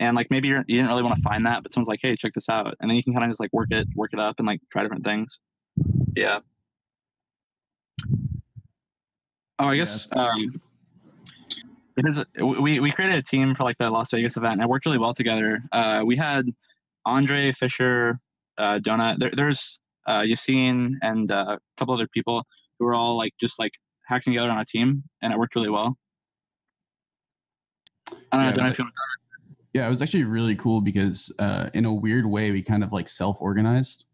and 0.00 0.16
like 0.16 0.28
maybe 0.30 0.48
you're, 0.48 0.64
you 0.66 0.76
didn't 0.76 0.88
really 0.88 1.02
want 1.02 1.16
to 1.16 1.22
find 1.22 1.46
that, 1.46 1.62
but 1.62 1.72
someone's 1.72 1.88
like, 1.88 2.00
hey, 2.02 2.16
check 2.16 2.32
this 2.34 2.48
out, 2.48 2.74
and 2.80 2.90
then 2.90 2.96
you 2.96 3.02
can 3.02 3.12
kind 3.12 3.24
of 3.24 3.30
just 3.30 3.40
like 3.40 3.52
work 3.52 3.68
it, 3.70 3.86
work 3.94 4.10
it 4.12 4.18
up, 4.18 4.36
and 4.38 4.46
like 4.46 4.60
try 4.70 4.82
different 4.82 5.04
things. 5.04 5.38
Yeah. 6.16 6.40
Oh, 9.62 9.68
I 9.68 9.76
guess 9.76 10.08
um, 10.10 10.60
it 11.96 12.04
is. 12.04 12.18
We 12.40 12.80
we 12.80 12.90
created 12.90 13.16
a 13.16 13.22
team 13.22 13.54
for 13.54 13.62
like 13.62 13.78
the 13.78 13.88
Las 13.88 14.10
Vegas 14.10 14.36
event, 14.36 14.54
and 14.54 14.62
it 14.62 14.68
worked 14.68 14.86
really 14.86 14.98
well 14.98 15.14
together. 15.14 15.62
Uh, 15.70 16.02
we 16.04 16.16
had 16.16 16.46
Andre 17.06 17.52
Fisher, 17.52 18.18
uh, 18.58 18.80
Donut. 18.80 19.20
There, 19.20 19.30
there's 19.32 19.78
uh, 20.08 20.22
Yassine 20.22 20.94
and 21.02 21.30
uh, 21.30 21.56
a 21.56 21.58
couple 21.78 21.94
other 21.94 22.08
people 22.08 22.42
who 22.80 22.86
were 22.86 22.94
all 22.94 23.16
like 23.16 23.34
just 23.38 23.60
like 23.60 23.70
hacking 24.04 24.32
together 24.32 24.50
on 24.50 24.58
a 24.58 24.64
team, 24.64 25.04
and 25.22 25.32
it 25.32 25.38
worked 25.38 25.54
really 25.54 25.70
well. 25.70 25.96
I 28.10 28.14
don't 28.32 28.32
know. 28.32 28.38
Yeah, 28.40 28.50
don't 28.50 28.56
know 28.56 28.66
it 28.66 28.72
if 28.72 28.78
you 28.80 28.84
Yeah, 29.74 29.86
it 29.86 29.90
was 29.90 30.02
actually 30.02 30.24
really 30.24 30.56
cool 30.56 30.80
because 30.80 31.30
uh, 31.38 31.70
in 31.72 31.84
a 31.84 31.94
weird 31.94 32.26
way, 32.26 32.50
we 32.50 32.62
kind 32.62 32.82
of 32.82 32.92
like 32.92 33.08
self-organized. 33.08 34.06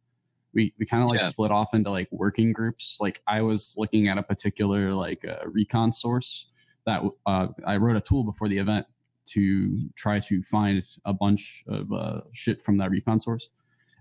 We 0.59 0.75
we 0.77 0.87
kind 0.87 1.05
of 1.05 1.09
like 1.09 1.21
Yeah. 1.21 1.29
split 1.29 1.53
off 1.53 1.73
into 1.73 1.89
like 1.91 2.09
working 2.11 2.53
groups. 2.53 2.97
Like 3.01 3.21
I 3.29 3.43
was 3.43 3.75
looking 3.77 4.09
at 4.09 4.19
a 4.19 4.25
particular 4.25 4.93
like 4.93 5.25
uh, 5.25 5.47
recon 5.47 5.93
source 5.93 6.47
that 6.85 7.03
uh, 7.27 7.47
I 7.65 7.77
wrote 7.77 7.97
a 7.97 8.01
tool 8.01 8.25
before 8.25 8.49
the 8.49 8.59
event 8.59 8.85
to 9.27 9.89
try 9.95 10.19
to 10.19 10.43
find 10.43 10.83
a 11.05 11.13
bunch 11.13 11.63
of 11.69 11.93
uh, 11.93 12.23
shit 12.33 12.61
from 12.61 12.77
that 12.79 12.91
recon 12.91 13.21
source. 13.21 13.51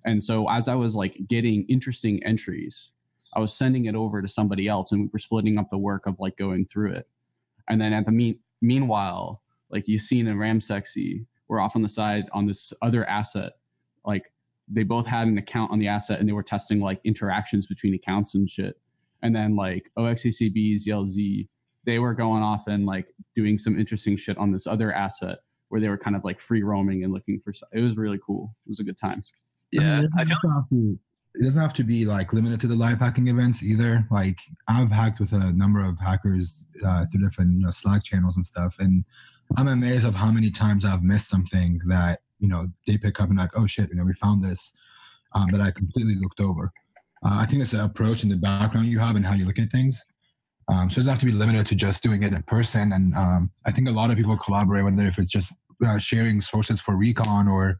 And 0.03 0.23
so 0.23 0.49
as 0.49 0.67
I 0.67 0.73
was 0.73 0.95
like 0.95 1.15
getting 1.27 1.63
interesting 1.67 2.23
entries, 2.23 2.91
I 3.35 3.39
was 3.39 3.53
sending 3.53 3.85
it 3.85 3.93
over 3.93 4.21
to 4.23 4.27
somebody 4.27 4.67
else, 4.67 4.91
and 4.91 5.01
we 5.01 5.09
were 5.13 5.19
splitting 5.19 5.59
up 5.59 5.69
the 5.69 5.77
work 5.77 6.07
of 6.07 6.15
like 6.19 6.37
going 6.37 6.65
through 6.65 6.93
it. 6.93 7.07
And 7.69 7.79
then 7.79 7.93
at 7.93 8.05
the 8.05 8.11
mean 8.11 8.39
meanwhile, 8.61 9.43
like 9.69 9.87
you 9.87 9.99
Yassine 9.99 10.27
and 10.27 10.39
Ramsexy 10.39 11.27
were 11.49 11.61
off 11.61 11.75
on 11.75 11.83
the 11.83 11.89
side 11.89 12.25
on 12.33 12.47
this 12.47 12.73
other 12.81 13.05
asset. 13.07 13.53
Like 14.05 14.31
they 14.67 14.83
both 14.83 15.07
had 15.07 15.27
an 15.27 15.37
account 15.37 15.71
on 15.71 15.79
the 15.79 15.87
asset 15.87 16.19
and 16.19 16.27
they 16.27 16.33
were 16.33 16.43
testing 16.43 16.79
like 16.79 16.99
interactions 17.03 17.67
between 17.67 17.93
accounts 17.93 18.35
and 18.35 18.49
shit. 18.49 18.75
And 19.23 19.35
then 19.35 19.55
like 19.55 19.89
OXCCB, 19.97 20.75
ZLZ, 20.85 21.47
they 21.85 21.99
were 21.99 22.13
going 22.13 22.43
off 22.43 22.67
and 22.67 22.85
like 22.85 23.07
doing 23.35 23.57
some 23.57 23.79
interesting 23.79 24.17
shit 24.17 24.37
on 24.37 24.51
this 24.51 24.67
other 24.67 24.93
asset 24.93 25.39
where 25.69 25.81
they 25.81 25.89
were 25.89 25.97
kind 25.97 26.15
of 26.15 26.23
like 26.23 26.39
free 26.39 26.63
roaming 26.63 27.03
and 27.03 27.13
looking 27.13 27.39
for. 27.43 27.53
It 27.73 27.81
was 27.81 27.97
really 27.97 28.19
cool. 28.25 28.53
It 28.65 28.69
was 28.69 28.79
a 28.79 28.83
good 28.83 28.97
time. 28.97 29.23
Yeah, 29.71 30.01
it 30.01 30.27
doesn't 30.27 30.53
have 30.53 30.69
to. 30.69 30.99
It 31.35 31.43
doesn't 31.43 31.61
have 31.61 31.73
to 31.73 31.83
be 31.83 32.05
like 32.05 32.33
limited 32.33 32.59
to 32.61 32.67
the 32.67 32.75
live 32.75 32.99
hacking 32.99 33.27
events 33.27 33.61
either. 33.63 34.05
Like 34.09 34.39
I've 34.67 34.89
hacked 34.89 35.19
with 35.19 35.33
a 35.33 35.51
number 35.53 35.85
of 35.85 35.99
hackers 35.99 36.65
uh, 36.85 37.05
through 37.11 37.27
different 37.27 37.53
you 37.53 37.65
know, 37.65 37.71
Slack 37.71 38.03
channels 38.03 38.37
and 38.37 38.45
stuff, 38.45 38.77
and 38.79 39.03
I'm 39.55 39.67
amazed 39.67 40.05
of 40.05 40.15
how 40.15 40.31
many 40.31 40.49
times 40.49 40.83
I've 40.83 41.03
missed 41.03 41.29
something 41.29 41.79
that 41.87 42.21
you 42.39 42.47
know 42.47 42.67
they 42.85 42.97
pick 42.97 43.19
up 43.19 43.29
and 43.29 43.37
like, 43.37 43.51
oh 43.55 43.67
shit, 43.67 43.89
you 43.89 43.95
know, 43.95 44.03
we 44.05 44.13
found 44.13 44.43
this 44.43 44.73
um, 45.33 45.47
that 45.49 45.61
I 45.61 45.71
completely 45.71 46.15
looked 46.15 46.39
over. 46.39 46.71
Uh, 47.23 47.37
I 47.39 47.45
think 47.45 47.61
it's 47.61 47.73
an 47.73 47.81
approach 47.81 48.23
in 48.23 48.29
the 48.29 48.35
background 48.35 48.87
you 48.87 48.99
have 48.99 49.15
and 49.15 49.25
how 49.25 49.33
you 49.33 49.45
look 49.45 49.59
at 49.59 49.71
things. 49.71 50.05
Um, 50.69 50.89
so 50.89 50.95
it 50.95 51.01
doesn't 51.01 51.11
have 51.13 51.19
to 51.19 51.25
be 51.25 51.31
limited 51.31 51.65
to 51.67 51.75
just 51.75 52.03
doing 52.03 52.23
it 52.23 52.33
in 52.33 52.43
person. 52.43 52.91
And 52.93 53.15
um, 53.15 53.49
I 53.65 53.71
think 53.71 53.87
a 53.87 53.91
lot 53.91 54.11
of 54.11 54.17
people 54.17 54.37
collaborate, 54.37 54.83
whether 54.83 55.05
if 55.07 55.17
it's 55.17 55.31
just 55.31 55.55
uh, 55.85 55.97
sharing 55.97 56.41
sources 56.41 56.81
for 56.81 56.95
recon 56.95 57.47
or 57.47 57.79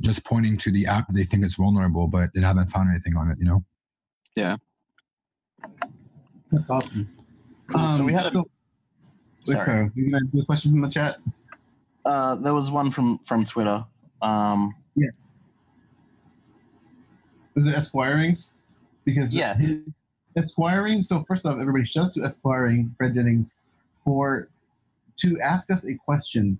just 0.00 0.24
pointing 0.24 0.56
to 0.56 0.72
the 0.72 0.86
app 0.86 1.06
they 1.12 1.24
think 1.24 1.44
is 1.44 1.54
vulnerable, 1.54 2.08
but 2.08 2.30
they 2.34 2.40
haven't 2.40 2.68
found 2.70 2.90
anything 2.90 3.16
on 3.16 3.30
it. 3.30 3.38
You 3.38 3.44
know. 3.44 3.64
Yeah. 4.34 4.56
That's 6.50 6.68
awesome. 6.70 7.08
Cool. 7.70 7.86
So 7.98 8.04
we 8.04 8.12
had 8.12 8.26
a- 8.26 8.32
so, 8.32 8.44
wait, 9.46 9.54
Sorry. 9.54 9.66
sorry. 9.66 9.90
You 9.94 10.10
gonna 10.10 10.24
do 10.26 10.40
a 10.40 10.44
question 10.44 10.72
from 10.72 10.80
the 10.80 10.88
chat? 10.88 11.18
Uh, 12.04 12.36
there 12.36 12.54
was 12.54 12.70
one 12.70 12.90
from 12.90 13.18
from 13.24 13.44
Twitter. 13.44 13.84
Um, 14.22 14.74
yeah. 14.96 15.08
Was 17.54 17.66
it 17.68 17.74
Esquirings? 17.74 18.52
Because 19.04 19.34
Yeah. 19.34 19.54
his, 19.54 19.82
Esquiring. 20.36 21.04
So 21.04 21.24
first 21.28 21.44
off, 21.44 21.58
everybody 21.60 21.84
shouts 21.84 22.14
to 22.14 22.24
Esquiring 22.24 22.94
Fred 22.96 23.14
Jennings 23.14 23.60
for 23.92 24.48
to 25.18 25.38
ask 25.40 25.70
us 25.70 25.84
a 25.86 25.94
question. 25.94 26.58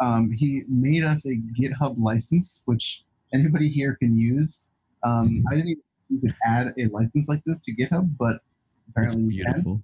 Um, 0.00 0.30
he 0.32 0.64
made 0.68 1.04
us 1.04 1.24
a 1.26 1.36
GitHub 1.58 1.94
license, 2.02 2.62
which 2.64 3.04
anybody 3.32 3.68
here 3.68 3.94
can 3.94 4.16
use. 4.16 4.70
Um, 5.04 5.44
I 5.48 5.54
didn't 5.54 5.68
even 5.68 5.82
know 6.10 6.16
you 6.16 6.20
could 6.20 6.34
add 6.44 6.74
a 6.78 6.86
license 6.88 7.28
like 7.28 7.42
this 7.46 7.60
to 7.62 7.72
GitHub, 7.76 8.10
but 8.18 8.40
That's 8.96 9.14
apparently 9.14 9.34
you 9.36 9.44
can. 9.44 9.52
beautiful. 9.52 9.82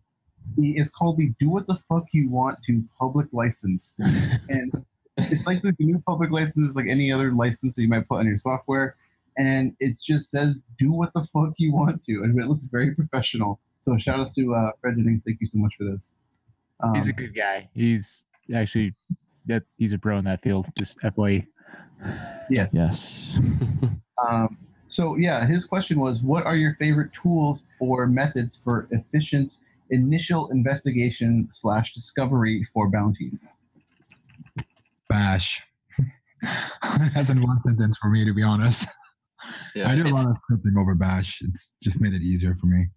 It's 0.56 0.90
called 0.90 1.18
the 1.18 1.32
"Do 1.38 1.50
What 1.50 1.66
the 1.68 1.78
Fuck 1.88 2.06
You 2.12 2.28
Want 2.28 2.58
to" 2.66 2.82
public 2.98 3.28
license, 3.32 4.00
and 4.48 4.72
it's 5.18 5.46
like 5.46 5.62
the 5.62 5.74
GNU 5.78 6.00
public 6.06 6.30
license, 6.30 6.76
like 6.76 6.86
any 6.88 7.12
other 7.12 7.32
license 7.32 7.74
that 7.76 7.82
you 7.82 7.88
might 7.88 8.08
put 8.08 8.18
on 8.20 8.26
your 8.26 8.38
software, 8.38 8.96
and 9.36 9.74
it 9.80 9.98
just 10.04 10.30
says 10.30 10.60
"Do 10.78 10.92
what 10.92 11.12
the 11.14 11.24
fuck 11.24 11.54
you 11.58 11.72
want 11.72 12.04
to," 12.04 12.22
and 12.22 12.38
it 12.38 12.46
looks 12.46 12.66
very 12.66 12.94
professional. 12.94 13.60
So 13.82 13.96
shout 13.98 14.20
out 14.20 14.34
to 14.34 14.54
uh, 14.54 14.70
Fred 14.80 14.96
Jennings. 14.96 15.22
Thank 15.24 15.40
you 15.40 15.46
so 15.46 15.58
much 15.58 15.74
for 15.78 15.84
this. 15.84 16.16
Um, 16.80 16.94
He's 16.94 17.06
a 17.06 17.12
good 17.12 17.34
guy. 17.34 17.68
He's 17.74 18.24
actually 18.54 18.94
that 19.46 19.64
he's 19.76 19.92
a 19.92 19.98
pro 19.98 20.18
in 20.18 20.24
that 20.24 20.42
field. 20.42 20.66
Just. 20.76 20.96
FYE. 21.00 21.46
Yes. 22.50 22.68
Yes. 22.72 23.40
Um, 24.28 24.58
so 24.88 25.16
yeah, 25.16 25.46
his 25.46 25.64
question 25.64 26.00
was, 26.00 26.22
what 26.22 26.44
are 26.44 26.56
your 26.56 26.74
favorite 26.74 27.12
tools 27.12 27.62
or 27.78 28.08
methods 28.08 28.56
for 28.56 28.88
efficient 28.90 29.58
initial 29.90 30.50
investigation 30.50 31.48
slash 31.52 31.92
discovery 31.92 32.64
for 32.64 32.90
bounties? 32.90 33.48
Bash. 35.08 35.62
That's 37.14 37.30
in 37.30 37.42
one 37.42 37.60
sentence 37.60 37.98
for 37.98 38.08
me, 38.08 38.24
to 38.24 38.34
be 38.34 38.42
honest. 38.42 38.86
Yeah, 39.74 39.90
I 39.90 39.96
do 39.96 40.02
a 40.02 40.08
lot 40.08 40.26
of 40.26 40.36
scripting 40.36 40.78
over 40.78 40.94
Bash. 40.94 41.42
It's 41.42 41.76
just 41.82 42.00
made 42.00 42.12
it 42.12 42.22
easier 42.22 42.54
for 42.56 42.66
me. 42.66 42.88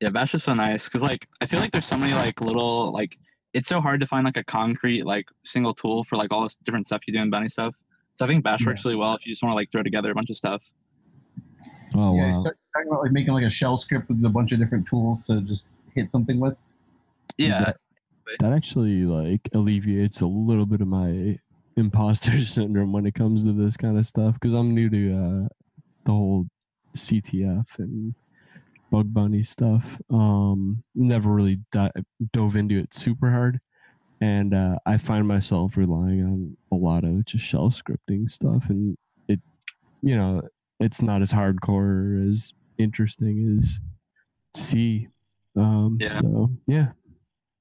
Yeah, 0.00 0.10
Bash 0.10 0.34
is 0.34 0.44
so 0.44 0.54
nice 0.54 0.84
because 0.84 1.02
like 1.02 1.26
I 1.40 1.46
feel 1.46 1.60
like 1.60 1.72
there's 1.72 1.86
so 1.86 1.96
many 1.96 2.14
like 2.14 2.40
little 2.40 2.92
like 2.92 3.16
it's 3.54 3.68
so 3.68 3.80
hard 3.80 4.00
to 4.00 4.06
find 4.06 4.24
like 4.24 4.36
a 4.36 4.44
concrete 4.44 5.04
like 5.04 5.26
single 5.44 5.74
tool 5.74 6.04
for 6.04 6.16
like 6.16 6.32
all 6.32 6.42
this 6.42 6.56
different 6.64 6.86
stuff 6.86 7.02
you 7.06 7.14
do 7.14 7.20
in 7.20 7.30
bounty 7.30 7.48
stuff. 7.48 7.74
So 8.14 8.24
I 8.24 8.28
think 8.28 8.44
Bash 8.44 8.64
works 8.66 8.84
really 8.84 8.96
well 8.96 9.14
if 9.14 9.24
you 9.24 9.32
just 9.32 9.42
want 9.42 9.52
to 9.52 9.56
like 9.56 9.70
throw 9.70 9.82
together 9.82 10.10
a 10.10 10.14
bunch 10.14 10.30
of 10.30 10.36
stuff. 10.36 10.62
Oh 11.94 12.14
yeah, 12.14 12.26
you 12.26 12.32
wow. 12.34 12.40
start 12.40 12.58
talking 12.74 12.88
about 12.90 13.02
like 13.02 13.12
making 13.12 13.32
like 13.32 13.44
a 13.44 13.50
shell 13.50 13.76
script 13.76 14.08
with 14.08 14.24
a 14.24 14.28
bunch 14.28 14.52
of 14.52 14.58
different 14.58 14.86
tools 14.86 15.26
to 15.26 15.40
just 15.42 15.66
hit 15.94 16.10
something 16.10 16.38
with. 16.38 16.56
Yeah. 17.36 17.72
That 18.40 18.52
actually 18.52 19.04
like 19.04 19.48
alleviates 19.54 20.20
a 20.20 20.26
little 20.26 20.66
bit 20.66 20.80
of 20.80 20.88
my 20.88 21.38
imposter 21.76 22.38
syndrome 22.44 22.92
when 22.92 23.06
it 23.06 23.14
comes 23.14 23.44
to 23.44 23.52
this 23.52 23.76
kind 23.76 23.98
of 23.98 24.06
stuff 24.06 24.34
because 24.34 24.52
I'm 24.52 24.74
new 24.74 24.90
to 24.90 25.14
uh, 25.14 25.48
the 26.04 26.12
whole 26.12 26.46
CTF 26.96 27.66
and 27.78 28.14
bug 28.90 29.12
bounty 29.12 29.42
stuff. 29.42 29.98
Um, 30.10 30.82
never 30.94 31.30
really 31.30 31.60
di- 31.70 31.92
dove 32.32 32.56
into 32.56 32.78
it 32.78 32.92
super 32.94 33.30
hard, 33.30 33.60
and 34.20 34.54
uh, 34.54 34.78
I 34.86 34.98
find 34.98 35.26
myself 35.26 35.76
relying 35.76 36.22
on 36.22 36.56
a 36.72 36.76
lot 36.76 37.04
of 37.04 37.24
just 37.24 37.44
shell 37.44 37.70
scripting 37.70 38.30
stuff, 38.30 38.64
and 38.68 38.96
it, 39.28 39.40
you 40.02 40.16
know, 40.16 40.42
it's 40.80 41.02
not 41.02 41.22
as 41.22 41.32
hardcore 41.32 42.28
as 42.28 42.52
interesting 42.78 43.58
as 43.58 43.80
C. 44.54 45.08
Um, 45.56 45.98
Yeah. 46.00 46.08
So 46.08 46.50
yeah, 46.66 46.88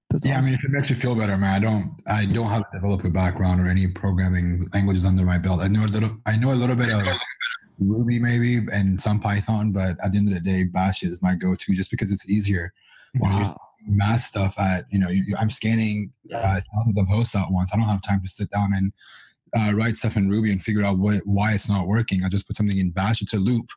that's 0.09 0.25
yeah, 0.25 0.37
I 0.37 0.41
mean, 0.41 0.53
if 0.53 0.63
it 0.63 0.71
makes 0.71 0.89
you 0.89 0.95
feel 0.95 1.15
better, 1.15 1.37
man, 1.37 1.53
I 1.53 1.59
don't, 1.59 1.95
I 2.07 2.25
don't 2.25 2.49
have 2.49 2.61
a 2.61 2.75
developer 2.77 3.09
background 3.09 3.61
or 3.61 3.67
any 3.67 3.87
programming 3.87 4.69
languages 4.73 5.05
under 5.05 5.25
my 5.25 5.37
belt. 5.37 5.61
I 5.61 5.67
know 5.67 5.83
a 5.83 5.87
little, 5.87 6.17
I 6.25 6.37
know 6.37 6.51
a 6.51 6.55
little 6.55 6.75
bit 6.75 6.89
of 6.89 7.05
Ruby 7.79 8.19
maybe 8.19 8.59
and 8.71 8.99
some 8.99 9.19
Python, 9.19 9.71
but 9.71 9.97
at 10.03 10.11
the 10.11 10.17
end 10.17 10.27
of 10.29 10.33
the 10.33 10.39
day, 10.39 10.63
Bash 10.63 11.03
is 11.03 11.21
my 11.21 11.35
go-to 11.35 11.73
just 11.73 11.91
because 11.91 12.11
it's 12.11 12.29
easier. 12.29 12.73
When 13.19 13.33
you 13.33 13.45
mass 13.87 14.25
stuff 14.25 14.59
at, 14.59 14.85
you 14.89 14.99
know, 14.99 15.09
you, 15.09 15.35
I'm 15.37 15.49
scanning 15.49 16.11
uh, 16.33 16.59
thousands 16.73 16.97
of 16.97 17.07
hosts 17.07 17.35
at 17.35 17.49
once. 17.49 17.71
I 17.73 17.77
don't 17.77 17.87
have 17.87 18.01
time 18.01 18.21
to 18.21 18.27
sit 18.27 18.49
down 18.49 18.73
and 18.73 18.93
uh, 19.57 19.75
write 19.75 19.97
stuff 19.97 20.17
in 20.17 20.29
Ruby 20.29 20.51
and 20.51 20.61
figure 20.61 20.83
out 20.83 20.97
what, 20.97 21.21
why 21.25 21.53
it's 21.53 21.69
not 21.69 21.87
working. 21.87 22.23
I 22.23 22.29
just 22.29 22.47
put 22.47 22.55
something 22.55 22.77
in 22.77 22.91
Bash. 22.91 23.21
It's 23.21 23.33
a 23.33 23.37
loop, 23.37 23.69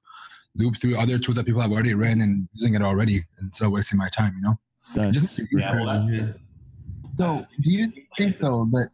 loop 0.55 0.77
through 0.81 0.99
other 0.99 1.19
tools 1.19 1.37
that 1.37 1.47
people 1.47 1.61
have 1.61 1.73
already 1.73 1.95
written 1.95 2.21
and 2.21 2.49
using 2.55 2.75
it 2.75 2.83
already 2.83 3.21
instead 3.41 3.67
of 3.67 3.73
wasting 3.73 3.99
my 3.99 4.09
time. 4.09 4.35
You 4.37 4.43
know, 4.43 4.59
that's 4.95 5.13
just 5.13 5.41
Yeah, 5.53 5.75
well, 5.77 5.87
that's 5.87 6.09
it. 6.09 6.37
So, 7.17 7.47
do 7.61 7.71
you 7.71 7.87
think 8.17 8.39
though 8.39 8.69
that 8.73 8.91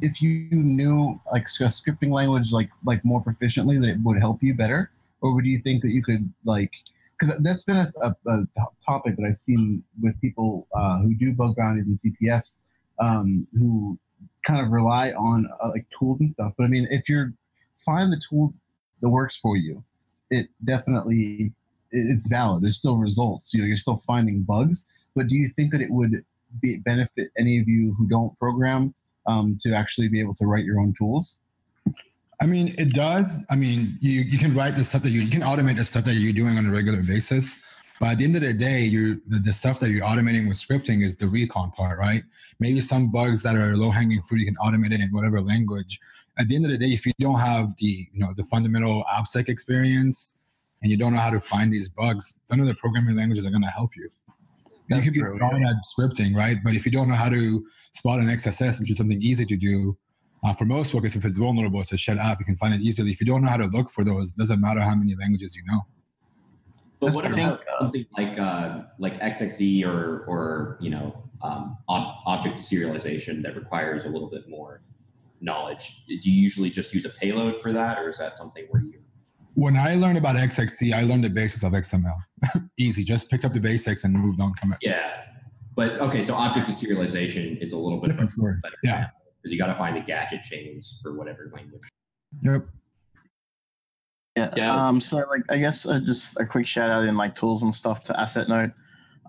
if 0.00 0.20
you 0.20 0.48
knew 0.50 1.20
like 1.32 1.44
a 1.60 1.64
scripting 1.64 2.10
language 2.10 2.52
like 2.52 2.70
like 2.84 3.04
more 3.04 3.22
proficiently, 3.22 3.80
that 3.80 3.90
it 3.90 3.98
would 4.02 4.18
help 4.18 4.42
you 4.42 4.54
better, 4.54 4.90
or 5.20 5.34
would 5.34 5.46
you 5.46 5.58
think 5.58 5.82
that 5.82 5.90
you 5.90 6.02
could 6.02 6.32
like? 6.44 6.72
Because 7.18 7.38
that's 7.42 7.64
been 7.64 7.76
a, 7.76 7.92
a, 8.00 8.14
a 8.28 8.46
topic 8.86 9.16
that 9.16 9.24
I've 9.24 9.36
seen 9.36 9.82
with 10.00 10.20
people 10.20 10.68
uh, 10.74 10.98
who 10.98 11.14
do 11.14 11.32
bug 11.32 11.56
bounties 11.56 11.86
and 11.86 11.98
CTFs, 11.98 12.58
um, 13.00 13.46
who 13.52 13.98
kind 14.44 14.64
of 14.64 14.70
rely 14.70 15.10
on 15.12 15.48
uh, 15.60 15.70
like 15.70 15.86
tools 15.98 16.20
and 16.20 16.30
stuff. 16.30 16.52
But 16.56 16.64
I 16.64 16.68
mean, 16.68 16.86
if 16.90 17.08
you're 17.08 17.32
find 17.78 18.12
the 18.12 18.20
tool 18.28 18.54
that 19.00 19.08
works 19.08 19.36
for 19.38 19.56
you, 19.56 19.82
it 20.30 20.48
definitely 20.64 21.18
it- 21.46 21.52
it's 21.90 22.28
valid. 22.28 22.62
There's 22.62 22.76
still 22.76 22.96
results. 22.96 23.52
You 23.54 23.60
know, 23.60 23.66
you're 23.66 23.76
still 23.76 23.96
finding 23.96 24.42
bugs. 24.42 24.86
But 25.14 25.28
do 25.28 25.36
you 25.36 25.48
think 25.48 25.72
that 25.72 25.80
it 25.80 25.90
would 25.90 26.24
be 26.60 26.78
benefit 26.78 27.30
any 27.38 27.58
of 27.58 27.68
you 27.68 27.94
who 27.98 28.06
don't 28.08 28.38
program 28.38 28.94
um, 29.26 29.58
to 29.62 29.74
actually 29.74 30.08
be 30.08 30.20
able 30.20 30.34
to 30.36 30.46
write 30.46 30.64
your 30.64 30.80
own 30.80 30.94
tools? 30.96 31.38
I 32.40 32.46
mean, 32.46 32.74
it 32.78 32.94
does. 32.94 33.44
I 33.50 33.56
mean, 33.56 33.98
you, 34.00 34.20
you 34.20 34.38
can 34.38 34.54
write 34.54 34.76
the 34.76 34.84
stuff 34.84 35.02
that 35.02 35.10
you, 35.10 35.22
you 35.22 35.30
can 35.30 35.42
automate 35.42 35.76
the 35.76 35.84
stuff 35.84 36.04
that 36.04 36.14
you're 36.14 36.32
doing 36.32 36.56
on 36.56 36.66
a 36.66 36.70
regular 36.70 37.02
basis. 37.02 37.60
But 37.98 38.10
at 38.10 38.18
the 38.18 38.24
end 38.24 38.36
of 38.36 38.42
the 38.42 38.54
day, 38.54 38.82
you 38.82 39.20
the, 39.26 39.52
stuff 39.52 39.80
that 39.80 39.90
you're 39.90 40.04
automating 40.04 40.46
with 40.46 40.56
scripting 40.56 41.04
is 41.04 41.16
the 41.16 41.26
recon 41.26 41.72
part, 41.72 41.98
right? 41.98 42.22
Maybe 42.60 42.78
some 42.78 43.10
bugs 43.10 43.42
that 43.42 43.56
are 43.56 43.76
low 43.76 43.90
hanging 43.90 44.22
fruit, 44.22 44.38
you 44.40 44.46
can 44.46 44.56
automate 44.56 44.92
it 44.92 45.00
in 45.00 45.08
whatever 45.10 45.42
language. 45.42 45.98
At 46.38 46.46
the 46.46 46.54
end 46.54 46.64
of 46.64 46.70
the 46.70 46.78
day, 46.78 46.86
if 46.86 47.04
you 47.04 47.12
don't 47.18 47.40
have 47.40 47.76
the 47.78 48.06
you 48.12 48.20
know 48.20 48.32
the 48.36 48.44
fundamental 48.44 49.04
AppSec 49.12 49.48
experience 49.48 50.47
and 50.82 50.90
you 50.90 50.96
don't 50.96 51.12
know 51.12 51.18
how 51.18 51.30
to 51.30 51.40
find 51.40 51.72
these 51.72 51.88
bugs, 51.88 52.38
none 52.50 52.60
of 52.60 52.66
the 52.66 52.74
programming 52.74 53.16
languages 53.16 53.46
are 53.46 53.50
going 53.50 53.62
to 53.62 53.68
help 53.68 53.90
you. 53.96 54.08
you 54.88 55.02
can 55.02 55.12
be 55.12 55.18
strong 55.18 55.64
at 55.64 55.76
scripting, 55.96 56.34
right? 56.34 56.58
But 56.64 56.74
if 56.74 56.86
you 56.86 56.92
don't 56.92 57.08
know 57.08 57.14
how 57.14 57.28
to 57.28 57.64
spot 57.92 58.20
an 58.20 58.26
XSS, 58.26 58.80
which 58.80 58.90
is 58.90 58.96
something 58.96 59.20
easy 59.20 59.44
to 59.44 59.56
do, 59.56 59.96
uh, 60.44 60.52
for 60.52 60.64
most 60.64 60.92
focus, 60.92 61.16
if 61.16 61.24
it's 61.24 61.36
vulnerable, 61.36 61.80
it's 61.80 61.92
a 61.92 61.96
shed 61.96 62.18
app, 62.18 62.38
you 62.38 62.46
can 62.46 62.56
find 62.56 62.72
it 62.72 62.80
easily. 62.80 63.10
If 63.10 63.20
you 63.20 63.26
don't 63.26 63.42
know 63.42 63.48
how 63.48 63.56
to 63.56 63.66
look 63.66 63.90
for 63.90 64.04
those, 64.04 64.34
doesn't 64.34 64.60
matter 64.60 64.80
how 64.80 64.94
many 64.94 65.16
languages 65.16 65.56
you 65.56 65.62
know. 65.66 65.80
But 67.00 67.14
what 67.14 67.26
about 67.26 67.60
something 67.78 68.06
like 68.16 68.38
uh, 68.38 68.82
like 68.98 69.20
XXE 69.20 69.84
or 69.84 70.24
or 70.26 70.78
you 70.80 70.90
know 70.90 71.22
um, 71.42 71.78
ob- 71.88 72.16
object 72.26 72.58
serialization 72.58 73.42
that 73.42 73.54
requires 73.54 74.04
a 74.04 74.08
little 74.08 74.28
bit 74.28 74.48
more 74.48 74.82
knowledge? 75.40 76.02
Do 76.08 76.30
you 76.30 76.42
usually 76.42 76.70
just 76.70 76.92
use 76.92 77.04
a 77.04 77.10
payload 77.10 77.60
for 77.60 77.72
that, 77.72 77.98
or 77.98 78.10
is 78.10 78.18
that 78.18 78.36
something 78.36 78.66
where 78.70 78.82
you? 78.82 78.97
When 79.58 79.76
I 79.76 79.96
learned 79.96 80.18
about 80.18 80.36
XXE, 80.36 80.92
I 80.92 81.02
learned 81.02 81.24
the 81.24 81.30
basics 81.30 81.64
of 81.64 81.72
XML. 81.72 82.14
Easy, 82.78 83.02
just 83.02 83.28
picked 83.28 83.44
up 83.44 83.52
the 83.52 83.58
basics 83.58 84.04
and 84.04 84.14
moved 84.14 84.40
on 84.40 84.54
from 84.54 84.72
it. 84.72 84.78
Yeah, 84.82 85.10
but 85.74 86.00
okay, 86.00 86.22
so 86.22 86.34
object 86.34 86.68
deserialization 86.68 87.60
is 87.60 87.72
a 87.72 87.76
little 87.76 87.98
bit 88.00 88.08
Different 88.10 88.28
of 88.30 88.34
a 88.34 88.38
story. 88.38 88.54
better 88.62 88.76
Yeah. 88.84 89.08
because 89.42 89.52
you 89.52 89.58
got 89.58 89.66
to 89.66 89.74
find 89.74 89.96
the 89.96 90.00
gadget 90.00 90.44
chains 90.44 91.00
for 91.02 91.16
whatever 91.18 91.50
language. 91.52 91.82
Yep. 92.44 92.68
Yeah. 94.54 94.86
Um. 94.88 95.00
So, 95.00 95.16
like, 95.28 95.42
I 95.50 95.58
guess 95.58 95.84
uh, 95.86 95.98
just 96.06 96.38
a 96.38 96.46
quick 96.46 96.68
shout 96.68 96.90
out 96.90 97.04
in 97.06 97.16
like 97.16 97.34
tools 97.34 97.64
and 97.64 97.74
stuff 97.74 98.04
to 98.04 98.12
Assetnote. 98.12 98.72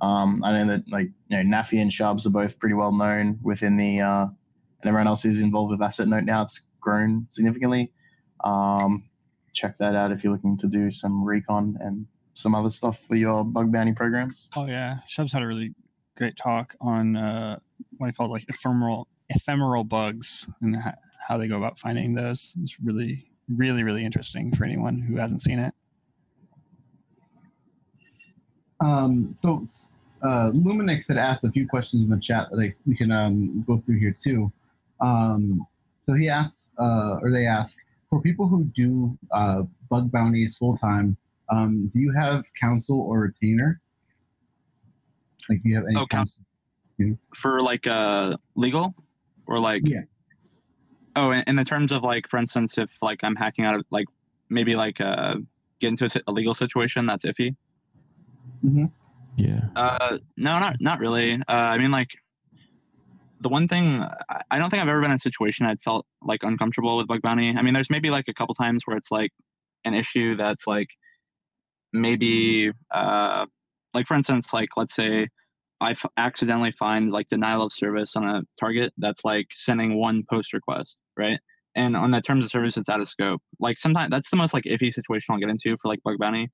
Um. 0.04 0.44
I 0.44 0.52
know 0.52 0.68
that 0.68 0.84
like 0.92 1.08
you 1.30 1.38
know 1.44 1.58
Nafi 1.58 1.82
and 1.82 1.90
Shubs 1.90 2.28
are 2.28 2.30
both 2.30 2.60
pretty 2.60 2.76
well 2.76 2.92
known 2.92 3.40
within 3.42 3.76
the 3.78 4.02
uh, 4.02 4.26
and 4.26 4.86
everyone 4.86 5.08
else 5.08 5.24
who's 5.24 5.42
involved 5.42 5.72
with 5.72 5.80
Assetnote 5.80 6.26
now. 6.26 6.44
It's 6.44 6.62
grown 6.80 7.26
significantly. 7.32 7.92
Um. 8.44 9.09
Check 9.60 9.78
that 9.80 9.94
out 9.94 10.14
if 10.14 10.24
you're 10.24 10.32
looking 10.32 10.56
to 10.56 10.68
do 10.68 10.90
some 10.90 11.22
recon 11.22 11.78
and 11.82 12.08
some 12.34 12.56
other 12.56 12.70
stuff 12.70 12.98
for 13.06 13.16
your 13.16 13.44
bug 13.44 13.74
bounty 13.74 13.92
programs. 13.92 14.48
Oh 14.56 14.66
yeah, 14.68 15.00
Shubs 15.10 15.34
had 15.34 15.42
a 15.42 15.48
really 15.48 15.76
great 16.16 16.38
talk 16.38 16.78
on 16.80 17.18
uh, 17.18 17.60
what 17.98 18.08
I 18.08 18.12
call 18.14 18.32
like 18.32 18.46
ephemeral 18.48 19.10
ephemeral 19.28 19.84
bugs 19.84 20.48
and 20.62 20.78
how 21.28 21.38
they 21.38 21.50
go 21.50 21.58
about 21.58 21.78
finding 21.78 22.14
those. 22.14 22.54
It's 22.64 22.80
really, 22.80 23.30
really, 23.54 23.84
really 23.84 24.06
interesting 24.06 24.56
for 24.56 24.64
anyone 24.64 24.96
who 24.96 25.18
hasn't 25.18 25.42
seen 25.42 25.60
it. 25.60 25.74
Um, 28.80 29.34
so 29.36 29.66
uh, 30.24 30.52
Luminix 30.54 31.10
had 31.10 31.18
asked 31.18 31.44
a 31.44 31.52
few 31.52 31.68
questions 31.68 32.06
in 32.06 32.10
the 32.10 32.18
chat 32.18 32.48
that 32.50 32.60
I, 32.62 32.74
we 32.86 32.96
can 32.96 33.12
um, 33.12 33.62
go 33.68 33.76
through 33.76 34.00
here 34.00 34.16
too. 34.18 34.50
Um, 35.02 35.68
so 36.06 36.14
he 36.14 36.30
asked, 36.30 36.70
uh, 36.80 37.18
or 37.22 37.30
they 37.30 37.46
asked, 37.46 37.76
for 38.10 38.22
people 38.22 38.48
who 38.48 38.64
do 38.76 39.18
uh, 39.32 39.64
bug 39.90 40.12
bounties 40.12 40.58
full 40.58 40.76
time, 40.78 41.16
um, 41.52 41.90
do 41.94 42.00
you 42.00 42.12
have 42.12 42.46
counsel 42.60 43.00
or 43.02 43.20
retainer? 43.22 43.80
Like, 45.50 45.62
do 45.64 45.70
you 45.70 45.76
have 45.76 45.86
any 45.90 46.00
Oh, 46.00 46.06
counsel? 46.08 46.44
for 47.38 47.62
like 47.62 47.88
uh 47.88 48.36
legal 48.56 48.94
or 49.48 49.58
like 49.58 49.82
Yeah. 49.86 50.02
oh 51.16 51.32
in, 51.32 51.42
in 51.48 51.56
the 51.56 51.64
terms 51.64 51.94
of 51.94 52.04
like 52.04 52.28
for 52.28 52.38
instance 52.38 52.78
if 52.78 52.92
like 53.02 53.22
i'm 53.24 53.38
hacking 53.38 53.64
out 53.64 53.74
of 53.76 53.86
like 53.90 54.06
maybe 54.50 54.76
like 54.76 55.00
uh 55.00 55.36
get 55.80 55.88
into 55.88 56.04
a, 56.06 56.10
a 56.30 56.32
legal 56.34 56.54
situation 56.54 57.06
that's 57.06 57.24
iffy 57.24 57.56
Mm-hmm. 58.66 58.86
Yeah. 59.38 59.62
uh 59.78 60.18
no 60.36 60.60
not 60.60 60.76
not 60.82 61.00
really 61.00 61.36
uh 61.36 61.42
i 61.48 61.78
mean 61.78 61.92
like 61.92 62.10
the 63.42 63.50
one 63.50 63.68
thing 63.68 64.04
I- 64.52 64.60
don't 64.60 64.70
think 64.70 64.82
i've 64.82 64.90
ever 64.90 65.02
been 65.02 65.12
in 65.12 65.16
a 65.16 65.20
situation 65.20 65.66
i'd 65.66 65.82
felt 65.82 66.06
like 66.22 66.44
uncomfortable 66.44 66.98
with 66.98 67.08
bug 67.08 67.22
bounty 67.22 67.50
i 67.56 67.62
mean 67.62 67.74
there's 67.74 67.90
maybe 67.90 68.10
like 68.10 68.26
a 68.28 68.34
couple 68.34 68.56
times 68.56 68.84
where 68.86 68.98
it's 68.98 69.12
like 69.12 69.32
an 69.86 69.94
issue 69.94 70.36
that's 70.36 70.68
like 70.68 70.88
maybe 71.94 72.72
uh 72.92 73.46
like 73.94 74.08
for 74.08 74.16
instance 74.16 74.54
like 74.54 74.70
let's 74.78 74.96
say 74.96 75.28
I 75.82 75.92
f- 75.92 76.06
accidentally 76.18 76.72
find 76.72 77.12
like 77.12 77.28
denial 77.30 77.64
of 77.64 77.74
service 77.74 78.16
on 78.16 78.26
a 78.28 78.42
target 78.60 78.94
that's 78.98 79.24
like 79.24 79.48
sending 79.56 79.98
one 79.98 80.24
post 80.30 80.54
request, 80.54 80.98
right? 81.18 81.40
And 81.76 81.96
on 81.96 82.12
the 82.12 82.22
terms 82.22 82.44
of 82.46 82.52
service, 82.52 82.76
it's 82.78 82.90
out 82.90 83.00
of 83.00 83.08
scope. 83.08 83.42
Like 83.60 83.78
sometimes 83.78 84.10
that's 84.12 84.30
the 84.30 84.36
most 84.38 84.54
like 84.54 84.66
iffy 84.66 84.94
situation 84.94 85.28
I'll 85.34 85.40
get 85.40 85.50
into 85.50 85.78
for 85.82 85.88
like 85.88 86.02
bug 86.04 86.18
bounty. 86.20 86.50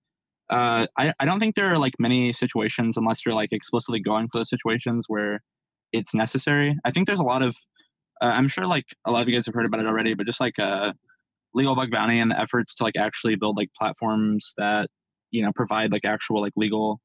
Uh, 0.49 0.86
I 0.98 1.14
I 1.20 1.26
don't 1.26 1.40
think 1.40 1.56
there 1.56 1.74
are 1.74 1.78
like 1.80 1.94
many 1.99 2.34
situations 2.34 2.98
unless 2.98 3.26
you're 3.26 3.34
like 3.36 3.52
explicitly 3.52 3.99
going 3.99 4.28
for 4.32 4.40
those 4.40 4.49
situations 4.49 5.06
where 5.07 5.41
it's 5.97 6.13
necessary. 6.13 6.76
I 6.85 6.91
think 6.91 7.07
there's 7.07 7.19
a 7.19 7.23
lot 7.23 7.43
of 7.43 7.55
uh, 8.22 8.26
I'm 8.26 8.47
sure 8.47 8.65
like 8.65 8.85
a 9.05 9.11
lot 9.11 9.22
of 9.22 9.30
you 9.30 9.35
guys 9.35 9.45
have 9.45 9.55
heard 9.55 9.65
about 9.65 9.81
it 9.81 9.88
already, 9.88 10.13
but 10.13 10.26
just 10.26 10.39
like 10.39 10.57
uh, 10.59 10.93
legal 11.53 11.76
bug 11.76 11.91
bounty 11.91 12.19
and 12.19 12.31
the 12.31 12.39
efforts 12.39 12.76
to 12.76 12.84
like 12.84 12.95
actually 12.97 13.35
build 13.35 13.57
like 13.57 13.69
platforms 13.77 14.53
that 14.57 14.89
you 15.31 15.41
know 15.41 15.51
provide 15.55 15.91
like 15.91 16.05
actual 16.05 16.41
like 16.41 16.53
legal 16.55 16.99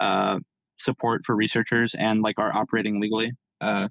uh, 0.00 0.38
support 0.78 1.22
for 1.24 1.34
researchers 1.36 1.94
and 1.98 2.22
like 2.22 2.36
are 2.38 2.54
operating 2.54 3.00
legally. 3.00 3.32
Because 3.60 3.90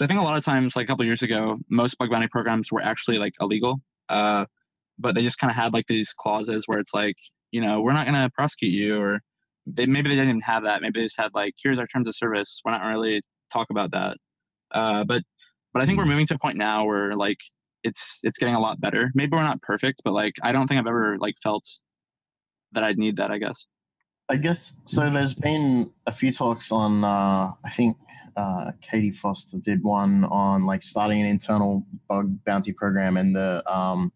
I 0.00 0.06
think 0.06 0.20
a 0.20 0.22
lot 0.22 0.38
of 0.38 0.44
times, 0.44 0.76
like 0.76 0.84
a 0.84 0.86
couple 0.88 1.04
years 1.04 1.22
ago, 1.22 1.58
most 1.70 1.98
bug 1.98 2.10
bounty 2.10 2.28
programs 2.28 2.72
were 2.72 2.82
actually 2.82 3.18
like 3.18 3.34
illegal. 3.40 3.80
Uh, 4.08 4.46
but 4.98 5.14
they 5.14 5.22
just 5.22 5.38
kind 5.38 5.50
of 5.50 5.56
had 5.56 5.72
like 5.72 5.86
these 5.88 6.14
clauses 6.18 6.64
where 6.66 6.78
it's 6.78 6.94
like, 6.94 7.16
you 7.50 7.60
know, 7.60 7.80
we're 7.80 7.92
not 7.92 8.06
gonna 8.06 8.30
prosecute 8.34 8.72
you, 8.72 9.00
or 9.00 9.20
they 9.66 9.86
maybe 9.86 10.08
they 10.08 10.16
didn't 10.16 10.30
even 10.30 10.40
have 10.42 10.64
that. 10.64 10.82
Maybe 10.82 11.00
they 11.00 11.06
just 11.06 11.20
had 11.20 11.32
like, 11.34 11.54
here's 11.62 11.78
our 11.78 11.86
terms 11.86 12.08
of 12.08 12.16
service. 12.16 12.60
We're 12.64 12.72
not 12.72 12.84
really 12.84 13.22
talk 13.52 13.68
about 13.70 13.90
that. 13.92 14.16
Uh, 14.72 15.04
but 15.04 15.22
but 15.72 15.82
I 15.82 15.86
think 15.86 15.98
we're 15.98 16.06
moving 16.06 16.26
to 16.26 16.34
a 16.34 16.38
point 16.38 16.56
now 16.56 16.84
where 16.84 17.14
like 17.14 17.38
it's 17.84 18.20
it's 18.22 18.38
getting 18.38 18.54
a 18.54 18.60
lot 18.60 18.80
better. 18.80 19.10
Maybe 19.14 19.36
we're 19.36 19.42
not 19.42 19.60
perfect, 19.62 20.02
but 20.04 20.12
like 20.12 20.34
I 20.42 20.52
don't 20.52 20.66
think 20.66 20.78
I've 20.80 20.86
ever 20.86 21.18
like 21.18 21.34
felt 21.42 21.64
that 22.72 22.84
I'd 22.84 22.98
need 22.98 23.16
that. 23.16 23.30
I 23.30 23.38
guess. 23.38 23.66
I 24.28 24.36
guess 24.36 24.74
so. 24.86 25.10
There's 25.10 25.34
been 25.34 25.90
a 26.06 26.12
few 26.12 26.32
talks 26.32 26.72
on. 26.72 27.04
Uh, 27.04 27.52
I 27.64 27.70
think 27.70 27.96
uh, 28.36 28.72
Katie 28.80 29.10
Foster 29.10 29.58
did 29.58 29.82
one 29.82 30.24
on 30.24 30.64
like 30.64 30.82
starting 30.82 31.20
an 31.20 31.26
internal 31.26 31.84
bug 32.08 32.38
bounty 32.44 32.72
program, 32.72 33.16
and 33.16 33.34
the 33.34 33.62
um, 33.70 34.12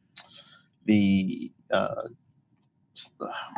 the 0.87 1.53
uh, 1.73 2.09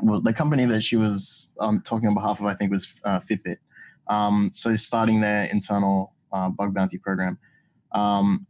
well, 0.03 0.21
the 0.21 0.33
company 0.33 0.67
that 0.67 0.83
she 0.83 0.97
was 0.97 1.51
um, 1.61 1.83
talking 1.83 2.09
on 2.09 2.15
behalf 2.15 2.41
of, 2.41 2.47
I 2.47 2.55
think, 2.55 2.73
was 2.73 2.93
uh, 3.05 3.21
Fitbit. 3.21 3.59
Um, 4.09 4.51
so 4.55 4.77
starting 4.77 5.21
their 5.21 5.45
internal 5.45 6.15
uh, 6.33 6.49
bug 6.49 6.75
bounty 6.75 6.99
program, 6.99 7.39
um, 7.93 8.47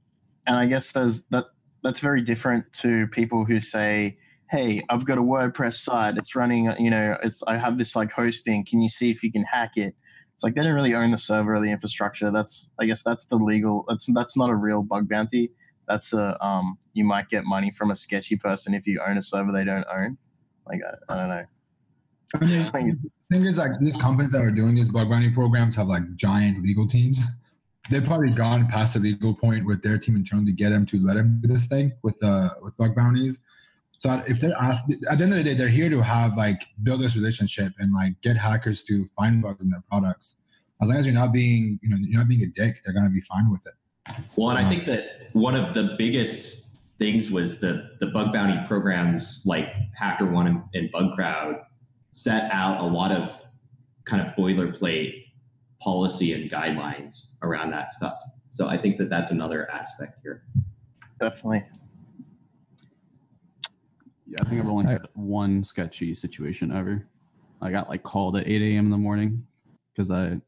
and 0.46 0.56
I 0.56 0.66
guess 0.66 0.92
there's 0.92 1.24
that. 1.30 1.46
That's 1.84 2.00
very 2.00 2.22
different 2.22 2.72
to 2.80 3.06
people 3.06 3.44
who 3.44 3.60
say, 3.60 4.18
hey 4.50 4.82
i've 4.88 5.04
got 5.04 5.18
a 5.18 5.22
wordpress 5.22 5.74
site. 5.74 6.16
It's 6.16 6.34
running 6.34 6.72
you 6.78 6.90
know 6.90 7.16
it's 7.22 7.42
i 7.46 7.56
have 7.56 7.78
this 7.78 7.94
like 7.94 8.10
hosting. 8.10 8.64
Can 8.64 8.80
you 8.80 8.88
see 8.88 9.10
if 9.10 9.22
you 9.22 9.30
can 9.30 9.44
hack 9.44 9.72
it? 9.76 9.94
It's 10.34 10.42
like 10.42 10.54
they 10.54 10.62
don't 10.62 10.74
really 10.74 10.94
own 10.94 11.10
the 11.10 11.18
server 11.18 11.54
or 11.56 11.60
the 11.60 11.70
infrastructure. 11.70 12.30
That's 12.30 12.70
i 12.80 12.86
guess 12.86 13.02
that's 13.02 13.26
the 13.26 13.36
legal 13.36 13.84
that's 13.88 14.06
that's 14.12 14.36
not 14.36 14.50
a 14.50 14.54
real 14.54 14.82
bug 14.82 15.08
bounty. 15.08 15.50
That's 15.86 16.12
a 16.12 16.42
um 16.44 16.78
you 16.94 17.04
might 17.04 17.28
get 17.28 17.44
money 17.44 17.70
from 17.70 17.90
a 17.90 17.96
sketchy 17.96 18.36
person 18.36 18.74
if 18.74 18.86
you 18.86 19.00
own 19.06 19.18
a 19.18 19.22
server 19.22 19.52
they 19.52 19.64
don't 19.64 19.86
own. 19.92 20.16
Like 20.66 20.80
i, 21.08 21.12
I 21.12 21.16
don't 21.16 21.28
know 21.28 21.44
I 23.30 23.34
mean, 23.34 23.44
the 23.44 23.50
thing 23.50 23.50
is, 23.50 23.58
like 23.58 23.78
these 23.80 23.96
companies 23.96 24.32
that 24.32 24.40
are 24.40 24.50
doing 24.50 24.74
these 24.74 24.88
bug 24.88 25.10
bounty 25.10 25.30
programs 25.30 25.76
have 25.76 25.88
like 25.88 26.14
giant 26.16 26.62
legal 26.62 26.86
teams. 26.86 27.24
They've 27.90 28.04
probably 28.04 28.30
gone 28.30 28.68
past 28.68 28.94
the 28.94 29.00
legal 29.00 29.34
point 29.34 29.66
with 29.66 29.82
their 29.82 29.98
team 29.98 30.16
internally 30.16 30.46
to 30.46 30.52
get 30.52 30.70
them 30.70 30.86
to 30.86 30.98
let 30.98 31.14
them 31.14 31.38
do 31.42 31.48
this 31.48 31.66
thing 31.66 31.92
with 32.02 32.22
uh 32.22 32.50
with 32.62 32.76
bug 32.78 32.94
bounties. 32.94 33.40
So 33.98 34.22
if 34.26 34.40
they're 34.40 34.56
asked, 34.60 34.82
at 35.10 35.18
the 35.18 35.24
end 35.24 35.32
of 35.32 35.38
the 35.38 35.44
day, 35.44 35.54
they're 35.54 35.68
here 35.68 35.90
to 35.90 36.00
have 36.00 36.36
like 36.36 36.64
build 36.84 37.02
this 37.02 37.16
relationship 37.16 37.72
and 37.78 37.92
like 37.92 38.18
get 38.22 38.36
hackers 38.36 38.82
to 38.84 39.06
find 39.06 39.42
bugs 39.42 39.64
in 39.64 39.70
their 39.70 39.82
products. 39.90 40.36
As 40.80 40.88
long 40.88 40.98
as 40.98 41.04
you're 41.06 41.14
not 41.14 41.32
being, 41.32 41.80
you 41.82 41.88
know, 41.90 41.96
you're 41.98 42.18
not 42.20 42.28
being 42.28 42.44
a 42.44 42.46
dick, 42.46 42.80
they're 42.84 42.94
gonna 42.94 43.10
be 43.10 43.20
fine 43.22 43.50
with 43.50 43.66
it. 43.66 43.74
Well, 44.36 44.56
and 44.56 44.64
I 44.64 44.70
think 44.70 44.86
that 44.86 45.28
one 45.32 45.54
of 45.54 45.74
the 45.74 45.96
biggest 45.98 46.66
things 46.98 47.30
was 47.30 47.60
the 47.60 47.90
the 48.00 48.06
bug 48.06 48.32
bounty 48.32 48.58
programs 48.66 49.42
like 49.44 49.68
HackerOne 50.00 50.46
and, 50.46 50.62
and 50.74 50.92
BugCrowd 50.92 51.62
set 52.18 52.50
out 52.50 52.80
a 52.80 52.84
lot 52.84 53.12
of 53.12 53.44
kind 54.04 54.26
of 54.26 54.34
boilerplate 54.34 55.26
policy 55.80 56.32
and 56.32 56.50
guidelines 56.50 57.26
around 57.42 57.70
that 57.70 57.92
stuff. 57.92 58.18
So 58.50 58.66
I 58.66 58.76
think 58.76 58.98
that 58.98 59.08
that's 59.08 59.30
another 59.30 59.70
aspect 59.70 60.18
here. 60.24 60.42
definitely 61.20 61.64
Yeah, 64.26 64.38
I 64.40 64.48
think 64.48 64.60
I've 64.60 64.68
only 64.68 64.86
had 64.86 65.06
one 65.14 65.62
sketchy 65.62 66.12
situation 66.12 66.72
ever. 66.72 67.06
I 67.62 67.70
got 67.70 67.88
like 67.88 68.02
called 68.02 68.36
at 68.36 68.48
8 68.48 68.62
a.m. 68.62 68.86
in 68.86 68.90
the 68.90 68.96
morning 68.96 69.46
because 69.94 70.10
I 70.10 70.40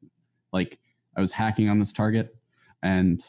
like 0.52 0.80
I 1.16 1.20
was 1.20 1.30
hacking 1.30 1.68
on 1.68 1.78
this 1.78 1.92
target 1.92 2.34
and 2.82 3.24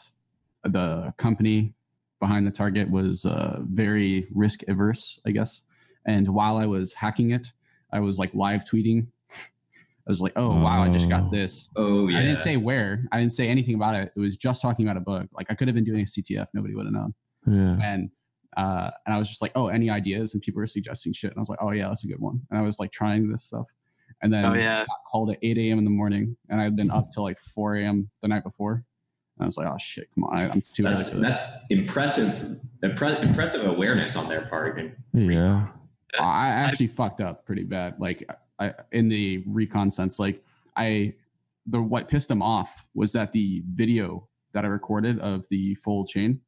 the 0.64 1.14
company 1.16 1.74
behind 2.18 2.44
the 2.44 2.50
target 2.50 2.90
was 2.90 3.24
uh, 3.24 3.60
very 3.62 4.26
risk 4.34 4.62
averse, 4.66 5.20
I 5.24 5.30
guess. 5.30 5.62
And 6.06 6.28
while 6.28 6.56
I 6.56 6.66
was 6.66 6.94
hacking 6.94 7.30
it, 7.30 7.52
I 7.92 8.00
was 8.00 8.18
like 8.18 8.32
live 8.34 8.64
tweeting. 8.64 9.06
I 9.34 10.10
was 10.10 10.20
like, 10.20 10.32
"Oh 10.36 10.48
wow, 10.48 10.82
I 10.82 10.88
just 10.88 11.08
got 11.08 11.30
this." 11.30 11.68
Oh 11.76 12.08
yeah. 12.08 12.18
I 12.18 12.22
didn't 12.22 12.38
say 12.38 12.56
where. 12.56 13.04
I 13.12 13.18
didn't 13.20 13.32
say 13.32 13.48
anything 13.48 13.74
about 13.76 13.94
it. 13.94 14.12
It 14.16 14.20
was 14.20 14.36
just 14.36 14.60
talking 14.60 14.84
about 14.86 14.96
a 14.96 15.00
book. 15.04 15.28
Like 15.32 15.46
I 15.50 15.54
could 15.54 15.68
have 15.68 15.74
been 15.76 15.84
doing 15.84 16.00
a 16.00 16.04
CTF. 16.04 16.48
Nobody 16.54 16.74
would 16.74 16.86
have 16.86 16.92
known 16.94 17.14
Yeah. 17.46 17.78
and 17.86 18.10
uh, 18.56 18.90
and 19.06 19.14
I 19.14 19.18
was 19.18 19.28
just 19.30 19.40
like, 19.40 19.52
oh, 19.54 19.68
any 19.68 19.88
ideas? 19.90 20.34
And 20.34 20.42
people 20.42 20.60
were 20.60 20.66
suggesting 20.66 21.12
shit, 21.12 21.30
and 21.30 21.38
I 21.38 21.40
was 21.40 21.48
like, 21.48 21.60
oh 21.62 21.70
yeah, 21.70 21.88
that's 21.88 22.04
a 22.04 22.08
good 22.08 22.20
one. 22.20 22.40
And 22.50 22.58
I 22.58 22.62
was 22.62 22.78
like 22.80 22.90
trying 22.92 23.30
this 23.30 23.44
stuff, 23.44 23.66
and 24.22 24.32
then 24.32 24.44
Oh, 24.44 24.52
yeah. 24.54 24.80
got 24.80 24.96
called 25.10 25.30
at 25.30 25.38
8 25.42 25.56
a.m. 25.56 25.78
in 25.78 25.84
the 25.84 25.90
morning, 25.90 26.36
and 26.50 26.60
I'd 26.60 26.76
been 26.76 26.90
up 26.90 27.10
till 27.12 27.22
like 27.22 27.38
4 27.38 27.76
a.m. 27.76 28.10
the 28.22 28.28
night 28.28 28.42
before. 28.42 28.72
And 29.38 29.44
I 29.44 29.46
was 29.46 29.56
like, 29.56 29.66
oh 29.68 29.76
shit, 29.80 30.08
come 30.14 30.24
on, 30.24 30.42
I'm 30.50 30.60
too 30.60 30.82
That's, 30.82 31.08
that's 31.10 31.40
impressive, 31.70 32.58
impre- 32.84 33.22
impressive 33.22 33.64
awareness 33.64 34.16
on 34.16 34.28
their 34.28 34.42
part. 34.42 34.78
And 34.78 34.92
Yeah. 35.14 35.68
I 36.20 36.48
actually 36.48 36.88
fucked 36.88 37.20
up 37.20 37.44
pretty 37.46 37.64
bad. 37.64 37.94
Like 37.98 38.28
I, 38.58 38.72
in 38.92 39.08
the 39.08 39.42
recon 39.46 39.90
sense, 39.90 40.18
like 40.18 40.42
I, 40.76 41.14
the 41.66 41.80
what 41.80 42.08
pissed 42.08 42.30
him 42.30 42.42
off 42.42 42.84
was 42.94 43.12
that 43.12 43.32
the 43.32 43.62
video 43.72 44.28
that 44.52 44.64
I 44.64 44.68
recorded 44.68 45.18
of 45.20 45.46
the 45.50 45.74
full 45.76 46.06
chain 46.06 46.40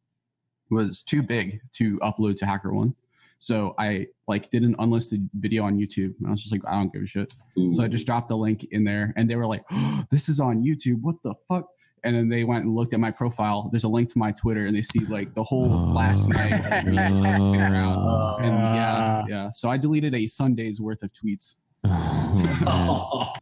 was 0.70 1.02
too 1.02 1.22
big 1.22 1.60
to 1.74 1.98
upload 1.98 2.36
to 2.36 2.44
HackerOne. 2.44 2.94
So 3.38 3.74
I 3.78 4.06
like 4.26 4.50
did 4.50 4.62
an 4.62 4.74
unlisted 4.78 5.28
video 5.34 5.64
on 5.64 5.76
YouTube, 5.76 6.14
and 6.18 6.28
I 6.28 6.30
was 6.30 6.42
just 6.42 6.52
like, 6.52 6.62
I 6.66 6.72
don't 6.72 6.92
give 6.92 7.02
a 7.02 7.06
shit. 7.06 7.34
So 7.72 7.82
I 7.84 7.88
just 7.88 8.06
dropped 8.06 8.28
the 8.28 8.36
link 8.36 8.66
in 8.70 8.84
there, 8.84 9.12
and 9.16 9.28
they 9.28 9.36
were 9.36 9.46
like, 9.46 9.64
oh, 9.70 10.04
"This 10.10 10.28
is 10.28 10.40
on 10.40 10.62
YouTube. 10.62 11.02
What 11.02 11.16
the 11.22 11.34
fuck?" 11.48 11.68
And 12.04 12.14
then 12.14 12.28
they 12.28 12.44
went 12.44 12.64
and 12.64 12.74
looked 12.74 12.92
at 12.92 13.00
my 13.00 13.10
profile. 13.10 13.68
There's 13.72 13.84
a 13.84 13.88
link 13.88 14.12
to 14.12 14.18
my 14.18 14.32
Twitter, 14.32 14.66
and 14.66 14.76
they 14.76 14.82
see 14.82 15.00
like 15.06 15.34
the 15.34 15.42
whole 15.42 15.72
of 15.72 15.90
last 15.90 16.28
night. 16.28 16.52
of 16.52 16.86
me 16.86 16.96
just 16.96 17.24
fucking 17.24 17.60
around. 17.60 18.44
And 18.44 18.54
yeah, 18.76 19.24
yeah. 19.28 19.50
So 19.50 19.70
I 19.70 19.78
deleted 19.78 20.14
a 20.14 20.26
Sunday's 20.26 20.80
worth 20.80 21.02
of 21.02 21.10
tweets. 21.12 21.56
I 21.84 23.34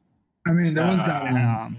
mean, 0.53 0.75
there 0.75 0.87
was 0.87 0.99
that 0.99 1.33
um, 1.33 1.79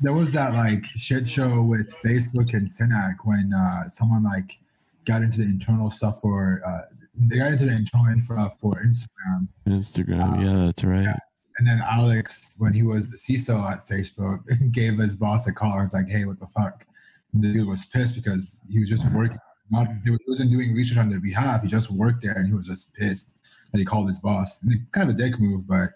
there 0.00 0.14
was 0.14 0.32
that 0.32 0.54
like 0.54 0.84
shit 0.84 1.26
show 1.26 1.62
with 1.62 1.94
Facebook 2.02 2.52
and 2.54 2.68
Synack 2.68 3.16
when 3.24 3.52
uh, 3.54 3.88
someone 3.88 4.24
like 4.24 4.58
got 5.04 5.22
into 5.22 5.38
the 5.38 5.44
internal 5.44 5.90
stuff 5.90 6.20
for 6.20 6.62
uh, 6.66 6.80
they 7.16 7.38
got 7.38 7.52
into 7.52 7.66
the 7.66 7.72
internal 7.72 8.06
infra 8.06 8.50
for 8.60 8.72
Instagram, 8.84 9.48
Instagram. 9.66 10.44
yeah, 10.44 10.66
that's 10.66 10.84
right. 10.84 11.16
And 11.58 11.66
then 11.66 11.82
Alex, 11.88 12.56
when 12.58 12.72
he 12.72 12.82
was 12.82 13.10
the 13.10 13.16
CISO 13.16 13.70
at 13.70 13.86
Facebook, 13.86 14.40
gave 14.72 14.98
his 14.98 15.14
boss 15.14 15.46
a 15.46 15.52
call 15.52 15.72
and 15.74 15.82
was 15.82 15.94
like, 15.94 16.08
"Hey, 16.08 16.24
what 16.24 16.40
the 16.40 16.46
fuck?" 16.46 16.86
And 17.32 17.42
the 17.42 17.52
dude 17.52 17.68
was 17.68 17.84
pissed 17.84 18.14
because 18.14 18.60
he 18.68 18.80
was 18.80 18.88
just 18.88 19.10
working. 19.12 19.38
Not 19.70 19.88
he 20.04 20.16
wasn't 20.28 20.50
doing 20.50 20.74
research 20.74 20.98
on 20.98 21.08
their 21.08 21.20
behalf. 21.20 21.62
He 21.62 21.68
just 21.68 21.90
worked 21.90 22.22
there, 22.22 22.32
and 22.32 22.46
he 22.46 22.52
was 22.52 22.66
just 22.66 22.92
pissed 22.94 23.36
that 23.72 23.78
he 23.78 23.84
called 23.84 24.08
his 24.08 24.20
boss. 24.20 24.62
And 24.62 24.72
it, 24.72 24.80
kind 24.92 25.08
of 25.08 25.14
a 25.14 25.18
dick 25.18 25.38
move, 25.40 25.66
but 25.66 25.90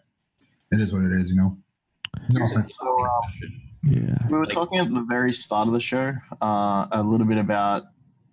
it 0.72 0.80
is 0.80 0.92
what 0.92 1.02
it 1.02 1.12
is, 1.12 1.30
you 1.30 1.36
know. 1.36 1.56
No 2.28 2.44
offense. 2.44 2.76
So, 2.76 3.04
um, 3.04 3.20
Yeah. 3.84 4.16
we 4.28 4.38
were 4.38 4.46
talking 4.46 4.78
at 4.78 4.92
the 4.92 5.02
very 5.02 5.32
start 5.32 5.68
of 5.68 5.74
the 5.74 5.80
show 5.80 6.14
uh, 6.40 6.86
a 6.90 7.02
little 7.02 7.26
bit 7.26 7.38
about 7.38 7.84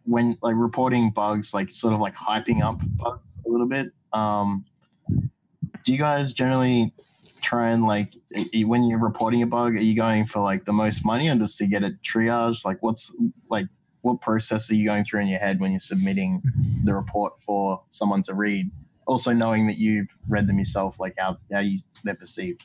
when 0.03 0.37
like 0.41 0.55
reporting 0.55 1.11
bugs, 1.11 1.53
like 1.53 1.71
sort 1.71 1.93
of 1.93 1.99
like 1.99 2.15
hyping 2.15 2.63
up 2.63 2.79
bugs 2.97 3.39
a 3.45 3.49
little 3.49 3.67
bit. 3.67 3.91
Um, 4.13 4.65
do 5.09 5.91
you 5.91 5.97
guys 5.97 6.33
generally 6.33 6.93
try 7.45 7.69
and 7.69 7.83
like 7.83 8.13
when 8.65 8.83
you're 8.83 8.99
reporting 8.99 9.43
a 9.43 9.47
bug, 9.47 9.75
are 9.75 9.79
you 9.79 9.95
going 9.95 10.25
for 10.25 10.41
like 10.41 10.65
the 10.65 10.73
most 10.73 11.05
money 11.05 11.29
or 11.29 11.35
just 11.35 11.57
to 11.59 11.67
get 11.67 11.83
it 11.83 12.01
triaged? 12.01 12.65
Like 12.65 12.81
what's 12.81 13.13
like 13.49 13.67
what 14.01 14.21
process 14.21 14.69
are 14.69 14.75
you 14.75 14.85
going 14.85 15.03
through 15.03 15.21
in 15.21 15.27
your 15.27 15.39
head 15.39 15.59
when 15.59 15.71
you're 15.71 15.79
submitting 15.79 16.41
the 16.83 16.93
report 16.93 17.33
for 17.45 17.81
someone 17.91 18.23
to 18.23 18.33
read? 18.33 18.69
Also 19.07 19.31
knowing 19.31 19.67
that 19.67 19.77
you've 19.77 20.07
read 20.27 20.47
them 20.47 20.57
yourself, 20.57 20.99
like 20.99 21.13
how 21.17 21.37
how 21.51 21.59
you 21.59 21.79
they're 22.03 22.15
perceived. 22.15 22.63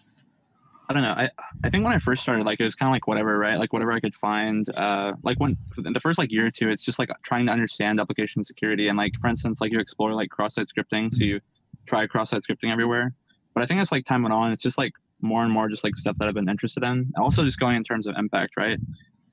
I 0.89 0.93
don't 0.93 1.03
know. 1.03 1.11
I 1.11 1.31
I 1.63 1.71
think 1.71 1.85
when 1.85 1.95
I 1.95 1.99
first 1.99 2.23
started, 2.23 2.45
like 2.45 2.59
it 2.59 2.65
was 2.65 2.75
kind 2.75 2.89
of 2.89 2.93
like 2.93 3.07
whatever, 3.07 3.39
right? 3.39 3.59
Like 3.59 3.73
whatever 3.73 3.93
I 3.93 4.01
could 4.01 4.15
find. 4.15 4.67
Uh, 4.77 5.13
like 5.23 5.39
when 5.39 5.57
the 5.77 6.01
first 6.01 6.19
like 6.19 6.33
year 6.33 6.47
or 6.47 6.51
two, 6.51 6.69
it's 6.69 6.85
just 6.85 6.99
like 6.99 7.11
trying 7.23 7.47
to 7.47 7.53
understand 7.53 8.01
application 8.01 8.43
security 8.43 8.89
and 8.89 8.99
like 8.99 9.13
for 9.21 9.29
instance, 9.29 9.61
like 9.61 9.73
you 9.73 9.79
explore 9.79 10.13
like 10.15 10.31
cross-site 10.31 10.67
scripting, 10.67 11.15
so 11.15 11.23
you 11.23 11.41
try 11.87 12.07
cross-site 12.07 12.43
scripting 12.43 12.73
everywhere. 12.73 13.15
But 13.61 13.65
I 13.65 13.67
think 13.67 13.83
as 13.83 13.93
like 13.93 14.07
time 14.07 14.23
went 14.23 14.33
on, 14.33 14.53
it's 14.53 14.63
just 14.63 14.79
like 14.79 14.95
more 15.21 15.43
and 15.45 15.53
more 15.53 15.69
just 15.69 15.85
like 15.85 15.95
stuff 15.95 16.17
that 16.17 16.27
I've 16.27 16.33
been 16.33 16.49
interested 16.49 16.83
in. 16.83 17.13
Also, 17.19 17.45
just 17.45 17.61
going 17.61 17.77
in 17.77 17.85
terms 17.85 18.07
of 18.07 18.17
impact, 18.17 18.55
right? 18.57 18.79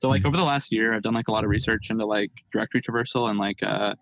So 0.02 0.10
like 0.10 0.26
over 0.26 0.36
the 0.36 0.44
last 0.44 0.70
year, 0.70 0.92
I've 0.92 1.00
done 1.00 1.14
like 1.14 1.28
a 1.28 1.32
lot 1.32 1.44
of 1.44 1.50
research 1.50 1.88
into 1.88 2.04
like 2.04 2.30
directory 2.52 2.82
traversal 2.82 3.30
and 3.30 3.38
like 3.38 3.62
uh, 3.62 3.94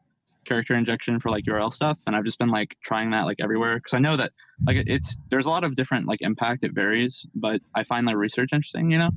character 0.45 0.75
injection 0.75 1.21
for 1.21 1.31
like 1.31 1.45
URL 1.45 1.73
stuff, 1.73 2.01
and 2.09 2.17
I've 2.17 2.25
just 2.25 2.41
been 2.41 2.49
like 2.49 2.77
trying 2.83 3.11
that 3.11 3.25
like 3.25 3.37
everywhere 3.39 3.77
because 3.77 3.95
I 3.95 4.01
know 4.01 4.17
that 4.17 4.33
like 4.67 4.79
it's 4.89 5.17
there's 5.31 5.47
a 5.47 5.49
lot 5.49 5.63
of 5.63 5.77
different 5.77 6.09
like 6.09 6.23
impact. 6.23 6.65
It 6.65 6.73
varies, 6.73 7.25
but 7.37 7.61
I 7.77 7.85
find 7.85 8.05
like 8.05 8.17
research 8.17 8.49
interesting, 8.53 8.91
you 8.91 8.99
know. 8.99 9.11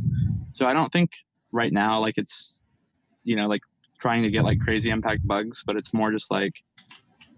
So 0.53 0.67
I 0.67 0.73
don't 0.73 0.93
think 0.93 1.09
right 1.51 1.73
now 1.73 1.99
like 1.99 2.19
it's 2.19 2.53
you 3.23 3.35
know 3.35 3.47
like 3.47 3.61
trying 3.99 4.21
to 4.21 4.29
get 4.29 4.43
like 4.43 4.59
crazy 4.59 4.91
impact 4.91 5.25
bugs, 5.25 5.63
but 5.65 5.75
it's 5.75 5.91
more 5.91 6.11
just 6.11 6.29
like 6.29 6.53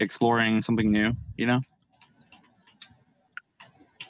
exploring 0.01 0.61
something 0.61 0.91
new, 0.91 1.13
you 1.37 1.45
know. 1.45 1.61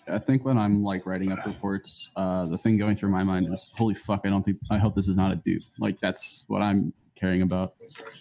I 0.08 0.20
think 0.20 0.44
when 0.46 0.58
I'm 0.58 0.84
like 0.84 1.06
writing 1.06 1.32
up 1.32 1.46
reports, 1.46 2.10
uh, 2.16 2.46
the 2.46 2.58
thing 2.58 2.78
going 2.78 2.96
through 2.96 3.10
my 3.10 3.24
mind 3.24 3.52
is, 3.54 3.72
"Holy 3.78 3.94
fuck! 3.96 4.22
I 4.26 4.30
don't 4.30 4.44
think 4.44 4.58
I 4.70 4.78
hope 4.78 4.96
this 4.96 5.08
is 5.08 5.16
not 5.18 5.32
a 5.32 5.36
dupe." 5.36 5.64
Like 5.80 6.00
that's 6.00 6.44
what 6.48 6.62
I'm 6.62 6.94
caring 7.16 7.42
about. 7.44 7.76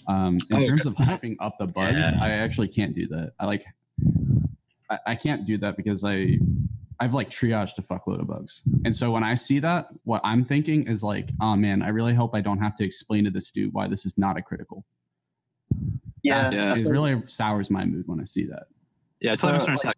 Um, 0.07 0.39
in 0.51 0.57
Oh, 0.63 0.67
terms 0.67 0.87
okay. 0.87 1.03
of 1.03 1.09
hyping 1.09 1.37
up 1.41 1.57
the 1.59 1.67
bugs, 1.67 1.97
Yeah. 2.13 2.19
I 2.21 2.31
actually 2.31 2.69
can't 2.69 2.95
do 2.95 3.07
that. 3.09 3.33
I 3.41 3.47
like, 3.47 3.65
I, 4.91 4.99
I 5.07 5.15
can't 5.15 5.47
do 5.47 5.57
that 5.59 5.77
because 5.77 6.05
I, 6.05 6.39
I've 7.01 7.15
like 7.15 7.31
triaged 7.31 7.79
a 7.79 7.83
fuckload 7.83 8.21
of 8.21 8.27
bugs, 8.27 8.61
and 8.85 8.95
so 8.95 9.11
when 9.11 9.25
I 9.25 9.35
see 9.35 9.59
that, 9.61 9.89
what 10.05 10.21
I'm 10.23 10.45
thinking 10.45 10.87
is 10.87 11.03
like, 11.03 11.31
oh 11.41 11.57
man, 11.57 11.83
I 11.83 11.89
really 11.89 12.15
hope 12.15 12.35
I 12.35 12.41
don't 12.43 12.59
have 12.59 12.77
to 12.77 12.85
explain 12.85 13.25
to 13.25 13.31
this 13.31 13.51
dude 13.51 13.73
why 13.73 13.89
this 13.89 14.05
is 14.05 14.19
not 14.19 14.37
a 14.37 14.43
critical. 14.43 14.85
Yeah, 16.23 16.51
That- 16.51 16.79
it 16.79 16.85
really 16.89 17.23
sours 17.27 17.71
my 17.71 17.87
mood 17.87 18.07
when 18.07 18.21
I 18.21 18.25
see 18.25 18.45
that. 18.47 18.65
Yeah, 19.21 19.33
So, 19.35 19.51
totally 19.53 19.73
like- 19.77 19.85
like, 19.85 19.97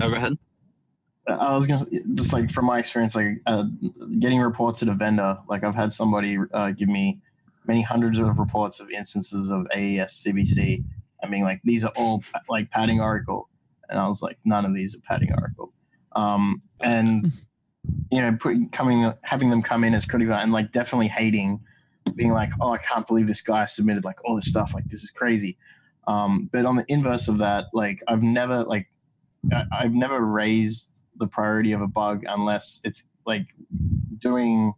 Oh, 0.00 0.08
go 0.10 0.14
ahead. 0.14 0.38
I 1.28 1.54
was 1.54 1.66
gonna 1.66 1.84
just 2.14 2.32
like 2.32 2.50
from 2.50 2.66
my 2.66 2.78
experience, 2.78 3.14
like 3.14 3.40
uh, 3.46 3.64
getting 4.18 4.40
reports 4.40 4.82
at 4.82 4.88
a 4.88 4.94
vendor. 4.94 5.38
Like 5.48 5.64
I've 5.64 5.74
had 5.74 5.92
somebody 5.92 6.38
uh, 6.52 6.70
give 6.70 6.88
me 6.88 7.20
many 7.66 7.82
hundreds 7.82 8.18
of 8.18 8.38
reports 8.38 8.80
of 8.80 8.90
instances 8.90 9.50
of 9.50 9.66
AES 9.74 10.24
CBC, 10.24 10.82
and 11.22 11.30
being 11.30 11.44
like, 11.44 11.60
these 11.64 11.84
are 11.84 11.92
all 11.96 12.22
like 12.48 12.70
padding 12.70 13.00
Oracle, 13.00 13.48
and 13.88 13.98
I 13.98 14.08
was 14.08 14.22
like, 14.22 14.38
none 14.44 14.64
of 14.64 14.74
these 14.74 14.94
are 14.94 15.00
padding 15.00 15.30
Oracle. 15.32 15.72
Um, 16.12 16.62
and 16.80 17.30
you 18.10 18.22
know, 18.22 18.36
putting 18.40 18.68
coming 18.70 19.12
having 19.22 19.50
them 19.50 19.62
come 19.62 19.84
in 19.84 19.94
as 19.94 20.04
critical 20.04 20.34
and 20.34 20.52
like 20.52 20.72
definitely 20.72 21.08
hating, 21.08 21.60
being 22.14 22.32
like, 22.32 22.50
oh, 22.60 22.72
I 22.72 22.78
can't 22.78 23.06
believe 23.06 23.26
this 23.26 23.42
guy 23.42 23.66
submitted 23.66 24.04
like 24.04 24.24
all 24.24 24.36
this 24.36 24.48
stuff. 24.48 24.72
Like 24.74 24.88
this 24.88 25.02
is 25.02 25.10
crazy. 25.10 25.58
Um, 26.06 26.48
but 26.50 26.64
on 26.64 26.76
the 26.76 26.86
inverse 26.88 27.28
of 27.28 27.38
that, 27.38 27.66
like 27.74 28.02
I've 28.08 28.22
never 28.22 28.64
like 28.64 28.88
I- 29.52 29.66
I've 29.72 29.92
never 29.92 30.20
raised 30.20 30.97
the 31.18 31.26
priority 31.26 31.72
of 31.72 31.80
a 31.80 31.86
bug 31.88 32.24
unless 32.28 32.80
it's 32.84 33.04
like 33.26 33.46
doing 34.20 34.72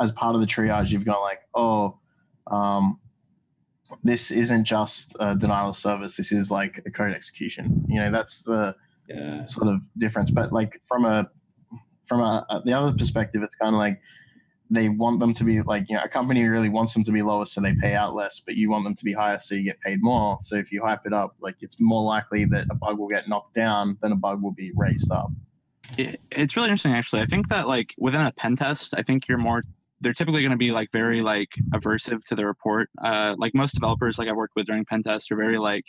as 0.00 0.12
part 0.12 0.34
of 0.34 0.40
the 0.40 0.46
triage. 0.46 0.90
You've 0.90 1.04
got 1.04 1.20
like, 1.20 1.40
oh, 1.54 1.98
um, 2.46 3.00
this 4.04 4.30
isn't 4.30 4.64
just 4.64 5.16
a 5.20 5.34
denial 5.34 5.70
of 5.70 5.76
service. 5.76 6.16
This 6.16 6.32
is 6.32 6.50
like 6.50 6.82
a 6.86 6.90
code 6.90 7.14
execution. 7.14 7.84
You 7.88 8.00
know, 8.00 8.10
that's 8.10 8.42
the 8.42 8.74
sort 9.46 9.68
of 9.68 9.80
difference. 9.96 10.30
But 10.30 10.52
like 10.52 10.80
from 10.88 11.04
a 11.04 11.30
from 12.06 12.20
a, 12.20 12.46
a- 12.50 12.62
the 12.64 12.72
other 12.72 12.96
perspective, 12.96 13.42
it's 13.42 13.56
kind 13.56 13.74
of 13.74 13.78
like 13.78 14.00
they 14.70 14.88
want 14.88 15.20
them 15.20 15.32
to 15.34 15.44
be 15.44 15.62
like 15.62 15.86
you 15.88 15.96
know 15.96 16.02
a 16.02 16.08
company 16.08 16.46
really 16.46 16.68
wants 16.68 16.92
them 16.92 17.04
to 17.04 17.12
be 17.12 17.22
lower 17.22 17.46
so 17.46 17.60
they 17.60 17.74
pay 17.80 17.94
out 17.94 18.14
less 18.14 18.40
but 18.44 18.54
you 18.56 18.70
want 18.70 18.84
them 18.84 18.94
to 18.94 19.04
be 19.04 19.12
higher 19.12 19.38
so 19.40 19.54
you 19.54 19.62
get 19.64 19.80
paid 19.80 20.02
more 20.02 20.38
so 20.42 20.56
if 20.56 20.70
you 20.70 20.82
hype 20.82 21.06
it 21.06 21.12
up 21.12 21.34
like 21.40 21.56
it's 21.60 21.76
more 21.80 22.02
likely 22.02 22.44
that 22.44 22.66
a 22.70 22.74
bug 22.74 22.98
will 22.98 23.08
get 23.08 23.28
knocked 23.28 23.54
down 23.54 23.96
than 24.02 24.12
a 24.12 24.16
bug 24.16 24.42
will 24.42 24.52
be 24.52 24.72
raised 24.76 25.10
up 25.10 25.30
it, 25.96 26.20
it's 26.30 26.56
really 26.56 26.68
interesting 26.68 26.92
actually. 26.92 27.22
I 27.22 27.26
think 27.26 27.48
that 27.48 27.68
like 27.68 27.94
within 27.98 28.20
a 28.20 28.32
pen 28.32 28.56
test 28.56 28.94
i 28.96 29.02
think 29.02 29.28
you're 29.28 29.38
more 29.38 29.62
they're 30.00 30.12
typically 30.14 30.42
going 30.42 30.52
to 30.52 30.56
be 30.56 30.70
like 30.70 30.88
very 30.92 31.22
like 31.22 31.48
aversive 31.72 32.22
to 32.24 32.34
the 32.34 32.46
report. 32.46 32.88
Uh 33.02 33.34
like 33.38 33.54
most 33.54 33.74
developers 33.74 34.18
like 34.18 34.28
i 34.28 34.32
worked 34.32 34.54
with 34.56 34.66
during 34.66 34.84
pen 34.84 35.02
test 35.02 35.30
are 35.32 35.36
very 35.36 35.58
like 35.58 35.84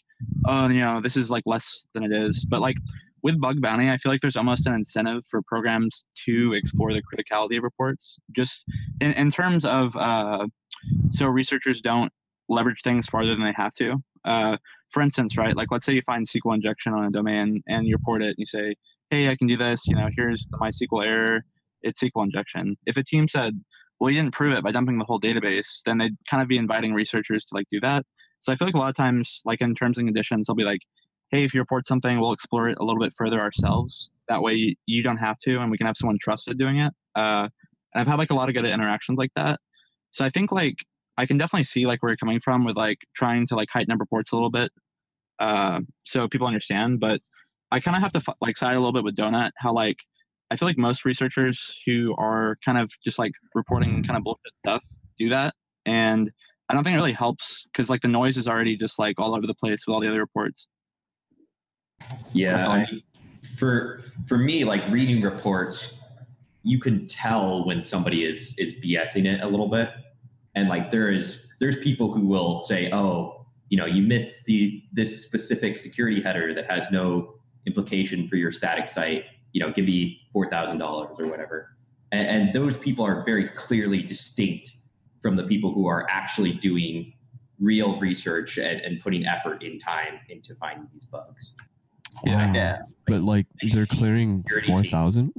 oh 0.45 0.67
you 0.67 0.79
know 0.79 1.01
this 1.01 1.17
is 1.17 1.29
like 1.29 1.43
less 1.45 1.85
than 1.93 2.03
it 2.03 2.11
is. 2.11 2.45
But 2.45 2.61
like 2.61 2.75
with 3.21 3.39
bug 3.39 3.61
bounty 3.61 3.89
i 3.89 3.97
feel 3.97 4.11
like 4.11 4.21
there's 4.21 4.37
almost 4.37 4.65
an 4.65 4.73
incentive 4.73 5.23
for 5.29 5.41
programs 5.41 6.05
to 6.25 6.53
explore 6.53 6.93
the 6.93 7.01
criticality 7.01 7.57
of 7.57 7.63
reports. 7.63 8.17
Just 8.31 8.63
in, 9.01 9.11
in 9.13 9.29
terms 9.29 9.65
of 9.65 9.95
uh 9.95 10.47
so 11.11 11.27
researchers 11.27 11.81
don't 11.81 12.11
leverage 12.47 12.81
things 12.81 13.07
farther 13.07 13.35
than 13.35 13.43
they 13.43 13.53
have 13.55 13.73
to. 13.73 13.95
Uh 14.25 14.57
for 14.89 15.01
instance 15.01 15.37
right 15.37 15.55
like 15.55 15.71
let's 15.71 15.85
say 15.85 15.93
you 15.93 16.01
find 16.01 16.27
sql 16.27 16.55
injection 16.55 16.93
on 16.93 17.05
a 17.05 17.11
domain 17.11 17.61
and 17.67 17.85
you 17.85 17.95
report 17.95 18.23
it 18.23 18.29
and 18.29 18.35
you 18.39 18.45
say 18.45 18.73
hey, 19.09 19.29
I 19.29 19.35
can 19.35 19.47
do 19.47 19.57
this. 19.57 19.87
You 19.87 19.95
know, 19.95 20.09
here's 20.15 20.45
the 20.51 20.57
MySQL 20.57 21.05
error. 21.05 21.45
It's 21.81 22.01
SQL 22.01 22.25
injection. 22.25 22.75
If 22.85 22.97
a 22.97 23.03
team 23.03 23.27
said, 23.27 23.53
well, 23.99 24.09
you 24.09 24.21
didn't 24.21 24.33
prove 24.33 24.53
it 24.53 24.63
by 24.63 24.71
dumping 24.71 24.97
the 24.97 25.05
whole 25.05 25.19
database, 25.19 25.81
then 25.85 25.97
they'd 25.97 26.15
kind 26.29 26.41
of 26.41 26.47
be 26.47 26.57
inviting 26.57 26.93
researchers 26.93 27.43
to 27.45 27.55
like 27.55 27.65
do 27.69 27.79
that. 27.81 28.05
So 28.39 28.51
I 28.51 28.55
feel 28.55 28.67
like 28.67 28.75
a 28.75 28.79
lot 28.79 28.89
of 28.89 28.95
times, 28.95 29.41
like 29.45 29.61
in 29.61 29.75
terms 29.75 29.97
and 29.97 30.07
conditions, 30.07 30.47
they'll 30.47 30.55
be 30.55 30.63
like, 30.63 30.81
hey, 31.31 31.43
if 31.43 31.53
you 31.53 31.59
report 31.59 31.85
something, 31.85 32.19
we'll 32.19 32.33
explore 32.33 32.69
it 32.69 32.77
a 32.79 32.83
little 32.83 33.01
bit 33.01 33.13
further 33.17 33.39
ourselves. 33.39 34.09
That 34.29 34.41
way 34.41 34.75
you, 34.85 35.03
don't 35.03 35.17
have 35.17 35.37
to, 35.39 35.59
and 35.59 35.69
we 35.69 35.77
can 35.77 35.87
have 35.87 35.97
someone 35.97 36.17
trusted 36.21 36.57
doing 36.57 36.79
it. 36.79 36.93
Uh, 37.15 37.49
and 37.93 38.01
I've 38.01 38.07
had 38.07 38.17
like 38.17 38.31
a 38.31 38.35
lot 38.35 38.47
of 38.47 38.55
good 38.55 38.65
interactions 38.65 39.17
like 39.17 39.31
that. 39.35 39.59
So 40.11 40.23
I 40.23 40.29
think 40.29 40.51
like 40.51 40.75
I 41.17 41.25
can 41.25 41.37
definitely 41.37 41.65
see 41.65 41.85
like 41.85 42.01
where 42.01 42.11
you're 42.11 42.17
coming 42.17 42.39
from 42.39 42.63
with 42.63 42.77
like 42.77 42.99
trying 43.15 43.45
to 43.47 43.55
like 43.55 43.69
heighten 43.71 43.91
up 43.91 43.99
reports 43.99 44.31
a 44.31 44.35
little 44.35 44.51
bit, 44.51 44.71
uh, 45.39 45.79
so 46.05 46.27
people 46.27 46.47
understand. 46.47 46.99
But 46.99 47.21
I 47.71 47.79
kind 47.79 47.95
of 47.95 48.01
have 48.01 48.11
to 48.13 48.35
like 48.41 48.57
side 48.57 48.73
a 48.73 48.79
little 48.79 48.93
bit 48.93 49.03
with 49.03 49.15
Donut. 49.15 49.51
How 49.57 49.73
like 49.73 49.97
I 50.51 50.55
feel 50.55 50.67
like 50.67 50.77
most 50.77 51.05
researchers 51.05 51.77
who 51.85 52.15
are 52.17 52.57
kind 52.65 52.77
of 52.77 52.91
just 53.03 53.19
like 53.19 53.33
reporting 53.53 54.03
kind 54.03 54.17
of 54.17 54.23
bullshit 54.23 54.53
stuff 54.65 54.83
do 55.17 55.29
that, 55.29 55.53
and 55.85 56.31
I 56.69 56.73
don't 56.73 56.83
think 56.83 56.93
it 56.93 56.97
really 56.97 57.13
helps 57.13 57.65
because 57.71 57.89
like 57.89 58.01
the 58.01 58.07
noise 58.07 58.37
is 58.37 58.47
already 58.47 58.77
just 58.77 58.99
like 58.99 59.19
all 59.19 59.35
over 59.35 59.45
the 59.45 59.53
place 59.53 59.85
with 59.85 59.93
all 59.93 59.99
the 59.99 60.07
other 60.07 60.19
reports. 60.19 60.67
Yeah, 62.33 62.67
I 62.67 62.87
for 63.57 64.01
for 64.27 64.37
me, 64.37 64.63
like 64.63 64.81
reading 64.89 65.21
reports, 65.21 65.99
you 66.63 66.79
can 66.79 67.07
tell 67.07 67.65
when 67.65 67.83
somebody 67.83 68.23
is 68.23 68.55
is 68.57 68.75
BSing 68.75 69.25
it 69.25 69.41
a 69.41 69.47
little 69.47 69.67
bit, 69.67 69.91
and 70.55 70.69
like 70.69 70.91
there 70.91 71.11
is 71.11 71.51
there's 71.59 71.77
people 71.77 72.11
who 72.11 72.25
will 72.25 72.59
say, 72.61 72.89
oh, 72.91 73.45
you 73.69 73.77
know, 73.77 73.85
you 73.85 74.01
missed 74.01 74.45
the 74.45 74.83
this 74.93 75.25
specific 75.25 75.77
security 75.77 76.21
header 76.21 76.53
that 76.53 76.69
has 76.69 76.89
no 76.91 77.35
implication 77.69 78.27
for 78.27 78.35
your 78.35 78.51
static 78.51 78.87
site. 78.87 79.25
You 79.53 79.61
know, 79.61 79.71
give 79.71 79.85
me 79.85 80.21
four 80.33 80.45
thousand 80.49 80.77
dollars 80.79 81.17
or 81.19 81.27
whatever, 81.27 81.77
and, 82.11 82.27
and 82.27 82.53
those 82.53 82.77
people 82.77 83.05
are 83.05 83.23
very 83.25 83.45
clearly 83.45 84.01
distinct 84.01 84.71
from 85.21 85.35
the 85.35 85.43
people 85.43 85.71
who 85.71 85.87
are 85.87 86.05
actually 86.09 86.53
doing 86.53 87.13
real 87.59 87.99
research 87.99 88.57
and, 88.57 88.79
and 88.81 89.01
putting 89.01 89.25
effort 89.25 89.63
in 89.63 89.77
time 89.77 90.19
into 90.29 90.55
finding 90.55 90.87
these 90.93 91.05
bugs. 91.05 91.53
Wow. 92.23 92.77
But 93.07 93.21
like 93.21 93.47
they're 93.73 93.85
clearing 93.85 94.43
four 94.65 94.83
thousand 94.83 95.33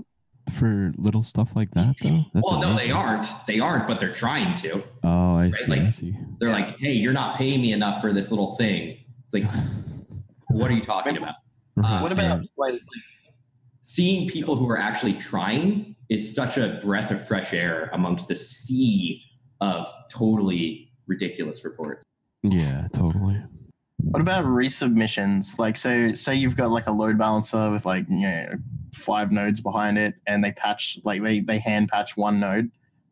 for 0.58 0.92
little 0.96 1.22
stuff 1.22 1.54
like 1.54 1.70
that 1.72 1.96
though. 2.02 2.24
That's 2.34 2.44
well, 2.44 2.60
no, 2.60 2.72
amazing. 2.72 2.88
they 2.88 2.92
aren't. 2.92 3.26
They 3.46 3.60
aren't, 3.60 3.86
but 3.86 4.00
they're 4.00 4.12
trying 4.12 4.54
to. 4.56 4.82
Oh, 5.04 5.36
I 5.36 5.50
see. 5.50 5.72
I 5.72 5.90
see. 5.90 6.16
They're 6.38 6.50
like, 6.50 6.78
hey, 6.78 6.92
you're 6.92 7.12
not 7.12 7.36
paying 7.36 7.60
me 7.60 7.72
enough 7.72 8.00
for 8.00 8.12
this 8.12 8.30
little 8.30 8.56
thing. 8.56 8.98
It's 9.26 9.34
like, 9.34 9.44
what 10.48 10.70
are 10.70 10.74
you 10.74 10.80
talking 10.80 11.16
about? 11.16 11.36
Uh, 11.84 12.00
what 12.00 12.12
about 12.12 12.42
like 12.56 12.74
seeing 13.82 14.28
people 14.28 14.56
who 14.56 14.68
are 14.68 14.78
actually 14.78 15.14
trying 15.14 15.96
is 16.08 16.34
such 16.34 16.58
a 16.58 16.78
breath 16.82 17.10
of 17.10 17.26
fresh 17.26 17.52
air 17.52 17.88
amongst 17.92 18.28
the 18.28 18.36
sea 18.36 19.22
of 19.60 19.86
totally 20.10 20.90
ridiculous 21.06 21.64
reports. 21.64 22.04
Yeah, 22.42 22.88
totally. 22.92 23.42
What 23.98 24.20
about 24.20 24.44
resubmissions? 24.44 25.58
Like, 25.58 25.76
so 25.76 26.14
say 26.14 26.34
you've 26.34 26.56
got 26.56 26.70
like 26.70 26.86
a 26.86 26.92
load 26.92 27.18
balancer 27.18 27.70
with 27.70 27.84
like 27.84 28.06
you 28.08 28.28
know 28.28 28.46
five 28.94 29.30
nodes 29.30 29.60
behind 29.60 29.98
it, 29.98 30.14
and 30.26 30.42
they 30.42 30.52
patch 30.52 30.98
like 31.04 31.22
they 31.22 31.40
they 31.40 31.58
hand 31.58 31.88
patch 31.88 32.16
one 32.16 32.40
node 32.40 32.70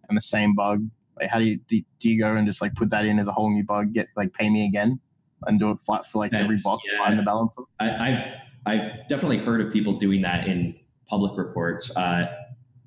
and 0.08 0.16
the 0.16 0.22
same 0.22 0.54
bug. 0.54 0.88
Like, 1.20 1.28
how 1.28 1.38
do 1.38 1.44
you 1.44 1.58
do, 1.68 1.80
do 2.00 2.08
you 2.08 2.18
go 2.20 2.34
and 2.36 2.46
just 2.46 2.62
like 2.62 2.74
put 2.74 2.90
that 2.90 3.04
in 3.04 3.18
as 3.18 3.28
a 3.28 3.32
whole 3.32 3.50
new 3.50 3.64
bug? 3.64 3.92
Get 3.92 4.08
like 4.16 4.32
pay 4.32 4.48
me 4.48 4.66
again 4.66 4.98
and 5.46 5.60
do 5.60 5.70
it 5.70 5.78
flat 5.84 6.10
for 6.10 6.18
like 6.18 6.32
every 6.32 6.56
box 6.64 6.88
yeah. 6.90 6.98
behind 6.98 7.18
the 7.18 7.22
balancer. 7.22 7.62
I, 7.78 7.90
I've 7.90 8.47
I've 8.66 9.08
definitely 9.08 9.38
heard 9.38 9.60
of 9.60 9.72
people 9.72 9.94
doing 9.94 10.22
that 10.22 10.46
in 10.46 10.78
public 11.06 11.36
reports. 11.38 11.94
Uh, 11.96 12.26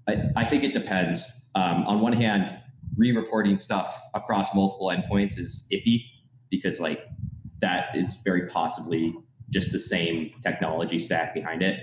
I, 0.08 0.24
I 0.36 0.44
think 0.44 0.64
it 0.64 0.74
depends. 0.74 1.46
Um, 1.56 1.84
on 1.86 2.00
one 2.02 2.14
hand, 2.14 2.58
re-reporting 2.98 3.58
stuff 3.58 4.00
across 4.14 4.54
multiple 4.54 4.88
endpoints 4.88 5.40
is 5.40 5.68
iffy 5.72 6.06
because 6.50 6.80
like 6.80 7.06
that 7.60 7.96
is 7.96 8.18
very 8.24 8.48
possibly 8.48 9.14
just 9.50 9.72
the 9.72 9.80
same 9.80 10.32
technology 10.42 11.00
stack 11.00 11.34
behind 11.34 11.62
it. 11.62 11.80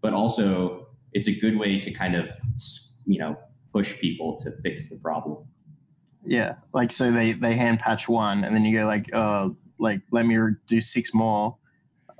But 0.00 0.12
also, 0.12 0.88
it's 1.12 1.28
a 1.28 1.32
good 1.32 1.58
way 1.58 1.80
to 1.80 1.90
kind 1.90 2.14
of 2.14 2.30
you 3.06 3.18
know 3.18 3.38
push 3.72 3.98
people 3.98 4.38
to 4.40 4.52
fix 4.62 4.88
the 4.88 4.96
problem. 4.96 5.46
Yeah, 6.24 6.54
like 6.72 6.90
so 6.90 7.10
they 7.12 7.32
they 7.32 7.54
hand 7.54 7.78
patch 7.78 8.08
one, 8.08 8.44
and 8.44 8.54
then 8.54 8.64
you 8.64 8.78
go 8.78 8.86
like, 8.86 9.08
uh, 9.12 9.50
like 9.78 10.00
let 10.10 10.26
me 10.26 10.36
do 10.66 10.80
six 10.80 11.14
more 11.14 11.56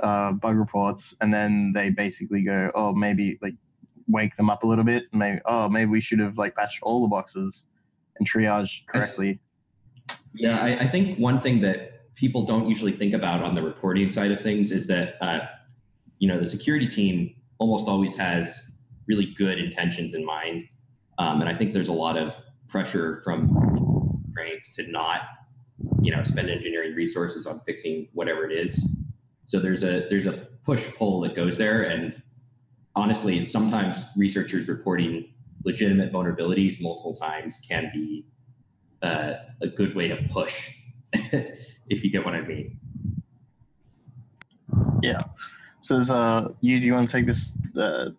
uh, 0.01 0.32
bug 0.32 0.56
reports, 0.56 1.14
and 1.20 1.32
then 1.32 1.73
they 1.74 1.90
basically 1.90 2.43
go, 2.43 2.70
oh, 2.74 2.93
maybe 2.93 3.39
like 3.43 3.55
wake 4.09 4.36
them 4.36 4.51
up 4.51 4.62
a 4.62 4.66
little 4.66 4.85
bit, 4.85 5.05
and 5.12 5.18
maybe 5.18 5.40
oh, 5.47 5.68
maybe 5.68 5.90
we 5.90 6.01
should 6.01 6.18
have 6.18 6.39
like 6.39 6.55
patched 6.55 6.81
all 6.82 7.02
the 7.02 7.09
boxes 7.09 7.64
and 8.18 8.28
triage 8.28 8.86
correctly. 8.86 9.40
Yeah, 10.35 10.59
I, 10.60 10.81
I 10.81 10.86
think 10.86 11.18
one 11.18 11.40
thing 11.40 11.60
that 11.60 12.14
people 12.14 12.43
don't 12.44 12.66
usually 12.66 12.93
think 12.93 13.14
about 13.14 13.43
on 13.43 13.55
the 13.55 13.62
reporting 13.62 14.10
side 14.10 14.32
of 14.32 14.40
things 14.40 14.73
is 14.73 14.86
that 14.86 15.14
uh, 15.20 15.40
you 16.18 16.28
know 16.28 16.39
the 16.39 16.47
security 16.47 16.86
team 16.86 17.35
almost 17.59 17.89
always 17.89 18.16
has 18.16 18.70
really 19.06 19.27
good 19.36 19.59
intentions 19.59 20.14
in 20.14 20.24
mind, 20.24 20.68
um, 21.18 21.40
and 21.40 21.48
I 21.48 21.55
think 21.55 21.73
there's 21.73 21.89
a 21.89 21.93
lot 21.93 22.16
of 22.16 22.36
pressure 22.68 23.20
from 23.23 24.23
trains 24.35 24.74
to 24.74 24.86
not 24.90 25.23
you 26.02 26.14
know 26.14 26.23
spend 26.23 26.51
engineering 26.51 26.94
resources 26.94 27.47
on 27.47 27.60
fixing 27.60 28.09
whatever 28.12 28.48
it 28.48 28.52
is. 28.52 28.85
So 29.47 29.60
there's 29.60 29.82
a 29.82 30.06
there's 30.10 30.27
a 30.27 30.48
push 30.64 30.93
pull 30.94 31.20
that 31.20 31.35
goes 31.35 31.56
there, 31.56 31.82
and 31.85 32.20
honestly, 32.94 33.44
sometimes 33.44 34.05
researchers 34.16 34.68
reporting 34.68 35.32
legitimate 35.64 36.12
vulnerabilities 36.12 36.81
multiple 36.81 37.14
times 37.14 37.60
can 37.68 37.90
be 37.93 38.27
uh, 39.02 39.35
a 39.60 39.68
good 39.68 39.94
way 39.94 40.09
to 40.09 40.16
push, 40.31 40.77
if 41.12 42.05
you 42.05 42.10
get 42.10 42.24
what 42.24 42.35
I 42.35 42.40
mean. 42.40 42.78
Yeah. 45.02 45.23
So 45.81 45.98
uh, 45.98 46.52
you 46.60 46.81
do 46.81 46.86
you 46.86 46.94
want 46.94 47.09
to 47.09 47.16
take 47.16 47.27
this 47.27 47.52
uh, 47.78 48.10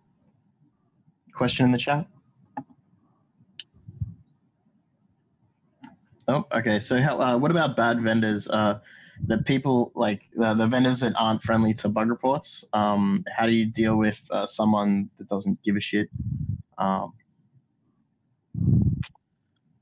question 1.34 1.66
in 1.66 1.72
the 1.72 1.78
chat? 1.78 2.06
Oh, 6.28 6.46
okay. 6.52 6.78
So 6.80 7.00
how, 7.00 7.18
uh, 7.20 7.38
what 7.38 7.50
about 7.50 7.76
bad 7.76 8.00
vendors? 8.02 8.48
Uh, 8.48 8.80
the 9.26 9.38
people 9.38 9.92
like 9.94 10.22
uh, 10.40 10.54
the 10.54 10.66
vendors 10.66 11.00
that 11.00 11.14
aren't 11.16 11.42
friendly 11.42 11.74
to 11.74 11.88
bug 11.88 12.08
reports. 12.08 12.64
Um, 12.72 13.24
how 13.34 13.46
do 13.46 13.52
you 13.52 13.66
deal 13.66 13.96
with 13.96 14.20
uh, 14.30 14.46
someone 14.46 15.10
that 15.18 15.28
doesn't 15.28 15.62
give 15.62 15.76
a 15.76 15.80
shit? 15.80 16.08
Um, 16.78 17.12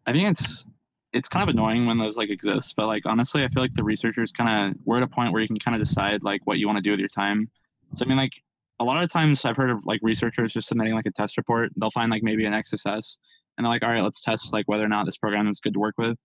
I 0.07 0.13
think 0.13 0.31
it's 0.31 0.65
it's 1.13 1.29
kind 1.29 1.49
of 1.49 1.55
annoying 1.55 1.87
when 1.87 1.99
those 1.99 2.17
like 2.17 2.31
exist, 2.31 2.75
but 2.77 2.87
like 2.87 3.03
honestly, 3.07 3.45
I 3.45 3.49
feel 3.49 3.63
like 3.63 3.75
the 3.75 3.85
researchers 3.85 4.33
kind 4.33 4.71
of 4.71 4.79
we're 4.85 4.99
at 4.99 5.03
a 5.03 5.09
point 5.09 5.33
where 5.33 5.43
you 5.43 5.49
can 5.49 5.59
kind 5.59 5.81
of 5.81 5.87
decide 5.87 6.23
like 6.23 6.43
what 6.45 6.59
you 6.59 6.67
want 6.67 6.77
to 6.77 6.83
do 6.83 6.91
with 6.91 7.01
your 7.01 7.09
time. 7.09 7.51
So 7.95 8.05
I 8.05 8.09
mean, 8.09 8.19
like 8.19 8.33
a 8.79 8.85
lot 8.85 9.03
of 9.03 9.11
times 9.11 9.45
I've 9.45 9.57
heard 9.57 9.71
of 9.71 9.79
like 9.85 10.01
researchers 10.03 10.53
just 10.53 10.69
submitting 10.69 10.95
like 10.95 11.07
a 11.07 11.13
test 11.13 11.37
report. 11.37 11.71
They'll 11.77 11.91
find 11.91 12.11
like 12.11 12.23
maybe 12.23 12.45
an 12.45 12.53
XSS, 12.53 13.17
and 13.57 13.65
they're 13.65 13.71
like, 13.71 13.83
all 13.83 13.91
right, 13.91 14.03
let's 14.03 14.23
test 14.23 14.53
like 14.53 14.67
whether 14.69 14.85
or 14.85 14.89
not 14.89 15.07
this 15.07 15.17
program 15.17 15.49
is 15.49 15.61
good 15.61 15.75
to 15.75 15.81
work 15.81 15.95
with. 15.99 16.17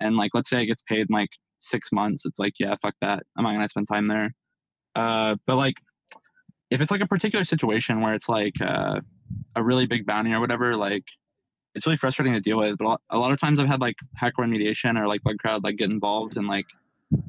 And 0.00 0.16
like, 0.16 0.32
let's 0.34 0.50
say 0.50 0.62
it 0.62 0.66
gets 0.66 0.82
paid 0.82 1.06
like 1.10 1.30
six 1.58 1.90
months. 1.92 2.24
It's 2.26 2.38
like, 2.38 2.54
yeah, 2.58 2.74
fuck 2.82 2.94
that. 3.00 3.22
I'm 3.36 3.44
not 3.44 3.52
gonna 3.52 3.68
spend 3.68 3.88
time 3.88 4.08
there. 4.08 4.34
Uh, 4.94 5.36
but 5.46 5.56
like, 5.56 5.74
if 6.70 6.80
it's 6.80 6.90
like 6.90 7.00
a 7.00 7.06
particular 7.06 7.44
situation 7.44 8.00
where 8.00 8.14
it's 8.14 8.28
like 8.28 8.54
uh, 8.60 9.00
a 9.56 9.62
really 9.62 9.86
big 9.86 10.06
bounty 10.06 10.32
or 10.32 10.40
whatever, 10.40 10.76
like 10.76 11.04
it's 11.74 11.86
really 11.86 11.96
frustrating 11.96 12.34
to 12.34 12.40
deal 12.40 12.58
with. 12.58 12.78
But 12.78 13.00
a 13.10 13.18
lot- 13.18 13.32
of 13.32 13.40
times 13.40 13.58
I've 13.58 13.66
had 13.66 13.80
like 13.80 13.96
hacker 14.16 14.42
remediation 14.42 14.98
or 14.98 15.06
like 15.08 15.22
Bugcrowd 15.22 15.64
like 15.64 15.76
get 15.76 15.90
involved 15.90 16.36
and 16.36 16.46
like 16.46 16.66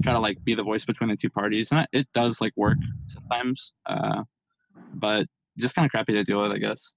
try 0.04 0.14
to 0.14 0.20
like 0.20 0.44
be 0.44 0.56
the 0.56 0.64
voice 0.64 0.86
between 0.86 1.10
the 1.10 1.16
two 1.16 1.30
parties, 1.30 1.72
and 1.72 1.88
it, 1.92 2.08
does 2.14 2.42
like 2.42 2.54
work 2.56 2.78
sometimes. 3.08 3.74
Uh, 3.86 4.24
but 4.94 5.28
just 5.58 5.76
kind 5.76 5.86
of 5.86 5.92
crappy 5.92 6.14
to 6.14 6.24
deal 6.24 6.42
with, 6.42 6.52
I 6.52 6.58
guess. 6.58 6.92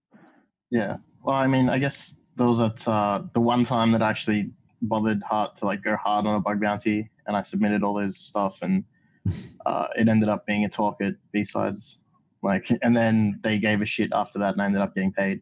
Yeah. 0.70 0.96
Well, 1.22 1.36
I 1.36 1.46
mean, 1.46 1.68
I 1.68 1.78
guess 1.78 2.16
was 2.38 2.60
at 2.60 2.86
uh, 2.86 3.22
the 3.34 3.40
one 3.40 3.64
time 3.64 3.92
that 3.92 4.02
I 4.02 4.10
actually 4.10 4.50
bothered 4.82 5.22
hard 5.22 5.56
to 5.56 5.64
like 5.64 5.82
go 5.82 5.96
hard 5.96 6.26
on 6.26 6.36
a 6.36 6.40
bug 6.40 6.60
bounty, 6.60 7.10
and 7.26 7.36
I 7.36 7.42
submitted 7.42 7.82
all 7.82 7.94
this 7.94 8.16
stuff, 8.16 8.58
and 8.62 8.84
uh, 9.66 9.88
it 9.96 10.08
ended 10.08 10.28
up 10.28 10.46
being 10.46 10.64
a 10.64 10.68
talk 10.68 11.00
at 11.00 11.14
BSides. 11.34 11.96
Like, 12.42 12.70
and 12.82 12.96
then 12.96 13.40
they 13.42 13.58
gave 13.58 13.82
a 13.82 13.86
shit 13.86 14.10
after 14.12 14.38
that, 14.38 14.52
and 14.52 14.62
I 14.62 14.66
ended 14.66 14.80
up 14.80 14.94
getting 14.94 15.12
paid. 15.12 15.40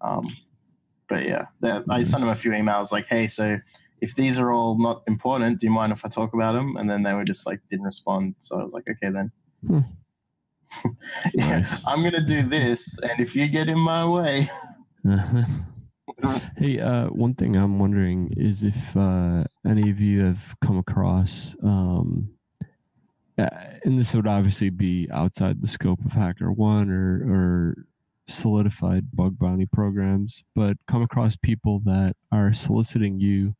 Um, 0.00 0.26
but 1.08 1.24
yeah, 1.24 1.46
I 1.88 2.02
sent 2.02 2.20
them 2.20 2.30
a 2.30 2.34
few 2.34 2.50
emails 2.50 2.90
like, 2.90 3.06
hey, 3.06 3.28
so 3.28 3.58
if 4.00 4.14
these 4.16 4.38
are 4.38 4.50
all 4.50 4.76
not 4.76 5.02
important, 5.06 5.60
do 5.60 5.66
you 5.66 5.72
mind 5.72 5.92
if 5.92 6.04
I 6.04 6.08
talk 6.08 6.34
about 6.34 6.52
them? 6.52 6.76
And 6.76 6.90
then 6.90 7.02
they 7.02 7.12
were 7.12 7.24
just 7.24 7.46
like, 7.46 7.60
didn't 7.70 7.84
respond. 7.84 8.34
So 8.40 8.58
I 8.58 8.64
was 8.64 8.72
like, 8.72 8.84
okay 8.88 9.10
then. 9.10 9.30
yeah, 11.34 11.64
I'm 11.86 12.02
gonna 12.02 12.24
do 12.24 12.48
this, 12.48 12.96
and 13.02 13.20
if 13.20 13.36
you 13.36 13.48
get 13.48 13.68
in 13.68 13.78
my 13.78 14.04
way, 14.04 14.48
hey, 16.56 16.80
uh, 16.80 17.06
one 17.08 17.34
thing 17.34 17.56
I'm 17.56 17.78
wondering 17.78 18.32
is 18.36 18.62
if 18.62 18.96
uh, 18.96 19.44
any 19.66 19.90
of 19.90 20.00
you 20.00 20.24
have 20.24 20.54
come 20.60 20.78
across, 20.78 21.54
um, 21.62 22.30
uh, 23.38 23.48
and 23.84 23.98
this 23.98 24.14
would 24.14 24.26
obviously 24.26 24.70
be 24.70 25.08
outside 25.10 25.60
the 25.60 25.66
scope 25.66 25.98
of 26.04 26.12
HackerOne 26.12 26.90
or, 26.90 27.32
or 27.32 27.86
solidified 28.26 29.10
bug 29.12 29.38
bounty 29.38 29.66
programs, 29.66 30.44
but 30.54 30.76
come 30.86 31.02
across 31.02 31.36
people 31.36 31.80
that 31.84 32.16
are 32.30 32.52
soliciting 32.52 33.18
you 33.18 33.54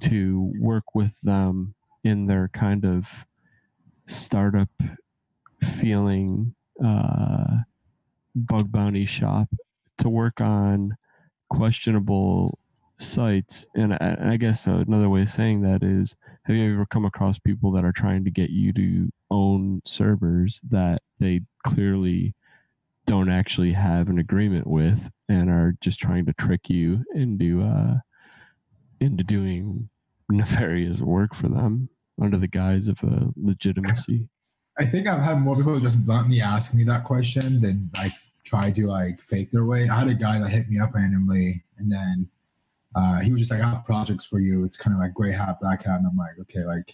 to 0.00 0.52
work 0.58 0.94
with 0.94 1.20
them 1.22 1.74
in 2.04 2.26
their 2.26 2.48
kind 2.48 2.84
of 2.84 3.06
startup 4.06 4.70
feeling 5.62 6.54
uh, 6.82 7.58
bug 8.34 8.72
bounty 8.72 9.04
shop 9.04 9.48
to 9.98 10.08
work 10.08 10.40
on 10.40 10.96
questionable 11.50 12.58
sites. 12.98 13.66
And 13.74 13.94
I, 13.94 14.16
I 14.20 14.36
guess 14.36 14.66
another 14.66 15.08
way 15.08 15.22
of 15.22 15.28
saying 15.28 15.62
that 15.62 15.82
is 15.82 16.16
have 16.44 16.56
you 16.56 16.74
ever 16.74 16.86
come 16.86 17.04
across 17.04 17.38
people 17.38 17.70
that 17.72 17.84
are 17.84 17.92
trying 17.92 18.24
to 18.24 18.30
get 18.30 18.50
you 18.50 18.72
to 18.72 19.10
own 19.30 19.82
servers 19.84 20.60
that 20.70 21.02
they 21.18 21.42
clearly 21.64 22.34
don't 23.06 23.30
actually 23.30 23.72
have 23.72 24.08
an 24.08 24.18
agreement 24.18 24.66
with 24.66 25.10
and 25.28 25.50
are 25.50 25.74
just 25.80 25.98
trying 25.98 26.26
to 26.26 26.32
trick 26.34 26.68
you 26.70 27.04
into 27.14 27.62
uh, 27.62 27.96
into 29.00 29.24
doing 29.24 29.88
nefarious 30.30 31.00
work 31.00 31.34
for 31.34 31.48
them 31.48 31.88
under 32.20 32.36
the 32.36 32.48
guise 32.48 32.88
of 32.88 33.02
uh, 33.02 33.26
legitimacy? 33.36 34.28
I 34.78 34.86
think 34.86 35.06
I've 35.06 35.22
had 35.22 35.40
more 35.40 35.56
people 35.56 35.78
just 35.80 36.04
bluntly 36.04 36.40
ask 36.40 36.74
me 36.74 36.84
that 36.84 37.04
question 37.04 37.60
than 37.60 37.90
like 37.96 38.12
try 38.44 38.70
to 38.70 38.86
like 38.86 39.20
fake 39.20 39.50
their 39.50 39.64
way. 39.64 39.88
I 39.88 39.98
had 39.98 40.08
a 40.08 40.14
guy 40.14 40.38
that 40.38 40.48
hit 40.48 40.68
me 40.68 40.80
up 40.80 40.94
randomly, 40.94 41.62
and 41.78 41.90
then 41.90 42.28
uh, 42.94 43.20
he 43.20 43.32
was 43.32 43.40
just 43.40 43.50
like, 43.50 43.62
"I 43.62 43.68
have 43.68 43.84
projects 43.84 44.26
for 44.26 44.40
you." 44.40 44.64
It's 44.64 44.76
kind 44.76 44.94
of 44.94 45.00
like 45.00 45.14
gray 45.14 45.32
hat, 45.32 45.58
black 45.60 45.82
hat, 45.82 45.98
and 45.98 46.06
I'm 46.06 46.16
like, 46.16 46.38
"Okay, 46.42 46.64
like 46.64 46.92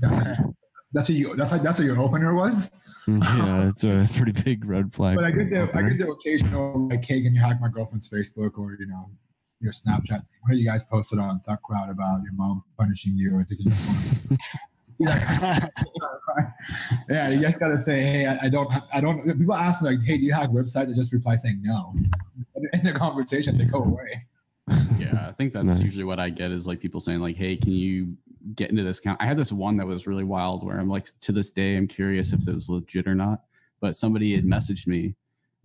that's 0.00 0.38
that's 0.92 1.08
what 1.08 1.18
you 1.18 1.34
that's 1.34 1.50
how, 1.50 1.58
that's 1.58 1.78
what 1.78 1.86
your 1.86 2.00
opener 2.00 2.34
was." 2.34 2.70
yeah, 3.06 3.68
it's 3.68 3.84
a 3.84 4.08
pretty 4.14 4.32
big 4.32 4.64
red 4.64 4.92
flag. 4.94 5.16
But 5.16 5.24
I 5.24 5.30
get 5.30 5.50
the 5.50 5.58
I 5.58 5.62
opener. 5.62 5.90
get 5.90 5.98
the 5.98 6.10
occasional 6.10 6.88
like, 6.88 7.04
"Hey, 7.04 7.22
can 7.22 7.34
you 7.34 7.40
hack 7.40 7.60
my 7.60 7.68
girlfriend's 7.68 8.08
Facebook 8.08 8.58
or 8.58 8.76
you 8.78 8.86
know 8.86 9.10
your 9.60 9.72
Snapchat 9.72 10.08
thing?" 10.08 10.40
What 10.42 10.52
do 10.52 10.56
you 10.56 10.66
guys 10.66 10.82
posted 10.84 11.18
on 11.18 11.40
ThugCrowd 11.40 11.90
about 11.90 12.22
your 12.22 12.32
mom 12.34 12.64
punishing 12.78 13.12
you 13.16 13.36
or 13.36 13.44
taking 13.44 13.66
your 13.66 13.76
phone? 13.76 14.38
yeah, 17.08 17.28
you 17.28 17.40
just 17.40 17.60
gotta 17.60 17.78
say, 17.78 18.02
hey, 18.02 18.26
I, 18.26 18.38
I 18.42 18.48
don't, 18.48 18.70
I 18.92 19.00
don't. 19.00 19.26
People 19.38 19.54
ask 19.54 19.82
me 19.82 19.90
like, 19.90 20.02
hey, 20.02 20.18
do 20.18 20.24
you 20.24 20.32
have 20.32 20.50
websites? 20.50 20.90
I 20.90 20.94
just 20.94 21.12
reply 21.12 21.34
saying 21.34 21.60
no. 21.62 21.94
In 22.72 22.82
the 22.82 22.92
conversation, 22.92 23.58
they 23.58 23.64
go 23.64 23.82
away. 23.82 24.26
yeah, 24.98 25.26
I 25.28 25.32
think 25.32 25.52
that's 25.52 25.80
usually 25.80 26.04
what 26.04 26.18
I 26.18 26.30
get 26.30 26.50
is 26.50 26.66
like 26.66 26.80
people 26.80 27.00
saying 27.00 27.20
like, 27.20 27.36
"Hey, 27.36 27.56
can 27.56 27.72
you 27.72 28.16
get 28.54 28.70
into 28.70 28.82
this 28.82 28.98
account?" 28.98 29.20
I 29.20 29.26
had 29.26 29.36
this 29.36 29.52
one 29.52 29.76
that 29.76 29.86
was 29.86 30.06
really 30.06 30.24
wild 30.24 30.64
where 30.64 30.78
I'm 30.78 30.88
like, 30.88 31.08
to 31.20 31.32
this 31.32 31.50
day, 31.50 31.76
I'm 31.76 31.86
curious 31.86 32.32
if 32.32 32.48
it 32.48 32.54
was 32.54 32.70
legit 32.70 33.06
or 33.06 33.14
not. 33.14 33.42
But 33.80 33.96
somebody 33.96 34.34
had 34.34 34.44
messaged 34.44 34.86
me 34.86 35.14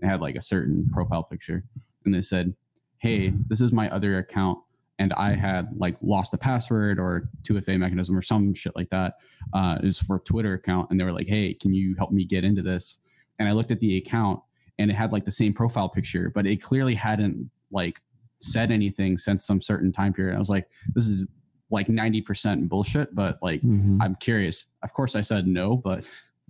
and 0.01 0.11
had 0.11 0.19
like 0.19 0.35
a 0.35 0.41
certain 0.41 0.89
profile 0.91 1.23
picture, 1.23 1.63
and 2.03 2.13
they 2.13 2.21
said, 2.21 2.53
"Hey, 2.97 3.29
this 3.47 3.61
is 3.61 3.71
my 3.71 3.89
other 3.89 4.17
account." 4.17 4.59
And 4.99 5.13
I 5.13 5.33
had 5.33 5.69
like 5.77 5.95
lost 6.01 6.33
a 6.33 6.37
password 6.37 6.99
or 6.99 7.29
2FA 7.43 7.79
mechanism 7.79 8.17
or 8.17 8.21
some 8.21 8.53
shit 8.53 8.75
like 8.75 8.89
that. 8.91 9.15
Uh, 9.53 9.77
is 9.81 9.97
for 9.97 10.17
a 10.17 10.19
Twitter 10.19 10.53
account, 10.53 10.91
and 10.91 10.99
they 10.99 11.03
were 11.05 11.13
like, 11.13 11.27
"Hey, 11.27 11.53
can 11.53 11.73
you 11.73 11.95
help 11.97 12.11
me 12.11 12.25
get 12.25 12.43
into 12.43 12.61
this?" 12.61 12.99
And 13.39 13.47
I 13.47 13.53
looked 13.53 13.71
at 13.71 13.79
the 13.79 13.97
account, 13.97 14.41
and 14.77 14.91
it 14.91 14.93
had 14.93 15.11
like 15.13 15.25
the 15.25 15.31
same 15.31 15.53
profile 15.53 15.89
picture, 15.89 16.29
but 16.35 16.45
it 16.45 16.61
clearly 16.61 16.93
hadn't 16.93 17.49
like 17.71 18.01
said 18.39 18.69
anything 18.71 19.17
since 19.17 19.45
some 19.45 19.61
certain 19.61 19.91
time 19.91 20.13
period. 20.13 20.35
I 20.35 20.39
was 20.39 20.49
like, 20.49 20.67
this 20.93 21.07
is 21.07 21.25
like 21.71 21.87
90% 21.87 22.67
bullshit, 22.69 23.13
but 23.15 23.37
like, 23.41 23.61
Mm-hmm. 23.61 24.01
I'm 24.01 24.15
curious. 24.15 24.65
Of 24.83 24.93
course, 24.93 25.15
I 25.15 25.21
said 25.21 25.45
no, 25.47 25.75
but 25.77 26.09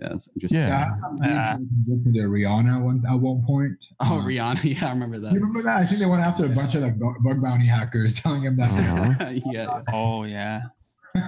yeah, 0.00 0.12
it's 0.14 0.28
interesting. 0.34 0.60
Yeah, 0.60 0.84
I 1.22 1.28
had 1.28 1.48
some 1.48 1.64
dude 1.66 1.86
get 1.86 2.00
to 2.04 2.12
the 2.12 2.20
Rihanna 2.20 2.82
one 2.84 3.02
at 3.08 3.14
one 3.14 3.42
point. 3.44 3.72
Oh, 4.00 4.18
Uh, 4.18 4.22
Rihanna. 4.24 4.64
Yeah, 4.80 4.86
I 4.86 4.90
remember 4.90 5.18
that. 5.20 5.32
You 5.32 5.40
remember 5.40 5.62
that? 5.62 5.82
I 5.82 5.86
think 5.86 6.00
they 6.00 6.06
went 6.06 6.26
after 6.26 6.46
a 6.46 6.48
bunch 6.48 6.74
of 6.74 6.82
like 6.82 6.98
bug 6.98 7.42
bounty 7.42 7.66
hackers, 7.66 8.20
telling 8.22 8.42
him 8.42 8.56
that. 8.56 8.70
Uh-huh. 8.70 9.30
yeah. 9.52 9.82
Oh 9.92 10.24
yeah. 10.24 10.62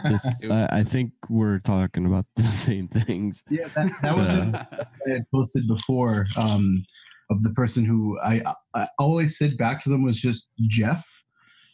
This- 0.04 0.42
I, 0.44 0.68
I 0.70 0.82
think 0.84 1.12
we're 1.28 1.58
talking 1.58 2.06
about 2.06 2.26
the 2.36 2.42
same 2.42 2.88
things. 2.88 3.42
Yeah, 3.50 3.68
that, 3.74 3.92
that 4.02 4.16
was 4.16 4.28
Uh, 4.28 4.64
I 5.06 5.10
had 5.10 5.24
posted 5.34 5.66
before 5.66 6.24
um, 6.38 6.84
of 7.30 7.42
the 7.42 7.50
person 7.50 7.84
who 7.84 8.18
I, 8.20 8.42
I 8.74 8.86
always 8.98 9.36
said 9.38 9.56
back 9.58 9.82
to 9.84 9.90
them 9.90 10.04
was 10.04 10.20
just 10.20 10.48
Jeff, 10.68 11.04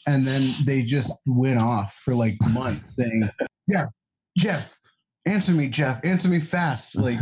and 0.06 0.26
then 0.26 0.42
they 0.64 0.82
just 0.82 1.12
went 1.26 1.60
off 1.60 1.94
for 1.96 2.14
like 2.14 2.36
months 2.52 2.96
saying, 2.96 3.28
"Yeah, 3.66 3.86
Jeff, 4.38 4.74
answer 5.28 5.52
me, 5.52 5.68
Jeff, 5.68 6.00
answer 6.04 6.28
me 6.28 6.40
fast." 6.40 6.96
Like, 6.96 7.18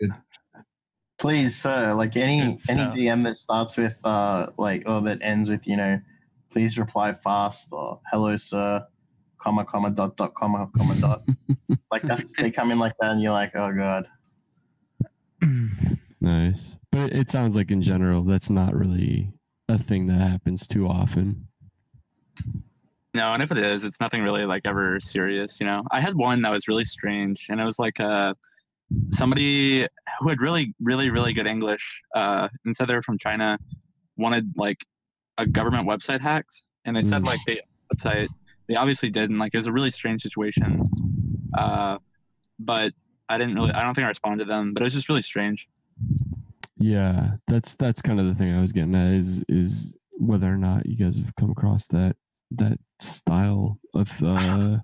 please, 1.18 1.56
sir, 1.56 1.94
like 1.94 2.16
any 2.16 2.40
any 2.40 2.56
DM 2.58 3.24
that 3.24 3.36
starts 3.36 3.76
with 3.76 3.96
uh 4.04 4.46
like 4.58 4.84
or 4.86 5.02
that 5.02 5.18
ends 5.22 5.50
with 5.50 5.66
you 5.66 5.76
know, 5.76 6.00
please 6.50 6.78
reply 6.78 7.12
fast 7.12 7.68
or 7.72 8.00
hello, 8.10 8.36
sir, 8.36 8.86
comma 9.38 9.64
comma 9.64 9.90
dot 9.90 10.16
dot 10.16 10.34
comma 10.34 10.70
comma 10.76 10.94
dot. 10.96 11.22
like 11.92 12.02
that's 12.02 12.32
they 12.36 12.50
come 12.50 12.70
in 12.70 12.78
like 12.78 12.94
that, 13.00 13.12
and 13.12 13.22
you're 13.22 13.32
like, 13.32 13.54
oh 13.54 13.72
god. 13.72 14.06
Nice. 16.20 16.76
But 16.92 17.12
it 17.12 17.30
sounds 17.30 17.56
like 17.56 17.70
in 17.70 17.82
general, 17.82 18.22
that's 18.22 18.50
not 18.50 18.74
really 18.74 19.32
a 19.68 19.78
thing 19.78 20.06
that 20.08 20.20
happens 20.20 20.66
too 20.66 20.86
often. 20.86 21.48
No, 23.12 23.32
and 23.34 23.42
if 23.42 23.50
it 23.50 23.58
is, 23.58 23.84
it's 23.84 24.00
nothing 24.00 24.22
really 24.22 24.44
like 24.44 24.62
ever 24.64 25.00
serious, 25.00 25.58
you 25.58 25.66
know. 25.66 25.82
I 25.90 26.00
had 26.00 26.14
one 26.14 26.42
that 26.42 26.50
was 26.52 26.68
really 26.68 26.84
strange, 26.84 27.46
and 27.48 27.60
it 27.60 27.64
was 27.64 27.78
like 27.78 27.98
uh 28.00 28.34
somebody 29.12 29.86
who 30.18 30.28
had 30.28 30.40
really, 30.40 30.74
really, 30.80 31.10
really 31.10 31.32
good 31.32 31.46
English, 31.46 32.02
uh, 32.14 32.48
and 32.64 32.74
said 32.74 32.88
they 32.88 32.94
were 32.94 33.02
from 33.02 33.18
China, 33.18 33.58
wanted 34.16 34.52
like 34.56 34.78
a 35.38 35.46
government 35.46 35.88
website 35.88 36.20
hacked, 36.20 36.62
and 36.84 36.96
they 36.96 37.02
said 37.02 37.22
Mm. 37.22 37.26
like 37.26 37.40
the 37.46 37.60
website 37.94 38.28
they 38.68 38.76
obviously 38.76 39.10
did, 39.10 39.30
and 39.30 39.38
like 39.38 39.52
it 39.54 39.56
was 39.56 39.66
a 39.66 39.72
really 39.72 39.90
strange 39.90 40.22
situation. 40.22 40.84
Uh, 41.58 41.98
but 42.60 42.92
I 43.28 43.38
didn't 43.38 43.54
really, 43.56 43.72
I 43.72 43.82
don't 43.82 43.94
think 43.94 44.04
I 44.04 44.08
responded 44.08 44.44
to 44.44 44.54
them, 44.54 44.72
but 44.72 44.82
it 44.82 44.84
was 44.84 44.94
just 44.94 45.08
really 45.08 45.22
strange. 45.22 45.66
Yeah, 46.76 47.32
that's 47.48 47.74
that's 47.76 48.00
kind 48.00 48.20
of 48.20 48.26
the 48.26 48.34
thing 48.34 48.54
I 48.54 48.60
was 48.60 48.72
getting 48.72 48.94
at 48.94 49.12
is 49.14 49.42
is 49.48 49.96
whether 50.12 50.46
or 50.46 50.56
not 50.56 50.86
you 50.86 50.96
guys 50.96 51.18
have 51.18 51.34
come 51.36 51.50
across 51.50 51.86
that 51.88 52.16
that 52.52 52.78
style 52.98 53.78
of 53.94 54.10
uh 54.22 54.78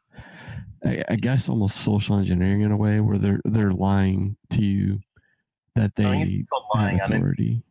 I, 0.84 1.02
I 1.08 1.16
guess 1.16 1.48
almost 1.48 1.78
social 1.78 2.16
engineering 2.18 2.60
in 2.62 2.70
a 2.70 2.76
way 2.76 3.00
where 3.00 3.18
they're 3.18 3.40
they're 3.44 3.72
lying 3.72 4.36
to 4.50 4.62
you 4.62 5.00
that 5.74 5.94
they 5.94 6.44
have 6.74 7.10
authority. 7.10 7.62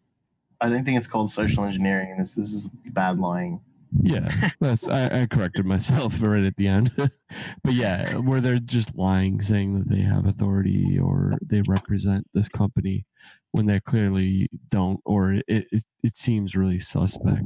I 0.62 0.70
don't 0.70 0.86
think 0.86 0.98
it's 0.98 1.08
called 1.08 1.32
social 1.32 1.64
engineering. 1.64 2.18
This 2.18 2.34
this 2.34 2.54
is 2.54 2.70
bad 2.92 3.20
lying. 3.20 3.60
Yeah, 4.02 4.50
that's 4.60 4.88
I, 4.88 5.22
I 5.22 5.26
corrected 5.28 5.66
myself 5.66 6.16
right 6.22 6.44
at 6.44 6.58
the 6.58 6.68
end. 6.68 6.92
but 7.64 7.74
yeah, 7.74 8.16
where 8.18 8.42
they're 8.42 8.60
just 8.60 8.96
lying, 8.96 9.42
saying 9.42 9.78
that 9.78 9.88
they 9.88 10.02
have 10.02 10.26
authority 10.26 11.00
or 11.00 11.38
they 11.42 11.62
represent 11.68 12.28
this 12.34 12.50
company 12.50 13.06
when 13.52 13.66
they 13.66 13.80
clearly 13.80 14.50
don't, 14.70 15.00
or 15.06 15.34
it 15.34 15.46
it, 15.48 15.84
it 16.04 16.18
seems 16.18 16.56
really 16.56 16.80
suspect. 16.80 17.44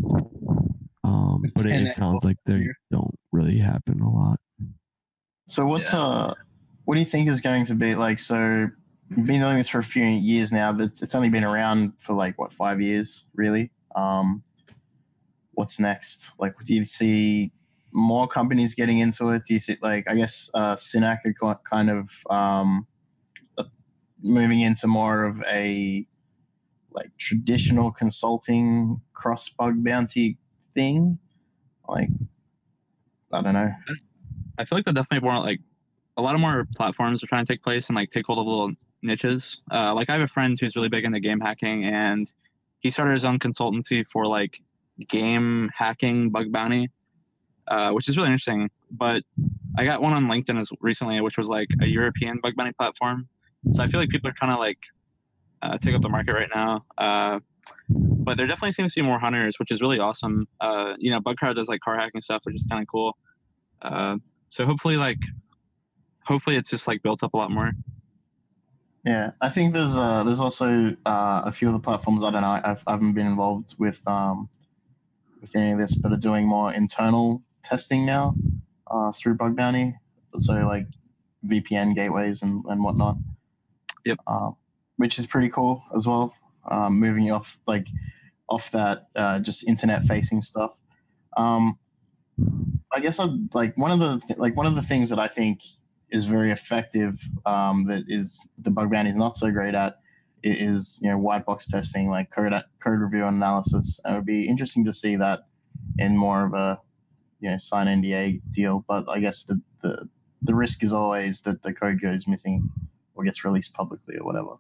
But 1.53 1.65
it, 1.65 1.81
it 1.81 1.89
sounds 1.89 2.23
like 2.23 2.37
they 2.45 2.67
don't 2.91 3.15
really 3.31 3.57
happen 3.57 4.01
a 4.01 4.09
lot. 4.09 4.39
So 5.47 5.65
what's 5.65 5.93
uh 5.93 6.33
what 6.85 6.93
do 6.93 6.99
you 6.99 7.05
think 7.07 7.27
is 7.27 7.41
going 7.41 7.65
to 7.65 7.75
be 7.75 7.95
like 7.95 8.19
so 8.19 8.67
you've 9.09 9.25
been 9.25 9.41
doing 9.41 9.57
this 9.57 9.69
for 9.69 9.79
a 9.79 9.83
few 9.83 10.03
years 10.03 10.51
now, 10.51 10.71
but 10.71 10.91
it's 11.01 11.15
only 11.15 11.29
been 11.29 11.43
around 11.43 11.93
for 11.97 12.13
like 12.13 12.37
what, 12.37 12.53
five 12.53 12.79
years, 12.81 13.25
really? 13.33 13.71
Um 13.95 14.43
what's 15.53 15.79
next? 15.79 16.31
Like 16.37 16.53
do 16.65 16.75
you 16.75 16.83
see 16.83 17.51
more 17.91 18.27
companies 18.27 18.75
getting 18.75 18.99
into 18.99 19.29
it? 19.29 19.43
Do 19.47 19.55
you 19.55 19.59
see 19.59 19.77
like 19.81 20.07
I 20.07 20.15
guess 20.15 20.51
uh 20.53 20.75
Synack 20.75 21.19
are 21.25 21.59
kind 21.67 21.89
of 21.89 22.09
um 22.29 22.85
uh, 23.57 23.63
moving 24.21 24.61
into 24.61 24.85
more 24.85 25.23
of 25.23 25.41
a 25.47 26.05
like 26.91 27.09
traditional 27.17 27.91
consulting 27.91 29.01
cross 29.13 29.49
bug 29.49 29.83
bounty 29.83 30.37
thing? 30.75 31.17
Like 31.89 32.09
I 33.31 33.41
don't 33.41 33.53
know. 33.53 33.71
I 34.57 34.65
feel 34.65 34.77
like 34.77 34.85
they're 34.85 34.93
definitely 34.93 35.27
more 35.27 35.39
like 35.39 35.59
a 36.17 36.21
lot 36.21 36.35
of 36.35 36.41
more 36.41 36.67
platforms 36.75 37.23
are 37.23 37.27
trying 37.27 37.45
to 37.45 37.53
take 37.53 37.63
place 37.63 37.87
and 37.87 37.95
like 37.95 38.09
take 38.09 38.25
hold 38.25 38.39
of 38.39 38.45
little 38.45 38.71
niches. 39.01 39.61
Uh, 39.71 39.93
like 39.93 40.09
I 40.09 40.13
have 40.13 40.21
a 40.21 40.27
friend 40.27 40.57
who's 40.59 40.75
really 40.75 40.89
big 40.89 41.05
into 41.05 41.19
game 41.19 41.39
hacking 41.39 41.85
and 41.85 42.29
he 42.79 42.89
started 42.91 43.13
his 43.13 43.25
own 43.25 43.39
consultancy 43.39 44.05
for 44.11 44.25
like 44.25 44.61
game 45.07 45.69
hacking 45.75 46.29
bug 46.29 46.51
bounty, 46.51 46.89
uh, 47.67 47.91
which 47.91 48.09
is 48.09 48.17
really 48.17 48.27
interesting. 48.27 48.69
But 48.91 49.23
I 49.77 49.85
got 49.85 50.01
one 50.01 50.13
on 50.13 50.25
LinkedIn 50.25 50.59
as 50.59 50.69
recently, 50.81 51.21
which 51.21 51.37
was 51.37 51.47
like 51.47 51.69
a 51.81 51.85
European 51.85 52.39
bug 52.41 52.55
bounty 52.55 52.73
platform. 52.73 53.27
So 53.73 53.83
I 53.83 53.87
feel 53.87 53.99
like 53.99 54.09
people 54.09 54.29
are 54.29 54.33
trying 54.33 54.55
to 54.55 54.59
like 54.59 54.79
uh, 55.61 55.77
take 55.77 55.95
up 55.95 56.01
the 56.01 56.09
market 56.09 56.33
right 56.33 56.49
now. 56.53 56.85
But 57.89 58.37
there 58.37 58.47
definitely 58.47 58.73
seems 58.73 58.93
to 58.93 59.01
be 59.01 59.05
more 59.05 59.19
hunters, 59.19 59.59
which 59.59 59.71
is 59.71 59.81
really 59.81 59.99
awesome. 59.99 60.47
Uh, 60.61 60.93
you 60.97 61.11
know, 61.11 61.19
Bugcrowd 61.19 61.55
does 61.55 61.67
like 61.67 61.81
car 61.81 61.97
hacking 61.97 62.21
stuff, 62.21 62.41
which 62.43 62.55
is 62.55 62.65
kind 62.69 62.81
of 62.81 62.87
cool. 62.87 63.17
Uh, 63.81 64.17
so 64.49 64.65
hopefully, 64.65 64.97
like, 64.97 65.17
hopefully 66.25 66.55
it's 66.55 66.69
just 66.69 66.87
like 66.87 67.01
built 67.01 67.23
up 67.23 67.33
a 67.33 67.37
lot 67.37 67.51
more. 67.51 67.71
Yeah, 69.05 69.31
I 69.41 69.49
think 69.49 69.73
there's 69.73 69.95
uh 69.95 70.23
there's 70.23 70.41
also 70.41 70.95
uh, 71.05 71.41
a 71.45 71.51
few 71.53 71.69
other 71.69 71.79
platforms 71.79 72.21
I 72.21 72.31
don't 72.31 72.41
know 72.41 72.59
I've, 72.63 72.83
I 72.85 72.91
haven't 72.91 73.13
been 73.13 73.27
involved 73.27 73.75
with 73.79 74.05
um 74.05 74.49
with 75.41 75.55
any 75.55 75.71
of 75.71 75.79
this, 75.79 75.95
but 75.95 76.11
are 76.11 76.17
doing 76.17 76.45
more 76.45 76.73
internal 76.73 77.41
testing 77.63 78.05
now 78.05 78.35
uh, 78.91 79.11
through 79.11 79.35
Bug 79.35 79.55
Bounty. 79.55 79.95
So 80.39 80.53
like 80.53 80.85
VPN 81.47 81.95
gateways 81.95 82.41
and, 82.41 82.63
and 82.65 82.83
whatnot. 82.83 83.17
Yep. 84.05 84.19
Uh, 84.27 84.51
which 84.97 85.17
is 85.17 85.25
pretty 85.25 85.49
cool 85.49 85.83
as 85.95 86.07
well. 86.07 86.33
Um, 86.69 86.99
moving 86.99 87.31
off 87.31 87.59
like 87.67 87.87
off 88.49 88.71
that 88.71 89.07
uh, 89.15 89.39
just 89.39 89.67
internet 89.67 90.03
facing 90.03 90.41
stuff. 90.41 90.77
Um, 91.37 91.77
I 92.91 92.99
guess 92.99 93.19
I 93.19 93.27
like 93.53 93.77
one 93.77 93.91
of 93.91 93.99
the 93.99 94.19
th- 94.27 94.39
like 94.39 94.55
one 94.55 94.65
of 94.65 94.75
the 94.75 94.81
things 94.81 95.09
that 95.09 95.19
I 95.19 95.27
think 95.27 95.61
is 96.09 96.25
very 96.25 96.51
effective 96.51 97.19
um, 97.45 97.85
that 97.85 98.05
is 98.07 98.41
the 98.57 98.71
bug 98.71 98.91
bounty 98.91 99.09
is 99.09 99.15
not 99.15 99.37
so 99.37 99.51
great 99.51 99.75
at 99.75 99.99
is 100.41 100.99
you 101.01 101.09
know 101.09 101.17
white 101.17 101.45
box 101.45 101.67
testing 101.67 102.09
like 102.09 102.31
code 102.31 102.53
code 102.79 102.99
review 102.99 103.25
and 103.25 103.37
analysis. 103.37 103.99
And 104.03 104.15
it 104.15 104.17
would 104.19 104.25
be 104.25 104.47
interesting 104.47 104.85
to 104.85 104.93
see 104.93 105.15
that 105.17 105.41
in 105.97 106.17
more 106.17 106.45
of 106.45 106.53
a 106.53 106.79
you 107.39 107.51
know 107.51 107.57
sign 107.57 107.87
NDA 107.87 108.41
deal. 108.51 108.83
But 108.87 109.07
I 109.07 109.19
guess 109.19 109.43
the 109.43 109.61
the, 109.81 110.09
the 110.41 110.55
risk 110.55 110.83
is 110.83 110.93
always 110.93 111.41
that 111.41 111.61
the 111.61 111.73
code 111.73 112.01
goes 112.01 112.27
missing 112.27 112.69
or 113.15 113.23
gets 113.23 113.43
released 113.43 113.73
publicly 113.73 114.15
or 114.17 114.25
whatever. 114.25 114.55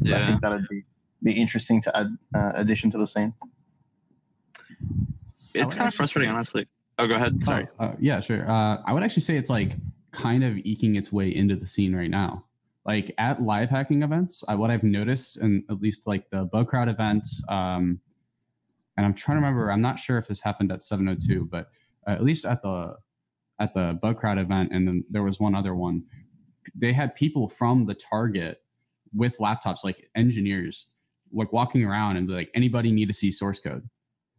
But 0.00 0.12
I 0.12 0.26
think 0.26 0.40
that'd 0.42 0.68
be 0.68 0.84
be 1.24 1.32
interesting 1.32 1.80
to 1.82 1.96
add 1.96 2.16
uh, 2.34 2.52
addition 2.54 2.90
to 2.90 2.98
the 2.98 3.06
scene. 3.06 3.32
It's 5.54 5.74
kind 5.74 5.88
of 5.88 5.94
frustrating, 5.94 6.30
say- 6.30 6.34
honestly. 6.34 6.68
Oh, 6.98 7.08
go 7.08 7.14
ahead. 7.16 7.42
Sorry. 7.42 7.66
Oh, 7.80 7.86
uh, 7.86 7.94
yeah, 7.98 8.20
sure. 8.20 8.48
Uh, 8.48 8.78
I 8.86 8.92
would 8.92 9.02
actually 9.02 9.22
say 9.22 9.36
it's 9.36 9.50
like 9.50 9.72
kind 10.12 10.44
of 10.44 10.56
eking 10.58 10.94
its 10.94 11.10
way 11.10 11.34
into 11.34 11.56
the 11.56 11.66
scene 11.66 11.94
right 11.94 12.10
now. 12.10 12.44
Like 12.86 13.12
at 13.18 13.42
live 13.42 13.70
hacking 13.70 14.02
events, 14.02 14.44
I, 14.46 14.54
what 14.54 14.70
I've 14.70 14.84
noticed, 14.84 15.38
and 15.38 15.64
at 15.70 15.80
least 15.80 16.06
like 16.06 16.30
the 16.30 16.46
Bugcrowd 16.46 16.88
events, 16.88 17.42
um, 17.48 17.98
and 18.96 19.04
I'm 19.04 19.14
trying 19.14 19.36
to 19.38 19.40
remember. 19.40 19.72
I'm 19.72 19.80
not 19.80 19.98
sure 19.98 20.18
if 20.18 20.28
this 20.28 20.40
happened 20.40 20.70
at 20.70 20.84
702, 20.84 21.48
but 21.50 21.68
uh, 22.06 22.10
at 22.12 22.22
least 22.22 22.44
at 22.44 22.62
the 22.62 22.94
at 23.58 23.74
the 23.74 23.98
Bugcrowd 24.02 24.38
event, 24.40 24.70
and 24.72 24.86
then 24.86 25.04
there 25.10 25.22
was 25.22 25.40
one 25.40 25.54
other 25.54 25.74
one. 25.74 26.04
They 26.76 26.92
had 26.92 27.14
people 27.14 27.48
from 27.48 27.86
the 27.86 27.94
target 27.94 28.62
with 29.12 29.38
laptops, 29.38 29.82
like 29.82 30.10
engineers, 30.14 30.86
like 31.34 31.52
walking 31.52 31.84
around 31.84 32.16
and 32.16 32.26
be 32.26 32.32
like, 32.32 32.50
anybody 32.54 32.92
need 32.92 33.08
to 33.08 33.14
see 33.14 33.32
source 33.32 33.58
code, 33.58 33.88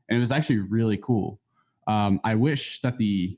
and 0.10 0.18
it 0.18 0.20
was 0.20 0.32
actually 0.32 0.60
really 0.60 0.98
cool. 0.98 1.40
Um, 1.88 2.20
I 2.24 2.36
wish 2.36 2.82
that 2.82 2.98
the 2.98 3.38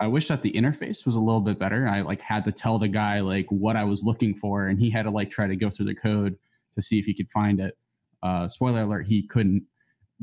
I 0.00 0.06
wish 0.06 0.28
that 0.28 0.42
the 0.42 0.52
interface 0.52 1.06
was 1.06 1.14
a 1.14 1.20
little 1.20 1.40
bit 1.40 1.58
better. 1.58 1.86
I 1.88 2.02
like 2.02 2.20
had 2.20 2.44
to 2.44 2.52
tell 2.52 2.78
the 2.78 2.88
guy 2.88 3.20
like 3.20 3.46
what 3.48 3.76
I 3.76 3.84
was 3.84 4.02
looking 4.02 4.34
for, 4.34 4.66
and 4.66 4.78
he 4.78 4.90
had 4.90 5.02
to 5.02 5.10
like 5.10 5.30
try 5.30 5.46
to 5.46 5.56
go 5.56 5.70
through 5.70 5.86
the 5.86 5.94
code 5.94 6.36
to 6.76 6.82
see 6.82 6.98
if 6.98 7.04
he 7.04 7.14
could 7.14 7.30
find 7.30 7.60
it. 7.60 7.76
Uh, 8.22 8.48
spoiler 8.48 8.82
alert, 8.82 9.06
he 9.06 9.26
couldn't. 9.26 9.64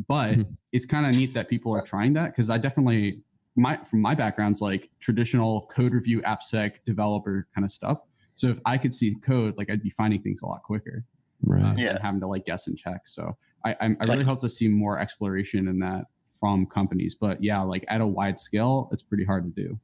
But 0.08 0.38
it's 0.72 0.86
kind 0.86 1.06
of 1.06 1.16
neat 1.16 1.34
that 1.34 1.50
people 1.50 1.74
are 1.74 1.82
trying 1.82 2.14
that 2.14 2.28
because 2.28 2.50
I 2.50 2.58
definitely 2.58 3.24
my 3.56 3.78
from 3.86 4.02
my 4.02 4.16
background's 4.16 4.62
like 4.62 4.90
traditional 5.00 5.68
code 5.68 5.94
review, 5.94 6.22
AppSec 6.22 6.74
developer 6.86 7.48
kind 7.54 7.66
of 7.66 7.72
stuff. 7.72 8.00
So 8.36 8.48
if 8.48 8.60
I 8.66 8.78
could 8.78 8.94
see 8.94 9.16
code, 9.16 9.58
like 9.58 9.70
I'd 9.70 9.84
be 9.84 9.90
finding 9.90 10.22
things 10.22 10.42
a 10.42 10.46
lot 10.46 10.64
quicker, 10.64 11.04
Right. 11.44 11.64
uh, 11.64 11.74
Yeah. 11.78 11.94
than 11.94 12.02
having 12.02 12.20
to 12.22 12.28
like 12.28 12.46
guess 12.46 12.68
and 12.68 12.78
check. 12.78 13.02
So 13.08 13.36
I 13.66 13.72
I, 13.74 13.96
I 14.00 14.04
really 14.06 14.24
hope 14.24 14.42
to 14.42 14.50
see 14.50 14.68
more 14.68 15.00
exploration 15.00 15.68
in 15.68 15.80
that 15.80 16.06
from 16.40 16.66
companies. 16.66 17.16
But 17.16 17.44
yeah, 17.44 17.62
like 17.62 17.86
at 17.88 18.02
a 18.02 18.08
wide 18.08 18.40
scale, 18.40 18.90
it's 18.92 19.04
pretty 19.04 19.26
hard 19.26 19.44
to 19.54 19.64
do. 19.64 19.80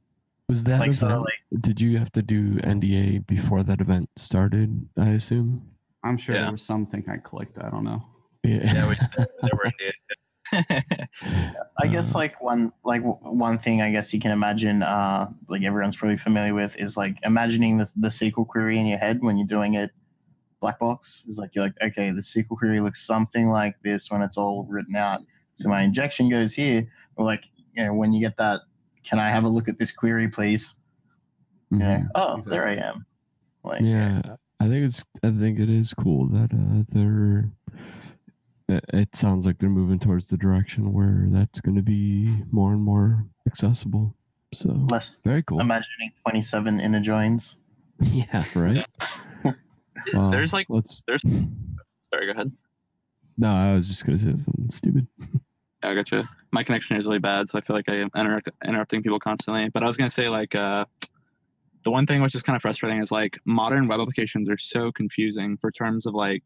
Was 0.49 0.63
that 0.63 0.79
Like, 0.79 0.93
so, 0.93 1.07
event? 1.07 1.25
did 1.61 1.81
you 1.81 1.97
have 1.97 2.11
to 2.13 2.21
do 2.21 2.53
NDA 2.61 3.27
before 3.27 3.63
that 3.63 3.81
event 3.81 4.09
started? 4.15 4.87
I 4.97 5.09
assume. 5.09 5.61
I'm 6.03 6.17
sure 6.17 6.35
Yeah. 6.35 6.43
there 6.43 6.51
was 6.53 6.61
something 6.63 7.03
I 7.09 7.17
clicked. 7.17 7.57
I 7.59 7.69
don't 7.69 7.83
know. 7.83 8.01
Yeah. 8.43 8.63
Yeah, 8.73 8.87
we 8.89 8.95
there 9.41 9.51
were 9.53 9.71
I 11.79 11.87
guess 11.87 12.15
like 12.15 12.41
one 12.41 12.71
like 12.85 13.01
w- 13.01 13.17
one 13.19 13.59
thing 13.59 13.81
I 13.81 13.91
guess 13.91 14.13
you 14.13 14.19
can 14.21 14.31
imagine 14.31 14.81
uh 14.81 15.29
like 15.49 15.63
everyone's 15.63 15.97
probably 15.97 16.15
familiar 16.17 16.53
with 16.53 16.77
is 16.77 16.95
like 16.95 17.17
imagining 17.23 17.77
the, 17.79 17.89
the 17.97 18.07
SQL 18.07 18.47
query 18.47 18.79
in 18.79 18.85
your 18.85 18.97
head 18.97 19.21
when 19.21 19.37
you're 19.37 19.47
doing 19.47 19.73
it 19.73 19.91
black 20.59 20.79
box 20.79 21.23
is 21.27 21.37
like 21.37 21.53
you're 21.55 21.65
like 21.65 21.75
okay 21.81 22.11
the 22.11 22.21
SQL 22.21 22.57
query 22.57 22.79
looks 22.79 23.05
something 23.05 23.49
like 23.49 23.75
this 23.83 24.09
when 24.11 24.21
it's 24.21 24.37
all 24.37 24.65
written 24.69 24.95
out. 24.95 25.21
So 25.55 25.69
my 25.69 25.81
injection 25.81 26.29
goes 26.29 26.53
here 26.53 26.87
or 27.15 27.25
like 27.25 27.43
you 27.73 27.83
know 27.85 27.93
when 27.93 28.11
you 28.13 28.19
get 28.19 28.37
that 28.37 28.61
can 29.03 29.19
I 29.19 29.29
have 29.29 29.43
a 29.43 29.47
look 29.49 29.67
at 29.69 29.77
this 29.79 29.91
query 29.91 30.27
please? 30.27 30.75
Mhm. 31.71 31.79
yeah 31.81 32.03
oh 32.15 32.41
there 32.45 32.67
I 32.67 32.75
am. 32.75 33.05
Like 33.63 33.81
yeah 33.81 34.21
i 34.59 34.67
think 34.67 34.85
it's 34.85 35.03
i 35.23 35.29
think 35.29 35.59
it 35.59 35.69
is 35.69 35.93
cool 35.93 36.27
that 36.29 36.51
uh 36.53 36.83
they're 36.89 37.51
it- 38.69 38.85
it 38.93 39.15
sounds 39.15 39.45
like 39.45 39.57
they're 39.59 39.69
moving 39.69 39.99
towards 39.99 40.27
the 40.27 40.37
direction 40.37 40.91
where 40.93 41.25
that's 41.29 41.61
going 41.61 41.75
to 41.75 41.81
be 41.83 42.43
more 42.51 42.73
and 42.73 42.81
more 42.81 43.25
accessible. 43.45 44.13
So 44.53 44.69
less 44.89 45.19
very 45.23 45.43
cool. 45.43 45.59
imagining 45.59 46.11
27 46.23 46.79
inner 46.79 46.99
joins. 47.01 47.57
Yeah 48.01 48.43
right 48.55 48.85
Wow, 50.13 50.31
There's 50.31 50.53
like 50.53 50.67
let's 50.69 51.03
there's. 51.07 51.21
Sorry, 51.21 52.25
go 52.25 52.31
ahead. 52.31 52.51
no 53.37 53.49
i 53.49 53.73
was 53.73 53.87
just 53.87 54.05
going 54.05 54.17
to 54.17 54.23
say 54.23 54.31
something 54.41 54.69
stupid 54.69 55.07
Yeah, 55.83 55.91
I 55.91 55.93
got 55.93 56.11
you. 56.11 56.23
My 56.51 56.63
connection 56.63 56.97
is 56.97 57.05
really 57.05 57.19
bad, 57.19 57.49
so 57.49 57.57
I 57.59 57.61
feel 57.61 57.75
like 57.75 57.87
I 57.87 57.97
am 57.97 58.09
interrupt, 58.17 58.49
interrupting 58.65 59.03
people 59.03 59.19
constantly. 59.19 59.69
But 59.69 59.83
I 59.83 59.87
was 59.87 59.95
gonna 59.95 60.09
say 60.09 60.27
like 60.27 60.55
uh, 60.55 60.85
the 61.83 61.91
one 61.91 62.07
thing 62.07 62.19
which 62.21 62.33
is 62.33 62.41
kind 62.41 62.55
of 62.55 62.63
frustrating 62.63 62.99
is 62.99 63.11
like 63.11 63.37
modern 63.45 63.87
web 63.87 63.99
applications 63.99 64.49
are 64.49 64.57
so 64.57 64.91
confusing 64.91 65.55
for 65.57 65.69
terms 65.71 66.07
of 66.07 66.15
like, 66.15 66.41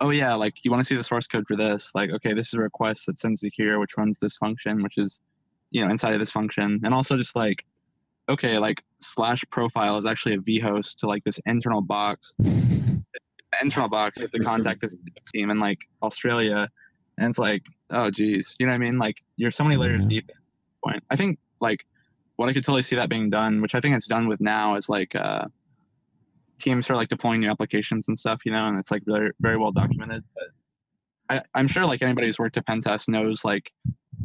oh 0.00 0.10
yeah, 0.10 0.34
like 0.34 0.52
you 0.62 0.70
want 0.70 0.82
to 0.82 0.86
see 0.86 0.94
the 0.94 1.02
source 1.02 1.26
code 1.26 1.46
for 1.48 1.56
this, 1.56 1.90
like 1.94 2.10
okay, 2.10 2.34
this 2.34 2.48
is 2.48 2.54
a 2.54 2.60
request 2.60 3.06
that 3.06 3.18
sends 3.18 3.40
to 3.40 3.50
here, 3.54 3.78
which 3.78 3.96
runs 3.96 4.18
this 4.18 4.36
function, 4.36 4.82
which 4.82 4.98
is 4.98 5.22
you 5.70 5.82
know 5.82 5.90
inside 5.90 6.12
of 6.12 6.18
this 6.20 6.30
function 6.30 6.80
and 6.84 6.94
also 6.94 7.16
just 7.16 7.34
like 7.34 7.64
okay 8.28 8.58
like 8.58 8.82
slash 9.00 9.42
profile 9.50 9.98
is 9.98 10.06
actually 10.06 10.34
a 10.34 10.38
vhost 10.38 10.96
to 10.96 11.06
like 11.06 11.24
this 11.24 11.40
internal 11.46 11.80
box 11.80 12.34
internal 13.62 13.88
box 13.88 14.16
You 14.16 14.22
have 14.22 14.30
to 14.32 14.40
contact 14.40 14.84
is 14.84 14.96
team 15.32 15.50
in 15.50 15.58
like 15.58 15.78
australia 16.02 16.68
and 17.18 17.28
it's 17.28 17.38
like 17.38 17.62
oh 17.90 18.10
geez 18.10 18.54
you 18.58 18.66
know 18.66 18.72
what 18.72 18.76
i 18.76 18.78
mean 18.78 18.98
like 18.98 19.22
you're 19.36 19.50
so 19.50 19.64
many 19.64 19.76
layers 19.76 20.06
deep 20.06 20.24
at 20.28 20.34
this 20.34 20.78
point 20.84 21.02
i 21.10 21.16
think 21.16 21.38
like 21.60 21.80
what 22.36 22.48
i 22.48 22.52
could 22.52 22.64
totally 22.64 22.82
see 22.82 22.96
that 22.96 23.08
being 23.08 23.30
done 23.30 23.60
which 23.60 23.74
i 23.74 23.80
think 23.80 23.94
it's 23.96 24.06
done 24.06 24.28
with 24.28 24.40
now 24.40 24.76
is 24.76 24.88
like 24.88 25.14
uh 25.14 25.44
teams 26.60 26.88
are 26.88 26.96
like 26.96 27.08
deploying 27.08 27.40
new 27.40 27.50
applications 27.50 28.08
and 28.08 28.18
stuff 28.18 28.40
you 28.44 28.52
know 28.52 28.66
and 28.68 28.78
it's 28.78 28.90
like 28.90 29.02
very 29.06 29.30
very 29.40 29.56
well 29.56 29.72
documented 29.72 30.22
but 30.34 31.36
I, 31.36 31.42
i'm 31.54 31.68
sure 31.68 31.84
like 31.84 32.02
anybody 32.02 32.28
who's 32.28 32.38
worked 32.38 32.56
at 32.56 32.66
pen 32.66 32.80
test 32.80 33.08
knows 33.08 33.44
like 33.44 33.64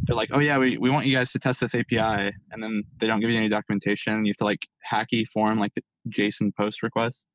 they're 0.03 0.15
like, 0.15 0.29
oh 0.33 0.39
yeah, 0.39 0.57
we, 0.57 0.77
we 0.77 0.89
want 0.89 1.05
you 1.05 1.15
guys 1.15 1.31
to 1.31 1.39
test 1.39 1.61
this 1.61 1.75
API, 1.75 2.33
and 2.51 2.63
then 2.63 2.83
they 2.99 3.07
don't 3.07 3.19
give 3.19 3.29
you 3.29 3.37
any 3.37 3.49
documentation. 3.49 4.25
You 4.25 4.31
have 4.31 4.37
to 4.37 4.45
like 4.45 4.67
hacky 4.89 5.27
form 5.27 5.59
like 5.59 5.73
the 5.75 5.83
JSON 6.09 6.55
post 6.55 6.83
request. 6.83 7.25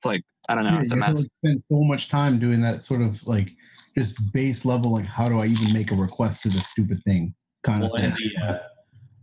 It's 0.00 0.06
like 0.06 0.22
I 0.48 0.54
don't 0.54 0.64
know, 0.64 0.70
Yeah, 0.76 0.82
it's 0.82 0.92
a 0.92 0.94
you 0.94 1.00
mess. 1.00 1.18
like, 1.18 1.26
spend 1.44 1.62
so 1.70 1.82
much 1.84 2.08
time 2.08 2.38
doing 2.38 2.62
that 2.62 2.82
sort 2.82 3.02
of 3.02 3.22
like 3.26 3.50
just 3.98 4.14
base 4.32 4.64
level, 4.64 4.90
like 4.92 5.04
how 5.04 5.28
do 5.28 5.38
I 5.40 5.46
even 5.46 5.74
make 5.74 5.90
a 5.92 5.94
request 5.94 6.42
to 6.44 6.48
this 6.48 6.66
stupid 6.68 7.02
thing 7.04 7.34
kind 7.64 7.82
Well, 7.82 7.94
of 7.96 8.00
thing. 8.00 8.14
the, 8.34 8.42
uh, 8.42 8.58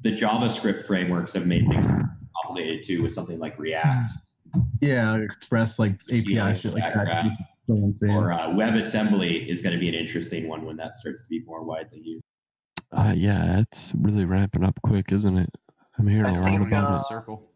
the 0.04 0.12
JavaScript 0.12 0.86
frameworks 0.86 1.34
have 1.34 1.48
made 1.48 1.68
things 1.68 1.84
complicated 2.46 2.84
too 2.86 3.02
with 3.02 3.12
something 3.12 3.40
like 3.40 3.58
React 3.58 4.12
Yeah, 4.80 5.18
Express 5.18 5.80
like 5.80 5.94
API 6.12 6.56
shit 6.56 6.74
like 6.74 6.84
that 6.84 6.94
that. 6.94 7.06
crap. 7.06 7.26
It's 7.26 7.38
so 7.68 7.74
insane. 7.74 8.12
or 8.16 8.32
uh, 8.32 8.50
WebAssembly 8.50 9.48
is 9.48 9.64
going 9.64 9.74
to 9.74 9.80
be 9.80 9.90
an 9.90 9.96
interesting 9.96 10.48
one 10.48 10.64
when 10.64 10.78
that 10.78 10.96
starts 10.98 11.24
to 11.24 11.28
be 11.30 11.40
more 11.48 11.64
widely 11.64 12.02
used. 12.04 12.24
Uh, 12.92 13.14
yeah, 13.18 13.60
it's 13.60 13.94
really 13.98 14.26
ramping 14.26 14.64
up 14.64 14.80
quick, 14.84 15.12
isn't 15.12 15.38
it? 15.40 15.50
I'm 15.98 16.08
hearing 16.08 16.36
a 16.36 16.42
lot 16.42 16.62
about 16.62 17.02
it. 17.02 17.06
Circle. 17.08 17.47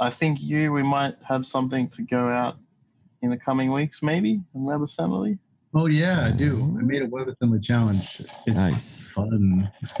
I 0.00 0.10
think 0.10 0.40
you 0.40 0.72
we 0.72 0.82
might 0.82 1.14
have 1.28 1.44
something 1.44 1.88
to 1.90 2.02
go 2.02 2.28
out 2.28 2.56
in 3.20 3.28
the 3.28 3.36
coming 3.36 3.70
weeks, 3.70 4.02
maybe 4.02 4.40
on 4.54 4.62
WebAssembly. 4.62 5.38
Oh 5.74 5.86
yeah, 5.86 6.26
I 6.26 6.30
do. 6.32 6.62
I 6.80 6.82
made 6.82 7.02
a 7.02 7.06
WebAssembly 7.06 7.62
challenge. 7.62 8.18
It's 8.18 8.46
nice. 8.46 9.08
fun. 9.08 9.70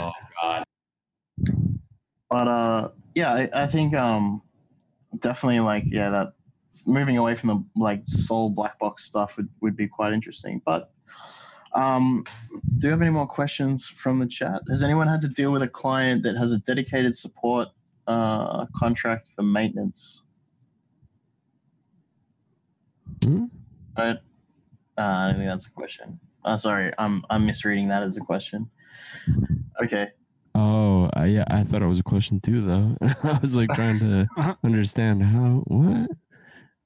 oh 0.00 0.10
God. 0.42 0.64
But 2.30 2.48
uh, 2.48 2.88
yeah, 3.14 3.32
I, 3.32 3.64
I 3.64 3.66
think 3.66 3.94
um, 3.94 4.40
definitely 5.20 5.60
like 5.60 5.84
yeah 5.86 6.08
that 6.08 6.32
moving 6.86 7.18
away 7.18 7.36
from 7.36 7.48
the 7.48 7.80
like 7.80 8.02
sole 8.06 8.48
black 8.48 8.78
box 8.78 9.04
stuff 9.04 9.36
would, 9.36 9.48
would 9.60 9.76
be 9.76 9.86
quite 9.86 10.14
interesting. 10.14 10.62
But 10.64 10.90
um, 11.74 12.24
do 12.78 12.86
you 12.86 12.90
have 12.90 13.02
any 13.02 13.10
more 13.10 13.26
questions 13.26 13.86
from 13.88 14.18
the 14.18 14.26
chat? 14.26 14.62
Has 14.70 14.82
anyone 14.82 15.06
had 15.06 15.20
to 15.20 15.28
deal 15.28 15.52
with 15.52 15.62
a 15.62 15.68
client 15.68 16.22
that 16.22 16.36
has 16.36 16.50
a 16.50 16.58
dedicated 16.60 17.14
support 17.14 17.68
uh, 18.08 18.66
contract 18.74 19.30
for 19.36 19.42
maintenance? 19.42 20.22
Hmm? 23.22 23.44
Right. 23.96 24.16
Uh, 24.96 25.30
I 25.30 25.32
think 25.34 25.44
that's 25.44 25.66
a 25.66 25.70
question. 25.70 26.18
Uh, 26.44 26.56
sorry, 26.56 26.92
I'm 26.98 27.24
I'm 27.30 27.46
misreading 27.46 27.88
that 27.88 28.02
as 28.02 28.16
a 28.16 28.20
question. 28.20 28.68
Okay. 29.82 30.08
Oh, 30.54 31.10
uh, 31.16 31.24
yeah, 31.24 31.44
I 31.48 31.62
thought 31.62 31.82
it 31.82 31.86
was 31.86 32.00
a 32.00 32.04
question 32.04 32.40
too, 32.40 32.62
though. 32.62 32.96
I 33.22 33.38
was 33.40 33.54
like 33.54 33.68
trying 33.74 33.98
to 34.00 34.56
understand 34.64 35.22
how 35.22 35.62
what. 35.66 36.10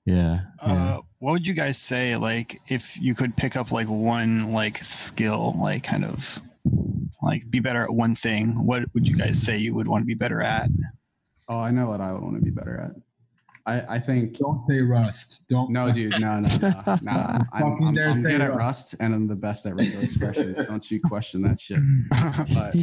Yeah, 0.05 0.41
yeah. 0.67 0.73
Uh, 0.73 1.01
what 1.21 1.33
would 1.33 1.47
you 1.47 1.55
guys 1.55 1.79
say 1.79 2.17
like 2.17 2.59
if 2.69 3.01
you 3.01 3.15
could 3.15 3.37
pick 3.37 3.57
up 3.57 3.71
like 3.71 3.89
one 3.89 4.53
like 4.53 4.79
skill, 4.79 5.55
like 5.61 5.85
kind 5.85 6.05
of 6.05 6.43
like 7.23 7.49
be 7.51 7.61
better 7.61 7.85
at 7.85 7.95
one 7.95 8.17
thing? 8.17 8.67
What 8.67 8.83
would 8.95 9.09
you 9.09 9.17
guys 9.17 9.41
say 9.41 9.57
you 9.57 9.75
would 9.75 9.87
want 9.87 10.03
to 10.03 10.07
be 10.07 10.15
better 10.15 10.43
at? 10.43 10.69
Oh, 11.49 11.59
I 11.59 11.71
know 11.71 11.87
what 11.87 12.01
I 12.01 12.13
would 12.13 12.23
want 12.23 12.37
to 12.37 12.43
be 12.43 12.51
better 12.51 12.79
at. 12.79 13.03
I, 13.65 13.97
I 13.97 14.01
think. 14.01 14.39
Don't 14.39 14.59
say 14.59 14.81
Rust. 14.81 15.43
Don't. 15.49 15.71
No, 15.71 15.93
dude. 15.93 16.19
No, 16.19 16.41
no, 16.41 16.49
no. 16.61 16.99
no. 17.03 17.13
I'm, 17.53 17.63
Fucking 17.63 17.89
I'm, 17.89 17.95
dare 17.95 18.09
I'm 18.09 18.15
say 18.15 18.33
good 18.33 18.41
at 18.41 18.49
Rust. 18.49 18.59
Rust, 18.59 18.95
and 19.01 19.15
I'm 19.15 19.29
the 19.29 19.37
best 19.37 19.67
at 19.67 19.77
regular 19.77 20.05
expressions. 20.05 20.65
Don't 20.67 20.91
you 20.91 21.01
question 21.01 21.43
that 21.43 21.61
shit. 21.61 21.79
But, 22.55 22.77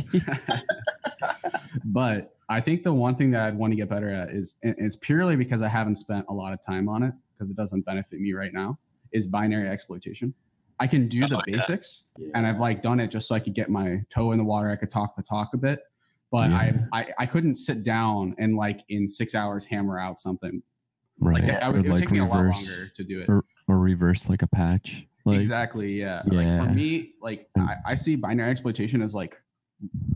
but 1.86 2.34
I 2.49 2.61
think 2.61 2.84
the 2.84 2.94
one 2.94 3.15
thing 3.15 3.31
that 3.31 3.41
I'd 3.41 3.57
want 3.57 3.72
to 3.72 3.77
get 3.77 3.90
better 3.90 4.10
at 4.10 4.30
is, 4.30 4.57
and 4.64 4.76
it's 4.77 4.95
purely 4.95 5.36
because 5.36 5.61
I 5.61 5.68
haven't 5.68 5.98
spent 5.98 6.26
a 6.30 6.34
lot 6.34 6.53
of 6.53 6.60
time 6.65 6.88
on 6.88 7.03
it 7.03 7.14
because 7.34 7.49
it 7.49 7.57
doesn't 7.57 7.86
benefit 7.86 8.19
me 8.19 8.34
right 8.34 8.53
now, 8.53 8.77
is 9.11 9.27
binary 9.27 9.69
exploitation. 9.69 10.34
I 10.80 10.88
can 10.88 11.10
do 11.10 11.27
the 11.27 11.44
basics, 11.45 12.06
and 12.36 12.48
I've 12.48 12.60
like 12.60 12.81
done 12.81 13.02
it 13.02 13.11
just 13.11 13.27
so 13.27 13.36
I 13.36 13.40
could 13.40 13.53
get 13.53 13.69
my 13.69 14.02
toe 14.10 14.31
in 14.31 14.38
the 14.38 14.45
water. 14.45 14.69
I 14.69 14.77
could 14.77 14.90
talk 14.90 15.15
the 15.15 15.23
talk 15.23 15.49
a 15.53 15.57
bit, 15.57 15.81
but 16.31 16.51
I, 16.51 16.73
I 16.93 17.06
I 17.19 17.26
couldn't 17.26 17.56
sit 17.56 17.84
down 17.84 18.35
and 18.38 18.56
like 18.56 18.81
in 18.89 19.07
six 19.07 19.35
hours 19.35 19.65
hammer 19.65 19.99
out 19.99 20.19
something. 20.19 20.61
Right. 21.19 21.43
Like, 21.43 21.61
I 21.61 21.69
would, 21.69 21.85
it 21.85 21.89
would 21.91 21.99
take 21.99 22.11
me 22.11 22.19
a 22.19 22.26
lot 22.26 22.45
longer 22.45 22.88
to 22.95 23.03
do 23.03 23.19
it. 23.22 23.30
Or, 23.30 23.43
or 23.68 23.80
reverse 23.80 24.30
like 24.30 24.41
a 24.41 24.47
patch. 24.47 25.06
Like, 25.26 25.39
exactly. 25.39 25.99
Yeah. 25.99 26.22
Like 26.26 26.45
Yeah. 26.45 26.64
for 26.65 26.72
me, 26.72 27.11
like 27.22 27.47
I, 27.57 27.76
I 27.88 27.95
see 27.95 28.15
binary 28.15 28.49
exploitation 28.51 29.01
as 29.01 29.14
like 29.14 29.35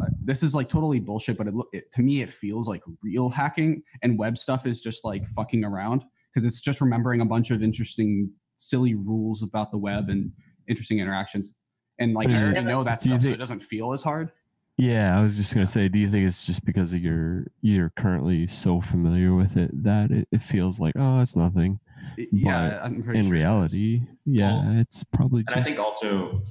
uh, 0.02 0.06
this 0.24 0.44
is 0.44 0.56
like 0.56 0.70
totally 0.70 1.00
bullshit, 1.00 1.38
but 1.38 1.48
it, 1.48 1.54
it 1.74 1.92
to 1.94 2.02
me 2.02 2.22
it 2.22 2.32
feels 2.32 2.68
like 2.68 2.82
real 3.02 3.30
hacking, 3.30 3.84
and 4.02 4.18
web 4.18 4.38
stuff 4.38 4.66
is 4.66 4.82
just 4.82 5.04
like 5.04 5.28
fucking 5.32 5.64
around 5.66 6.04
because 6.34 6.46
it's 6.46 6.62
just 6.62 6.82
remembering 6.82 7.22
a 7.22 7.26
bunch 7.26 7.52
of 7.52 7.62
interesting, 7.62 8.30
silly 8.58 8.96
rules 8.96 9.44
about 9.44 9.72
the 9.72 9.78
web 9.78 10.10
and 10.10 10.32
interesting 10.68 11.00
interactions. 11.00 11.54
And 12.00 12.14
like 12.14 12.30
I 12.30 12.44
already 12.44 12.66
know 12.66 12.84
that 12.84 13.02
stuff, 13.02 13.22
so 13.22 13.30
it 13.30 13.38
doesn't 13.38 13.62
feel 13.62 13.94
as 13.94 14.02
hard. 14.02 14.32
Yeah, 14.78 15.18
I 15.18 15.22
was 15.22 15.38
just 15.38 15.54
gonna 15.54 15.68
say, 15.68 15.88
do 15.88 16.00
you 16.00 16.10
think 16.10 16.26
it's 16.28 16.46
just 16.46 16.66
because 16.66 16.94
of 16.94 17.00
your 17.02 17.46
you're 17.62 17.92
currently 17.96 18.48
so 18.48 18.82
familiar 18.82 19.36
with 19.36 19.56
it 19.56 19.72
that 19.84 20.10
it, 20.12 20.28
it 20.32 20.42
feels 20.42 20.80
like 20.80 20.94
oh 20.98 21.22
it's 21.22 21.36
nothing? 21.36 21.80
I- 22.18 22.28
yeah, 22.32 22.70
But 22.70 22.84
I'm 22.84 23.04
pretty 23.04 23.20
in 23.20 23.26
sure 23.26 23.36
it 23.36 23.38
is. 23.40 23.44
reality, 23.44 24.02
yeah, 24.26 24.80
it's 24.80 25.04
probably 25.04 25.44
And 25.48 25.60
I 25.60 25.64
think 25.64 25.78
also, 25.80 26.42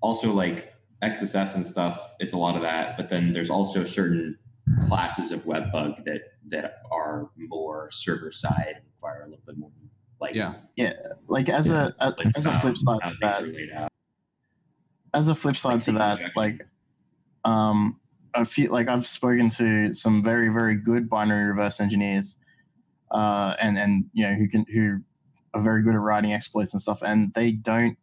also 0.00 0.32
like 0.32 0.74
XSS 1.02 1.54
and 1.54 1.66
stuff, 1.66 2.14
it's 2.18 2.34
a 2.34 2.36
lot 2.36 2.56
of 2.56 2.62
that. 2.62 2.96
But 2.96 3.08
then 3.08 3.32
there's 3.32 3.50
also 3.50 3.84
certain 3.84 4.36
classes 4.88 5.30
of 5.32 5.46
web 5.46 5.70
bug 5.72 6.04
that 6.06 6.22
that 6.48 6.82
are 6.90 7.30
more 7.36 7.88
server 7.92 8.32
side, 8.32 8.80
require 8.96 9.22
a 9.22 9.24
little 9.28 9.42
bit 9.46 9.56
more 9.58 9.70
like 10.20 10.34
yeah, 10.34 10.54
Yeah, 10.76 10.92
like 11.28 11.48
as 11.48 11.70
a 11.70 11.94
as, 12.00 12.14
like, 12.18 12.26
as 12.36 12.46
a 12.46 12.58
flip 12.60 12.76
side 12.76 12.98
to 13.00 13.14
that, 13.20 13.42
are 13.44 13.46
laid 13.46 13.70
out. 13.70 13.90
as 15.14 15.28
a 15.28 15.34
flip 15.36 15.56
side 15.56 15.82
to 15.82 15.92
that, 15.92 16.32
like 16.34 16.66
um 17.44 18.00
I 18.34 18.44
feel 18.44 18.72
like 18.72 18.88
I've 18.88 19.06
spoken 19.06 19.50
to 19.50 19.94
some 19.94 20.22
very 20.22 20.48
very 20.50 20.76
good 20.76 21.08
binary 21.08 21.46
reverse 21.46 21.80
engineers, 21.80 22.36
uh, 23.10 23.54
and 23.60 23.78
and 23.78 24.04
you 24.12 24.26
know 24.26 24.34
who 24.34 24.48
can 24.48 24.66
who 24.72 25.00
are 25.54 25.62
very 25.62 25.82
good 25.82 25.94
at 25.94 26.00
writing 26.00 26.32
exploits 26.34 26.72
and 26.74 26.82
stuff, 26.82 27.02
and 27.02 27.32
they 27.34 27.52
don't 27.52 27.96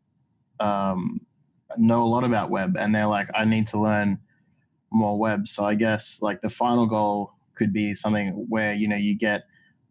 um 0.60 1.22
know 1.78 1.99
a 1.99 2.06
lot 2.06 2.24
about 2.24 2.49
web, 2.49 2.76
and 2.78 2.94
they're 2.94 3.07
like, 3.07 3.30
I 3.36 3.45
need 3.45 3.68
to 3.70 3.80
learn 3.80 4.20
more 4.91 5.18
web. 5.18 5.48
So 5.48 5.66
I 5.66 5.76
guess 5.76 6.20
like 6.22 6.41
the 6.41 6.49
final 6.49 6.86
goal 6.86 7.34
could 7.56 7.74
be 7.74 7.94
something 7.94 8.45
where 8.49 8.74
you 8.74 8.88
know 8.88 8.95
you 8.95 9.16
get 9.18 9.44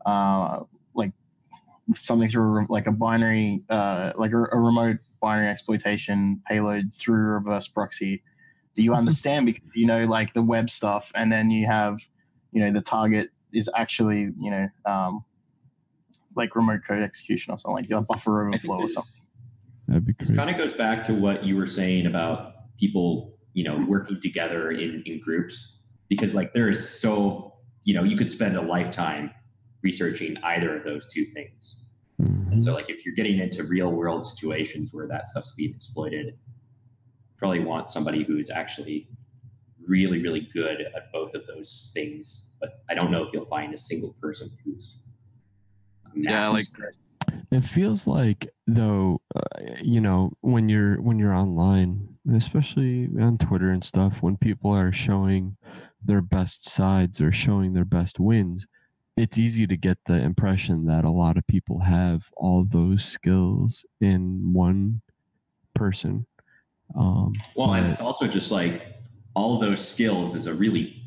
uh 0.06 0.60
like 0.94 1.12
something 1.94 2.28
through 2.28 2.66
like 2.68 2.86
a 2.86 2.92
binary 2.92 3.62
uh 3.70 4.12
like 4.16 4.32
a, 4.32 4.38
a 4.38 4.58
remote 4.58 4.98
binary 5.20 5.48
exploitation 5.48 6.42
payload 6.48 6.92
through 6.94 7.16
reverse 7.34 7.68
proxy 7.68 8.22
that 8.76 8.82
you 8.82 8.90
mm-hmm. 8.90 8.98
understand 8.98 9.46
because 9.46 9.70
you 9.74 9.86
know 9.86 10.04
like 10.04 10.32
the 10.34 10.42
web 10.42 10.70
stuff 10.70 11.10
and 11.14 11.30
then 11.30 11.50
you 11.50 11.66
have 11.66 12.00
you 12.52 12.60
know 12.60 12.72
the 12.72 12.80
target 12.80 13.30
is 13.52 13.68
actually 13.74 14.30
you 14.38 14.50
know 14.50 14.68
um 14.84 15.24
like 16.36 16.56
remote 16.56 16.80
code 16.86 17.02
execution 17.02 17.52
or 17.52 17.58
something 17.58 17.84
like 17.84 17.90
a 17.90 18.00
buffer 18.00 18.46
overflow 18.46 18.80
or 18.80 18.88
something. 18.88 19.12
That'd 19.88 20.06
be 20.06 20.14
This 20.18 20.34
kind 20.34 20.50
of 20.50 20.56
goes 20.56 20.74
back 20.74 21.04
to 21.04 21.14
what 21.14 21.44
you 21.44 21.56
were 21.56 21.66
saying 21.66 22.06
about 22.06 22.54
people, 22.78 23.36
you 23.52 23.64
know, 23.64 23.74
mm-hmm. 23.74 23.86
working 23.86 24.20
together 24.20 24.70
in, 24.70 25.02
in 25.06 25.20
groups 25.20 25.78
because 26.08 26.34
like 26.34 26.52
there 26.52 26.68
is 26.68 26.86
so, 27.00 27.54
you 27.84 27.94
know, 27.94 28.02
you 28.02 28.16
could 28.16 28.30
spend 28.30 28.56
a 28.56 28.62
lifetime 28.62 29.30
researching 29.82 30.36
either 30.42 30.76
of 30.76 30.84
those 30.84 31.06
two 31.12 31.24
things. 31.26 31.80
Mm-hmm. 32.20 32.52
And 32.52 32.64
so 32.64 32.72
like 32.72 32.88
if 32.88 33.04
you're 33.04 33.14
getting 33.14 33.38
into 33.38 33.64
real 33.64 33.90
world 33.92 34.26
situations 34.26 34.92
where 34.92 35.06
that 35.08 35.28
stuff's 35.28 35.52
being 35.56 35.74
exploited, 35.74 36.36
probably 37.36 37.60
want 37.60 37.90
somebody 37.90 38.22
who's 38.22 38.50
actually 38.50 39.08
really, 39.86 40.22
really 40.22 40.48
good 40.52 40.80
at 40.80 41.12
both 41.12 41.34
of 41.34 41.46
those 41.46 41.90
things. 41.94 42.46
But 42.60 42.82
I 42.88 42.94
don't 42.94 43.10
know 43.10 43.24
if 43.24 43.32
you'll 43.32 43.44
find 43.44 43.74
a 43.74 43.78
single 43.78 44.14
person 44.20 44.50
who's 44.64 44.98
Yeah, 46.14 46.48
like 46.48 46.66
It 47.50 47.62
feels 47.62 48.06
like 48.06 48.48
though, 48.66 49.20
uh, 49.34 49.40
you 49.82 50.00
know, 50.00 50.32
when 50.40 50.68
you're 50.68 51.00
when 51.02 51.18
you're 51.18 51.34
online, 51.34 52.08
especially 52.32 53.08
on 53.20 53.38
Twitter 53.38 53.70
and 53.70 53.84
stuff, 53.84 54.22
when 54.22 54.36
people 54.36 54.70
are 54.70 54.92
showing 54.92 55.56
their 56.02 56.22
best 56.22 56.68
sides 56.68 57.20
or 57.20 57.32
showing 57.32 57.72
their 57.72 57.84
best 57.84 58.18
wins, 58.20 58.66
it's 59.16 59.38
easy 59.38 59.66
to 59.66 59.76
get 59.76 59.98
the 60.06 60.20
impression 60.20 60.86
that 60.86 61.04
a 61.04 61.10
lot 61.10 61.36
of 61.36 61.46
people 61.46 61.80
have 61.80 62.30
all 62.36 62.64
those 62.64 63.04
skills 63.04 63.84
in 64.00 64.52
one 64.52 65.02
person. 65.74 66.26
Um, 66.94 67.32
Well, 67.56 67.74
and 67.74 67.86
it's 67.86 68.00
also 68.00 68.26
just 68.28 68.50
like 68.50 68.82
all 69.34 69.58
those 69.58 69.86
skills 69.86 70.34
is 70.34 70.46
a 70.46 70.54
really 70.54 71.02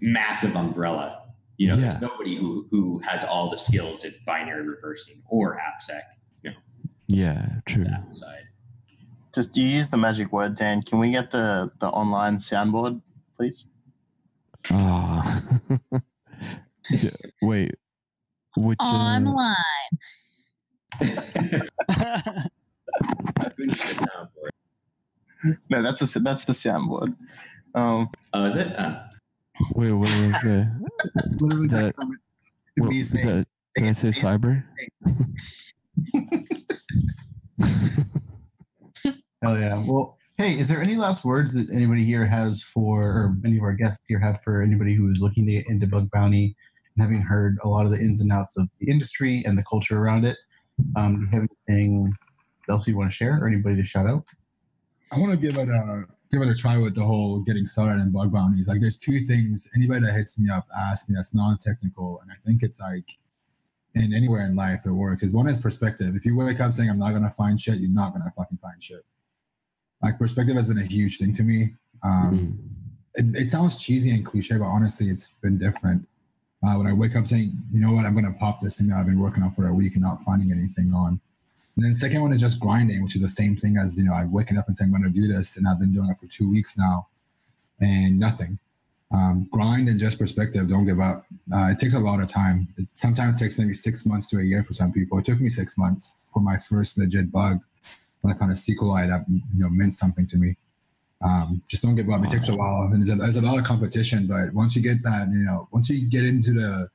massive 0.00 0.56
umbrella. 0.56 1.22
You 1.58 1.68
know, 1.68 1.74
Yeah. 1.76 1.90
there's 1.90 2.00
nobody 2.00 2.36
who 2.36 2.66
who 2.70 2.98
has 3.00 3.24
all 3.24 3.50
the 3.50 3.58
skills 3.58 4.04
in 4.04 4.14
binary 4.26 4.66
reversing 4.68 5.22
or 5.28 5.58
AppSec. 5.58 6.02
You 6.42 6.50
know, 6.50 6.56
Yeah, 7.08 7.60
true. 7.66 7.84
that 7.84 8.16
side. 8.16 8.44
Just 9.34 9.56
you 9.56 9.64
use 9.64 9.90
the 9.90 9.96
magic 9.96 10.32
word, 10.32 10.56
Dan. 10.56 10.82
Can 10.82 10.98
we 10.98 11.10
get 11.10 11.30
the 11.30 11.70
the 11.80 11.88
online 11.88 12.38
soundboard, 12.38 13.00
please? 13.36 13.66
Ah. 14.70 15.42
Yeah, 16.90 17.10
Wait. 17.42 17.74
Which 18.56 18.78
uh, 18.80 18.84
Online. 18.86 19.54
No, 25.70 25.82
that's 25.82 26.16
a, 26.16 26.20
that's 26.20 26.44
the 26.44 26.52
soundboard. 26.52 27.14
Um, 27.74 28.08
oh, 28.32 28.44
is 28.46 28.56
it? 28.56 28.76
Uh, 28.78 29.02
Wait, 29.74 29.92
what 29.92 30.08
was 30.08 30.10
that? 30.42 31.36
Literally 31.40 31.68
that, 31.68 31.94
what- 32.76 32.90
me 32.90 33.02
saying, 33.02 33.26
that- 33.26 33.46
did 33.76 33.88
I 33.88 33.92
say 33.92 34.08
cyber? 34.08 34.64
Hell 39.42 39.58
yeah. 39.58 39.82
Well, 39.86 40.16
hey, 40.36 40.58
is 40.58 40.68
there 40.68 40.82
any 40.82 40.96
last 40.96 41.24
words 41.24 41.54
that 41.54 41.68
anybody 41.72 42.04
here 42.04 42.26
has 42.26 42.62
for, 42.62 43.02
or 43.02 43.30
any 43.44 43.56
of 43.56 43.62
our 43.62 43.72
guests 43.74 44.02
here 44.08 44.18
have 44.18 44.40
for 44.42 44.62
anybody 44.62 44.94
who 44.94 45.10
is 45.12 45.20
looking 45.20 45.46
to 45.46 45.52
get 45.52 45.68
into 45.68 45.86
bug 45.86 46.10
bounty 46.10 46.56
and 46.96 47.02
having 47.02 47.22
heard 47.22 47.56
a 47.62 47.68
lot 47.68 47.84
of 47.84 47.92
the 47.92 47.98
ins 47.98 48.20
and 48.20 48.32
outs 48.32 48.56
of 48.56 48.68
the 48.80 48.90
industry 48.90 49.44
and 49.46 49.56
the 49.56 49.62
culture 49.70 49.98
around 49.98 50.24
it? 50.24 50.36
Um, 50.96 51.16
do 51.16 51.20
you 51.36 51.40
have 51.40 51.48
anything 51.68 52.12
else 52.68 52.88
you 52.88 52.96
want 52.96 53.10
to 53.10 53.16
share 53.16 53.38
or 53.40 53.46
anybody 53.46 53.76
to 53.76 53.84
shout 53.84 54.06
out? 54.06 54.24
I 55.12 55.18
want 55.18 55.32
to 55.32 55.38
give 55.38 55.58
it 55.58 55.68
a 55.68 56.04
give 56.30 56.42
it 56.42 56.48
a 56.48 56.54
try 56.54 56.76
with 56.76 56.94
the 56.94 57.04
whole 57.04 57.40
getting 57.40 57.66
started 57.66 58.02
in 58.02 58.12
bug 58.12 58.32
bounties. 58.32 58.68
Like, 58.68 58.80
there's 58.80 58.96
two 58.96 59.20
things. 59.20 59.66
Anybody 59.74 60.00
that 60.02 60.12
hits 60.12 60.38
me 60.38 60.50
up 60.50 60.66
asks 60.76 61.08
me 61.08 61.16
that's 61.16 61.34
non-technical, 61.34 62.20
and 62.20 62.30
I 62.30 62.34
think 62.44 62.62
it's 62.62 62.80
like 62.80 63.16
in 63.94 64.14
anywhere 64.14 64.44
in 64.44 64.54
life 64.54 64.84
it 64.86 64.92
works. 64.92 65.22
Is 65.22 65.32
one 65.32 65.48
is 65.48 65.58
perspective. 65.58 66.14
If 66.14 66.24
you 66.24 66.36
wake 66.36 66.60
up 66.60 66.72
saying 66.72 66.90
I'm 66.90 66.98
not 66.98 67.12
gonna 67.12 67.30
find 67.30 67.60
shit, 67.60 67.78
you're 67.78 67.90
not 67.90 68.12
gonna 68.12 68.32
fucking 68.36 68.58
find 68.58 68.82
shit. 68.82 69.04
Like 70.02 70.18
perspective 70.18 70.56
has 70.56 70.66
been 70.66 70.78
a 70.78 70.84
huge 70.84 71.18
thing 71.18 71.32
to 71.32 71.42
me. 71.42 71.74
Um, 72.02 72.58
it, 73.14 73.24
it 73.34 73.48
sounds 73.48 73.82
cheesy 73.82 74.10
and 74.10 74.24
cliche, 74.24 74.58
but 74.58 74.66
honestly, 74.66 75.08
it's 75.08 75.30
been 75.42 75.58
different. 75.58 76.06
Uh, 76.62 76.74
when 76.74 76.86
I 76.86 76.92
wake 76.92 77.16
up 77.16 77.26
saying, 77.26 77.56
you 77.72 77.80
know 77.80 77.92
what, 77.92 78.04
I'm 78.04 78.14
gonna 78.14 78.32
pop 78.32 78.60
this 78.60 78.78
thing 78.78 78.88
that 78.88 78.98
I've 78.98 79.06
been 79.06 79.20
working 79.20 79.42
on 79.42 79.50
for 79.50 79.68
a 79.68 79.74
week 79.74 79.94
and 79.94 80.02
not 80.02 80.20
finding 80.22 80.52
anything 80.52 80.92
on. 80.92 81.20
And 81.78 81.84
then 81.84 81.92
the 81.92 81.98
second 81.98 82.22
one 82.22 82.32
is 82.32 82.40
just 82.40 82.58
grinding, 82.58 83.04
which 83.04 83.14
is 83.14 83.22
the 83.22 83.28
same 83.28 83.56
thing 83.56 83.76
as 83.76 83.96
you 83.96 84.04
know, 84.04 84.12
I've 84.12 84.30
waken 84.30 84.58
up 84.58 84.66
and 84.66 84.76
saying 84.76 84.92
I'm 84.92 85.00
going 85.00 85.14
to 85.14 85.20
do 85.20 85.28
this, 85.28 85.56
and 85.56 85.64
I've 85.68 85.78
been 85.78 85.92
doing 85.92 86.10
it 86.10 86.16
for 86.16 86.26
two 86.26 86.50
weeks 86.50 86.76
now, 86.76 87.06
and 87.80 88.18
nothing. 88.18 88.58
Um, 89.12 89.48
grind 89.52 89.88
and 89.88 89.96
just 89.96 90.18
perspective. 90.18 90.66
Don't 90.66 90.86
give 90.86 90.98
up. 90.98 91.24
Uh, 91.54 91.68
it 91.68 91.78
takes 91.78 91.94
a 91.94 92.00
lot 92.00 92.20
of 92.20 92.26
time. 92.26 92.66
It 92.78 92.88
sometimes 92.94 93.38
takes 93.38 93.60
maybe 93.60 93.74
six 93.74 94.04
months 94.04 94.28
to 94.30 94.40
a 94.40 94.42
year 94.42 94.64
for 94.64 94.72
some 94.72 94.90
people. 94.90 95.18
It 95.18 95.24
took 95.24 95.40
me 95.40 95.48
six 95.48 95.78
months 95.78 96.18
for 96.26 96.40
my 96.40 96.58
first 96.58 96.98
legit 96.98 97.30
bug 97.30 97.60
when 98.22 98.34
I 98.34 98.36
found 98.36 98.50
a 98.50 98.56
SQLite 98.56 99.10
that 99.10 99.24
you 99.28 99.62
know 99.62 99.68
meant 99.68 99.94
something 99.94 100.26
to 100.26 100.36
me. 100.36 100.56
Um, 101.24 101.62
just 101.68 101.84
don't 101.84 101.94
give 101.94 102.10
up. 102.10 102.24
It 102.24 102.30
takes 102.30 102.48
a 102.48 102.56
while, 102.56 102.90
and 102.92 103.00
there's 103.00 103.10
a, 103.10 103.14
there's 103.14 103.36
a 103.36 103.40
lot 103.40 103.56
of 103.56 103.62
competition. 103.62 104.26
But 104.26 104.52
once 104.52 104.74
you 104.74 104.82
get 104.82 105.04
that, 105.04 105.28
you 105.30 105.44
know, 105.44 105.68
once 105.70 105.88
you 105.88 106.10
get 106.10 106.24
into 106.24 106.54
the 106.54 106.88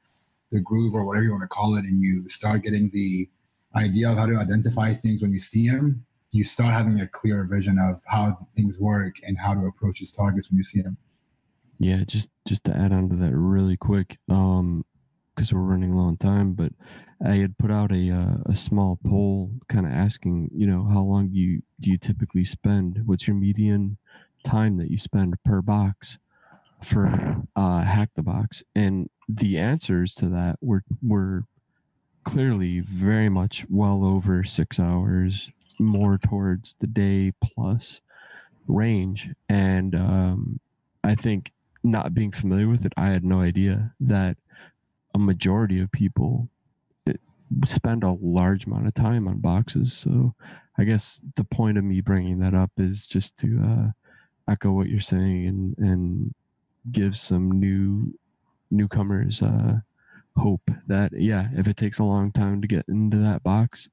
the 0.51 0.59
groove 0.59 0.93
or 0.93 1.05
whatever 1.05 1.23
you 1.23 1.31
want 1.31 1.43
to 1.43 1.47
call 1.47 1.77
it, 1.77 1.85
and 1.85 2.01
you 2.01 2.27
start 2.27 2.63
getting 2.63 2.89
the 2.89 3.29
idea 3.75 4.11
of 4.11 4.17
how 4.17 4.25
to 4.25 4.37
identify 4.37 4.93
things 4.93 5.21
when 5.21 5.31
you 5.31 5.39
see 5.39 5.69
them, 5.69 6.05
you 6.31 6.43
start 6.43 6.73
having 6.73 7.01
a 7.01 7.07
clear 7.07 7.45
vision 7.45 7.77
of 7.79 8.01
how 8.07 8.35
things 8.55 8.79
work 8.79 9.15
and 9.23 9.37
how 9.37 9.53
to 9.53 9.67
approach 9.67 9.99
these 9.99 10.11
targets 10.11 10.49
when 10.49 10.57
you 10.57 10.63
see 10.63 10.81
them. 10.81 10.97
Yeah, 11.79 12.03
just 12.05 12.29
just 12.47 12.63
to 12.65 12.75
add 12.75 12.93
on 12.93 13.09
to 13.09 13.15
that 13.17 13.35
really 13.35 13.77
quick, 13.77 14.17
um, 14.29 14.85
because 15.35 15.53
we're 15.53 15.61
running 15.61 15.95
low 15.95 16.05
on 16.05 16.17
time, 16.17 16.53
but 16.53 16.71
I 17.25 17.35
had 17.35 17.57
put 17.57 17.71
out 17.71 17.91
a 17.91 18.09
uh, 18.09 18.37
a 18.45 18.55
small 18.55 18.99
poll, 19.05 19.51
kind 19.69 19.85
of 19.85 19.91
asking, 19.91 20.49
you 20.53 20.67
know, 20.67 20.85
how 20.85 21.01
long 21.01 21.29
do 21.29 21.37
you 21.37 21.61
do 21.79 21.89
you 21.89 21.97
typically 21.97 22.45
spend? 22.45 23.01
What's 23.05 23.27
your 23.27 23.35
median 23.35 23.97
time 24.43 24.77
that 24.77 24.91
you 24.91 24.97
spend 24.97 25.35
per 25.43 25.61
box 25.61 26.19
for 26.83 27.43
uh, 27.55 27.81
hack 27.81 28.09
the 28.15 28.23
box? 28.23 28.63
And 28.75 29.09
the 29.27 29.57
answers 29.57 30.13
to 30.15 30.29
that 30.29 30.57
were 30.61 30.83
were 31.01 31.45
clearly 32.23 32.81
very 32.81 33.29
much 33.29 33.65
well 33.69 34.03
over 34.03 34.43
six 34.43 34.79
hours, 34.79 35.49
more 35.79 36.17
towards 36.17 36.75
the 36.79 36.87
day 36.87 37.33
plus 37.43 38.01
range. 38.67 39.29
And 39.49 39.95
um, 39.95 40.59
I 41.03 41.15
think 41.15 41.51
not 41.83 42.13
being 42.13 42.31
familiar 42.31 42.67
with 42.67 42.85
it, 42.85 42.93
I 42.97 43.07
had 43.07 43.25
no 43.25 43.41
idea 43.41 43.93
that 43.99 44.37
a 45.15 45.19
majority 45.19 45.79
of 45.79 45.91
people 45.91 46.49
eh, 47.07 47.13
spend 47.65 48.03
a 48.03 48.17
large 48.21 48.65
amount 48.65 48.87
of 48.87 48.93
time 48.93 49.27
on 49.27 49.39
boxes. 49.39 49.93
So 49.93 50.33
I 50.77 50.85
guess 50.85 51.21
the 51.35 51.43
point 51.43 51.77
of 51.77 51.83
me 51.83 52.01
bringing 52.01 52.39
that 52.39 52.53
up 52.53 52.71
is 52.77 53.05
just 53.05 53.37
to 53.37 53.61
uh, 53.63 54.51
echo 54.51 54.71
what 54.71 54.89
you're 54.89 54.99
saying 54.99 55.47
and 55.47 55.77
and 55.77 56.33
give 56.91 57.15
some 57.15 57.59
new 57.59 58.13
newcomers 58.71 59.41
uh, 59.41 59.77
hope 60.35 60.69
that 60.87 61.11
yeah, 61.13 61.49
if 61.55 61.67
it 61.67 61.77
takes 61.77 61.99
a 61.99 62.03
long 62.03 62.31
time 62.31 62.61
to 62.61 62.67
get 62.67 62.85
into 62.87 63.17
that 63.17 63.43
box, 63.43 63.89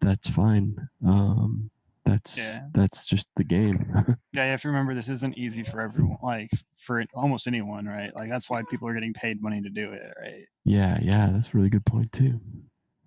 that's 0.00 0.28
fine. 0.28 0.88
Um, 1.06 1.70
that's 2.04 2.36
Yeah. 2.38 2.60
that's 2.72 3.04
just 3.04 3.26
the 3.36 3.44
game. 3.44 3.92
Yeah, 4.34 4.46
you 4.46 4.50
have 4.50 4.62
to 4.62 4.68
remember 4.68 4.94
this 4.96 5.08
isn't 5.08 5.38
easy 5.38 5.62
for 5.62 5.80
everyone, 5.80 6.18
like 6.20 6.50
for 6.76 7.04
almost 7.14 7.46
anyone, 7.46 7.86
right? 7.86 8.12
Like 8.16 8.28
that's 8.28 8.50
why 8.50 8.62
people 8.68 8.88
are 8.88 8.94
getting 8.94 9.12
paid 9.14 9.40
money 9.40 9.60
to 9.62 9.68
do 9.70 9.92
it, 9.92 10.12
right? 10.20 10.44
yeah, 10.64 10.98
yeah, 11.00 11.30
that's 11.32 11.54
a 11.54 11.56
really 11.56 11.68
good 11.70 11.84
point 11.86 12.10
too. 12.10 12.40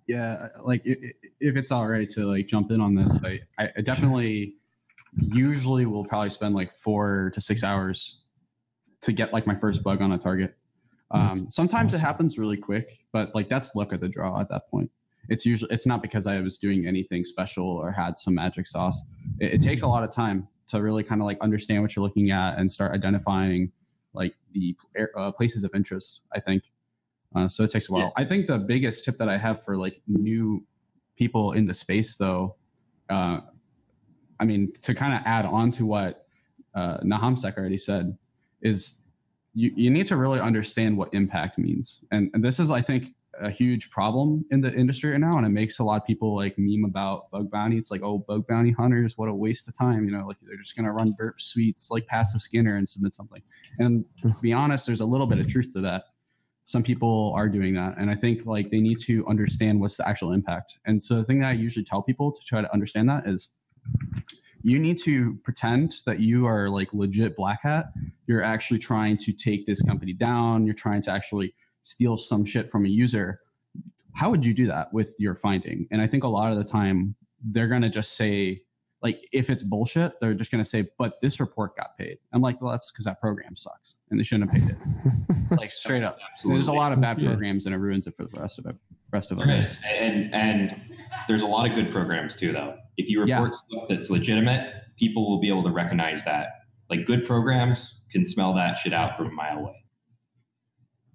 yeah 0.06 0.48
like 0.64 0.80
i- 0.86 0.90
i- 0.92 1.12
if 1.40 1.54
it's 1.56 1.70
all 1.70 1.86
right 1.86 2.08
to 2.08 2.24
like 2.26 2.46
jump 2.48 2.70
in 2.70 2.80
on 2.80 2.94
this 2.94 3.20
i 3.24 3.38
i 3.62 3.68
I 3.76 3.80
definitely 3.82 4.54
usually 5.16 5.84
will 5.84 6.04
probably 6.06 6.30
spend 6.30 6.54
like 6.54 6.72
four 6.72 7.30
to 7.34 7.40
six 7.42 7.62
hours 7.62 8.20
to 9.02 9.12
get 9.12 9.32
like 9.34 9.46
my 9.46 9.54
first 9.54 9.82
bug 9.82 10.00
on 10.00 10.12
a 10.12 10.18
target 10.18 10.56
um 11.10 11.50
sometimes 11.50 11.94
it 11.94 12.00
happens 12.00 12.38
really 12.38 12.56
quick 12.56 12.98
but 13.12 13.34
like 13.34 13.48
that's 13.48 13.74
luck 13.74 13.92
of 13.92 14.00
the 14.00 14.08
draw 14.08 14.40
at 14.40 14.48
that 14.48 14.68
point. 14.70 14.90
It's 15.28 15.44
usually 15.44 15.72
it's 15.72 15.86
not 15.86 16.00
because 16.02 16.26
i 16.26 16.40
was 16.40 16.58
doing 16.58 16.86
anything 16.86 17.24
special 17.24 17.66
or 17.66 17.92
had 17.92 18.18
some 18.18 18.34
magic 18.34 18.66
sauce. 18.66 19.00
It, 19.40 19.54
it 19.54 19.62
takes 19.62 19.82
a 19.82 19.86
lot 19.86 20.04
of 20.04 20.10
time 20.10 20.48
to 20.68 20.82
really 20.82 21.02
kind 21.02 21.20
of 21.20 21.26
like 21.26 21.38
understand 21.40 21.82
what 21.82 21.96
you're 21.96 22.04
looking 22.04 22.30
at 22.30 22.58
and 22.58 22.70
start 22.70 22.92
identifying 22.94 23.72
like 24.14 24.34
the 24.52 24.76
uh, 25.16 25.30
places 25.32 25.64
of 25.64 25.70
interest 25.74 26.22
i 26.34 26.40
think. 26.40 26.62
Uh, 27.34 27.48
so 27.48 27.62
it 27.64 27.70
takes 27.70 27.88
a 27.88 27.92
while. 27.92 28.12
I 28.16 28.24
think 28.24 28.46
the 28.46 28.58
biggest 28.58 29.04
tip 29.04 29.18
that 29.18 29.28
I 29.28 29.36
have 29.36 29.62
for 29.62 29.76
like 29.76 30.00
new 30.06 30.64
people 31.16 31.52
in 31.52 31.66
the 31.66 31.74
space, 31.74 32.16
though, 32.16 32.56
uh, 33.10 33.40
I 34.40 34.44
mean, 34.44 34.72
to 34.82 34.94
kind 34.94 35.14
of 35.14 35.20
add 35.26 35.44
on 35.44 35.70
to 35.72 35.84
what 35.84 36.26
uh, 36.74 36.98
NahamSec 36.98 37.58
already 37.58 37.78
said, 37.78 38.16
is 38.62 39.00
you, 39.54 39.72
you 39.74 39.90
need 39.90 40.06
to 40.06 40.16
really 40.16 40.40
understand 40.40 40.96
what 40.96 41.12
impact 41.12 41.58
means. 41.58 42.04
And, 42.10 42.30
and 42.34 42.44
this 42.44 42.60
is, 42.60 42.70
I 42.70 42.82
think, 42.82 43.14
a 43.40 43.50
huge 43.50 43.90
problem 43.90 44.44
in 44.50 44.60
the 44.60 44.72
industry 44.72 45.12
right 45.12 45.20
now. 45.20 45.36
And 45.36 45.46
it 45.46 45.50
makes 45.50 45.78
a 45.78 45.84
lot 45.84 46.00
of 46.00 46.06
people 46.06 46.34
like 46.34 46.54
meme 46.58 46.84
about 46.84 47.30
bug 47.30 47.50
bounty. 47.50 47.78
It's 47.78 47.90
like, 47.90 48.02
oh, 48.02 48.18
bug 48.18 48.46
bounty 48.48 48.72
hunters, 48.72 49.16
what 49.16 49.28
a 49.28 49.34
waste 49.34 49.68
of 49.68 49.76
time. 49.76 50.04
You 50.06 50.12
know, 50.12 50.26
like 50.26 50.36
they're 50.42 50.56
just 50.56 50.76
going 50.76 50.86
to 50.86 50.92
run 50.92 51.14
Burp 51.16 51.40
Suite's 51.40 51.90
like 51.90 52.06
passive 52.06 52.40
scanner 52.40 52.76
and 52.76 52.88
submit 52.88 53.14
something. 53.14 53.42
And 53.78 54.04
to 54.22 54.34
be 54.42 54.52
honest, 54.52 54.86
there's 54.86 55.00
a 55.00 55.06
little 55.06 55.26
bit 55.26 55.38
of 55.38 55.46
truth 55.46 55.72
to 55.74 55.80
that 55.82 56.04
some 56.68 56.82
people 56.82 57.32
are 57.34 57.48
doing 57.48 57.72
that 57.72 57.94
and 57.96 58.10
i 58.10 58.14
think 58.14 58.44
like 58.44 58.70
they 58.70 58.78
need 58.78 58.98
to 59.00 59.26
understand 59.26 59.80
what's 59.80 59.96
the 59.96 60.06
actual 60.06 60.32
impact 60.32 60.74
and 60.84 61.02
so 61.02 61.16
the 61.16 61.24
thing 61.24 61.40
that 61.40 61.48
i 61.48 61.52
usually 61.52 61.84
tell 61.84 62.02
people 62.02 62.30
to 62.30 62.40
try 62.44 62.60
to 62.60 62.70
understand 62.74 63.08
that 63.08 63.26
is 63.26 63.52
you 64.62 64.78
need 64.78 64.98
to 65.04 65.34
pretend 65.44 65.96
that 66.06 66.20
you 66.20 66.46
are 66.46 66.68
like 66.68 66.88
legit 66.92 67.36
black 67.36 67.60
hat. 67.62 67.92
You're 68.26 68.42
actually 68.42 68.78
trying 68.80 69.16
to 69.18 69.32
take 69.32 69.66
this 69.66 69.80
company 69.82 70.12
down. 70.12 70.64
You're 70.66 70.74
trying 70.74 71.02
to 71.02 71.12
actually 71.12 71.54
steal 71.82 72.16
some 72.16 72.44
shit 72.44 72.70
from 72.70 72.84
a 72.84 72.88
user. 72.88 73.40
How 74.14 74.30
would 74.30 74.44
you 74.44 74.52
do 74.52 74.66
that 74.66 74.92
with 74.92 75.14
your 75.18 75.34
finding? 75.36 75.86
And 75.90 76.00
i 76.02 76.06
think 76.06 76.24
a 76.24 76.28
lot 76.28 76.50
of 76.50 76.58
the 76.58 76.64
time 76.64 77.14
they're 77.52 77.68
going 77.68 77.82
to 77.82 77.88
just 77.88 78.16
say 78.16 78.62
like 79.00 79.20
if 79.30 79.48
it's 79.48 79.62
bullshit 79.62 80.18
they're 80.20 80.34
just 80.34 80.50
going 80.50 80.62
to 80.64 80.68
say 80.68 80.88
but 80.98 81.20
this 81.20 81.38
report 81.38 81.76
got 81.76 81.96
paid. 81.96 82.18
I'm 82.32 82.42
like 82.42 82.60
well 82.60 82.72
that's 82.72 82.90
because 82.90 83.04
that 83.04 83.20
program 83.20 83.54
sucks 83.56 83.94
and 84.10 84.18
they 84.18 84.24
shouldn't 84.24 84.50
have 84.52 84.60
paid 84.60 84.70
it. 84.70 84.76
Like 85.58 85.72
straight 85.72 86.02
up. 86.02 86.18
There's 86.44 86.68
a 86.68 86.72
lot 86.72 86.92
of 86.92 87.00
bad 87.00 87.18
Yeah. 87.18 87.28
programs 87.28 87.64
and 87.64 87.74
it 87.74 87.78
ruins 87.78 88.06
it 88.06 88.14
for 88.16 88.24
the 88.26 88.38
rest 88.40 88.58
of 88.58 88.66
it 88.66 88.76
rest 89.12 89.30
of 89.30 89.38
There 89.38 89.48
us. 89.48 89.82
And 89.88 90.34
and 90.34 90.78
there's 91.28 91.42
a 91.42 91.46
lot 91.46 91.66
of 91.68 91.74
good 91.74 91.90
programs 91.90 92.36
too, 92.36 92.52
though. 92.52 92.76
If 92.98 93.08
you 93.08 93.22
report 93.22 93.54
stuff 93.54 93.88
that's 93.88 94.10
legitimate, 94.10 94.74
people 94.98 95.30
will 95.30 95.40
be 95.40 95.48
able 95.48 95.62
to 95.62 95.70
recognize 95.70 96.24
that. 96.24 96.48
Like 96.90 97.06
good 97.06 97.24
programs 97.24 98.02
can 98.10 98.24
smell 98.24 98.52
that 98.54 98.78
shit 98.78 98.92
out 98.92 99.16
from 99.16 99.28
a 99.28 99.30
mile 99.30 99.58
away. 99.58 99.84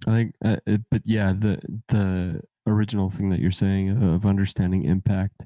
I 0.07 0.11
think, 0.11 0.35
uh, 0.43 0.57
it, 0.65 0.81
but 0.89 1.01
yeah, 1.05 1.33
the 1.37 1.59
the 1.89 2.41
original 2.67 3.09
thing 3.09 3.29
that 3.29 3.39
you're 3.39 3.51
saying 3.51 4.01
of 4.03 4.25
understanding 4.25 4.85
impact 4.85 5.45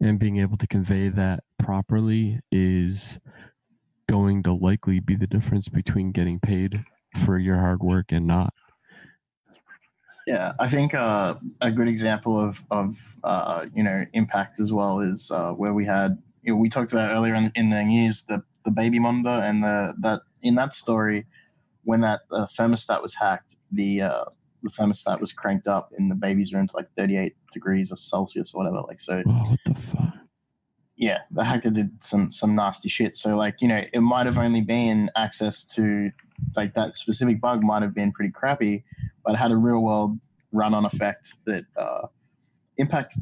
and 0.00 0.18
being 0.18 0.38
able 0.38 0.56
to 0.56 0.66
convey 0.66 1.08
that 1.08 1.40
properly 1.58 2.40
is 2.50 3.18
going 4.08 4.42
to 4.42 4.52
likely 4.52 5.00
be 5.00 5.16
the 5.16 5.26
difference 5.26 5.68
between 5.68 6.12
getting 6.12 6.40
paid 6.40 6.84
for 7.24 7.38
your 7.38 7.56
hard 7.56 7.82
work 7.82 8.06
and 8.10 8.26
not. 8.26 8.52
Yeah, 10.26 10.52
I 10.58 10.70
think 10.70 10.94
uh, 10.94 11.34
a 11.60 11.70
good 11.70 11.88
example 11.88 12.40
of 12.40 12.62
of 12.70 12.96
uh, 13.22 13.66
you 13.74 13.82
know 13.82 14.04
impact 14.12 14.60
as 14.60 14.72
well 14.72 15.00
is 15.00 15.30
uh, 15.30 15.52
where 15.52 15.74
we 15.74 15.84
had 15.84 16.18
you 16.42 16.52
know, 16.52 16.58
we 16.58 16.68
talked 16.68 16.92
about 16.92 17.10
earlier 17.10 17.34
in, 17.34 17.52
in 17.54 17.70
the 17.70 17.82
news 17.82 18.24
the 18.28 18.42
the 18.64 18.70
baby 18.70 18.98
monitor 18.98 19.44
and 19.44 19.62
the 19.62 19.94
that 20.00 20.22
in 20.42 20.54
that 20.54 20.74
story 20.74 21.26
when 21.84 22.00
that 22.00 22.20
uh, 22.30 22.46
thermostat 22.58 23.02
was 23.02 23.14
hacked 23.14 23.56
the 23.72 24.00
uh, 24.00 24.24
the 24.62 24.70
thermostat 24.70 25.20
was 25.20 25.32
cranked 25.32 25.68
up 25.68 25.92
in 25.98 26.08
the 26.08 26.14
baby's 26.14 26.52
room 26.54 26.66
to 26.66 26.76
like 26.76 26.88
38 26.96 27.34
degrees 27.52 27.92
or 27.92 27.96
Celsius 27.96 28.54
or 28.54 28.58
whatever 28.64 28.82
like 28.86 29.00
so 29.00 29.22
Oh, 29.26 29.50
what 29.50 29.60
the 29.66 29.74
fuck? 29.74 30.13
Yeah, 30.96 31.18
the 31.30 31.42
hacker 31.42 31.70
did 31.70 32.02
some 32.02 32.30
some 32.30 32.54
nasty 32.54 32.88
shit. 32.88 33.16
So 33.16 33.36
like 33.36 33.60
you 33.60 33.68
know, 33.68 33.82
it 33.92 34.00
might 34.00 34.26
have 34.26 34.38
only 34.38 34.60
been 34.60 35.10
access 35.16 35.64
to 35.74 36.10
like 36.56 36.74
that 36.74 36.94
specific 36.94 37.40
bug 37.40 37.62
might 37.62 37.82
have 37.82 37.94
been 37.94 38.12
pretty 38.12 38.30
crappy, 38.30 38.84
but 39.24 39.34
it 39.34 39.38
had 39.38 39.50
a 39.50 39.56
real 39.56 39.82
world 39.82 40.18
run 40.52 40.72
on 40.72 40.84
effect 40.84 41.34
that 41.46 41.64
uh, 41.76 42.06
impact 42.76 43.16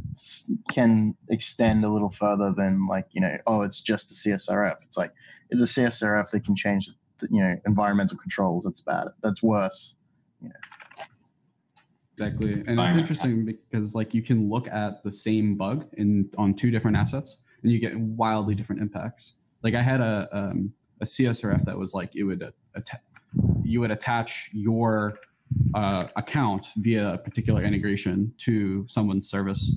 can 0.71 1.15
extend 1.31 1.85
a 1.85 1.89
little 1.89 2.11
further 2.11 2.53
than 2.55 2.87
like 2.87 3.07
you 3.13 3.21
know, 3.21 3.37
oh, 3.47 3.63
it's 3.63 3.81
just 3.81 4.11
a 4.11 4.15
CSRF. 4.15 4.77
It's 4.83 4.97
like 4.97 5.13
it's 5.51 5.63
a 5.63 5.81
CSRF 5.81 6.31
that 6.31 6.45
can 6.45 6.55
change 6.55 6.91
the, 7.21 7.29
you 7.31 7.41
know 7.41 7.57
environmental 7.67 8.19
controls. 8.19 8.65
That's 8.65 8.81
bad. 8.83 9.09
That's 9.23 9.43
worse. 9.43 9.95
Exactly, 12.13 12.63
and 12.67 12.79
it's 12.79 12.97
interesting 12.97 13.47
because 13.47 13.95
like 13.95 14.13
you 14.13 14.21
can 14.21 14.51
look 14.51 14.69
at 14.69 15.03
the 15.03 15.11
same 15.11 15.57
bug 15.57 15.87
in 15.95 16.29
on 16.37 16.53
two 16.53 16.71
different 16.71 16.99
assets, 16.99 17.39
and 17.63 17.73
you 17.73 17.79
get 17.79 17.99
wildly 17.99 18.55
different 18.55 18.83
impacts. 18.83 19.35
Like 19.63 19.75
I 19.75 19.83
had 19.83 20.01
a 20.01 20.29
um, 20.33 20.73
a 21.01 21.05
CSRF 21.05 21.65
that 21.65 21.79
was 21.79 21.95
like 21.95 22.15
it 22.15 22.25
would 22.25 22.53
atta- 22.77 23.01
you 23.63 23.81
would 23.81 23.91
attach 23.91 24.51
your 24.53 25.19
uh, 25.75 26.09
account 26.17 26.67
via 26.79 27.15
a 27.15 27.19
particular 27.19 27.63
integration 27.63 28.33
to 28.39 28.85
someone's 28.89 29.29
service. 29.29 29.73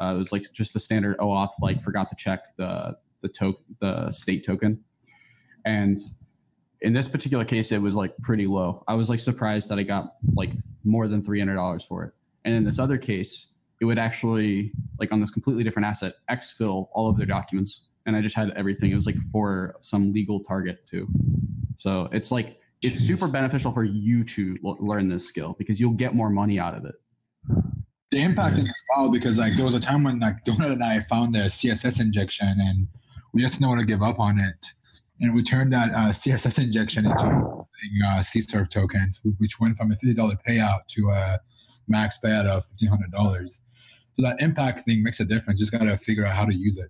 Uh, 0.00 0.14
it 0.14 0.18
was 0.18 0.32
like 0.32 0.44
just 0.52 0.72
the 0.74 0.80
standard 0.80 1.16
OAuth, 1.18 1.50
like 1.60 1.82
forgot 1.82 2.08
to 2.08 2.16
check 2.16 2.56
the 2.56 2.96
the 3.22 3.28
to- 3.28 3.58
the 3.80 4.10
state 4.12 4.44
token, 4.44 4.82
and 5.64 5.98
in 6.80 6.92
this 6.92 7.08
particular 7.08 7.44
case, 7.44 7.72
it 7.72 7.82
was 7.82 7.94
like 7.94 8.16
pretty 8.18 8.46
low. 8.46 8.84
I 8.86 8.94
was 8.94 9.10
like 9.10 9.20
surprised 9.20 9.68
that 9.70 9.78
I 9.78 9.82
got 9.82 10.14
like 10.34 10.50
more 10.84 11.08
than 11.08 11.22
three 11.22 11.38
hundred 11.40 11.56
dollars 11.56 11.84
for 11.84 12.04
it. 12.04 12.12
And 12.44 12.54
in 12.54 12.64
this 12.64 12.78
other 12.78 12.98
case, 12.98 13.48
it 13.80 13.84
would 13.84 13.98
actually 13.98 14.72
like 14.98 15.12
on 15.12 15.20
this 15.20 15.30
completely 15.30 15.62
different 15.64 15.86
asset 15.86 16.14
exfil 16.30 16.88
all 16.92 17.08
of 17.08 17.16
their 17.16 17.26
documents, 17.26 17.86
and 18.06 18.16
I 18.16 18.20
just 18.22 18.34
had 18.34 18.50
everything. 18.56 18.90
It 18.90 18.94
was 18.96 19.06
like 19.06 19.16
for 19.32 19.76
some 19.80 20.12
legal 20.12 20.40
target 20.40 20.86
too. 20.86 21.06
So 21.76 22.08
it's 22.12 22.30
like 22.30 22.58
it's 22.82 22.98
super 22.98 23.28
beneficial 23.28 23.72
for 23.72 23.84
you 23.84 24.24
to 24.24 24.56
l- 24.64 24.76
learn 24.80 25.08
this 25.08 25.26
skill 25.26 25.54
because 25.58 25.80
you'll 25.80 25.92
get 25.92 26.14
more 26.14 26.30
money 26.30 26.58
out 26.58 26.76
of 26.76 26.84
it. 26.84 26.94
the 28.10 28.22
impact 28.22 28.56
thing 28.56 28.66
is 28.66 28.82
wild 28.96 29.12
because 29.12 29.38
like 29.38 29.54
there 29.54 29.64
was 29.64 29.74
a 29.74 29.80
time 29.80 30.04
when 30.04 30.18
like 30.18 30.44
Donut 30.44 30.72
and 30.72 30.82
I 30.82 31.00
found 31.00 31.34
the 31.34 31.40
CSS 31.40 32.00
injection 32.00 32.48
and 32.58 32.88
we 33.32 33.42
just 33.42 33.54
didn't 33.54 33.68
want 33.68 33.80
to 33.80 33.86
give 33.86 34.02
up 34.02 34.18
on 34.18 34.40
it, 34.40 34.66
and 35.20 35.34
we 35.34 35.42
turned 35.42 35.72
that 35.72 35.92
uh, 35.92 36.08
CSS 36.08 36.58
injection 36.62 37.06
into 37.06 37.57
uh, 38.04 38.20
CSRF 38.20 38.70
tokens, 38.70 39.20
which 39.38 39.60
went 39.60 39.76
from 39.76 39.90
a 39.90 39.96
fifty 39.96 40.14
dollar 40.14 40.36
payout 40.46 40.86
to 40.88 41.10
a 41.10 41.40
max 41.86 42.18
payout 42.22 42.46
of 42.46 42.64
fifteen 42.64 42.88
hundred 42.88 43.12
dollars. 43.12 43.62
So 44.16 44.22
that 44.22 44.40
impact 44.40 44.80
thing 44.80 45.02
makes 45.02 45.20
a 45.20 45.24
difference. 45.24 45.60
Just 45.60 45.72
gotta 45.72 45.96
figure 45.96 46.26
out 46.26 46.36
how 46.36 46.44
to 46.44 46.54
use 46.54 46.78
it. 46.78 46.88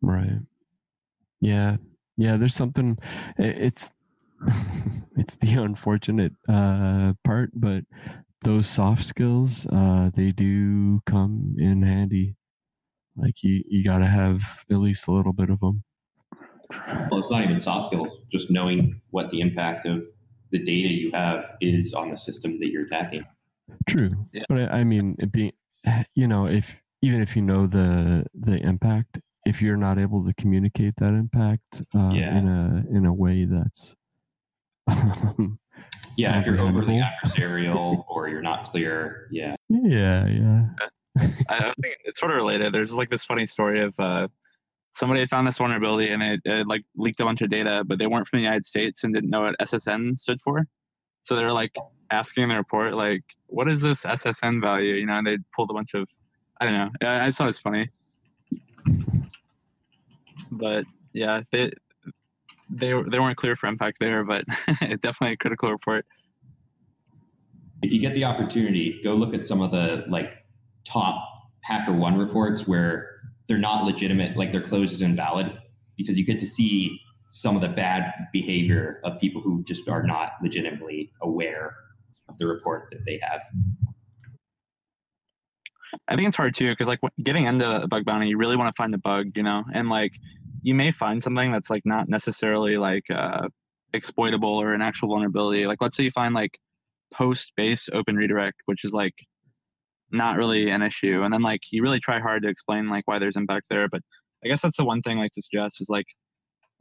Right. 0.00 0.40
Yeah. 1.40 1.76
Yeah. 2.16 2.36
There's 2.36 2.54
something. 2.54 2.98
It's 3.38 3.90
it's 5.16 5.36
the 5.36 5.54
unfortunate 5.54 6.32
uh, 6.48 7.14
part, 7.24 7.50
but 7.54 7.84
those 8.42 8.66
soft 8.66 9.04
skills 9.04 9.66
uh, 9.66 10.10
they 10.14 10.32
do 10.32 11.00
come 11.06 11.54
in 11.58 11.82
handy. 11.82 12.36
Like 13.16 13.42
you, 13.42 13.62
you 13.68 13.84
got 13.84 13.98
to 13.98 14.06
have 14.06 14.42
at 14.70 14.78
least 14.78 15.06
a 15.06 15.12
little 15.12 15.32
bit 15.32 15.50
of 15.50 15.60
them. 15.60 15.84
Well, 17.10 17.20
it's 17.20 17.30
not 17.30 17.42
even 17.44 17.58
soft 17.58 17.86
skills, 17.88 18.20
just 18.30 18.50
knowing 18.50 19.00
what 19.10 19.30
the 19.30 19.40
impact 19.40 19.86
of 19.86 20.02
the 20.50 20.58
data 20.58 20.88
you 20.88 21.10
have 21.12 21.44
is 21.60 21.94
on 21.94 22.10
the 22.10 22.16
system 22.18 22.58
that 22.60 22.68
you're 22.68 22.86
attacking. 22.86 23.24
True, 23.88 24.10
Yeah. 24.32 24.44
but 24.48 24.70
I, 24.72 24.80
I 24.80 24.84
mean, 24.84 25.16
it 25.18 25.32
being, 25.32 25.52
you 26.14 26.26
know, 26.26 26.46
if 26.46 26.76
even 27.02 27.20
if 27.22 27.34
you 27.36 27.42
know 27.42 27.66
the 27.66 28.26
the 28.34 28.58
impact, 28.60 29.18
if 29.46 29.60
you're 29.62 29.76
not 29.76 29.98
able 29.98 30.24
to 30.26 30.34
communicate 30.34 30.94
that 30.98 31.14
impact 31.14 31.82
uh, 31.94 32.10
Yeah. 32.14 32.38
in 32.38 32.48
a 32.48 32.84
in 32.96 33.06
a 33.06 33.12
way 33.12 33.44
that's 33.44 33.94
Yeah, 36.16 36.38
if 36.38 36.46
you're 36.46 36.60
overly 36.60 37.00
adversarial 37.00 38.04
or 38.08 38.28
you're 38.28 38.42
not 38.42 38.66
clear, 38.66 39.28
yeah. 39.30 39.54
yeah, 39.68 40.26
yeah. 40.26 40.64
I, 41.48 41.56
I 41.56 41.72
think 41.80 41.96
it's 42.04 42.20
sort 42.20 42.32
of 42.32 42.36
related. 42.36 42.74
There's 42.74 42.92
like 42.92 43.08
this 43.08 43.24
funny 43.24 43.46
story 43.46 43.80
of 43.82 43.94
uh, 43.98 44.28
somebody 44.94 45.20
had 45.20 45.30
found 45.30 45.46
this 45.46 45.58
vulnerability 45.58 46.10
and 46.10 46.22
it, 46.22 46.40
it 46.44 46.66
like 46.66 46.82
leaked 46.96 47.20
a 47.20 47.24
bunch 47.24 47.42
of 47.42 47.50
data, 47.50 47.82
but 47.86 47.98
they 47.98 48.06
weren't 48.06 48.28
from 48.28 48.38
the 48.38 48.42
United 48.42 48.66
States 48.66 49.04
and 49.04 49.14
didn't 49.14 49.30
know 49.30 49.42
what 49.42 49.56
SSN 49.60 50.18
stood 50.18 50.40
for. 50.42 50.66
So 51.22 51.36
they're 51.36 51.52
like 51.52 51.72
asking 52.10 52.44
in 52.44 52.48
the 52.50 52.56
report, 52.56 52.94
like, 52.94 53.22
what 53.46 53.70
is 53.70 53.80
this 53.80 54.02
SSN 54.02 54.60
value? 54.60 54.94
You 54.94 55.06
know, 55.06 55.18
and 55.18 55.26
they 55.26 55.38
pulled 55.54 55.70
a 55.70 55.74
bunch 55.74 55.94
of, 55.94 56.08
I 56.60 56.64
don't 56.66 56.74
know. 56.74 56.90
I, 57.08 57.20
I 57.20 57.26
just 57.26 57.38
thought 57.38 57.48
it's 57.48 57.58
funny. 57.58 57.88
But 60.50 60.84
yeah, 61.12 61.42
they 61.50 61.72
they 62.70 62.92
they 62.92 63.18
weren't 63.18 63.36
clear 63.36 63.56
for 63.56 63.66
impact 63.66 63.98
there, 64.00 64.24
but 64.24 64.44
definitely 64.80 65.32
a 65.32 65.36
critical 65.36 65.70
report. 65.70 66.06
If 67.82 67.92
you 67.92 68.00
get 68.00 68.14
the 68.14 68.24
opportunity, 68.24 69.00
go 69.02 69.14
look 69.14 69.34
at 69.34 69.44
some 69.44 69.60
of 69.60 69.70
the 69.70 70.04
like 70.08 70.44
top 70.84 71.28
HackerOne 71.68 72.18
reports 72.18 72.66
where 72.66 73.11
they're 73.52 73.60
not 73.60 73.84
legitimate, 73.84 74.34
like 74.34 74.50
their 74.50 74.62
close 74.62 74.92
is 74.92 75.02
invalid, 75.02 75.52
because 75.98 76.16
you 76.16 76.24
get 76.24 76.38
to 76.38 76.46
see 76.46 76.98
some 77.28 77.54
of 77.54 77.60
the 77.60 77.68
bad 77.68 78.10
behavior 78.32 78.98
of 79.04 79.20
people 79.20 79.42
who 79.42 79.62
just 79.64 79.90
are 79.90 80.02
not 80.02 80.32
legitimately 80.42 81.12
aware 81.20 81.76
of 82.30 82.38
the 82.38 82.46
report 82.46 82.88
that 82.90 83.04
they 83.04 83.20
have. 83.22 83.42
I 86.08 86.16
think 86.16 86.28
it's 86.28 86.36
hard 86.36 86.54
too 86.54 86.70
because 86.70 86.88
like 86.88 87.00
getting 87.22 87.44
into 87.44 87.82
a 87.82 87.86
bug 87.86 88.06
bounty, 88.06 88.28
you 88.28 88.38
really 88.38 88.56
want 88.56 88.74
to 88.74 88.80
find 88.80 88.90
the 88.90 88.98
bug, 88.98 89.26
you 89.36 89.42
know, 89.42 89.64
and 89.74 89.90
like 89.90 90.12
you 90.62 90.74
may 90.74 90.92
find 90.92 91.22
something 91.22 91.52
that's 91.52 91.68
like 91.68 91.82
not 91.84 92.08
necessarily 92.08 92.78
like 92.78 93.04
uh, 93.10 93.48
exploitable 93.92 94.48
or 94.48 94.72
an 94.72 94.80
actual 94.80 95.08
vulnerability. 95.08 95.66
Like 95.66 95.82
let's 95.82 95.94
say 95.98 96.04
you 96.04 96.10
find 96.10 96.34
like 96.34 96.58
post 97.12 97.52
base 97.54 97.90
open 97.92 98.16
redirect, 98.16 98.62
which 98.64 98.82
is 98.82 98.94
like 98.94 99.12
not 100.12 100.36
really 100.36 100.70
an 100.70 100.82
issue, 100.82 101.22
and 101.22 101.32
then 101.32 101.42
like 101.42 101.60
you 101.70 101.82
really 101.82 102.00
try 102.00 102.20
hard 102.20 102.42
to 102.42 102.48
explain 102.48 102.88
like 102.88 103.06
why 103.06 103.18
there's 103.18 103.36
impact 103.36 103.66
there. 103.70 103.88
But 103.88 104.02
I 104.44 104.48
guess 104.48 104.60
that's 104.60 104.76
the 104.76 104.84
one 104.84 105.02
thing 105.02 105.18
like 105.18 105.32
to 105.32 105.42
suggest 105.42 105.80
is 105.80 105.88
like 105.88 106.06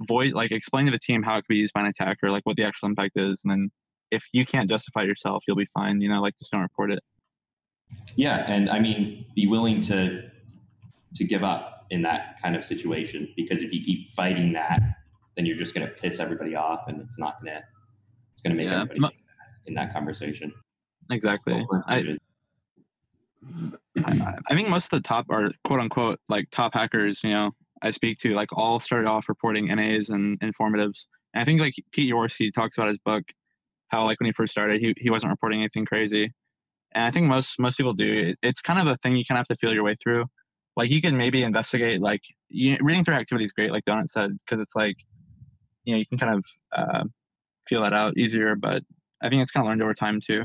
void 0.08 0.34
like 0.34 0.52
explain 0.52 0.86
to 0.86 0.92
the 0.92 1.00
team 1.00 1.24
how 1.24 1.38
it 1.38 1.42
could 1.42 1.54
be 1.54 1.58
used 1.58 1.74
by 1.74 1.82
an 1.82 1.88
attacker, 1.88 2.30
like 2.30 2.46
what 2.46 2.58
the 2.58 2.64
actual 2.64 2.90
impact 2.90 3.14
is, 3.18 3.42
and 3.44 3.52
then 3.52 3.72
if 4.12 4.26
you 4.34 4.46
can't 4.46 4.70
justify 4.70 5.04
yourself, 5.04 5.44
you'll 5.48 5.58
be 5.58 5.68
fine. 5.74 6.02
You 6.02 6.10
know, 6.10 6.22
like 6.22 6.38
just 6.38 6.52
don't 6.52 6.62
report 6.62 6.92
it. 6.92 7.00
Yeah, 8.16 8.46
and 8.48 8.70
I 8.70 8.80
mean, 8.80 9.26
be 9.36 9.48
willing 9.48 9.82
to 9.84 10.30
to 11.16 11.24
give 11.24 11.44
up 11.44 11.86
in 11.90 12.02
that 12.04 12.42
kind 12.42 12.56
of 12.56 12.64
situation 12.64 13.28
because 13.36 13.62
if 13.62 13.74
you 13.74 13.84
keep 13.84 14.10
fighting 14.12 14.54
that, 14.54 14.82
then 15.36 15.46
you're 15.46 15.58
just 15.58 15.76
going 15.76 15.86
to 15.86 15.94
piss 15.94 16.20
everybody 16.20 16.56
off, 16.56 16.88
and 16.88 17.02
it's 17.02 17.20
not 17.20 17.42
going 17.42 17.54
to 17.54 17.64
it's 18.34 18.42
going 18.42 18.56
to 18.56 18.62
make 18.62 18.72
Yeah, 18.72 18.82
everybody 18.82 19.18
in 19.68 19.74
that 19.76 19.94
conversation. 19.94 20.54
Exactly. 21.10 21.66
I, 21.88 22.04
I, 24.06 24.36
I 24.50 24.56
think 24.56 24.70
most 24.70 24.86
of 24.86 25.02
the 25.02 25.08
top 25.08 25.26
are 25.30 25.52
quote 25.64 25.80
unquote 25.80 26.20
like 26.30 26.50
top 26.52 26.74
hackers, 26.74 27.24
you 27.24 27.32
know, 27.32 27.52
I 27.82 27.92
speak 27.92 28.20
to 28.20 28.34
like 28.34 28.50
all 28.54 28.80
started 28.80 29.08
off 29.08 29.30
reporting 29.30 29.68
NAs 29.68 30.10
and 30.10 30.40
informatives. 30.40 31.06
And 31.34 31.42
I 31.42 31.46
think 31.46 31.60
like 31.60 31.74
Pete 31.92 32.12
Yaworski 32.12 32.54
talks 32.54 32.78
about 32.78 32.90
his 32.90 33.00
book, 33.00 33.24
how 33.88 34.06
like 34.06 34.20
when 34.20 34.28
he 34.28 34.34
first 34.34 34.52
started, 34.52 34.82
he, 34.82 34.94
he 34.98 35.10
wasn't 35.10 35.32
reporting 35.32 35.60
anything 35.60 35.86
crazy. 35.86 36.32
And 36.94 37.06
I 37.06 37.12
think 37.12 37.28
most 37.28 37.60
most 37.60 37.78
people 37.78 37.94
do. 37.94 38.30
It, 38.30 38.38
it's 38.42 38.62
kind 38.62 38.80
of 38.80 38.88
a 38.88 38.98
thing 38.98 39.16
you 39.16 39.26
kind 39.26 39.38
of 39.38 39.48
have 39.48 39.56
to 39.56 39.56
feel 39.56 39.74
your 39.74 39.84
way 39.84 39.96
through. 40.02 40.26
Like 40.76 40.90
you 40.90 41.02
can 41.02 41.18
maybe 41.18 41.44
investigate 41.44 42.02
like 42.02 42.22
you, 42.50 42.78
reading 42.82 43.04
through 43.04 43.16
Hacktivity 43.16 43.46
is 43.46 43.52
great, 43.52 43.72
like 43.72 43.86
Donut 43.86 44.10
said, 44.10 44.32
because 44.46 44.60
it's 44.60 44.76
like 44.76 44.98
you 45.86 45.94
know 45.94 46.00
you 46.00 46.06
can 46.06 46.18
kind 46.18 46.36
of 46.36 46.46
uh, 46.76 47.04
feel 47.68 47.82
that 47.82 47.94
out 47.94 48.18
easier. 48.18 48.56
But 48.56 48.84
I 49.22 49.30
think 49.30 49.42
it's 49.42 49.52
kind 49.52 49.66
of 49.66 49.70
learned 49.70 49.82
over 49.82 49.94
time 49.94 50.20
too. 50.22 50.44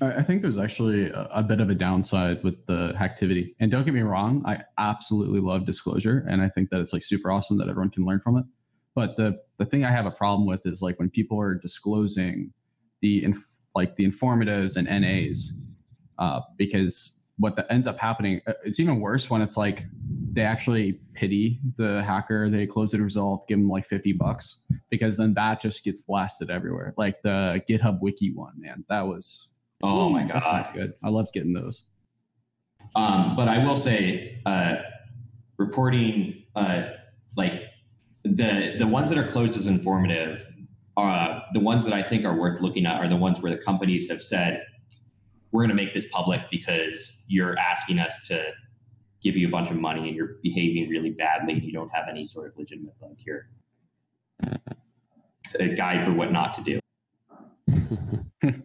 I 0.00 0.22
think 0.22 0.42
there's 0.42 0.58
actually 0.58 1.10
a, 1.10 1.42
bit 1.42 1.60
of 1.60 1.70
a 1.70 1.74
downside 1.74 2.42
with 2.44 2.66
the 2.66 2.92
hacktivity. 2.98 3.54
And 3.60 3.70
don't 3.70 3.84
get 3.84 3.94
me 3.94 4.02
wrong, 4.02 4.42
I 4.44 4.62
absolutely 4.78 5.40
love 5.40 5.64
disclosure, 5.64 6.26
and 6.28 6.42
I 6.42 6.48
think 6.50 6.70
that 6.70 6.80
it's 6.80 6.92
like 6.92 7.02
super 7.02 7.30
awesome 7.30 7.56
that 7.58 7.68
everyone 7.68 7.90
can 7.90 8.04
learn 8.04 8.20
from 8.20 8.36
it. 8.36 8.44
But 8.94 9.16
the 9.16 9.40
the 9.58 9.64
thing 9.64 9.84
I 9.84 9.90
have 9.90 10.06
a 10.06 10.10
problem 10.10 10.46
with 10.46 10.66
is 10.66 10.82
like 10.82 10.98
when 10.98 11.10
people 11.10 11.40
are 11.40 11.54
disclosing 11.54 12.52
the 13.00 13.24
inf- 13.24 13.46
like 13.74 13.96
the 13.96 14.06
informatives 14.06 14.76
and 14.76 14.86
NAs, 14.86 15.52
uh, 16.18 16.40
because 16.56 17.20
what 17.38 17.54
ends 17.70 17.86
up 17.86 17.98
happening, 17.98 18.40
uh, 18.46 18.54
it's 18.64 18.80
even 18.80 19.00
worse 19.00 19.30
when 19.30 19.42
it's 19.42 19.56
like 19.56 19.84
they 20.32 20.42
actually 20.42 21.00
pity 21.14 21.60
the 21.76 22.02
hacker. 22.02 22.50
They 22.50 22.66
close 22.66 22.92
the 22.92 23.00
result, 23.00 23.48
give 23.48 23.58
them 23.58 23.68
like 23.68 23.86
fifty 23.86 24.12
bucks 24.12 24.62
because 24.90 25.16
then 25.16 25.34
that 25.34 25.60
just 25.60 25.84
gets 25.84 26.00
blasted 26.00 26.50
everywhere. 26.50 26.94
Like 26.96 27.22
the 27.22 27.62
GitHub 27.68 28.00
Wiki 28.00 28.34
one, 28.34 28.54
man, 28.58 28.84
that 28.88 29.06
was 29.06 29.48
Oh 29.82 30.08
my 30.08 30.24
that 30.24 30.32
felt 30.32 30.44
God. 30.44 30.74
good. 30.74 30.92
I 31.02 31.08
loved 31.08 31.32
getting 31.32 31.52
those. 31.52 31.84
Um, 32.94 33.36
but 33.36 33.48
I 33.48 33.58
will 33.64 33.76
say, 33.76 34.40
uh, 34.46 34.76
reporting 35.58 36.44
uh, 36.54 36.90
like 37.36 37.64
the 38.22 38.76
the 38.78 38.86
ones 38.86 39.08
that 39.08 39.18
are 39.18 39.26
closed 39.28 39.56
as 39.56 39.66
informative, 39.66 40.48
uh, 40.96 41.40
the 41.52 41.60
ones 41.60 41.84
that 41.84 41.92
I 41.92 42.02
think 42.02 42.24
are 42.24 42.34
worth 42.34 42.60
looking 42.60 42.86
at 42.86 43.00
are 43.00 43.08
the 43.08 43.16
ones 43.16 43.40
where 43.40 43.52
the 43.52 43.62
companies 43.62 44.08
have 44.10 44.22
said, 44.22 44.64
"We're 45.52 45.62
going 45.62 45.70
to 45.70 45.74
make 45.76 45.92
this 45.92 46.06
public 46.10 46.42
because 46.50 47.24
you're 47.28 47.58
asking 47.58 47.98
us 47.98 48.26
to 48.28 48.52
give 49.22 49.36
you 49.36 49.48
a 49.48 49.50
bunch 49.50 49.70
of 49.70 49.76
money 49.76 50.06
and 50.06 50.16
you're 50.16 50.36
behaving 50.42 50.88
really 50.88 51.10
badly 51.10 51.54
and 51.54 51.62
you 51.62 51.72
don't 51.72 51.90
have 51.90 52.04
any 52.08 52.26
sort 52.26 52.48
of 52.48 52.56
legitimate 52.56 52.98
bug 53.00 53.16
here." 53.16 53.48
It's 55.44 55.54
a 55.60 55.68
guide 55.68 56.04
for 56.04 56.12
what 56.12 56.32
not 56.32 56.54
to 56.54 56.62
do. 56.62 56.80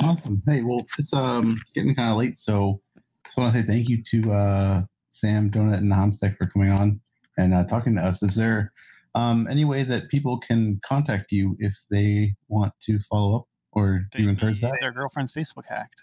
Awesome. 0.00 0.42
Hey, 0.46 0.62
well, 0.62 0.84
it's 0.98 1.12
um 1.12 1.56
getting 1.74 1.94
kind 1.94 2.10
of 2.10 2.16
late, 2.16 2.38
so 2.38 2.80
just 3.24 3.36
want 3.36 3.54
to 3.54 3.60
say 3.60 3.66
thank 3.66 3.88
you 3.88 4.02
to 4.10 4.32
uh, 4.32 4.82
Sam, 5.10 5.50
Donut, 5.50 5.78
and 5.78 5.90
NahamSec 5.90 6.36
for 6.38 6.46
coming 6.46 6.70
on 6.70 7.00
and 7.38 7.54
uh, 7.54 7.64
talking 7.64 7.94
to 7.96 8.02
us. 8.02 8.22
Is 8.22 8.34
there 8.34 8.72
um, 9.14 9.46
any 9.50 9.64
way 9.64 9.82
that 9.84 10.08
people 10.08 10.38
can 10.40 10.80
contact 10.86 11.32
you 11.32 11.56
if 11.58 11.74
they 11.90 12.34
want 12.48 12.72
to 12.82 12.98
follow 13.10 13.36
up, 13.36 13.44
or 13.72 14.06
do 14.12 14.22
you 14.22 14.28
encourage 14.28 14.60
that? 14.60 14.74
Their 14.80 14.92
girlfriend's 14.92 15.32
Facebook 15.32 15.64
hacked. 15.68 16.02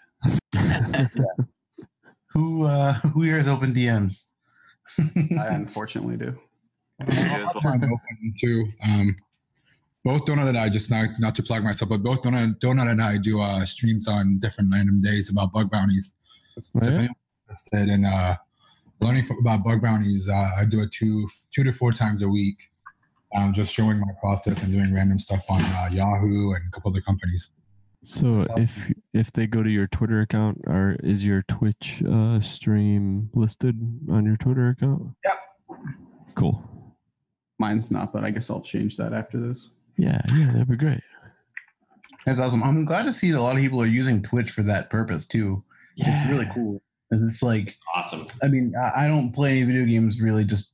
Who 2.32 2.64
uh, 2.64 2.94
who 2.94 3.22
here 3.22 3.38
has 3.38 3.48
open 3.48 3.74
DMs? 3.74 4.26
I 4.98 5.48
unfortunately 5.48 6.16
do. 6.16 6.38
I'm 7.08 7.48
open 7.64 8.34
too. 8.38 8.66
Um, 8.84 9.16
both 10.04 10.24
Donut 10.24 10.48
and 10.48 10.56
I, 10.56 10.68
just 10.68 10.90
not 10.90 11.08
not 11.18 11.34
to 11.36 11.42
plug 11.42 11.62
myself, 11.62 11.90
but 11.90 12.02
both 12.02 12.22
Donut, 12.22 12.58
Donut 12.60 12.90
and 12.90 13.02
I 13.02 13.16
do 13.18 13.40
uh, 13.40 13.64
streams 13.64 14.08
on 14.08 14.38
different 14.38 14.70
random 14.72 15.00
days 15.02 15.30
about 15.30 15.52
bug 15.52 15.70
bounties. 15.70 16.14
Oh, 16.58 16.62
So 16.82 16.88
if 16.88 16.94
anyone's 16.94 17.16
interested 17.48 17.88
in 17.88 18.04
uh, 18.04 18.36
learning 19.00 19.24
f- 19.24 19.36
about 19.40 19.62
bug 19.64 19.82
bounties, 19.82 20.28
uh, 20.28 20.50
I 20.58 20.64
do 20.64 20.80
it 20.80 20.92
two 20.92 21.28
two 21.54 21.64
to 21.64 21.72
four 21.72 21.92
times 21.92 22.22
a 22.22 22.28
week. 22.28 22.56
Um, 23.36 23.52
just 23.52 23.72
showing 23.72 24.00
my 24.00 24.10
process 24.20 24.60
and 24.64 24.72
doing 24.72 24.92
random 24.92 25.18
stuff 25.20 25.48
on 25.48 25.62
uh, 25.62 25.88
Yahoo 25.92 26.52
and 26.54 26.64
a 26.66 26.70
couple 26.72 26.90
other 26.90 27.00
companies. 27.00 27.50
So 28.02 28.46
if 28.56 28.90
if 29.12 29.30
they 29.32 29.46
go 29.46 29.62
to 29.62 29.68
your 29.70 29.86
Twitter 29.86 30.22
account, 30.22 30.62
or 30.66 30.96
is 31.02 31.24
your 31.26 31.42
Twitch 31.42 32.02
uh, 32.10 32.40
stream 32.40 33.28
listed 33.34 33.78
on 34.10 34.24
your 34.24 34.38
Twitter 34.38 34.70
account? 34.70 35.10
Yep. 35.24 35.34
Cool. 36.34 36.64
Mine's 37.58 37.90
not, 37.90 38.10
but 38.12 38.24
I 38.24 38.30
guess 38.30 38.48
I'll 38.48 38.62
change 38.62 38.96
that 38.96 39.12
after 39.12 39.38
this. 39.38 39.68
Yeah, 40.00 40.20
yeah, 40.34 40.52
that'd 40.52 40.68
be 40.68 40.76
great. 40.76 41.02
That's 42.26 42.38
awesome. 42.38 42.62
I'm 42.62 42.84
glad 42.84 43.04
to 43.04 43.12
see 43.12 43.30
that 43.32 43.38
a 43.38 43.42
lot 43.42 43.56
of 43.56 43.62
people 43.62 43.82
are 43.82 43.86
using 43.86 44.22
Twitch 44.22 44.50
for 44.50 44.62
that 44.62 44.90
purpose 44.90 45.26
too. 45.26 45.62
Yeah. 45.96 46.22
It's 46.22 46.30
really 46.30 46.46
cool. 46.54 46.82
'Cause 47.10 47.22
It's 47.22 47.42
like 47.42 47.74
awesome. 47.94 48.26
I 48.42 48.48
mean, 48.48 48.72
I, 48.80 49.04
I 49.04 49.08
don't 49.08 49.32
play 49.32 49.58
any 49.58 49.64
video 49.64 49.84
games 49.84 50.20
really. 50.20 50.44
Just 50.44 50.72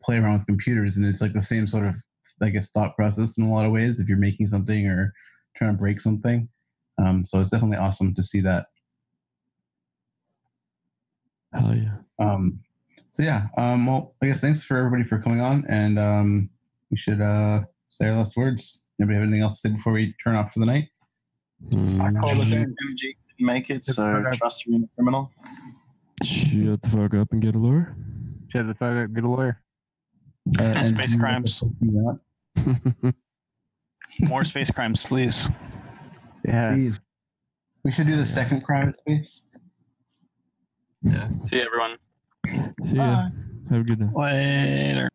play 0.00 0.16
around 0.18 0.38
with 0.38 0.46
computers, 0.46 0.96
and 0.96 1.04
it's 1.06 1.20
like 1.20 1.32
the 1.34 1.42
same 1.42 1.66
sort 1.66 1.86
of, 1.86 1.94
I 2.40 2.48
guess, 2.48 2.70
thought 2.70 2.96
process 2.96 3.36
in 3.38 3.44
a 3.44 3.52
lot 3.52 3.66
of 3.66 3.72
ways. 3.72 4.00
If 4.00 4.08
you're 4.08 4.16
making 4.18 4.46
something 4.46 4.86
or 4.86 5.12
trying 5.56 5.72
to 5.72 5.78
break 5.78 6.00
something, 6.00 6.48
um, 6.98 7.26
so 7.26 7.40
it's 7.40 7.50
definitely 7.50 7.76
awesome 7.76 8.14
to 8.14 8.22
see 8.22 8.40
that. 8.40 8.66
Hell 11.52 11.76
yeah. 11.76 11.96
Um, 12.18 12.60
so 13.12 13.22
yeah, 13.22 13.46
um, 13.56 13.86
well, 13.86 14.14
I 14.22 14.26
guess 14.26 14.40
thanks 14.40 14.64
for 14.64 14.76
everybody 14.76 15.04
for 15.04 15.20
coming 15.20 15.40
on, 15.40 15.64
and 15.68 15.98
um, 15.98 16.50
we 16.90 16.96
should 16.96 17.20
uh, 17.20 17.60
say 17.98 18.08
our 18.08 18.16
last 18.16 18.36
words. 18.36 18.84
Anybody 19.00 19.16
have 19.16 19.22
anything 19.24 19.42
else 19.42 19.60
to 19.60 19.68
say 19.68 19.74
before 19.74 19.92
we 19.92 20.14
turn 20.22 20.34
off 20.36 20.52
for 20.52 20.60
the 20.60 20.66
night? 20.66 20.88
I 21.72 22.10
call 22.20 22.34
the 22.36 22.44
Mm, 22.44 22.64
MG 22.64 23.00
didn't 23.00 23.16
make 23.40 23.70
it, 23.70 23.84
so 23.84 24.24
trust 24.34 24.66
me 24.68 24.76
in 24.76 24.84
a 24.84 24.88
criminal. 24.94 25.30
Shut 26.22 26.80
the 26.82 26.88
fuck 26.90 27.14
up 27.14 27.32
and 27.32 27.42
get 27.42 27.54
a 27.56 27.58
lawyer. 27.58 27.96
Shut 28.48 28.66
the 28.68 28.74
fuck 28.74 28.96
up, 28.96 29.12
get 29.12 29.24
a 29.24 29.28
lawyer. 29.28 29.60
Uh, 30.58 30.62
and- 30.76 30.94
Space 30.96 31.14
crimes. 31.16 31.62
More 34.20 34.44
space 34.44 34.70
crimes, 34.70 35.02
please. 35.02 35.48
Please. 36.44 36.98
We 37.84 37.92
should 37.92 38.06
do 38.06 38.16
the 38.16 38.24
second 38.24 38.62
crime 38.64 38.94
space. 38.94 39.42
Yeah. 41.02 41.28
See 41.44 41.56
you, 41.56 41.62
everyone. 41.62 41.96
See 42.84 42.96
ya. 42.96 43.28
Have 43.70 43.80
a 43.80 43.84
good 43.84 44.00
night. 44.00 44.14
Later. 44.14 45.10